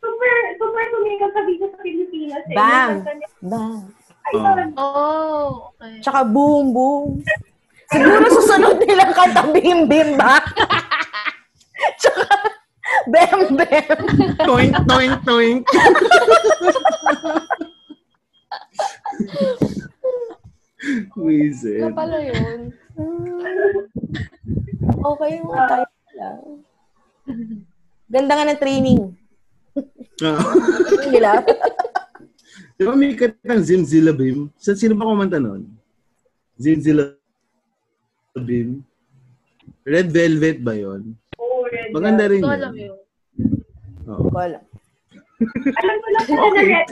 super, 0.00 0.32
super 0.56 0.84
sumikat 0.96 1.30
sa 1.36 1.42
dito 1.44 1.64
sa 1.68 1.78
Pilipinas 1.84 2.44
eh. 2.48 2.56
Bang! 2.56 3.04
Bang. 3.44 3.84
Ayun. 4.32 4.72
Oh, 4.80 5.68
okay. 5.76 6.00
Tsaka 6.00 6.24
boom, 6.24 6.72
boom. 6.72 7.20
Siguro 7.92 8.24
susunod 8.32 8.80
nilang 8.88 9.12
kanta 9.12 9.44
bim 9.52 9.84
bim 9.90 10.16
ba? 10.16 10.40
Tsaka 12.00 12.24
bem 13.12 13.60
bem. 13.60 13.96
Toink, 14.40 14.72
toink, 14.88 15.14
toink. 15.26 15.60
Wisit. 21.16 21.84
Ano 21.84 21.94
pala 21.94 22.16
yun? 22.24 22.72
Okay 25.00 25.32
mga 25.40 25.64
tayo 25.68 25.86
lang. 26.16 26.40
Ganda 28.10 28.32
nga 28.34 28.48
ng 28.48 28.60
training. 28.60 29.00
Ah. 30.20 30.40
Nila. 31.08 31.40
Di 32.76 32.82
ba 32.88 32.96
may 32.96 33.12
katang 33.12 33.64
Zimzilabim? 33.64 34.48
Sa 34.56 34.72
sino 34.72 34.96
ba 34.96 35.08
kumanta 35.08 35.36
nun? 35.36 35.68
Zimzilabim? 36.56 37.16
Red 39.84 40.08
Velvet 40.12 40.58
ba 40.60 40.76
yon? 40.76 41.16
Oo, 41.40 41.64
red. 41.68 41.92
Maganda 41.92 42.28
rin 42.28 42.40
yun. 42.40 42.60
yun. 42.76 42.96
Oo. 44.08 44.28
Ko 44.28 44.38
alam. 44.40 44.64
Alam 45.40 45.96
ko 45.96 46.08
lang 46.12 46.24
kung 46.28 46.52
na 46.52 46.62
red. 46.62 46.88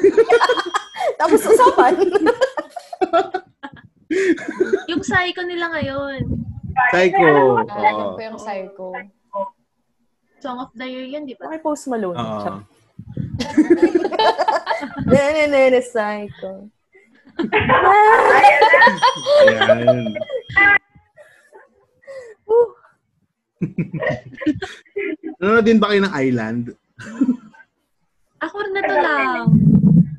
Tapos 1.20 1.40
usapan. 1.44 1.94
Yung 4.88 5.04
psycho 5.04 5.44
nila 5.44 5.68
ngayon. 5.76 6.24
Psycho. 6.88 7.60
Alam 7.68 7.92
Oo. 7.92 8.16
ko 8.16 8.20
yung 8.24 8.40
psycho. 8.40 8.96
Song 10.40 10.64
of 10.64 10.72
the 10.72 10.88
year 10.88 11.04
yun, 11.04 11.28
di 11.28 11.36
ba? 11.36 11.50
Okay, 11.52 11.60
Post 11.60 11.92
Malone. 11.92 12.16
Oo. 12.16 12.64
Nene, 15.12 15.44
nene, 15.52 15.80
psycho. 15.84 16.72
Ayan. 19.44 20.16
Nanonood 25.38 25.66
din 25.66 25.78
ba 25.82 25.92
kayo 25.92 26.00
ng 26.06 26.14
Island? 26.14 26.64
Ako 28.38 28.54
rin 28.62 28.72
na 28.74 28.82
to 28.82 28.94
lang. 28.94 29.42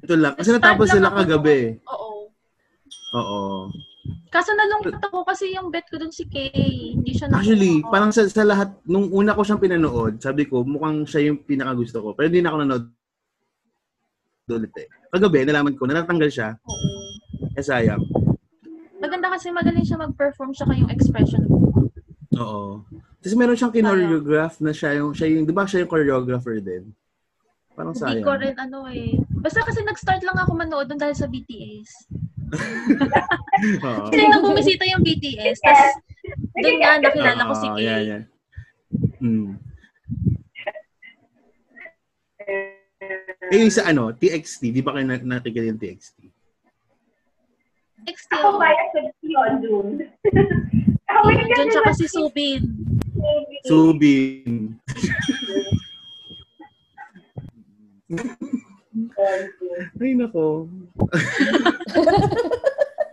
Ito 0.04 0.16
lang. 0.20 0.34
Kasi 0.36 0.50
natapos 0.52 0.88
lang 0.92 0.96
sila 1.00 1.10
kagabi. 1.16 1.60
Oo. 1.88 2.10
Oo. 3.16 3.42
Kaso 4.30 4.54
nalungkot 4.54 5.02
ako 5.02 5.26
kasi 5.26 5.58
yung 5.58 5.74
bet 5.74 5.90
ko 5.90 5.98
dun 5.98 6.14
si 6.14 6.30
Kay. 6.30 6.98
Hindi 7.02 7.18
siya 7.18 7.30
nakuha. 7.30 7.42
Actually, 7.42 7.74
parang 7.90 8.12
sa, 8.14 8.30
sa 8.30 8.46
lahat, 8.46 8.70
nung 8.86 9.10
una 9.10 9.34
ko 9.34 9.42
siyang 9.42 9.62
pinanood, 9.62 10.22
sabi 10.22 10.46
ko, 10.46 10.62
mukhang 10.62 11.02
siya 11.10 11.34
yung 11.34 11.42
pinakagusto 11.42 12.02
ko. 12.02 12.14
Pero 12.14 12.30
hindi 12.30 12.42
na 12.46 12.54
ako 12.54 12.58
nanood 12.62 12.86
ulit 14.50 14.74
eh. 14.82 14.88
Kagabi, 15.14 15.46
nalaman 15.46 15.78
ko, 15.78 15.86
na 15.86 16.02
natanggal 16.02 16.30
siya. 16.30 16.50
Oo. 16.66 16.90
Eh, 17.58 17.62
sayang. 17.62 18.02
Maganda 19.00 19.30
kasi 19.34 19.50
magaling 19.54 19.86
siya 19.86 20.02
mag-perform 20.02 20.52
siya 20.54 20.74
yung 20.78 20.92
expression 20.92 21.46
mo. 21.46 21.90
Oo. 22.38 22.86
Tapos 23.20 23.36
meron 23.36 23.58
siyang 23.58 23.74
kinoreograph 23.74 24.58
na 24.62 24.74
siya 24.74 25.02
yung, 25.02 25.12
siya 25.14 25.28
yung, 25.30 25.46
di 25.46 25.54
ba 25.54 25.66
siya 25.66 25.86
yung 25.86 25.92
choreographer 25.92 26.58
din? 26.62 26.92
Parang 27.80 27.96
Hindi 27.96 28.04
sayang. 28.04 28.28
ko 28.28 28.34
rin 28.36 28.56
ano 28.60 28.80
eh. 28.92 29.16
Basta 29.40 29.64
kasi 29.64 29.80
nag-start 29.82 30.20
lang 30.20 30.36
ako 30.36 30.52
manood 30.52 30.92
dun 30.92 31.00
dahil 31.00 31.16
sa 31.16 31.32
BTS. 31.32 32.12
Kasi 33.80 34.24
nang 34.28 34.44
bumisita 34.44 34.84
yung 34.84 35.00
BTS, 35.00 35.64
tapos 35.64 35.96
doon 36.60 36.76
nga 36.76 37.00
nakilala 37.00 37.48
ko 37.48 37.54
si 37.56 37.68
Kay. 37.72 37.80
yan, 37.80 38.02
yan. 38.04 38.22
Mm. 39.20 39.52
Eh, 43.48 43.56
yung 43.56 43.72
sa 43.72 43.88
ano, 43.88 44.12
TXT, 44.12 44.76
di 44.76 44.84
ba 44.84 44.92
kayo 44.92 45.08
na- 45.08 45.24
nakikinig 45.40 45.72
yung 45.72 45.80
TXT? 45.80 46.18
XT 48.02 48.32
Ako 48.34 48.48
ako. 48.50 48.58
bias 48.60 48.88
sa 48.92 49.00
yun, 49.24 49.52
dun. 49.64 49.88
Diyan 51.48 51.70
siya 51.72 51.84
kasi 51.88 52.12
Subin. 52.12 52.62
Subin. 53.64 54.76
Ay, 60.02 60.12
nako. 60.18 60.66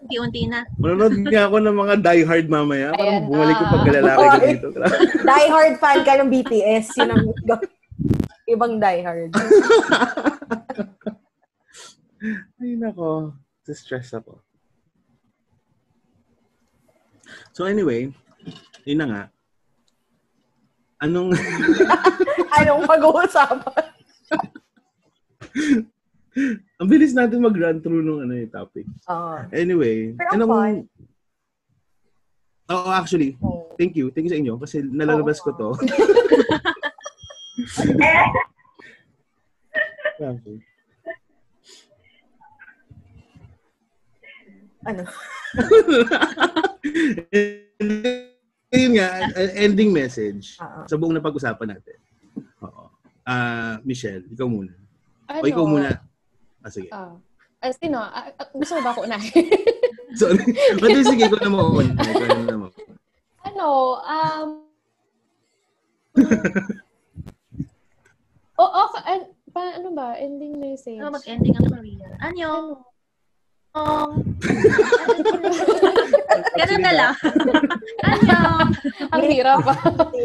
Unti-unti 0.06 0.46
na. 0.48 0.62
Manonood 0.78 1.18
nga 1.28 1.50
ako 1.50 1.56
ng 1.60 1.76
mga 1.76 1.94
diehard 2.00 2.46
mamaya. 2.48 2.94
Parang 2.94 3.20
Ayan 3.20 3.26
bumalik 3.28 3.56
yung 3.58 3.72
pagkalalaki 3.74 4.22
ko 4.22 4.38
Oy. 4.38 4.46
dito. 4.54 4.68
Die 5.28 5.48
hard 5.50 5.74
fan 5.82 6.00
ka 6.06 6.12
ng 6.16 6.30
BTS. 6.30 6.86
Yun 6.96 7.10
ang 7.10 7.24
ibang 8.46 8.78
die 8.78 9.02
hard. 9.02 9.34
Ay, 12.62 12.78
nako. 12.78 13.34
Stress 13.66 14.14
ako. 14.14 14.38
So 17.50 17.66
anyway, 17.66 18.14
yun 18.86 19.02
na 19.02 19.06
nga. 19.10 19.22
Anong... 21.02 21.34
Anong 22.62 22.86
pag-uusapan? 22.86 23.95
Ang 26.80 26.88
bilis 26.88 27.16
natin 27.16 27.40
mag-run 27.40 27.80
through 27.80 28.04
nung 28.04 28.20
ano 28.28 28.36
yung 28.36 28.52
topic. 28.52 28.84
Oo. 29.08 29.36
Anyway, 29.56 30.12
Pero 30.12 30.28
ang 30.28 30.36
ano 30.36 30.44
fun. 30.52 30.76
Oo, 32.66 32.90
actually, 32.92 33.38
Oo. 33.40 33.72
thank 33.78 33.96
you. 33.96 34.12
Thank 34.12 34.28
you 34.28 34.34
sa 34.34 34.40
inyo 34.42 34.54
kasi 34.60 34.82
nalalabas 34.84 35.40
ko 35.40 35.54
to. 35.54 35.70
Ano? 44.86 45.02
Yun 48.70 48.92
nga, 48.96 49.08
ending 49.58 49.90
message 49.90 50.56
Oo. 50.62 50.86
sa 50.86 50.94
buong 50.94 51.10
napag-usapan 51.18 51.74
natin. 51.74 51.98
Oo. 52.62 52.86
Ah, 53.26 53.82
Michelle, 53.82 54.22
ikaw 54.30 54.46
muna. 54.46 54.85
Ano? 55.26 55.42
O 55.42 55.46
ikaw 55.46 55.64
muna. 55.66 55.90
Ah, 56.62 56.70
sige. 56.70 56.88
Ah. 56.90 57.14
Ah, 57.62 57.72
sino? 57.72 57.98
Ah, 57.98 58.30
ah, 58.36 58.48
gusto 58.54 58.78
mo 58.78 58.80
ba 58.84 58.90
ako 58.94 59.00
unahin? 59.08 59.46
Sorry. 60.20 60.44
Pwede, 60.78 61.02
sige, 61.02 61.26
ikaw 61.26 61.40
na 61.42 61.50
mo. 61.50 61.82
Ikaw 61.82 62.42
na 62.46 62.58
mo. 62.58 62.68
ano, 63.46 63.66
um, 64.02 64.48
o, 68.56 68.64
oh, 68.80 68.88
an, 69.04 69.20
pa, 69.52 69.76
ano 69.76 69.88
ba? 69.92 70.16
Ending 70.16 70.56
message. 70.56 71.00
Ano 71.00 71.16
mag-ending 71.16 71.56
ang 71.60 71.68
career? 71.68 72.08
Anyo. 72.24 72.80
Um, 73.76 74.24
ganun 76.60 76.84
na 76.84 76.92
lang. 76.96 77.14
Anyo. 78.00 78.40
Ang 79.12 79.22
hirap 79.28 79.60
ah. 79.68 79.80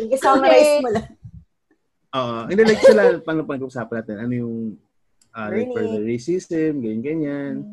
I-summarize 0.07 0.79
mo 0.79 0.89
lang. 0.95 1.07
Oo. 2.15 2.47
Hindi, 2.47 2.63
like 2.63 2.83
sila, 2.83 3.19
paano 3.19 3.43
pag-usapan 3.43 3.95
natin? 4.03 4.17
Ano 4.23 4.33
yung 4.35 4.55
ah, 5.35 5.47
like 5.49 5.71
further 5.71 6.01
racism, 6.03 6.81
ganyan-ganyan. 6.83 7.63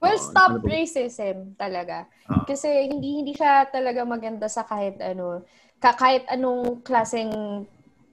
Well, 0.00 0.16
Oo, 0.16 0.26
stop 0.32 0.50
ano 0.60 0.64
racism 0.64 1.52
talaga. 1.60 2.08
Oo. 2.30 2.44
Kasi 2.48 2.88
hindi 2.88 3.20
hindi 3.20 3.32
siya 3.36 3.68
talaga 3.68 4.00
maganda 4.08 4.48
sa 4.48 4.64
kahit 4.64 4.96
ano, 5.02 5.44
ka, 5.76 5.92
kahit 5.92 6.24
anong 6.28 6.80
klaseng 6.80 7.64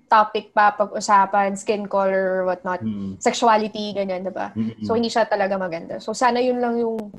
topic 0.07 0.55
pa 0.55 0.71
pag-usapan, 0.71 1.55
skin 1.59 1.83
color, 1.87 2.47
whatnot, 2.47 2.79
Mm. 2.79 3.19
sexuality, 3.19 3.91
ganyan, 3.91 4.23
diba? 4.23 4.55
Mm-mm. 4.55 4.83
So, 4.87 4.95
hindi 4.95 5.11
siya 5.11 5.27
talaga 5.27 5.59
maganda. 5.59 5.99
So, 5.99 6.15
sana 6.15 6.39
yun 6.39 6.63
lang 6.63 6.79
yung, 6.79 7.11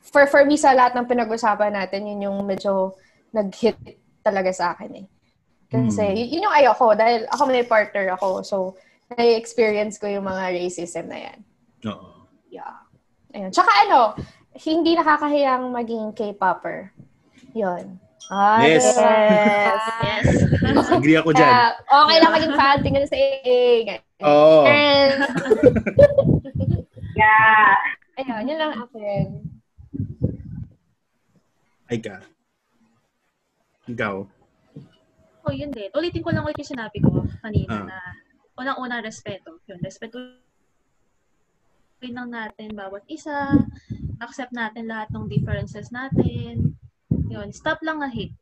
for, 0.00 0.24
for 0.24 0.40
me, 0.48 0.56
sa 0.56 0.72
lahat 0.72 0.96
ng 0.96 1.04
pinag-usapan 1.04 1.76
natin, 1.76 2.08
yun 2.08 2.24
yung 2.24 2.38
medyo 2.48 2.96
nag-hit 3.36 3.76
talaga 4.24 4.48
sa 4.48 4.72
akin 4.72 5.04
eh. 5.04 5.06
Kasi, 5.68 6.04
Mm. 6.08 6.28
yun 6.32 6.46
yung 6.48 6.56
ayoko, 6.56 6.96
dahil 6.96 7.28
ako 7.28 7.42
may 7.52 7.68
partner 7.68 8.16
ako, 8.16 8.40
so, 8.40 8.56
na-experience 9.08 9.96
ko 9.96 10.10
yung 10.10 10.26
mga 10.26 10.50
racism 10.52 11.06
na 11.06 11.30
yan. 11.30 11.38
Oo. 11.86 12.26
Yeah. 12.50 12.82
Ayun. 13.30 13.50
Tsaka 13.54 13.70
ano, 13.86 14.16
hindi 14.56 14.96
nakakahiyang 14.96 15.70
maging 15.70 16.10
K-popper. 16.12 16.90
Yun. 17.52 18.00
Ah, 18.26 18.58
Yes. 18.58 18.82
Yes. 18.82 19.82
Yes. 20.02 20.26
Agree 20.98 21.14
ako 21.14 21.30
dyan. 21.30 21.46
Kaya, 21.46 21.78
okay 21.78 22.16
lang 22.18 22.32
maging 22.34 22.54
fan, 22.58 22.76
tingnan 22.82 23.06
sa 23.06 23.14
AA. 23.14 24.02
Oo. 24.24 24.66
And, 24.66 25.14
Yeah. 27.16 27.72
ayun, 28.18 28.44
yun 28.44 28.58
lang 28.60 28.74
akin. 28.76 29.24
Ay 31.86 31.96
ka. 31.96 32.18
Ikaw. 33.86 34.26
Oh, 35.46 35.54
yun 35.54 35.70
din. 35.70 35.88
Ulitin 35.94 36.20
ko 36.20 36.34
lang 36.34 36.42
ulit 36.42 36.58
yung 36.58 36.72
sinabi 36.74 36.98
ko 36.98 37.22
kanina 37.40 37.70
Ah. 37.72 37.86
na 37.86 37.98
unang-unang 38.56 39.04
respeto. 39.04 39.60
Yun, 39.68 39.80
respeto 39.84 40.18
rin 42.00 42.12
lang 42.12 42.28
natin 42.28 42.76
bawat 42.76 43.04
isa. 43.08 43.56
Accept 44.20 44.52
natin 44.52 44.88
lahat 44.88 45.08
ng 45.12 45.28
differences 45.28 45.88
natin. 45.92 46.76
Yun, 47.28 47.52
stop 47.52 47.80
lang 47.80 48.00
ang 48.00 48.12
hate. 48.12 48.36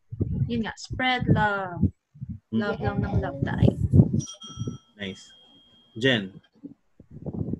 Yun 0.47 0.66
nga, 0.66 0.74
spread 0.78 1.27
love. 1.31 1.82
Love 2.55 2.78
lang 2.78 3.03
ng 3.03 3.19
love 3.19 3.39
tayo. 3.43 3.74
Nice. 4.99 5.31
Jen. 5.99 6.31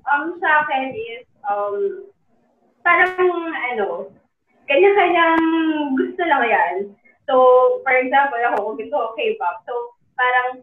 Um, 0.07 0.39
sa 0.39 0.63
akin 0.63 0.95
is, 0.95 1.27
um, 1.47 2.07
parang, 2.87 3.15
ano, 3.75 4.11
kanya-kanyang 4.71 5.43
gusto 5.99 6.23
lang 6.23 6.45
yan. 6.47 6.75
So, 7.27 7.35
for 7.83 7.95
example, 7.99 8.39
ako, 8.39 8.59
kung 8.63 8.79
gusto 8.79 8.95
ko 8.95 9.07
K-pop, 9.19 9.57
so, 9.67 9.75
parang, 10.15 10.63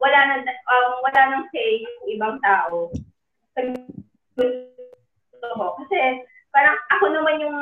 wala 0.00 0.18
na, 0.28 0.34
um, 0.44 0.90
wala 1.02 1.20
nang 1.30 1.44
say 1.52 1.82
yung 1.82 1.98
ibang 2.16 2.36
tao. 2.44 2.92
Sa 3.56 3.60
gusto 4.36 5.46
ko. 5.56 5.66
Kasi, 5.84 6.24
parang 6.52 6.76
ako 6.96 7.04
naman 7.12 7.36
yung 7.40 7.58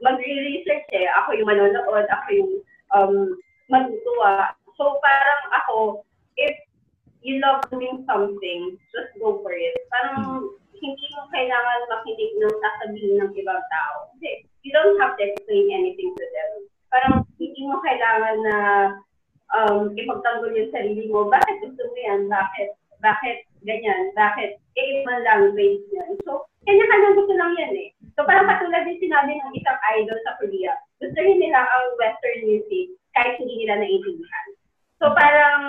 mag-research 0.00 0.88
eh. 0.92 1.08
Ako 1.22 1.36
yung 1.36 1.48
manonood, 1.48 2.06
ako 2.08 2.26
yung 2.32 2.52
um, 2.92 3.14
matutuwa. 3.72 4.52
So, 4.76 5.00
parang 5.00 5.42
ako, 5.52 5.76
if 6.36 6.56
you 7.22 7.38
love 7.40 7.62
doing 7.70 8.04
something, 8.08 8.76
just 8.90 9.12
go 9.20 9.40
for 9.40 9.54
it. 9.54 9.76
Parang 9.92 10.48
hindi 10.82 11.06
mo 11.14 11.30
kailangan 11.30 11.80
makinig 11.86 12.32
ng 12.42 12.56
sasabihin 12.58 13.14
ng 13.22 13.32
ibang 13.38 13.62
tao. 13.70 14.10
Kasi 14.16 14.42
you 14.66 14.74
don't 14.74 14.98
have 14.98 15.14
to 15.14 15.22
explain 15.22 15.70
anything 15.70 16.10
to 16.18 16.26
them. 16.34 16.50
Parang 16.90 17.14
hindi 17.38 17.62
mo 17.62 17.78
kailangan 17.80 18.36
na 18.42 18.56
um, 19.56 19.92
ipagtanggol 19.94 20.52
yung 20.52 20.72
sarili 20.72 21.08
mo. 21.08 21.28
Bakit 21.28 21.56
gusto 21.64 21.82
mo 21.84 21.96
yan? 21.96 22.28
Bakit? 22.28 22.68
Bakit 23.02 23.36
ganyan? 23.64 24.12
Bakit? 24.16 24.50
Eh, 24.78 24.86
ibang 25.02 25.22
language 25.24 25.84
yan. 25.92 26.16
So, 26.24 26.48
kanya-kanya 26.64 27.18
gusto 27.18 27.34
lang 27.36 27.52
yan 27.58 27.74
eh. 27.76 27.88
So, 28.16 28.24
parang 28.24 28.48
katulad 28.48 28.84
din 28.84 29.00
sinabi 29.00 29.36
ng 29.36 29.52
isang 29.56 29.78
idol 29.96 30.18
sa 30.24 30.36
Korea, 30.40 30.72
gusto 31.00 31.18
rin 31.18 31.40
nila 31.40 31.64
ang 31.64 31.86
Western 31.96 32.40
music 32.44 32.94
kahit 33.16 33.36
hindi 33.40 33.64
nila 33.64 33.80
naiintindihan. 33.80 34.46
So, 35.00 35.12
parang 35.12 35.62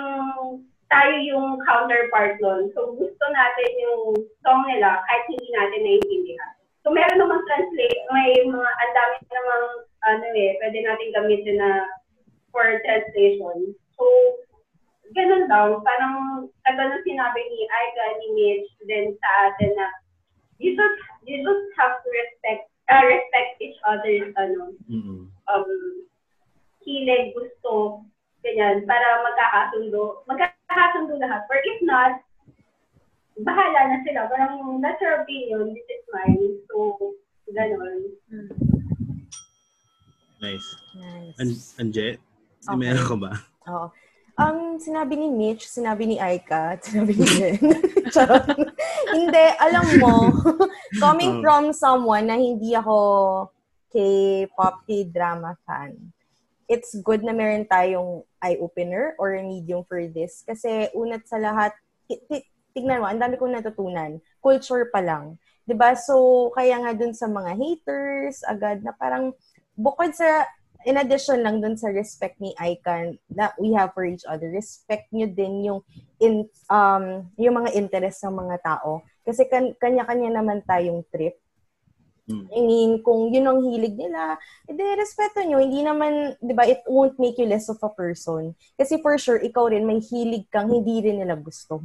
tayo 0.88 1.14
yung 1.26 1.58
counterpart 1.66 2.38
nun. 2.38 2.70
So, 2.72 2.94
gusto 2.94 3.24
natin 3.32 3.70
yung 3.82 4.02
song 4.44 4.62
nila 4.68 5.02
kahit 5.10 5.24
hindi 5.32 5.48
natin 5.50 5.80
naiintindihan. 5.82 6.52
So, 6.84 6.92
meron 6.92 7.16
namang 7.16 7.42
translation 7.48 8.04
may 8.12 8.44
mga, 8.44 8.70
ang 8.70 8.92
dami 8.92 9.16
namang, 9.32 9.66
ano 10.04 10.26
eh, 10.36 10.52
pwede 10.60 10.78
natin 10.84 11.16
gamitin 11.16 11.56
na 11.56 11.70
for 12.54 12.78
translation. 12.86 13.74
So, 13.98 14.04
ganun 15.10 15.50
daw, 15.50 15.82
parang 15.82 16.46
tagal 16.62 16.86
na 16.94 16.98
sinabi 17.02 17.42
ni 17.42 17.60
Aika, 17.66 18.06
ni 18.22 18.28
Mitch, 18.38 18.70
then 18.86 19.18
sa 19.18 19.50
atin 19.50 19.74
na 19.74 19.90
you 20.62 20.78
just, 20.78 20.98
you 21.26 21.42
just 21.42 21.66
have 21.74 21.98
to 21.98 22.08
respect, 22.14 22.70
uh, 22.86 23.02
respect 23.02 23.58
each 23.58 23.78
other's, 23.82 24.30
ano, 24.38 24.70
Mm-mm. 24.86 25.26
um, 25.50 25.70
hilig, 26.86 27.34
gusto, 27.34 28.06
ganyan, 28.46 28.86
para 28.86 29.26
magkakasundo, 29.26 30.22
magkakasundo 30.30 31.18
lahat. 31.18 31.42
Or 31.50 31.58
if 31.58 31.78
not, 31.82 32.22
bahala 33.42 33.80
na 33.90 33.98
sila. 34.06 34.30
Parang, 34.30 34.78
that's 34.78 35.02
your 35.02 35.26
opinion, 35.26 35.74
this 35.74 35.86
is 35.90 36.06
mine. 36.14 36.54
So, 36.70 36.94
ganun. 37.50 38.14
Nice. 40.38 40.68
Nice. 40.94 41.38
An 41.40 41.48
Anje, 41.80 42.20
Okay. 42.70 42.80
meron 42.80 43.04
ka 43.04 43.16
ba? 43.18 43.32
Oo. 43.68 43.86
Um, 44.34 44.82
sinabi 44.82 45.14
ni 45.14 45.30
Mitch, 45.30 45.62
sinabi 45.64 46.10
ni 46.10 46.16
Aika, 46.18 46.74
sinabi 46.82 47.14
ni 47.14 47.22
Jen. 47.22 47.54
Hindi, 49.14 49.44
alam 49.62 49.86
mo, 50.02 50.34
coming 51.04 51.38
Oh. 51.38 51.40
from 51.40 51.62
someone 51.70 52.26
na 52.26 52.34
hindi 52.34 52.74
ako 52.74 52.96
K-pop, 53.94 54.82
K-drama 54.90 55.54
fan, 55.62 55.94
it's 56.66 56.98
good 56.98 57.22
na 57.22 57.30
meron 57.30 57.62
tayong 57.62 58.26
eye-opener 58.42 59.14
or 59.22 59.38
medium 59.38 59.86
for 59.86 60.02
this. 60.10 60.42
Kasi 60.42 60.90
unat 60.92 61.30
sa 61.30 61.38
lahat, 61.38 61.70
ti- 62.10 62.18
ti- 62.26 62.46
tignan 62.74 62.98
mo, 62.98 63.06
ang 63.06 63.22
dami 63.22 63.38
kong 63.38 63.54
natutunan. 63.54 64.18
Culture 64.42 64.90
pa 64.90 64.98
lang. 64.98 65.38
'Di 65.62 65.78
ba 65.78 65.94
So, 65.94 66.50
kaya 66.50 66.76
nga 66.76 66.90
dun 66.90 67.14
sa 67.14 67.30
mga 67.30 67.54
haters, 67.54 68.42
agad 68.42 68.82
na 68.82 68.90
parang, 68.90 69.30
bukod 69.78 70.10
sa 70.10 70.42
in 70.84 71.00
addition 71.00 71.40
lang 71.42 71.60
dun 71.60 71.76
sa 71.76 71.88
respect 71.90 72.40
ni 72.40 72.52
Icon 72.56 73.18
that 73.32 73.56
we 73.56 73.72
have 73.72 73.92
for 73.92 74.04
each 74.04 74.24
other, 74.28 74.48
respect 74.48 75.10
nyo 75.10 75.26
din 75.28 75.64
yung 75.64 75.80
in 76.20 76.48
um 76.68 77.28
yung 77.40 77.56
mga 77.60 77.74
interest 77.74 78.24
ng 78.24 78.36
mga 78.36 78.56
tao. 78.62 79.04
Kasi 79.24 79.48
kan- 79.48 79.72
kanya-kanya 79.80 80.40
naman 80.40 80.60
tayong 80.64 81.00
trip. 81.08 81.40
Hmm. 82.24 82.48
I 82.48 82.60
mean, 82.64 83.04
kung 83.04 83.28
yun 83.28 83.44
ang 83.44 83.60
hilig 83.60 84.00
nila, 84.00 84.40
edi 84.64 84.80
respeto 84.96 85.44
nyo. 85.44 85.60
Hindi 85.60 85.84
naman, 85.84 86.40
di 86.40 86.56
ba, 86.56 86.64
it 86.64 86.80
won't 86.88 87.20
make 87.20 87.36
you 87.36 87.44
less 87.44 87.68
of 87.68 87.76
a 87.84 87.92
person. 87.92 88.56
Kasi 88.80 88.96
for 89.04 89.20
sure, 89.20 89.36
ikaw 89.36 89.68
rin, 89.68 89.84
may 89.84 90.00
hilig 90.00 90.48
kang 90.48 90.72
hindi 90.72 91.04
rin 91.04 91.20
nila 91.20 91.36
gusto. 91.36 91.84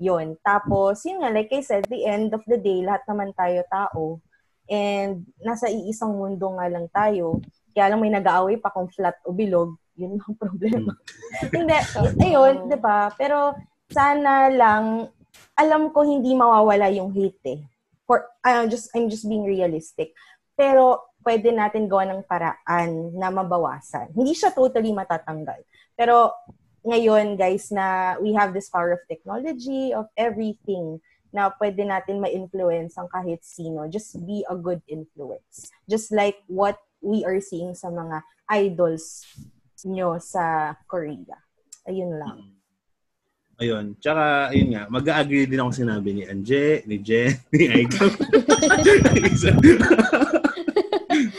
Yun. 0.00 0.40
Tapos, 0.40 1.04
yun 1.04 1.20
nga, 1.20 1.28
like 1.28 1.52
I 1.52 1.60
said, 1.60 1.84
the 1.92 2.08
end 2.08 2.32
of 2.32 2.40
the 2.48 2.56
day, 2.56 2.80
lahat 2.84 3.04
naman 3.04 3.36
tayo 3.36 3.60
tao. 3.68 4.04
And 4.64 5.28
nasa 5.44 5.68
iisang 5.68 6.16
mundo 6.16 6.56
nga 6.56 6.66
lang 6.72 6.88
tayo. 6.88 7.44
Kaya 7.76 7.92
lang 7.92 8.00
may 8.00 8.08
nag-aaway 8.08 8.56
pa 8.56 8.72
kung 8.72 8.88
flat 8.88 9.20
o 9.28 9.36
bilog. 9.36 9.76
Yun 10.00 10.16
ang 10.16 10.32
problema. 10.40 10.96
Hindi, 11.52 11.76
ayun, 12.24 12.72
di 12.72 12.78
ba? 12.80 13.12
Pero 13.20 13.52
sana 13.92 14.48
lang, 14.48 15.12
alam 15.60 15.92
ko 15.92 16.00
hindi 16.00 16.32
mawawala 16.32 16.88
yung 16.88 17.12
hate 17.12 17.44
eh. 17.44 17.60
For, 18.08 18.24
I'm 18.40 18.72
just, 18.72 18.88
I'm 18.96 19.12
just 19.12 19.28
being 19.28 19.44
realistic. 19.44 20.16
Pero 20.56 21.12
pwede 21.20 21.52
natin 21.52 21.84
gawa 21.84 22.08
ng 22.08 22.24
paraan 22.24 23.12
na 23.12 23.28
mabawasan. 23.28 24.16
Hindi 24.16 24.32
siya 24.32 24.56
totally 24.56 24.94
matatanggal. 24.96 25.60
Pero 25.92 26.32
ngayon, 26.86 27.34
guys, 27.34 27.68
na 27.74 28.16
we 28.22 28.32
have 28.32 28.54
this 28.54 28.70
power 28.70 28.94
of 28.94 29.02
technology, 29.10 29.90
of 29.90 30.06
everything, 30.14 31.02
na 31.34 31.50
pwede 31.58 31.82
natin 31.82 32.22
ma-influence 32.22 32.94
ang 32.96 33.10
kahit 33.10 33.42
sino. 33.42 33.90
Just 33.90 34.16
be 34.22 34.46
a 34.46 34.54
good 34.54 34.80
influence. 34.86 35.68
Just 35.90 36.14
like 36.14 36.40
what 36.46 36.78
we 37.02 37.24
are 37.24 37.40
seeing 37.40 37.74
sa 37.74 37.92
mga 37.92 38.22
idols 38.50 39.26
nyo 39.86 40.18
sa 40.18 40.74
Korea. 40.88 41.38
Ayun 41.86 42.18
lang. 42.18 42.56
Ayun. 43.56 43.96
Tsaka, 43.96 44.52
ayun 44.52 44.76
nga, 44.76 44.84
mag-agree 44.92 45.48
din 45.48 45.62
ako 45.62 45.70
sinabi 45.72 46.12
ni 46.12 46.22
Anje, 46.28 46.84
ni 46.84 47.00
Jen, 47.00 47.32
ni 47.56 47.64
Aiko. 47.72 48.04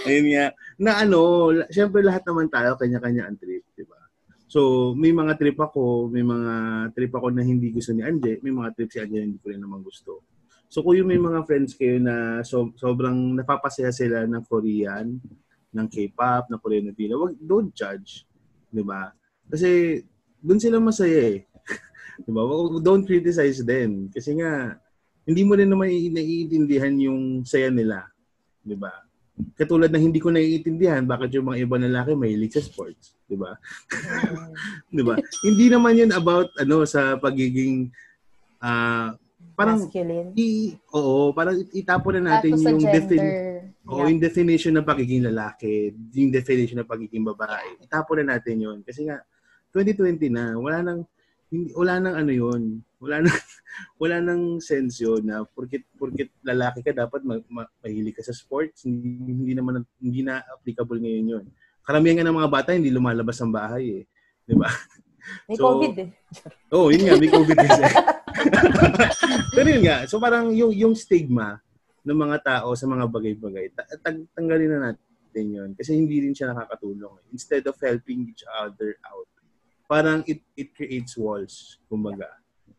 ayun 0.09 0.25
nga. 0.33 0.45
Na 0.81 0.91
ano, 1.05 1.53
syempre 1.69 2.01
lahat 2.01 2.25
naman 2.25 2.49
tayo, 2.49 2.73
kanya-kanya 2.73 3.29
ang 3.29 3.37
trip, 3.37 3.61
di 3.77 3.85
ba? 3.85 4.01
So, 4.49 4.93
may 4.97 5.13
mga 5.13 5.37
trip 5.37 5.61
ako, 5.61 6.09
may 6.09 6.25
mga 6.25 6.53
trip 6.97 7.13
ako 7.13 7.27
na 7.35 7.45
hindi 7.45 7.69
gusto 7.69 7.93
ni 7.93 8.01
Anje, 8.01 8.41
may 8.41 8.53
mga 8.55 8.73
trip 8.73 8.89
si 8.89 8.97
Anje 8.97 9.17
na 9.21 9.25
hindi 9.29 9.37
ko 9.37 9.53
rin 9.53 9.61
naman 9.61 9.85
gusto. 9.85 10.25
So, 10.73 10.81
kung 10.81 10.97
yung 10.97 11.13
may 11.13 11.21
mga 11.21 11.45
friends 11.45 11.77
kayo 11.77 12.01
na 12.01 12.41
so, 12.41 12.73
sobrang 12.81 13.37
napapasaya 13.37 13.93
sila 13.93 14.25
ng 14.25 14.41
Korean, 14.49 15.21
ng 15.77 15.87
K-pop, 15.87 16.49
ng 16.49 16.59
Korean 16.59 16.89
na 16.89 16.97
Pila, 16.97 17.13
wag, 17.21 17.37
don't 17.37 17.69
judge. 17.77 18.25
Di 18.73 18.81
ba? 18.81 19.13
Kasi, 19.47 20.01
doon 20.41 20.57
sila 20.57 20.81
masaya 20.81 21.37
eh. 21.37 21.39
Di 22.25 22.31
ba? 22.33 22.41
Don't 22.81 23.05
criticize 23.05 23.61
them. 23.61 24.09
Kasi 24.09 24.33
nga, 24.41 24.75
hindi 25.27 25.41
mo 25.45 25.53
rin 25.53 25.69
naman 25.69 25.91
naiintindihan 25.91 26.95
yung 26.97 27.45
saya 27.45 27.69
nila. 27.69 28.07
Di 28.63 28.73
ba? 28.73 28.89
Katulad 29.53 29.93
na 29.93 30.01
hindi 30.01 30.17
ko 30.17 30.33
naiintindihan 30.33 31.05
bakit 31.05 31.37
yung 31.37 31.53
mga 31.53 31.61
ibang 31.61 31.85
lalaki 31.85 32.17
mahilig 32.17 32.57
sa 32.57 32.63
sports. 32.63 33.13
Di 33.29 33.37
ba? 33.37 33.53
Di 34.97 35.03
ba? 35.05 35.13
hindi 35.45 35.69
naman 35.69 35.93
yun 35.93 36.11
about 36.15 36.49
ano 36.57 36.81
sa 36.89 37.21
pagiging 37.21 37.93
ah 38.63 39.13
parang 39.57 39.81
Masculine. 39.81 40.29
i, 40.37 40.47
oo, 40.93 41.33
parang 41.33 41.57
it- 41.57 41.73
itapon 41.75 42.21
na 42.21 42.37
natin 42.37 42.53
sa 42.55 42.69
yung 42.69 42.77
gender. 42.77 42.93
defin- 42.93 43.65
Oo, 43.87 44.03
Yeah. 44.03 44.09
yung 44.11 44.21
definition 44.21 44.73
ng 44.75 44.85
pagiging 44.85 45.23
lalaki, 45.23 45.95
yung 46.13 46.29
definition 46.29 46.77
ng 46.77 46.85
pagiging 46.85 47.23
babae. 47.23 47.79
Itapon 47.79 48.21
na 48.21 48.35
natin 48.35 48.59
yun. 48.59 48.77
Kasi 48.83 49.07
nga, 49.07 49.17
2020 49.71 50.27
na, 50.27 50.53
wala 50.55 50.83
nang, 50.83 50.99
hindi, 51.47 51.71
wala 51.71 51.95
nang 51.97 52.15
ano 52.17 52.29
yun. 52.29 52.61
Wala 52.99 53.23
nang, 53.23 53.31
wala 54.01 54.17
nang 54.19 54.59
sense 54.59 54.99
yun 54.99 55.23
na 55.23 55.47
porkit, 55.47 55.87
porkit 55.95 56.35
lalaki 56.43 56.83
ka, 56.83 56.91
dapat 56.91 57.23
ma, 57.23 57.39
ma, 57.47 57.63
mahilig 57.79 58.11
ka 58.13 58.21
sa 58.21 58.35
sports. 58.35 58.83
Hindi, 58.83 59.07
hindi 59.23 59.53
naman, 59.55 59.81
hindi 59.97 60.19
na 60.19 60.43
applicable 60.51 60.99
ngayon 60.99 61.33
yun. 61.33 61.45
Karamihan 61.79 62.19
nga 62.19 62.27
ng 62.27 62.37
mga 62.37 62.51
bata, 62.51 62.75
hindi 62.75 62.91
lumalabas 62.91 63.39
ng 63.39 63.49
bahay 63.49 63.85
eh. 63.89 64.03
Di 64.43 64.53
ba? 64.53 64.67
May 65.47 65.55
So, 65.55 65.63
COVID 65.73 65.95
eh. 65.97 66.09
Oo, 66.75 66.87
oh, 66.87 66.91
yun 66.91 67.07
nga, 67.07 67.15
may 67.15 67.31
COVID 67.31 67.55
kasi. 67.57 67.81
Pero 69.55 69.67
yun 69.67 69.83
nga, 69.83 69.97
so 70.09 70.17
parang 70.17 70.51
yung, 70.53 70.73
yung 70.73 70.93
stigma 70.93 71.59
ng 72.03 72.17
mga 72.17 72.37
tao 72.43 72.71
sa 72.73 72.87
mga 72.87 73.05
bagay-bagay, 73.11 73.65
ta- 73.75 73.89
tag- 73.99 74.27
tanggalin 74.31 74.69
na 74.71 74.79
natin 74.93 75.45
yun. 75.51 75.69
Kasi 75.75 75.93
hindi 75.93 76.23
rin 76.23 76.33
siya 76.33 76.55
nakakatulong. 76.55 77.19
eh. 77.19 77.25
Instead 77.35 77.67
of 77.67 77.75
helping 77.83 78.31
each 78.31 78.47
other 78.47 78.95
out, 79.03 79.27
parang 79.87 80.23
it, 80.27 80.43
it 80.55 80.71
creates 80.71 81.15
walls, 81.19 81.79
kumbaga. 81.91 82.27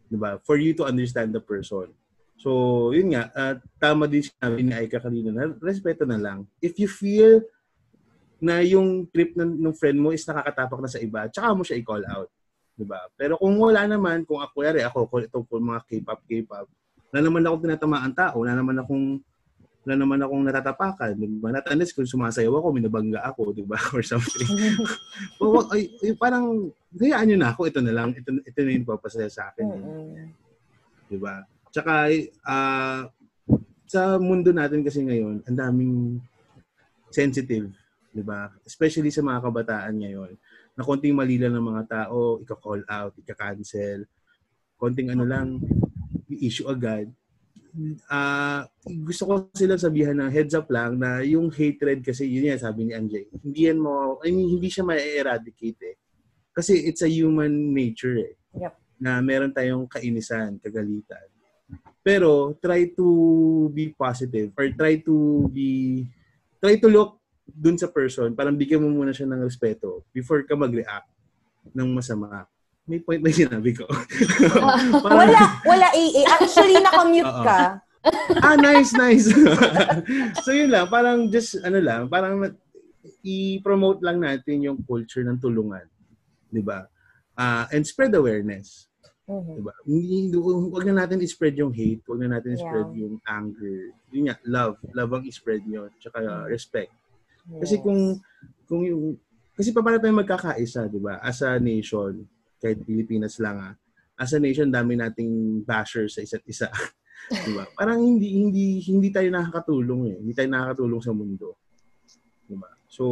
Diba? 0.08 0.40
For 0.44 0.56
you 0.56 0.72
to 0.80 0.88
understand 0.88 1.36
the 1.36 1.44
person. 1.44 1.92
So, 2.38 2.94
yun 2.94 3.12
nga, 3.12 3.28
ah, 3.34 3.58
tama 3.82 4.06
din 4.06 4.22
sinabi 4.22 4.62
ni 4.62 4.72
Aika 4.72 5.02
kanina 5.02 5.34
na 5.34 5.50
respeto 5.58 6.06
na 6.06 6.16
lang. 6.16 6.46
If 6.62 6.78
you 6.78 6.86
feel 6.86 7.42
na 8.38 8.62
yung 8.62 9.10
trip 9.10 9.34
ng, 9.34 9.58
ng 9.58 9.74
friend 9.74 9.98
mo 9.98 10.14
is 10.14 10.22
nakakatapak 10.22 10.78
na 10.78 10.90
sa 10.90 11.02
iba, 11.02 11.26
tsaka 11.26 11.50
mo 11.52 11.66
siya 11.66 11.82
i-call 11.82 12.06
out. 12.06 12.30
Diba? 12.78 13.10
Pero 13.18 13.34
kung 13.34 13.58
wala 13.58 13.90
naman, 13.90 14.22
kung 14.22 14.38
ako, 14.38 14.62
yari, 14.62 14.86
ako, 14.86 15.10
kung 15.10 15.26
ito 15.26 15.42
po 15.42 15.58
mga 15.58 15.82
K-pop, 15.82 16.22
K-pop, 16.22 16.66
wala 17.10 17.20
naman 17.26 17.42
akong 17.42 17.62
tinatamaan 17.66 18.12
tao, 18.14 18.46
wala 18.46 18.54
naman 18.54 18.78
akong 18.78 19.18
wala 19.88 19.94
naman 20.04 20.20
akong 20.20 20.44
natatapakan, 20.44 21.16
di 21.16 21.40
ba? 21.40 21.48
Not 21.48 21.64
unless 21.72 21.96
kung 21.96 22.04
sumasayaw 22.04 22.60
ako, 22.60 22.76
minabangga 22.76 23.24
ako, 23.24 23.56
di 23.56 23.64
ba? 23.64 23.80
Or 23.96 24.04
something. 24.04 24.44
wag- 25.40 25.72
ay, 25.72 25.88
ay, 26.04 26.12
parang, 26.12 26.68
hayaan 26.92 27.24
nyo 27.32 27.36
na 27.40 27.48
ako, 27.56 27.72
ito 27.72 27.80
na 27.80 27.96
lang, 27.96 28.12
ito, 28.12 28.28
ito 28.36 28.58
na 28.60 28.70
yung 28.76 28.84
papasaya 28.84 29.32
sa 29.32 29.48
akin. 29.48 29.64
Mm-mm. 29.64 30.28
Di 31.08 31.16
ba? 31.16 31.40
Tsaka, 31.72 32.04
ah, 32.44 33.08
sa 33.88 34.20
mundo 34.20 34.52
natin 34.52 34.84
kasi 34.84 35.00
ngayon, 35.00 35.40
ang 35.48 35.56
daming 35.56 36.20
sensitive, 37.08 37.72
di 38.12 38.20
ba? 38.20 38.52
Especially 38.68 39.08
sa 39.08 39.24
mga 39.24 39.40
kabataan 39.40 40.04
ngayon, 40.04 40.36
na 40.78 40.86
konting 40.86 41.18
mali 41.18 41.42
lang 41.42 41.58
ng 41.58 41.66
mga 41.74 41.84
tao, 41.90 42.38
ika-call 42.38 42.86
out, 42.86 43.10
ika-cancel, 43.18 44.06
konting 44.78 45.10
ano 45.10 45.26
lang, 45.26 45.58
issue 46.30 46.70
agad. 46.70 47.10
Ah, 48.06 48.62
gusto 48.86 49.22
ko 49.26 49.32
sila 49.50 49.74
sabihan 49.74 50.14
na 50.14 50.30
heads 50.30 50.54
up 50.54 50.70
lang 50.70 51.02
na 51.02 51.18
yung 51.26 51.50
hatred 51.50 52.06
kasi 52.06 52.30
yun 52.30 52.54
yan 52.54 52.62
sabi 52.62 52.86
ni 52.86 52.94
Anjay. 52.94 53.26
Hindi 53.42 53.60
yan 53.66 53.82
mo 53.82 54.22
I 54.22 54.30
mean, 54.30 54.54
hindi 54.54 54.70
siya 54.70 54.86
ma-eradicate 54.86 55.80
eh. 55.82 55.96
Kasi 56.54 56.86
it's 56.86 57.02
a 57.02 57.10
human 57.10 57.74
nature 57.74 58.14
eh. 58.14 58.34
Yep. 58.54 58.74
Na 59.02 59.18
meron 59.18 59.50
tayong 59.50 59.90
kainisan, 59.90 60.62
kagalitan. 60.62 61.26
Pero 62.02 62.54
try 62.62 62.94
to 62.94 63.06
be 63.74 63.90
positive 63.94 64.54
or 64.54 64.70
try 64.74 65.02
to 65.02 65.46
be 65.50 66.02
try 66.62 66.78
to 66.78 66.88
look 66.90 67.17
dun 67.48 67.80
sa 67.80 67.88
person, 67.88 68.36
parang 68.36 68.54
bigyan 68.54 68.84
mo 68.84 68.92
muna 68.92 69.10
siya 69.10 69.24
ng 69.24 69.40
respeto 69.40 70.04
before 70.12 70.44
ka 70.44 70.52
mag-react 70.52 71.08
ng 71.72 71.88
masama. 71.90 72.44
May 72.88 73.00
point 73.00 73.20
ba 73.20 73.28
yung 73.28 73.40
sinabi 73.44 73.76
ko? 73.76 73.84
Parang- 75.04 75.28
Wala, 75.28 75.40
wala 75.60 75.88
AA. 75.92 76.24
Actually, 76.24 76.80
nakamute 76.80 77.36
ka. 77.44 77.60
ah, 78.40 78.56
nice, 78.56 78.96
nice. 78.96 79.28
so 80.44 80.56
yun 80.56 80.72
lang, 80.72 80.88
parang 80.88 81.28
just, 81.28 81.60
ano 81.60 81.76
lang, 81.84 82.08
parang 82.08 82.48
i-promote 83.20 84.00
lang 84.00 84.24
natin 84.24 84.64
yung 84.64 84.78
culture 84.88 85.20
ng 85.20 85.36
tulungan. 85.36 85.84
Di 86.48 86.64
ba? 86.64 86.88
Ah, 87.36 87.68
and 87.68 87.84
spread 87.84 88.16
awareness. 88.16 88.88
Mhm. 89.28 89.60
Diba? 89.60 89.72
Huwag 90.72 90.88
na 90.88 91.04
natin 91.04 91.20
i-spread 91.20 91.60
yung 91.60 91.76
hate, 91.76 92.00
huwag 92.08 92.24
na 92.24 92.40
natin 92.40 92.56
i-spread 92.56 92.88
Yeah. 92.96 93.00
yung 93.04 93.14
anger. 93.28 93.78
Yun 94.08 94.32
nga, 94.32 94.36
love. 94.48 94.80
Love 94.96 95.20
ang 95.20 95.24
i-spread 95.28 95.60
yun. 95.68 95.92
Tsaka 96.00 96.18
uh, 96.24 96.44
respect. 96.48 96.88
Kasi 97.56 97.80
kung, 97.80 98.20
kung 98.68 98.84
yung, 98.84 99.16
kasi 99.56 99.72
pa 99.72 99.80
paano 99.80 99.96
tayo 99.96 100.12
magkakaisa, 100.12 100.92
di 100.92 101.00
ba? 101.00 101.16
As 101.24 101.40
a 101.40 101.56
nation, 101.56 102.28
kahit 102.60 102.84
Pilipinas 102.84 103.40
lang 103.40 103.56
ah, 103.56 103.74
as 104.18 104.34
a 104.34 104.38
nation, 104.42 104.68
dami 104.68 104.98
nating 104.98 105.62
bashers 105.62 106.18
sa 106.18 106.20
isa't 106.20 106.44
isa. 106.44 106.68
di 107.46 107.52
ba? 107.54 107.64
Parang 107.72 108.02
hindi, 108.02 108.34
hindi, 108.34 108.82
hindi 108.82 109.08
tayo 109.14 109.30
nakakatulong 109.30 110.02
eh. 110.12 110.16
Hindi 110.18 110.34
tayo 110.34 110.48
nakakatulong 110.50 111.02
sa 111.02 111.14
mundo. 111.14 111.56
Di 112.44 112.58
ba? 112.58 112.68
So, 112.90 113.04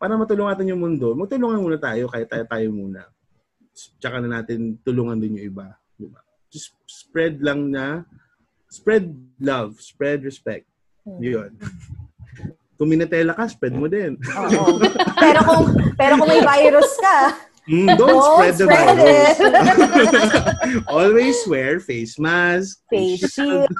para 0.00 0.16
matulungan 0.16 0.56
natin 0.56 0.72
yung 0.72 0.82
mundo, 0.82 1.12
magtulungan 1.12 1.60
muna 1.60 1.78
tayo, 1.78 2.08
kahit 2.08 2.32
tayo 2.32 2.44
tayo 2.48 2.66
muna. 2.72 3.04
Tsaka 4.00 4.24
na 4.24 4.40
natin 4.40 4.80
tulungan 4.80 5.20
din 5.20 5.36
yung 5.36 5.52
iba. 5.52 5.76
Di 6.00 6.08
ba? 6.08 6.24
Just 6.48 6.72
spread 6.88 7.44
lang 7.44 7.68
na, 7.68 8.08
spread 8.72 9.12
love, 9.42 9.76
spread 9.84 10.24
respect. 10.24 10.64
Yun. 11.04 11.52
Kung 12.74 12.90
minatela 12.90 13.32
ka, 13.32 13.46
spread 13.46 13.72
mo 13.72 13.86
din. 13.86 14.18
Oo. 14.18 14.82
pero 15.14 15.38
kung 15.42 15.62
pero 15.94 16.12
kung 16.18 16.28
may 16.28 16.42
virus 16.42 16.92
ka, 16.98 17.18
Mm, 17.64 17.96
don't, 17.96 18.12
Don't 18.12 18.28
spread 18.36 18.54
the 18.60 18.66
spread 18.68 18.88
virus. 18.92 19.36
Always 20.92 21.36
wear 21.48 21.80
face 21.80 22.20
mask. 22.20 22.84
face 22.92 23.24
shield, 23.32 23.72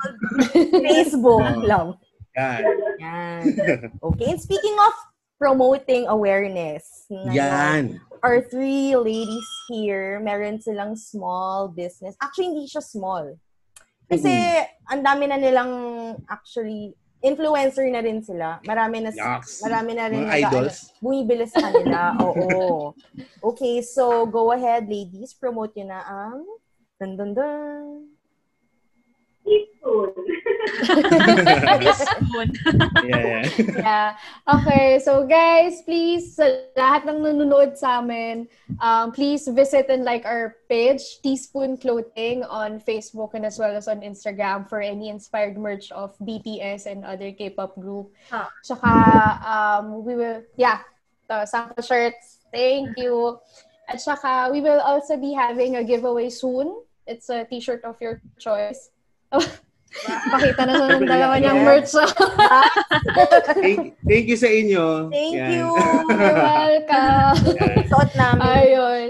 Facebook 0.81 1.45
Oo. 1.45 1.69
lang. 1.69 1.89
Yan. 2.33 2.63
Yan. 2.97 3.43
Okay, 4.09 4.33
and 4.33 4.41
speaking 4.41 4.73
of 4.81 4.93
promoting 5.37 6.09
awareness, 6.09 7.05
Yan. 7.29 8.01
our 8.25 8.41
three 8.41 8.97
ladies 8.97 9.49
here, 9.69 10.17
meron 10.17 10.65
silang 10.65 10.97
small 10.97 11.69
business. 11.69 12.17
Actually, 12.25 12.57
hindi 12.57 12.65
siya 12.65 12.81
small. 12.81 13.37
Kasi, 14.09 14.33
ang 14.89 15.05
dami 15.05 15.29
na 15.29 15.37
nilang 15.37 15.73
actually, 16.33 16.97
influencer 17.25 17.89
na 17.89 17.99
rin 17.99 18.21
sila. 18.21 18.61
Marami 18.63 19.01
na, 19.01 19.11
Yucks. 19.11 19.65
marami 19.65 19.97
na 19.97 20.05
rin 20.07 20.23
Mga 20.23 20.29
nag- 20.29 20.45
idols. 20.45 20.77
ano, 20.85 21.01
bumibili 21.01 21.45
sa 21.49 21.59
kanila. 21.65 22.01
Oo. 22.29 22.93
Okay, 23.43 23.81
so 23.81 24.25
go 24.25 24.53
ahead, 24.53 24.85
ladies. 24.85 25.33
Promote 25.33 25.73
nyo 25.75 25.87
na 25.89 26.01
ang 26.05 26.45
dun 26.95 27.13
dun 27.17 27.33
dun. 27.33 28.14
Teaspoon. 29.45 30.13
Teaspoon. 31.81 32.49
Yeah, 33.05 33.21
yeah. 33.21 33.45
yeah. 33.59 34.09
Okay, 34.49 34.99
so 34.99 35.29
guys, 35.29 35.85
please, 35.85 36.37
sa 36.37 36.49
lahat 36.77 37.05
ng 37.05 37.21
nanonood 37.21 37.77
sa 37.77 38.01
amin, 38.01 38.49
um, 38.81 39.13
please 39.13 39.45
visit 39.53 39.93
and 39.93 40.05
like 40.05 40.25
our 40.25 40.57
page, 40.69 41.21
Teaspoon 41.21 41.77
Clothing, 41.77 42.43
on 42.49 42.81
Facebook 42.81 43.37
and 43.37 43.45
as 43.45 43.61
well 43.61 43.77
as 43.77 43.87
on 43.87 44.01
Instagram 44.01 44.65
for 44.69 44.81
any 44.81 45.13
inspired 45.13 45.61
merch 45.61 45.93
of 45.93 46.17
BTS 46.25 46.89
and 46.89 47.05
other 47.05 47.31
K-pop 47.33 47.77
group. 47.77 48.09
Ah. 48.33 48.49
Tsaka, 48.65 48.97
um, 49.45 50.05
we 50.05 50.17
will, 50.17 50.43
yeah, 50.57 50.81
the 51.29 51.45
sample 51.45 51.85
shirts. 51.85 52.45
Thank 52.53 52.97
you. 52.97 53.39
At 53.89 54.01
saka, 54.01 54.49
we 54.51 54.61
will 54.61 54.81
also 54.81 55.17
be 55.17 55.33
having 55.33 55.77
a 55.77 55.85
giveaway 55.85 56.31
soon. 56.31 56.81
It's 57.07 57.29
a 57.29 57.45
t-shirt 57.45 57.85
of 57.85 58.01
your 58.01 58.23
choice. 58.41 58.94
Pakita 60.35 60.63
na 60.67 60.75
sa 60.75 60.87
dalawa 60.99 61.35
niyang 61.39 61.63
merch. 61.63 61.95
Thank, 63.63 63.95
thank 64.03 64.27
you 64.27 64.39
sa 64.39 64.51
inyo. 64.51 65.09
Thank 65.09 65.39
Yan. 65.39 65.51
you. 65.55 65.67
You're 66.11 66.35
welcome. 66.35 67.37
Suot 67.87 68.11
namin. 68.19 68.43
Ayun. 68.43 69.09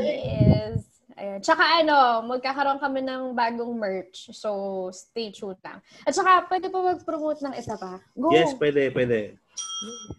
Yes. 0.00 0.80
Ayun. 1.12 1.38
Tsaka 1.44 1.84
ano, 1.84 2.24
magkakaroon 2.24 2.80
kami 2.80 3.04
ng 3.04 3.36
bagong 3.36 3.76
merch. 3.76 4.32
So, 4.32 4.88
stay 4.96 5.28
tuned 5.28 5.60
lang. 5.60 5.84
At 6.08 6.16
saka, 6.16 6.48
pwede 6.48 6.72
pa 6.72 6.80
mag-promote 6.80 7.44
ng 7.44 7.54
isa 7.60 7.76
pa? 7.76 8.00
Go! 8.16 8.32
Yes, 8.32 8.56
pwede, 8.56 8.88
pwede. 8.96 9.36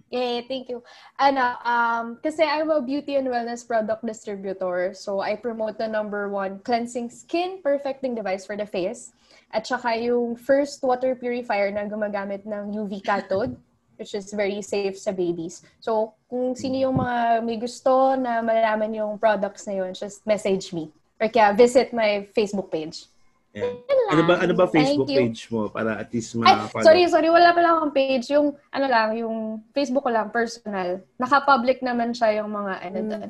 Yeah, 0.09 0.41
thank 0.49 0.67
you. 0.67 0.83
Ano, 1.21 1.55
um, 1.63 2.17
kasi 2.19 2.43
I'm 2.43 2.69
a 2.73 2.81
beauty 2.81 3.15
and 3.15 3.29
wellness 3.29 3.61
product 3.61 4.03
distributor. 4.03 4.91
So, 4.97 5.21
I 5.21 5.37
promote 5.37 5.77
the 5.77 5.87
number 5.87 6.27
one 6.27 6.59
cleansing 6.65 7.09
skin 7.13 7.61
perfecting 7.61 8.15
device 8.15 8.45
for 8.45 8.57
the 8.57 8.65
face. 8.65 9.13
At 9.53 9.67
saka 9.67 9.95
yung 10.01 10.35
first 10.35 10.81
water 10.83 11.15
purifier 11.15 11.69
na 11.71 11.85
gumagamit 11.85 12.43
ng 12.43 12.73
UV 12.73 13.05
cathode, 13.05 13.55
which 14.01 14.15
is 14.17 14.33
very 14.33 14.65
safe 14.65 14.97
sa 14.97 15.13
babies. 15.13 15.61
So, 15.79 16.17
kung 16.25 16.57
sino 16.57 16.75
yung 16.81 16.97
mga 16.97 17.45
may 17.45 17.61
gusto 17.61 18.17
na 18.17 18.41
malaman 18.41 18.97
yung 18.97 19.21
products 19.21 19.69
na 19.69 19.85
yun, 19.85 19.93
just 19.93 20.25
message 20.25 20.73
me. 20.73 20.89
Or 21.21 21.29
kaya 21.29 21.53
visit 21.53 21.93
my 21.93 22.25
Facebook 22.33 22.73
page. 22.73 23.05
Yan. 23.51 23.73
Ano 24.11 24.21
ba 24.27 24.33
ano 24.39 24.53
ba 24.55 24.65
Facebook 24.67 25.07
you. 25.07 25.19
page 25.27 25.47
mo 25.51 25.67
para 25.67 25.99
at 25.99 26.11
least 26.11 26.35
Ay, 26.39 26.55
ma-follow? 26.55 26.83
sorry, 26.83 27.03
sorry. 27.07 27.29
Wala 27.31 27.51
pala 27.51 27.79
akong 27.79 27.95
page. 27.95 28.31
Yung, 28.31 28.55
ano 28.71 28.85
lang, 28.87 29.15
yung 29.15 29.59
Facebook 29.71 30.03
ko 30.03 30.11
lang, 30.11 30.31
personal. 30.31 30.99
Naka-public 31.15 31.79
naman 31.79 32.11
siya 32.11 32.43
yung 32.43 32.51
mga, 32.51 32.73
ano 32.79 32.97
doon. 33.07 33.29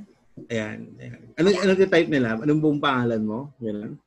Ayan. 0.50 0.78
ayan. 0.98 1.22
Ano 1.38 1.48
ano 1.54 1.72
yung 1.74 1.94
type 1.94 2.10
nila? 2.10 2.38
Anong 2.38 2.62
buong 2.62 2.82
pangalan 2.82 3.22
mo? 3.22 3.40
Ganun. 3.58 3.98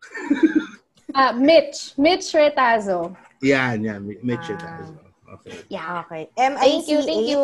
Ah, 1.14 1.30
Mitch. 1.30 1.94
Mitch 1.94 2.34
Retazo. 2.34 3.14
Yan, 3.38 3.86
yan. 3.86 4.02
Mitch 4.02 4.50
Ah. 4.50 4.54
Itazo. 4.58 4.98
Okay. 5.38 5.54
Yeah. 5.70 6.02
Okay. 6.02 6.26
M-I-C-H. 6.34 6.58
Thank 6.58 6.86
you, 6.90 6.98
thank 7.06 7.26
you. 7.30 7.42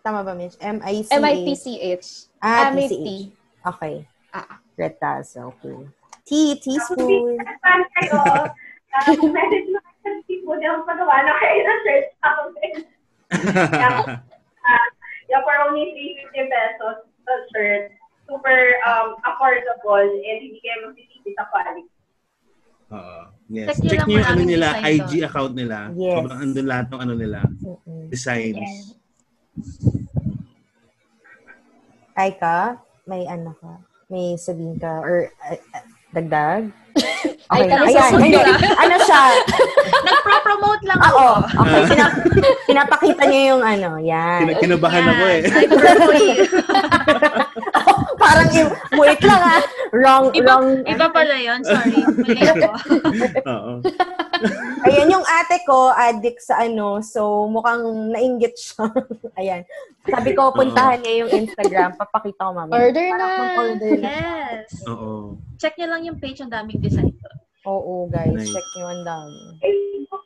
Tama 0.00 0.24
ba, 0.24 0.32
Mitch? 0.32 0.56
M-I-C-H. 0.56 1.12
M-I-T-C-H. 1.12 2.06
Ah, 2.40 2.48
Ah, 2.48 2.68
may 2.72 2.88
T-C-H. 2.88 3.04
T. 3.04 3.36
Okay. 3.68 3.94
Ah. 4.32 4.56
Retazo. 4.80 5.52
Okay. 5.60 5.76
Tea, 6.30 6.54
teaspoon. 6.62 7.42
Saan 7.42 7.82
kayo? 7.98 8.22
Ah, 8.22 8.46
message 9.18 9.66
mo 9.74 9.82
sa 9.82 10.10
teaspoon 10.30 10.62
yung 10.62 10.86
pagawa 10.86 11.26
na 11.26 11.34
kayo 11.42 11.58
ng 11.66 11.80
shirt 11.82 12.06
ako. 12.22 12.40
Yeah, 15.30 15.42
for 15.42 15.54
only 15.66 15.90
350 16.30 16.54
pesos 16.54 16.96
the 17.26 17.36
shirt. 17.50 17.84
Super 18.30 18.78
um, 18.86 19.18
affordable 19.26 20.06
and 20.06 20.38
hindi 20.38 20.62
kayo 20.62 20.86
magtitipid 20.86 21.34
sa 21.34 21.50
quality. 21.50 21.90
Oo. 22.94 23.18
Yes. 23.50 23.66
Check 23.74 23.78
nyo 23.82 23.90
Check 23.90 24.06
nyo 24.06 24.14
yung 24.22 24.30
ano 24.30 24.42
nila, 24.46 24.68
IG 24.86 25.10
account 25.26 25.54
nila. 25.58 25.90
Yes. 25.98 26.14
Sobrang 26.14 26.38
andun 26.46 26.66
lahat 26.70 26.86
ng 26.94 27.00
ano 27.02 27.14
nila, 27.18 27.40
Mm-mm. 27.42 28.06
designs. 28.06 28.94
Ay 32.14 32.38
ka, 32.38 32.78
may 33.10 33.26
ano 33.26 33.50
ka, 33.58 33.82
may 34.06 34.38
sabihin 34.38 34.78
ka, 34.78 35.02
or 35.02 35.26
uh, 35.42 35.58
uh, 35.74 35.86
dagdag? 36.10 36.62
Ay, 37.46 37.60
Okay, 37.60 37.68
ka, 37.68 37.74
ayan, 37.76 37.86
nasusunod 37.88 38.22
hindi. 38.24 38.38
ka. 38.38 38.54
Ano 38.76 38.94
siya? 39.00 39.22
Nagpro-promote 40.00 40.82
lang 40.84 40.98
Ah, 40.98 41.06
ako. 41.08 41.18
Oo, 41.18 41.38
okay. 41.60 41.82
Pinap- 41.88 42.18
pinapakita 42.64 43.22
niyo 43.24 43.42
yung 43.48 43.62
ano, 43.64 43.88
yan. 43.96 44.40
Kina- 44.44 44.58
kinabahan 44.60 45.04
ako 45.04 45.24
eh. 45.28 45.40
Ay, 45.48 45.66
purple. 45.66 46.26
Parang, 48.22 48.48
i- 48.52 48.70
wait 48.96 49.20
lang 49.20 49.42
ah. 49.42 49.60
Wrong, 49.92 50.24
Iba, 50.30 50.46
wrong. 50.52 50.66
iba 50.84 51.06
pala 51.08 51.34
yun. 51.36 51.60
Sorry. 51.64 51.98
Mali 51.98 52.42
ako. 52.44 52.68
Oo. 53.52 53.72
Ayan, 54.88 55.12
yung 55.12 55.26
ate 55.26 55.60
ko, 55.68 55.92
addict 55.92 56.40
sa 56.40 56.64
ano, 56.64 57.04
so 57.04 57.46
mukhang 57.48 58.12
nainggit 58.12 58.56
siya. 58.56 58.88
Ayan. 59.40 59.62
Sabi 60.08 60.32
ko, 60.32 60.50
puntahan 60.56 61.00
niya 61.04 61.24
yung 61.26 61.30
Instagram. 61.44 61.96
Papakita 62.00 62.48
ko 62.48 62.52
mamaya. 62.56 62.80
Order 62.80 63.08
na. 63.12 63.26
Mag-order 63.36 63.94
na. 64.00 64.10
Yes. 64.10 64.70
Oo. 64.88 65.36
Check 65.60 65.76
nyo 65.76 65.88
lang 65.92 66.02
yung 66.08 66.18
page. 66.18 66.40
Ang 66.40 66.52
daming 66.52 66.80
design 66.80 67.12
doon. 67.12 67.36
Oo, 67.68 68.08
guys. 68.08 68.32
Nice. 68.32 68.48
Check 68.48 68.68
niyo 68.76 68.86
ang 68.88 69.04
dami. 69.04 69.40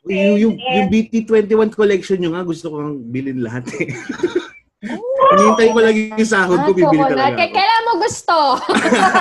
Yung, 0.05 0.37
yung, 0.37 0.55
yung 0.55 0.87
BT21 0.87 1.75
collection 1.75 2.17
nyo 2.21 2.31
nga, 2.31 2.47
gusto 2.47 2.71
ko 2.71 2.75
kang 2.79 2.97
bilhin 3.11 3.43
lahat 3.43 3.67
eh. 3.81 3.91
Hinihintay 4.85 5.67
ko 5.69 5.79
lagi 5.79 6.01
yung 6.11 6.27
sahod 6.27 6.59
ko, 6.59 6.69
Ah, 6.69 6.69
bibili 6.71 6.97
talaga 7.03 7.33
Kaya 7.33 7.45
ako. 7.45 7.55
kailan 7.55 7.81
mo 7.81 7.93
gusto? 7.97 8.35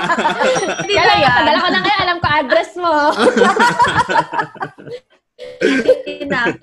Kailan, 0.85 1.19
yan? 1.19 1.35
padala 1.35 1.59
ko 1.59 1.69
na 1.69 1.81
ngayon. 1.81 2.01
Alam 2.03 2.19
ko 2.19 2.27
address 2.29 2.71
mo. 2.77 2.95
Hindi 5.61 6.15
na. 6.25 6.43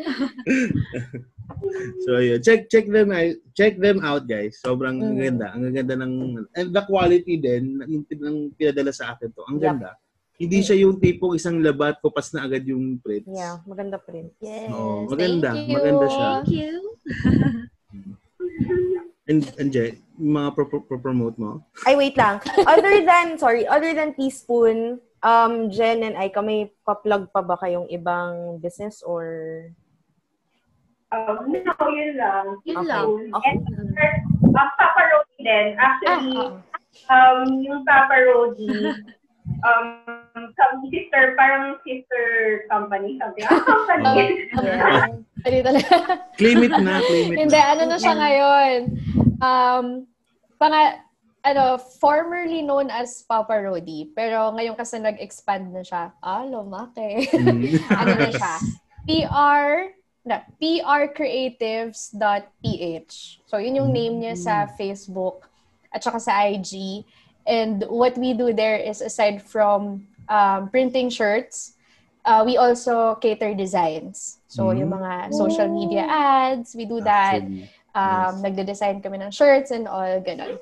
So 2.02 2.18
yun, 2.18 2.40
check 2.40 2.66
check 2.68 2.88
them 2.88 3.12
out, 3.12 3.36
check 3.54 3.76
them 3.76 4.02
out 4.02 4.26
guys. 4.26 4.58
Sobrang 4.58 4.98
Mm. 4.98 5.18
ganda. 5.20 5.48
Ang 5.52 5.70
ganda 5.70 5.94
ng 5.96 6.14
and 6.56 6.72
the 6.72 6.82
quality 6.82 7.38
din 7.38 7.78
ng, 7.78 8.02
ng 8.08 8.36
pinadala 8.56 8.90
sa 8.90 9.14
akin 9.14 9.30
to. 9.30 9.44
Ang 9.46 9.60
Yep. 9.60 9.66
ganda. 9.68 9.92
Hindi 10.40 10.58
siya 10.60 10.80
yung 10.80 10.98
tipong 10.98 11.36
isang 11.36 11.60
labat 11.60 12.00
kupas 12.00 12.34
na 12.34 12.48
agad 12.48 12.66
yung 12.66 12.98
prints. 12.98 13.30
Yeah, 13.30 13.62
maganda 13.64 14.00
print. 14.00 14.34
Yes. 14.40 14.72
Oo, 14.72 15.06
maganda. 15.06 15.54
thank 15.54 15.68
you. 15.68 15.76
Maganda 15.76 16.06
siya. 16.08 16.30
Thank 16.40 16.50
you. 16.50 16.72
And, 19.32 19.48
and 19.56 19.72
yung 19.72 19.96
mga 20.20 20.50
pro, 20.60 20.68
pro, 20.68 20.84
pro- 20.84 21.00
promote 21.00 21.40
mo? 21.40 21.64
Ay, 21.88 21.96
wait 21.96 22.20
lang. 22.20 22.44
Other 22.68 23.00
than, 23.00 23.40
sorry, 23.40 23.64
other 23.64 23.96
than 23.96 24.12
teaspoon, 24.12 25.00
um, 25.24 25.72
Jen 25.72 26.04
and 26.04 26.20
I, 26.20 26.28
kami 26.28 26.76
pa-plug 26.84 27.32
pa 27.32 27.40
ba 27.40 27.56
kayong 27.56 27.88
ibang 27.88 28.60
business 28.60 29.00
or? 29.00 29.24
Um, 31.16 31.48
no, 31.48 31.72
yun 31.96 32.20
lang. 32.20 32.46
Yun 32.68 32.76
Okay. 32.84 32.92
lang. 32.92 33.08
Okay. 33.40 33.56
And 33.56 33.64
uh, 34.52 34.68
Papa 34.76 35.02
Rodi 35.16 35.38
din. 35.40 35.68
Actually, 35.80 36.60
Ah, 37.08 37.40
um, 37.40 37.64
yung 37.64 37.88
Papa 37.88 38.16
Rodi, 38.20 38.68
um, 39.64 39.88
some 40.60 40.76
sister, 40.92 41.40
parang 41.40 41.80
sister 41.88 42.24
company, 42.68 43.16
something. 43.16 43.48
Ah, 43.48 43.64
company. 43.64 44.44
Talaga. 45.48 45.80
Claim 46.38 46.64
it 46.68 46.76
na, 46.76 47.00
claim 47.00 47.32
it 47.32 47.38
Hindi, 47.48 47.60
ano 47.60 47.84
na 47.88 47.98
siya 47.98 48.14
ngayon. 48.14 48.78
Um, 49.42 50.06
panga, 50.62 51.02
ano, 51.42 51.82
formerly 51.98 52.62
known 52.62 52.94
as 52.94 53.26
Papa 53.26 53.58
Rodi. 53.58 54.14
Pero 54.14 54.54
ngayon 54.54 54.78
kasi 54.78 55.02
nag-expand 55.02 55.74
na 55.74 55.82
siya. 55.82 56.14
Ah, 56.22 56.46
lumaki. 56.46 57.26
Mm. 57.34 57.82
ano 58.02 58.14
na 58.14 58.30
siya? 58.30 58.54
PR, 59.10 59.90
na, 60.22 60.46
prcreatives.ph. 60.62 63.14
So, 63.50 63.58
yun 63.58 63.82
yung 63.82 63.90
name 63.92 64.22
niya 64.22 64.38
sa 64.38 64.70
Facebook 64.70 65.50
at 65.90 66.06
saka 66.06 66.22
sa 66.22 66.46
IG. 66.46 67.02
And 67.50 67.82
what 67.90 68.14
we 68.22 68.38
do 68.38 68.54
there 68.54 68.78
is 68.78 69.02
aside 69.02 69.42
from 69.42 70.06
um, 70.30 70.70
printing 70.70 71.10
shirts, 71.10 71.74
uh, 72.24 72.44
we 72.46 72.56
also 72.58 73.16
cater 73.18 73.56
designs. 73.58 74.38
So, 74.46 74.70
Mm. 74.70 74.78
yung 74.86 74.92
mga 74.94 75.34
social 75.34 75.74
media 75.74 76.06
ads, 76.06 76.78
we 76.78 76.86
do 76.86 77.02
that. 77.02 77.42
Actually, 77.42 77.66
Um, 77.92 78.08
yes. 78.08 78.42
Nagde-design 78.42 78.98
kami 79.00 79.20
ng 79.20 79.32
shirts 79.32 79.70
and 79.70 79.86
all, 79.86 80.20
ganun. 80.22 80.56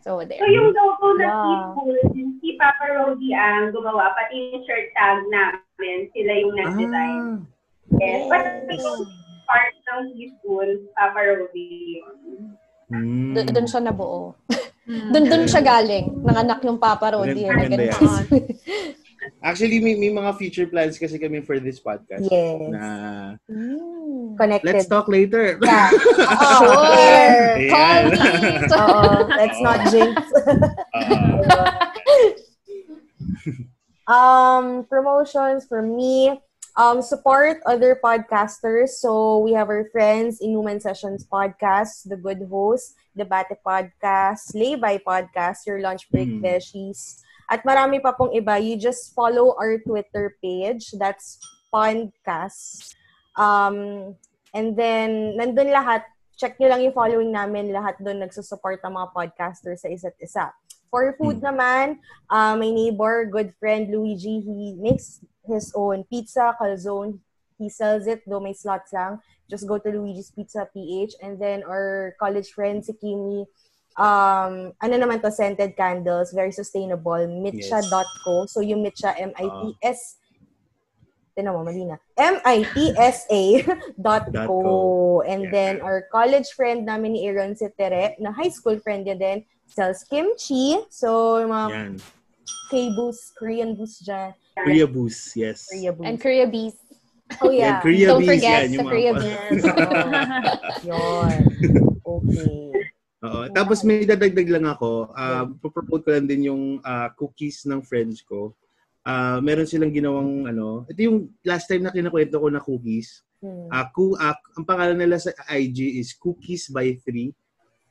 So, 0.00 0.20
there. 0.22 0.38
So 0.38 0.46
yung 0.46 0.72
logo 0.72 1.16
na 1.16 1.26
Wow. 1.26 1.74
people, 1.74 1.96
si 2.40 2.56
Papa 2.56 2.86
Rodi 2.92 3.32
ang 3.32 3.72
gumawa, 3.72 4.12
pati 4.12 4.54
yung 4.54 4.62
shirt 4.62 4.88
tag 4.92 5.20
namin, 5.26 6.08
sila 6.12 6.32
yung 6.36 6.54
nag-design. 6.54 7.20
Ah, 7.42 7.56
Yes. 7.96 8.28
Pati 8.28 8.76
yung 8.76 9.00
part 9.44 9.72
ng 9.74 10.04
school, 10.36 10.68
Papa 10.92 11.20
Rodi. 11.24 12.04
mm. 12.92 13.32
Do- 13.32 13.48
doon 13.48 13.68
siya 13.68 13.80
nabuo. 13.80 14.36
doon 14.88 15.24
doon 15.24 15.44
siya 15.44 15.60
galing. 15.60 16.20
Nanganak 16.20 16.60
yung 16.62 16.76
Papa 16.76 17.12
Rodi. 17.12 17.44
Na 17.44 17.56
maganda 17.56 17.92
ganun. 17.92 18.24
Actually, 19.42 19.80
may, 19.80 19.94
may 19.94 20.10
mga 20.10 20.36
future 20.38 20.66
plans 20.66 20.98
kasi 20.98 21.18
kami 21.18 21.42
for 21.42 21.58
this 21.58 21.80
podcast. 21.80 22.26
Yes. 22.30 22.70
Na, 22.70 22.84
Mm. 23.50 24.36
Connected. 24.38 24.66
let's 24.74 24.86
talk 24.86 25.08
later. 25.08 25.58
Yeah. 25.62 25.90
Sure. 26.58 27.58
Ayan. 27.58 27.68
Call 27.70 28.02
me. 28.38 28.50
Oo. 28.78 29.06
Let's 29.34 29.58
not 29.60 29.78
jinx. 29.90 30.14
Um, 34.06 34.86
promotions 34.88 35.66
for 35.68 35.82
me. 35.82 36.40
Um, 36.78 37.02
support 37.02 37.58
other 37.66 37.98
podcasters. 37.98 39.02
So 39.02 39.38
we 39.38 39.52
have 39.52 39.68
our 39.68 39.90
friends 39.90 40.38
in 40.40 40.50
Human 40.54 40.78
Sessions 40.80 41.26
Podcast, 41.26 42.06
The 42.06 42.16
Good 42.16 42.46
Host, 42.48 42.94
Debate 43.16 43.58
Podcast, 43.66 44.54
Lay 44.54 44.76
By 44.78 44.98
Podcast, 45.02 45.66
Your 45.66 45.82
Lunch 45.82 46.06
Break 46.10 46.28
Mm. 46.30 46.40
Beshies. 46.40 47.18
At 47.48 47.64
marami 47.64 47.96
pa 48.04 48.12
pong 48.12 48.36
iba. 48.36 48.60
You 48.60 48.76
just 48.76 49.16
follow 49.16 49.56
our 49.56 49.80
Twitter 49.80 50.36
page. 50.44 50.92
That's 51.00 51.40
Podcast. 51.72 52.92
Um, 53.36 54.12
and 54.52 54.76
then, 54.76 55.40
nandun 55.40 55.72
lahat. 55.72 56.04
Check 56.36 56.60
nyo 56.60 56.68
lang 56.68 56.84
yung 56.84 56.94
following 56.94 57.32
namin. 57.32 57.72
Lahat 57.72 57.96
doon 57.98 58.20
nagsusupport 58.20 58.84
ang 58.84 59.00
mga 59.00 59.08
podcasters 59.16 59.80
sa 59.80 59.88
isa't 59.88 60.14
isa. 60.20 60.52
For 60.92 61.12
food 61.16 61.40
naman, 61.44 62.00
uh, 62.32 62.56
my 62.56 62.68
neighbor, 62.68 63.28
good 63.28 63.52
friend, 63.60 63.92
Luigi, 63.92 64.40
he 64.40 64.76
makes 64.76 65.20
his 65.44 65.72
own 65.76 66.04
pizza, 66.08 66.56
calzone. 66.56 67.20
He 67.58 67.68
sells 67.68 68.06
it, 68.06 68.22
though 68.24 68.40
may 68.40 68.54
slots 68.54 68.92
lang. 68.92 69.18
Just 69.50 69.66
go 69.66 69.80
to 69.80 69.88
Luigi's 69.88 70.30
Pizza 70.30 70.68
PH. 70.70 71.16
And 71.20 71.40
then 71.40 71.64
our 71.64 72.14
college 72.20 72.52
friend, 72.52 72.84
si 72.84 72.92
Kimi, 72.92 73.48
um, 73.98 74.70
ano 74.78 74.94
naman 74.94 75.18
to, 75.20 75.30
scented 75.30 75.74
candles, 75.74 76.30
very 76.32 76.54
sustainable, 76.54 77.18
mitcha.co. 77.26 78.46
So 78.46 78.62
yung 78.62 78.80
mitcha, 78.82 79.12
M-I-T-S, 79.18 80.22
tinan 81.36 81.54
mo, 81.54 81.66
mali 81.66 81.84
na. 81.84 81.98
M-I-T-S-A 82.16 83.42
dot 84.00 84.30
Dot 84.30 84.46
co. 84.46 84.54
co. 84.62 84.74
And 85.26 85.46
Yeah. 85.46 85.50
then 85.50 85.72
our 85.82 86.06
college 86.10 86.46
friend 86.54 86.86
namin 86.86 87.18
ni 87.18 87.26
Aaron 87.26 87.54
si 87.58 87.66
Tere, 87.74 88.14
na 88.18 88.30
high 88.30 88.50
school 88.50 88.78
friend 88.78 89.06
niya 89.06 89.18
din, 89.18 89.38
sells 89.66 90.06
kimchi. 90.06 90.78
So, 90.88 91.38
yung 91.42 91.50
mga 91.50 91.68
Yan. 91.74 91.92
K-boost, 92.72 93.36
Korean 93.36 93.76
boost 93.76 94.02
dyan. 94.02 94.32
Korea 94.58 94.86
Boost, 94.90 95.36
yes. 95.36 95.68
Korea 95.70 95.92
boost. 95.94 96.06
And 96.08 96.16
Korea 96.18 96.46
Bees. 96.48 96.74
oh, 97.44 97.52
Yan, 97.52 97.60
yeah. 97.60 97.78
Korea 97.84 98.06
Don't 98.08 98.20
Bees 98.24 98.30
forget 98.34 98.50
yan. 98.50 98.66
the 98.66 98.74
Yung 98.74 98.88
Korea 98.88 99.12
mga, 99.12 99.22
Yes, 99.28 99.62
oo. 99.68 100.88
Yun. 100.88 101.38
Okay. 102.02 102.56
Oo. 103.18 103.50
Tapos 103.50 103.82
may 103.82 104.06
dadagdag 104.06 104.46
lang 104.46 104.66
ako. 104.70 105.10
Uh, 105.10 105.50
promote 105.58 106.06
ko 106.06 106.10
lang 106.14 106.30
din 106.30 106.50
yung 106.54 106.62
ah, 106.86 107.10
cookies 107.10 107.66
ng 107.66 107.82
friends 107.82 108.22
ko. 108.22 108.54
Ah, 109.02 109.42
meron 109.42 109.66
silang 109.66 109.90
ginawang 109.90 110.46
ano, 110.46 110.86
ito 110.86 111.00
yung 111.02 111.32
last 111.42 111.66
time 111.66 111.82
na 111.82 111.94
kinakwento 111.94 112.38
ko 112.38 112.46
na 112.52 112.62
cookies. 112.62 113.26
Hmm. 113.38 113.70
Ah, 113.70 113.86
ku- 113.90 114.18
ah, 114.18 114.34
ang 114.54 114.66
pangalan 114.66 114.98
nila 114.98 115.18
sa 115.18 115.30
IG 115.50 115.98
is 116.02 116.10
Cookies 116.14 116.70
by 116.70 116.94
3. 117.06 117.30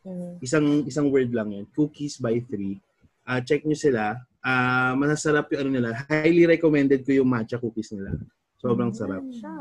Hmm. 0.04 0.36
Isang 0.44 0.84
isang 0.88 1.08
word 1.12 1.32
lang 1.32 1.52
'yan. 1.56 1.66
Cookies 1.72 2.20
by 2.20 2.40
3. 2.44 2.80
Ah, 3.28 3.40
check 3.44 3.64
nyo 3.68 3.76
sila. 3.76 4.16
Ah, 4.40 4.96
masasarap 4.96 5.52
yung 5.52 5.68
ano 5.68 5.70
nila. 5.72 5.90
Highly 6.08 6.48
recommended 6.48 7.04
ko 7.04 7.12
yung 7.16 7.28
matcha 7.28 7.60
cookies 7.60 7.92
nila. 7.92 8.16
Sobrang 8.60 8.92
sarap. 8.96 9.24
Siya. 9.28 9.52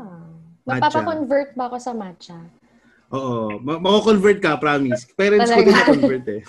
Matcha. 0.63 0.87
Magpapakonvert 0.87 1.51
ba 1.55 1.71
ako 1.71 1.77
sa 1.79 1.91
matcha? 1.95 2.39
Oo. 3.13 3.59
Ma- 3.63 3.79
Mako-convert 3.79 4.39
ka, 4.39 4.59
promise. 4.59 5.07
Parents 5.15 5.47
ko 5.47 5.61
din 5.61 5.71
Talaga? 5.71 5.83
na-convert 5.87 6.27
eh. 6.27 6.41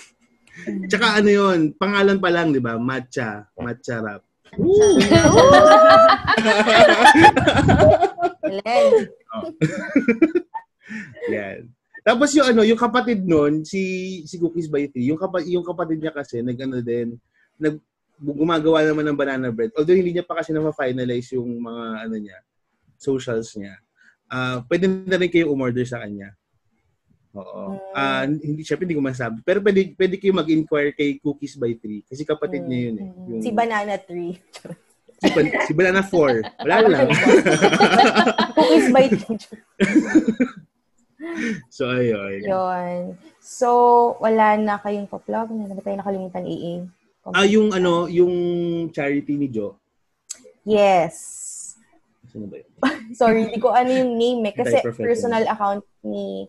Tsaka 0.91 1.23
ano 1.23 1.31
yun, 1.31 1.59
pangalan 1.79 2.19
pa 2.19 2.31
lang, 2.35 2.51
di 2.51 2.59
ba? 2.59 2.75
Matcha. 2.77 3.47
Matcha 3.55 4.03
rap. 4.03 4.23
Len. 8.43 8.93
Yan. 11.35 11.61
Tapos 12.03 12.33
yung 12.33 12.49
ano, 12.49 12.65
yung 12.65 12.81
kapatid 12.81 13.21
nun, 13.23 13.63
si 13.63 13.81
si 14.25 14.41
Cookies 14.41 14.73
by 14.73 14.89
Three, 14.89 15.13
yung 15.13 15.21
kapatid 15.21 15.53
yung 15.53 15.67
kapatid 15.67 16.01
niya 16.01 16.11
kasi 16.11 16.41
nag-ano 16.41 16.81
din, 16.81 17.21
nag 17.61 17.77
gumagawa 18.19 18.83
naman 18.83 19.07
ng 19.13 19.19
banana 19.19 19.53
bread. 19.53 19.71
Although 19.79 19.95
hindi 19.95 20.17
niya 20.17 20.27
pa 20.27 20.41
kasi 20.41 20.51
na 20.51 20.65
finalize 20.75 21.31
yung 21.37 21.61
mga 21.61 21.85
ano 22.09 22.17
niya, 22.19 22.39
socials 22.99 23.55
niya. 23.55 23.77
Ah, 24.27 24.65
pwede 24.67 24.89
na 24.91 25.21
rin 25.21 25.31
kayo 25.31 25.53
umorder 25.55 25.87
sa 25.87 26.03
kanya. 26.03 26.35
Oo. 27.39 27.79
Ah, 27.95 28.27
hindi 28.27 28.67
syempre 28.67 28.85
hindi 28.85 28.99
ko 28.99 29.05
masabi. 29.05 29.39
Pero 29.47 29.63
pwede 29.63 29.95
pwede 29.95 30.15
kayo 30.19 30.35
mag-inquire 30.35 30.91
kay 30.91 31.23
Cookies 31.23 31.55
by 31.55 31.71
Three 31.79 32.03
kasi 32.03 32.27
kapatid 32.27 32.67
niya 32.67 32.91
yun 32.91 32.97
eh. 32.99 33.09
Yung, 33.31 33.43
Si 33.43 33.51
Banana 33.55 33.95
Tree. 33.95 34.35
si, 35.23 35.31
Ban- 35.31 35.55
si 35.67 35.73
Banana 35.75 36.03
4. 36.03 36.67
Wala 36.67 36.77
lang. 36.87 37.09
Cookies 38.59 38.89
by 38.91 39.07
so 41.77 41.95
ayun. 41.95 42.43
Yun. 42.43 43.03
So, 43.39 43.69
wala 44.21 44.59
na 44.59 44.79
kayong 44.83 45.09
pa-plug. 45.09 45.51
Ano 45.51 45.75
ba 45.75 45.83
tayo 45.83 45.97
nakalimutan, 45.99 46.45
AA? 46.45 46.75
Ah, 47.33 47.45
yung 47.45 47.75
ano, 47.75 48.09
yung 48.09 48.33
charity 48.93 49.37
ni 49.37 49.49
Joe. 49.51 49.77
Yes. 50.65 51.17
Sino 52.29 52.49
ba 52.49 52.61
yun? 52.61 52.71
Sorry, 53.17 53.49
hindi 53.49 53.59
ko 53.61 53.73
ano 53.73 53.89
yung 53.89 54.17
name 54.17 54.53
eh. 54.53 54.55
Kasi 54.55 54.77
personal 54.97 55.45
account 55.49 55.85
ni 56.05 56.49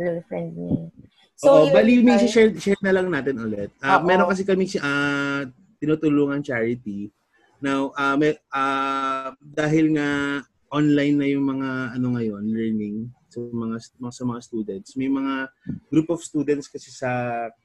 girlfriend 0.00 0.56
niya. 0.56 0.88
So, 1.36 1.48
Oo, 1.48 1.64
yun 1.68 1.72
bali 1.76 1.92
may 2.00 2.16
ay- 2.16 2.28
share, 2.28 2.52
share 2.56 2.80
na 2.80 2.96
lang 2.96 3.12
natin 3.12 3.36
ulit. 3.36 3.72
Ah, 3.80 4.00
Oo. 4.00 4.08
meron 4.08 4.28
kasi 4.28 4.44
kami 4.44 4.64
uh, 4.80 5.44
tinutulungan 5.80 6.40
charity. 6.40 7.12
Now, 7.60 7.92
ah, 7.96 8.16
may, 8.16 8.36
ah, 8.52 9.36
dahil 9.40 9.92
nga 9.96 10.40
online 10.72 11.16
na 11.16 11.26
yung 11.28 11.44
mga 11.44 11.96
ano 11.96 12.06
ngayon, 12.16 12.44
learning 12.48 12.96
sa 13.28 13.40
mga 13.40 13.76
mga- 14.00 14.16
sa 14.16 14.24
mga 14.24 14.40
students. 14.40 14.90
May 14.96 15.08
mga 15.12 15.48
group 15.92 16.08
of 16.08 16.24
students 16.24 16.68
kasi 16.68 16.88
sa 16.92 17.08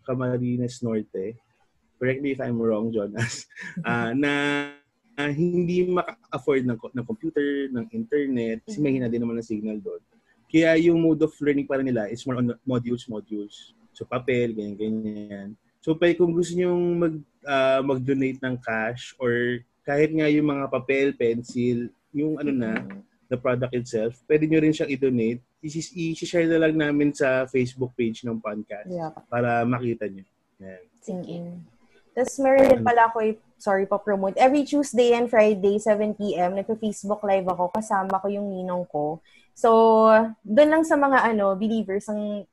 Camarines 0.04 0.84
Norte. 0.84 1.36
Correct 1.96 2.20
me 2.20 2.36
if 2.36 2.40
I'm 2.44 2.60
wrong, 2.60 2.92
Jonas. 2.92 3.48
ah, 3.88 4.12
na 4.12 4.32
ah, 5.16 5.32
hindi 5.32 5.88
maka-afford 5.88 6.68
ng, 6.68 6.80
ng 6.80 7.06
computer, 7.08 7.72
ng 7.72 7.88
internet, 7.92 8.64
kasi 8.68 8.84
mahina 8.84 9.08
din 9.08 9.24
naman 9.24 9.40
ang 9.40 9.48
signal 9.48 9.80
doon. 9.80 10.00
Kaya 10.52 10.78
yung 10.80 11.02
mode 11.02 11.26
of 11.26 11.34
learning 11.42 11.68
para 11.68 11.82
nila 11.82 12.08
is 12.08 12.24
more 12.24 12.40
on 12.40 12.54
modules, 12.64 13.10
modules. 13.10 13.74
So, 13.96 14.04
papel, 14.04 14.52
ganyan, 14.54 14.76
ganyan. 14.76 15.50
So, 15.80 15.94
pwede 15.96 16.18
kung 16.18 16.34
gusto 16.34 16.54
nyo 16.58 16.74
mag, 16.76 17.16
ah, 17.46 17.82
mag-donate 17.82 18.42
ng 18.42 18.56
cash 18.60 19.14
or 19.22 19.62
kahit 19.86 20.10
nga 20.12 20.26
yung 20.28 20.50
mga 20.50 20.66
papel, 20.68 21.14
pencil, 21.14 21.94
yung 22.10 22.42
ano 22.42 22.52
na, 22.52 22.72
the 23.30 23.38
product 23.38 23.74
itself, 23.74 24.14
pwede 24.30 24.46
nyo 24.46 24.62
rin 24.62 24.74
siyang 24.74 24.92
i-donate. 24.94 25.42
I-share 25.66 26.46
na 26.46 26.62
lang 26.62 26.78
namin 26.78 27.10
sa 27.10 27.50
Facebook 27.50 27.94
page 27.98 28.22
ng 28.22 28.38
podcast 28.38 28.86
Yeah. 28.90 29.14
para 29.30 29.66
makita 29.66 30.06
nyo. 30.06 30.26
Yan. 30.62 30.84
Sige. 31.02 31.38
Tapos 32.16 32.38
meron 32.40 32.70
din 32.70 32.82
pala 32.86 33.10
ako, 33.12 33.18
eh, 33.26 33.34
sorry 33.58 33.90
pa 33.90 33.98
promote. 33.98 34.38
Every 34.38 34.64
Tuesday 34.64 35.18
and 35.18 35.28
Friday, 35.28 35.82
7 35.82 36.16
p.m., 36.16 36.56
nagpa-Facebook 36.56 37.26
live 37.26 37.50
ako. 37.50 37.74
Kasama 37.76 38.22
ko 38.22 38.30
yung 38.30 38.48
ninong 38.48 38.86
ko. 38.88 39.20
So, 39.56 40.12
doon 40.44 40.70
lang 40.70 40.84
sa 40.84 41.00
mga 41.00 41.32
ano, 41.32 41.56
believers 41.56 42.12
ng, 42.12 42.44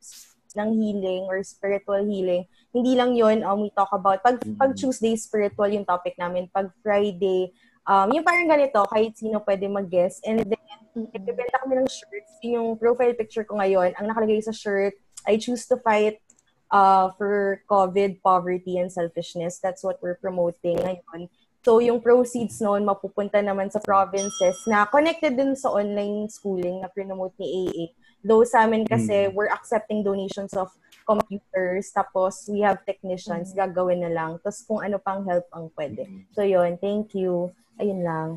ng 0.54 0.70
healing 0.78 1.26
or 1.26 1.42
spiritual 1.42 1.98
healing. 2.06 2.46
Hindi 2.70 2.94
lang 2.94 3.18
yun, 3.18 3.42
um, 3.42 3.66
we 3.66 3.74
talk 3.74 3.90
about, 3.90 4.22
pag, 4.22 4.38
pag 4.54 4.72
Tuesday, 4.78 5.18
spiritual 5.18 5.66
yung 5.68 5.84
topic 5.84 6.14
namin. 6.14 6.46
Pag 6.54 6.70
Friday, 6.78 7.50
um, 7.90 8.06
yung 8.14 8.22
parang 8.22 8.46
ganito, 8.46 8.86
kahit 8.86 9.18
sino 9.18 9.42
pwede 9.42 9.66
mag-guest. 9.66 10.22
And 10.22 10.46
then, 10.46 10.62
nagbebenta 10.94 11.58
kami 11.66 11.82
ng 11.82 11.90
shirts. 11.90 12.38
Yun 12.40 12.54
Yung 12.54 12.68
profile 12.78 13.18
picture 13.18 13.42
ko 13.42 13.58
ngayon, 13.58 13.98
ang 13.98 14.06
nakalagay 14.06 14.38
sa 14.38 14.54
shirt, 14.54 14.94
I 15.26 15.42
choose 15.42 15.66
to 15.70 15.82
fight 15.82 16.22
uh, 16.70 17.10
for 17.18 17.62
COVID, 17.66 18.22
poverty, 18.22 18.78
and 18.78 18.90
selfishness. 18.90 19.58
That's 19.58 19.82
what 19.82 19.98
we're 19.98 20.18
promoting 20.18 20.78
ngayon. 20.78 21.28
So, 21.62 21.78
yung 21.78 22.02
proceeds 22.02 22.58
noon, 22.58 22.82
mapupunta 22.82 23.38
naman 23.38 23.70
sa 23.70 23.78
provinces 23.78 24.58
na 24.66 24.82
connected 24.90 25.38
din 25.38 25.54
sa 25.54 25.70
online 25.70 26.26
schooling 26.26 26.82
na 26.82 26.90
promote 26.90 27.38
ni 27.38 27.46
AA. 27.46 27.84
Though 28.22 28.42
sa 28.42 28.66
amin 28.66 28.82
kasi, 28.82 29.30
we're 29.30 29.50
accepting 29.50 30.02
donations 30.02 30.58
of 30.58 30.74
computers, 31.06 31.94
tapos 31.94 32.50
we 32.50 32.66
have 32.66 32.82
technicians, 32.82 33.54
gagawin 33.54 34.02
na 34.02 34.10
lang. 34.10 34.42
Tapos 34.42 34.62
kung 34.66 34.82
ano 34.82 34.98
pang 34.98 35.22
help 35.22 35.46
ang 35.54 35.70
pwede. 35.78 36.06
So, 36.34 36.42
yun. 36.42 36.82
Thank 36.82 37.14
you. 37.14 37.54
Ayun 37.78 38.02
lang. 38.02 38.28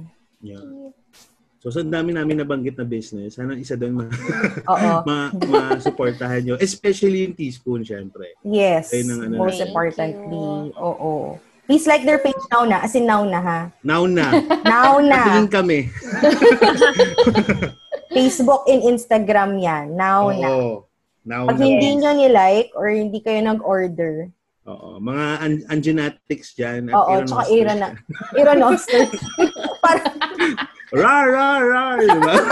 Yeah. 0.45 0.93
So, 1.65 1.73
sa 1.73 1.81
dami 1.81 2.13
namin 2.13 2.45
nabanggit 2.45 2.77
na 2.77 2.85
business, 2.85 3.41
sana 3.41 3.57
isa 3.57 3.73
doon 3.73 4.05
ma, 4.05 4.05
ma, 5.09 5.33
ma-supportahan 5.33 6.45
nyo. 6.45 6.55
Especially 6.61 7.25
yung 7.25 7.33
teaspoon, 7.33 7.81
syempre. 7.81 8.37
Yes. 8.45 8.93
Ayun 8.93 9.17
ang 9.17 9.21
ano 9.25 9.49
most 9.49 9.65
importantly. 9.65 10.69
Oo. 10.77 11.41
Please 11.65 11.85
like 11.85 12.05
their 12.05 12.19
page 12.19 12.37
now 12.49 12.63
na. 12.63 12.79
As 12.79 12.93
in 12.93 13.05
now 13.05 13.25
na 13.25 13.41
ha. 13.41 13.59
Now 13.81 14.05
na. 14.09 14.29
Now 14.61 15.01
na. 15.01 15.19
Tingin 15.25 15.49
kami. 15.49 15.79
Facebook 18.15 18.69
and 18.69 18.85
Instagram 18.85 19.57
yan. 19.57 19.97
Now 19.97 20.29
na. 20.29 20.47
Oo. 20.47 20.85
Now 21.25 21.49
Pag 21.49 21.57
na. 21.57 21.65
hindi 21.65 21.97
nyo 21.97 22.11
ni-like 22.13 22.69
or 22.77 22.85
hindi 22.87 23.17
kayo 23.17 23.41
nag-order, 23.41 24.29
Oo. 24.65 24.97
Mga 24.97 25.25
an- 25.41 25.65
angenatics 25.69 26.53
dyan. 26.53 26.89
at 26.89 26.93
oo, 26.93 27.13
tsaka 27.21 27.49
Ira 27.49 27.73
na. 27.73 27.87
Ira 28.33 28.53
Nosters. 28.53 29.09
Para, 29.81 30.01
Rar, 30.93 31.25
rar, 31.27 31.61
rar. 31.65 31.97
Diba? 31.99 32.33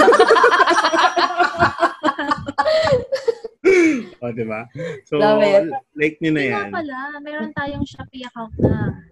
o, 4.23 4.31
diba? 4.31 4.61
So, 5.03 5.19
Love 5.19 5.43
it. 5.43 5.67
like 5.93 6.15
nyo 6.23 6.31
na 6.31 6.43
yan. 6.43 6.71
nga 6.71 6.79
pala, 6.79 6.97
meron 7.19 7.51
tayong 7.51 7.83
Shopee 7.83 8.23
account 8.23 8.55
na. 8.55 9.03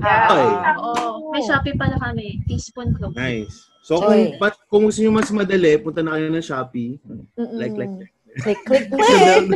Ay, 0.00 0.44
Oo, 0.80 1.28
may 1.30 1.44
Shopee 1.44 1.76
pala 1.76 2.00
kami. 2.00 2.40
Teaspoon 2.48 2.96
Club. 2.96 3.12
nice. 3.12 3.68
So, 3.84 3.98
kung, 3.98 4.38
pat, 4.38 4.56
kung 4.70 4.86
gusto 4.86 5.02
nyo 5.02 5.12
mas 5.12 5.28
madali, 5.28 5.74
punta 5.76 6.00
na 6.00 6.16
kayo 6.16 6.32
ng 6.32 6.40
Shopee. 6.40 6.96
mm-mm. 7.36 7.58
Like, 7.60 7.76
like, 7.76 7.92
like. 7.92 8.12
click, 8.40 8.60
click, 8.64 8.86
click. 8.88 9.52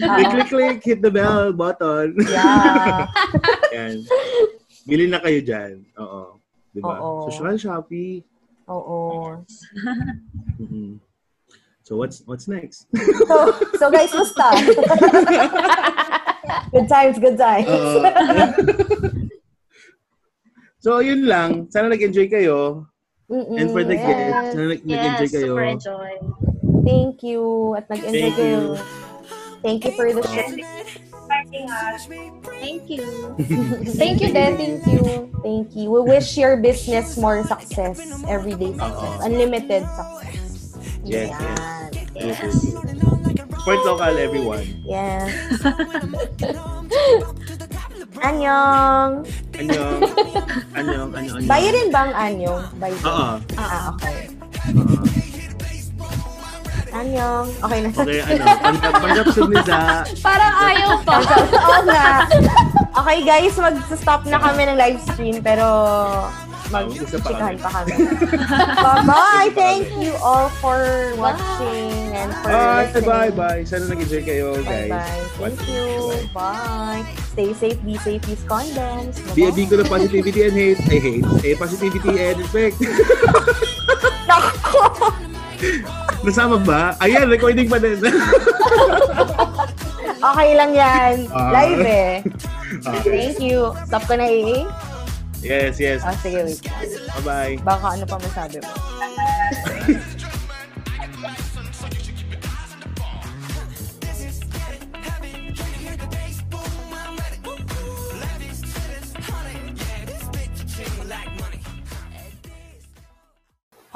click, 0.00 0.28
click, 0.32 0.48
click. 0.48 0.78
Hit 0.80 1.00
the 1.04 1.12
bell 1.12 1.52
button. 1.52 2.16
Yeah. 2.24 3.10
Yan. 3.76 4.00
Bili 4.86 5.10
na 5.10 5.20
kayo 5.20 5.44
dyan. 5.44 5.84
Oo. 5.98 6.40
Diba? 6.72 6.96
Oo. 6.96 7.28
Social 7.28 7.58
Shopee. 7.60 8.24
Oo. 8.70 9.36
Mhm. 10.56 11.04
So, 11.86 11.94
what's 11.94 12.26
what's 12.26 12.50
next? 12.50 12.90
So, 13.30 13.54
so 13.78 13.86
guys, 13.94 14.10
musta? 14.10 14.42
good 16.74 16.90
times, 16.90 17.14
good 17.22 17.38
times. 17.38 17.70
Oo. 17.70 18.02
Uh, 18.02 18.50
so, 20.82 20.98
yun 20.98 21.30
lang. 21.30 21.70
Sana 21.70 21.86
nag-enjoy 21.86 22.26
kayo. 22.26 22.90
Mm-mm. 23.30 23.54
And 23.54 23.70
for 23.70 23.86
the 23.86 23.94
Yes. 23.94 24.02
guests, 24.02 24.50
sana 24.54 24.66
nag- 24.74 24.82
nag-enjoy 24.86 25.26
Yes, 25.30 25.34
kayo. 25.34 25.46
super 25.54 25.66
enjoy. 25.66 26.12
Thank 26.82 27.22
you. 27.22 27.42
At 27.78 27.86
nag-enjoy 27.86 28.18
Thank 28.18 28.34
kayo. 28.34 28.50
you. 28.50 28.62
Thank 29.62 29.80
you 29.86 29.92
for 29.94 30.06
the 30.10 30.22
show. 30.26 30.46
Fighting. 31.26 31.66
Thank 32.62 32.82
you. 32.90 33.02
Thank 33.94 34.18
you, 34.22 34.30
din. 34.34 34.54
Thank 34.58 34.82
you. 34.90 35.02
Thank 35.42 35.68
you. 35.74 35.86
We 35.90 36.00
wish 36.02 36.34
your 36.34 36.58
business 36.58 37.14
more 37.14 37.42
success. 37.46 37.98
Everyday 38.26 38.74
success. 38.74 39.16
Unlimited 39.22 39.82
success. 39.86 40.45
Yes, 41.06 41.30
yes. 41.30 41.60
Yes. 42.18 42.38
Support 43.62 43.80
local, 43.86 44.14
everyone. 44.18 44.66
Yes. 44.82 45.30
Anyong. 48.26 49.22
Anyong. 49.54 50.00
Anyong, 50.74 51.10
anyong, 51.10 51.10
anyong. 51.14 51.46
Bayo 51.46 51.68
rin 51.70 51.88
ba 51.94 52.00
ang 52.10 52.14
anyong? 52.16 52.62
Bayo. 52.82 52.96
Oo. 53.06 53.38
Ah, 53.54 53.94
okay. 53.94 54.16
Anyong. 56.90 57.46
Okay 57.60 57.78
na. 57.84 57.88
Okay, 57.92 58.20
ano. 58.24 58.44
Panggap 58.98 59.26
sumisa. 59.30 59.78
Parang 60.26 60.54
ayaw 60.58 60.90
pa. 61.06 61.22
Oo 61.54 61.80
nga. 61.86 62.06
Okay 62.96 63.18
guys, 63.22 63.54
mag-stop 63.60 64.24
na 64.26 64.40
kami 64.40 64.62
ng 64.64 64.78
live 64.80 65.00
stream 65.04 65.36
pero 65.44 65.66
Mag-isa 66.66 67.16
pa 67.18 67.30
mag-chikahan 67.30 67.54
kami. 67.54 67.62
pa 67.62 67.70
kami. 67.70 67.92
Bye-bye! 68.76 69.48
Thank 69.54 69.86
you 69.96 70.12
all 70.18 70.50
for 70.58 70.80
watching 71.14 72.10
and 72.12 72.30
for 72.42 72.50
Bye, 72.50 72.90
listening. 72.90 73.06
bye, 73.06 73.30
bye. 73.30 73.60
Sana 73.62 73.84
nag-enjoy 73.86 74.22
kayo, 74.22 74.48
guys. 74.62 74.90
Bye-bye. 74.90 75.22
Thank 75.38 75.60
you. 75.68 75.86
Bye. 76.32 77.02
Stay 77.32 77.50
safe, 77.52 77.78
be 77.80 77.94
safe, 77.98 78.22
use 78.26 78.42
condoms. 78.44 79.14
Be 79.32 79.46
a 79.46 79.52
beacon 79.52 79.78
of 79.78 79.86
positivity 79.86 80.40
and 80.42 80.54
hate. 80.54 80.80
I 80.82 80.98
hate. 80.98 81.26
Eh, 81.42 81.54
positivity 81.54 82.12
and 82.16 82.36
respect. 82.40 82.76
Nako! 84.26 84.82
Nasama 86.26 86.58
ba? 86.58 86.98
Ayan, 86.98 87.30
recording 87.30 87.70
pa 87.70 87.78
din. 87.78 88.02
Okay 90.16 90.50
lang 90.58 90.72
yan. 90.74 91.14
Ah. 91.30 91.54
Live 91.54 91.82
eh. 91.84 92.14
Okay. 92.82 93.30
Thank 93.30 93.38
you. 93.38 93.70
Stop 93.86 94.10
ko 94.10 94.18
na 94.18 94.26
eh. 94.26 94.66
Yes, 95.42 95.78
yes. 95.78 96.02
Oh, 96.04 96.10
sige, 96.22 96.42
wait. 96.42 96.60
Bye-bye. 97.22 97.62
Baka 97.62 97.86
ano 97.94 98.04
pa 98.06 98.18
masabi 98.18 98.58
mo. 98.60 98.72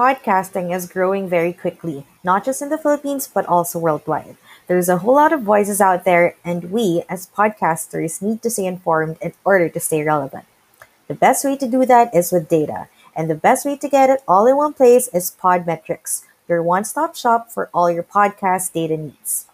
Podcasting 0.00 0.72
is 0.72 0.88
growing 0.88 1.28
very 1.28 1.52
quickly, 1.52 2.08
not 2.24 2.40
just 2.40 2.62
in 2.62 2.72
the 2.72 2.80
Philippines, 2.80 3.28
but 3.28 3.44
also 3.44 3.76
worldwide. 3.78 4.40
There's 4.64 4.88
a 4.88 5.04
whole 5.04 5.20
lot 5.20 5.34
of 5.34 5.44
voices 5.44 5.76
out 5.76 6.08
there, 6.08 6.40
and 6.40 6.72
we, 6.72 7.04
as 7.04 7.28
podcasters, 7.28 8.22
need 8.22 8.40
to 8.40 8.48
stay 8.48 8.64
informed 8.64 9.20
in 9.20 9.36
order 9.44 9.68
to 9.68 9.80
stay 9.80 10.00
relevant. 10.00 10.48
The 11.10 11.16
best 11.16 11.44
way 11.44 11.56
to 11.56 11.66
do 11.66 11.84
that 11.86 12.14
is 12.14 12.30
with 12.30 12.48
data, 12.48 12.86
and 13.16 13.28
the 13.28 13.34
best 13.34 13.66
way 13.66 13.76
to 13.76 13.88
get 13.88 14.10
it 14.10 14.22
all 14.28 14.46
in 14.46 14.56
one 14.56 14.72
place 14.72 15.08
is 15.08 15.34
Podmetrics, 15.42 16.22
your 16.46 16.62
one 16.62 16.84
stop 16.84 17.16
shop 17.16 17.50
for 17.50 17.68
all 17.74 17.90
your 17.90 18.04
podcast 18.04 18.72
data 18.72 18.96
needs. 18.96 19.48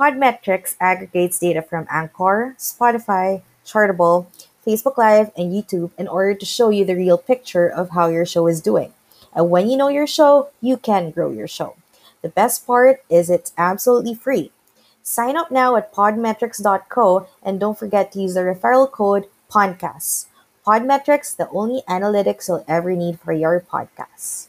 Podmetrics 0.00 0.74
aggregates 0.80 1.38
data 1.38 1.60
from 1.60 1.86
Anchor, 1.90 2.56
Spotify, 2.56 3.42
Chartable, 3.62 4.28
Facebook 4.66 4.96
Live, 4.96 5.32
and 5.36 5.52
YouTube 5.52 5.90
in 5.98 6.08
order 6.08 6.32
to 6.32 6.46
show 6.46 6.70
you 6.70 6.86
the 6.86 6.96
real 6.96 7.18
picture 7.18 7.68
of 7.68 7.90
how 7.90 8.08
your 8.08 8.24
show 8.24 8.46
is 8.46 8.62
doing. 8.62 8.94
And 9.34 9.50
when 9.50 9.68
you 9.68 9.76
know 9.76 9.88
your 9.88 10.06
show, 10.06 10.48
you 10.62 10.78
can 10.78 11.10
grow 11.10 11.30
your 11.30 11.46
show. 11.46 11.76
The 12.22 12.30
best 12.30 12.66
part 12.66 13.04
is 13.10 13.28
it's 13.28 13.52
absolutely 13.58 14.14
free. 14.14 14.50
Sign 15.02 15.36
up 15.36 15.50
now 15.50 15.76
at 15.76 15.92
podmetrics.co 15.92 17.28
and 17.42 17.60
don't 17.60 17.78
forget 17.78 18.12
to 18.12 18.20
use 18.22 18.32
the 18.32 18.40
referral 18.40 18.90
code 18.90 19.26
PODCAST. 19.50 20.28
Podmetrics, 20.66 21.36
the 21.36 21.48
only 21.50 21.82
analytics 21.88 22.48
you'll 22.48 22.64
ever 22.66 22.90
need 22.96 23.20
for 23.20 23.32
your 23.32 23.60
podcasts. 23.60 24.48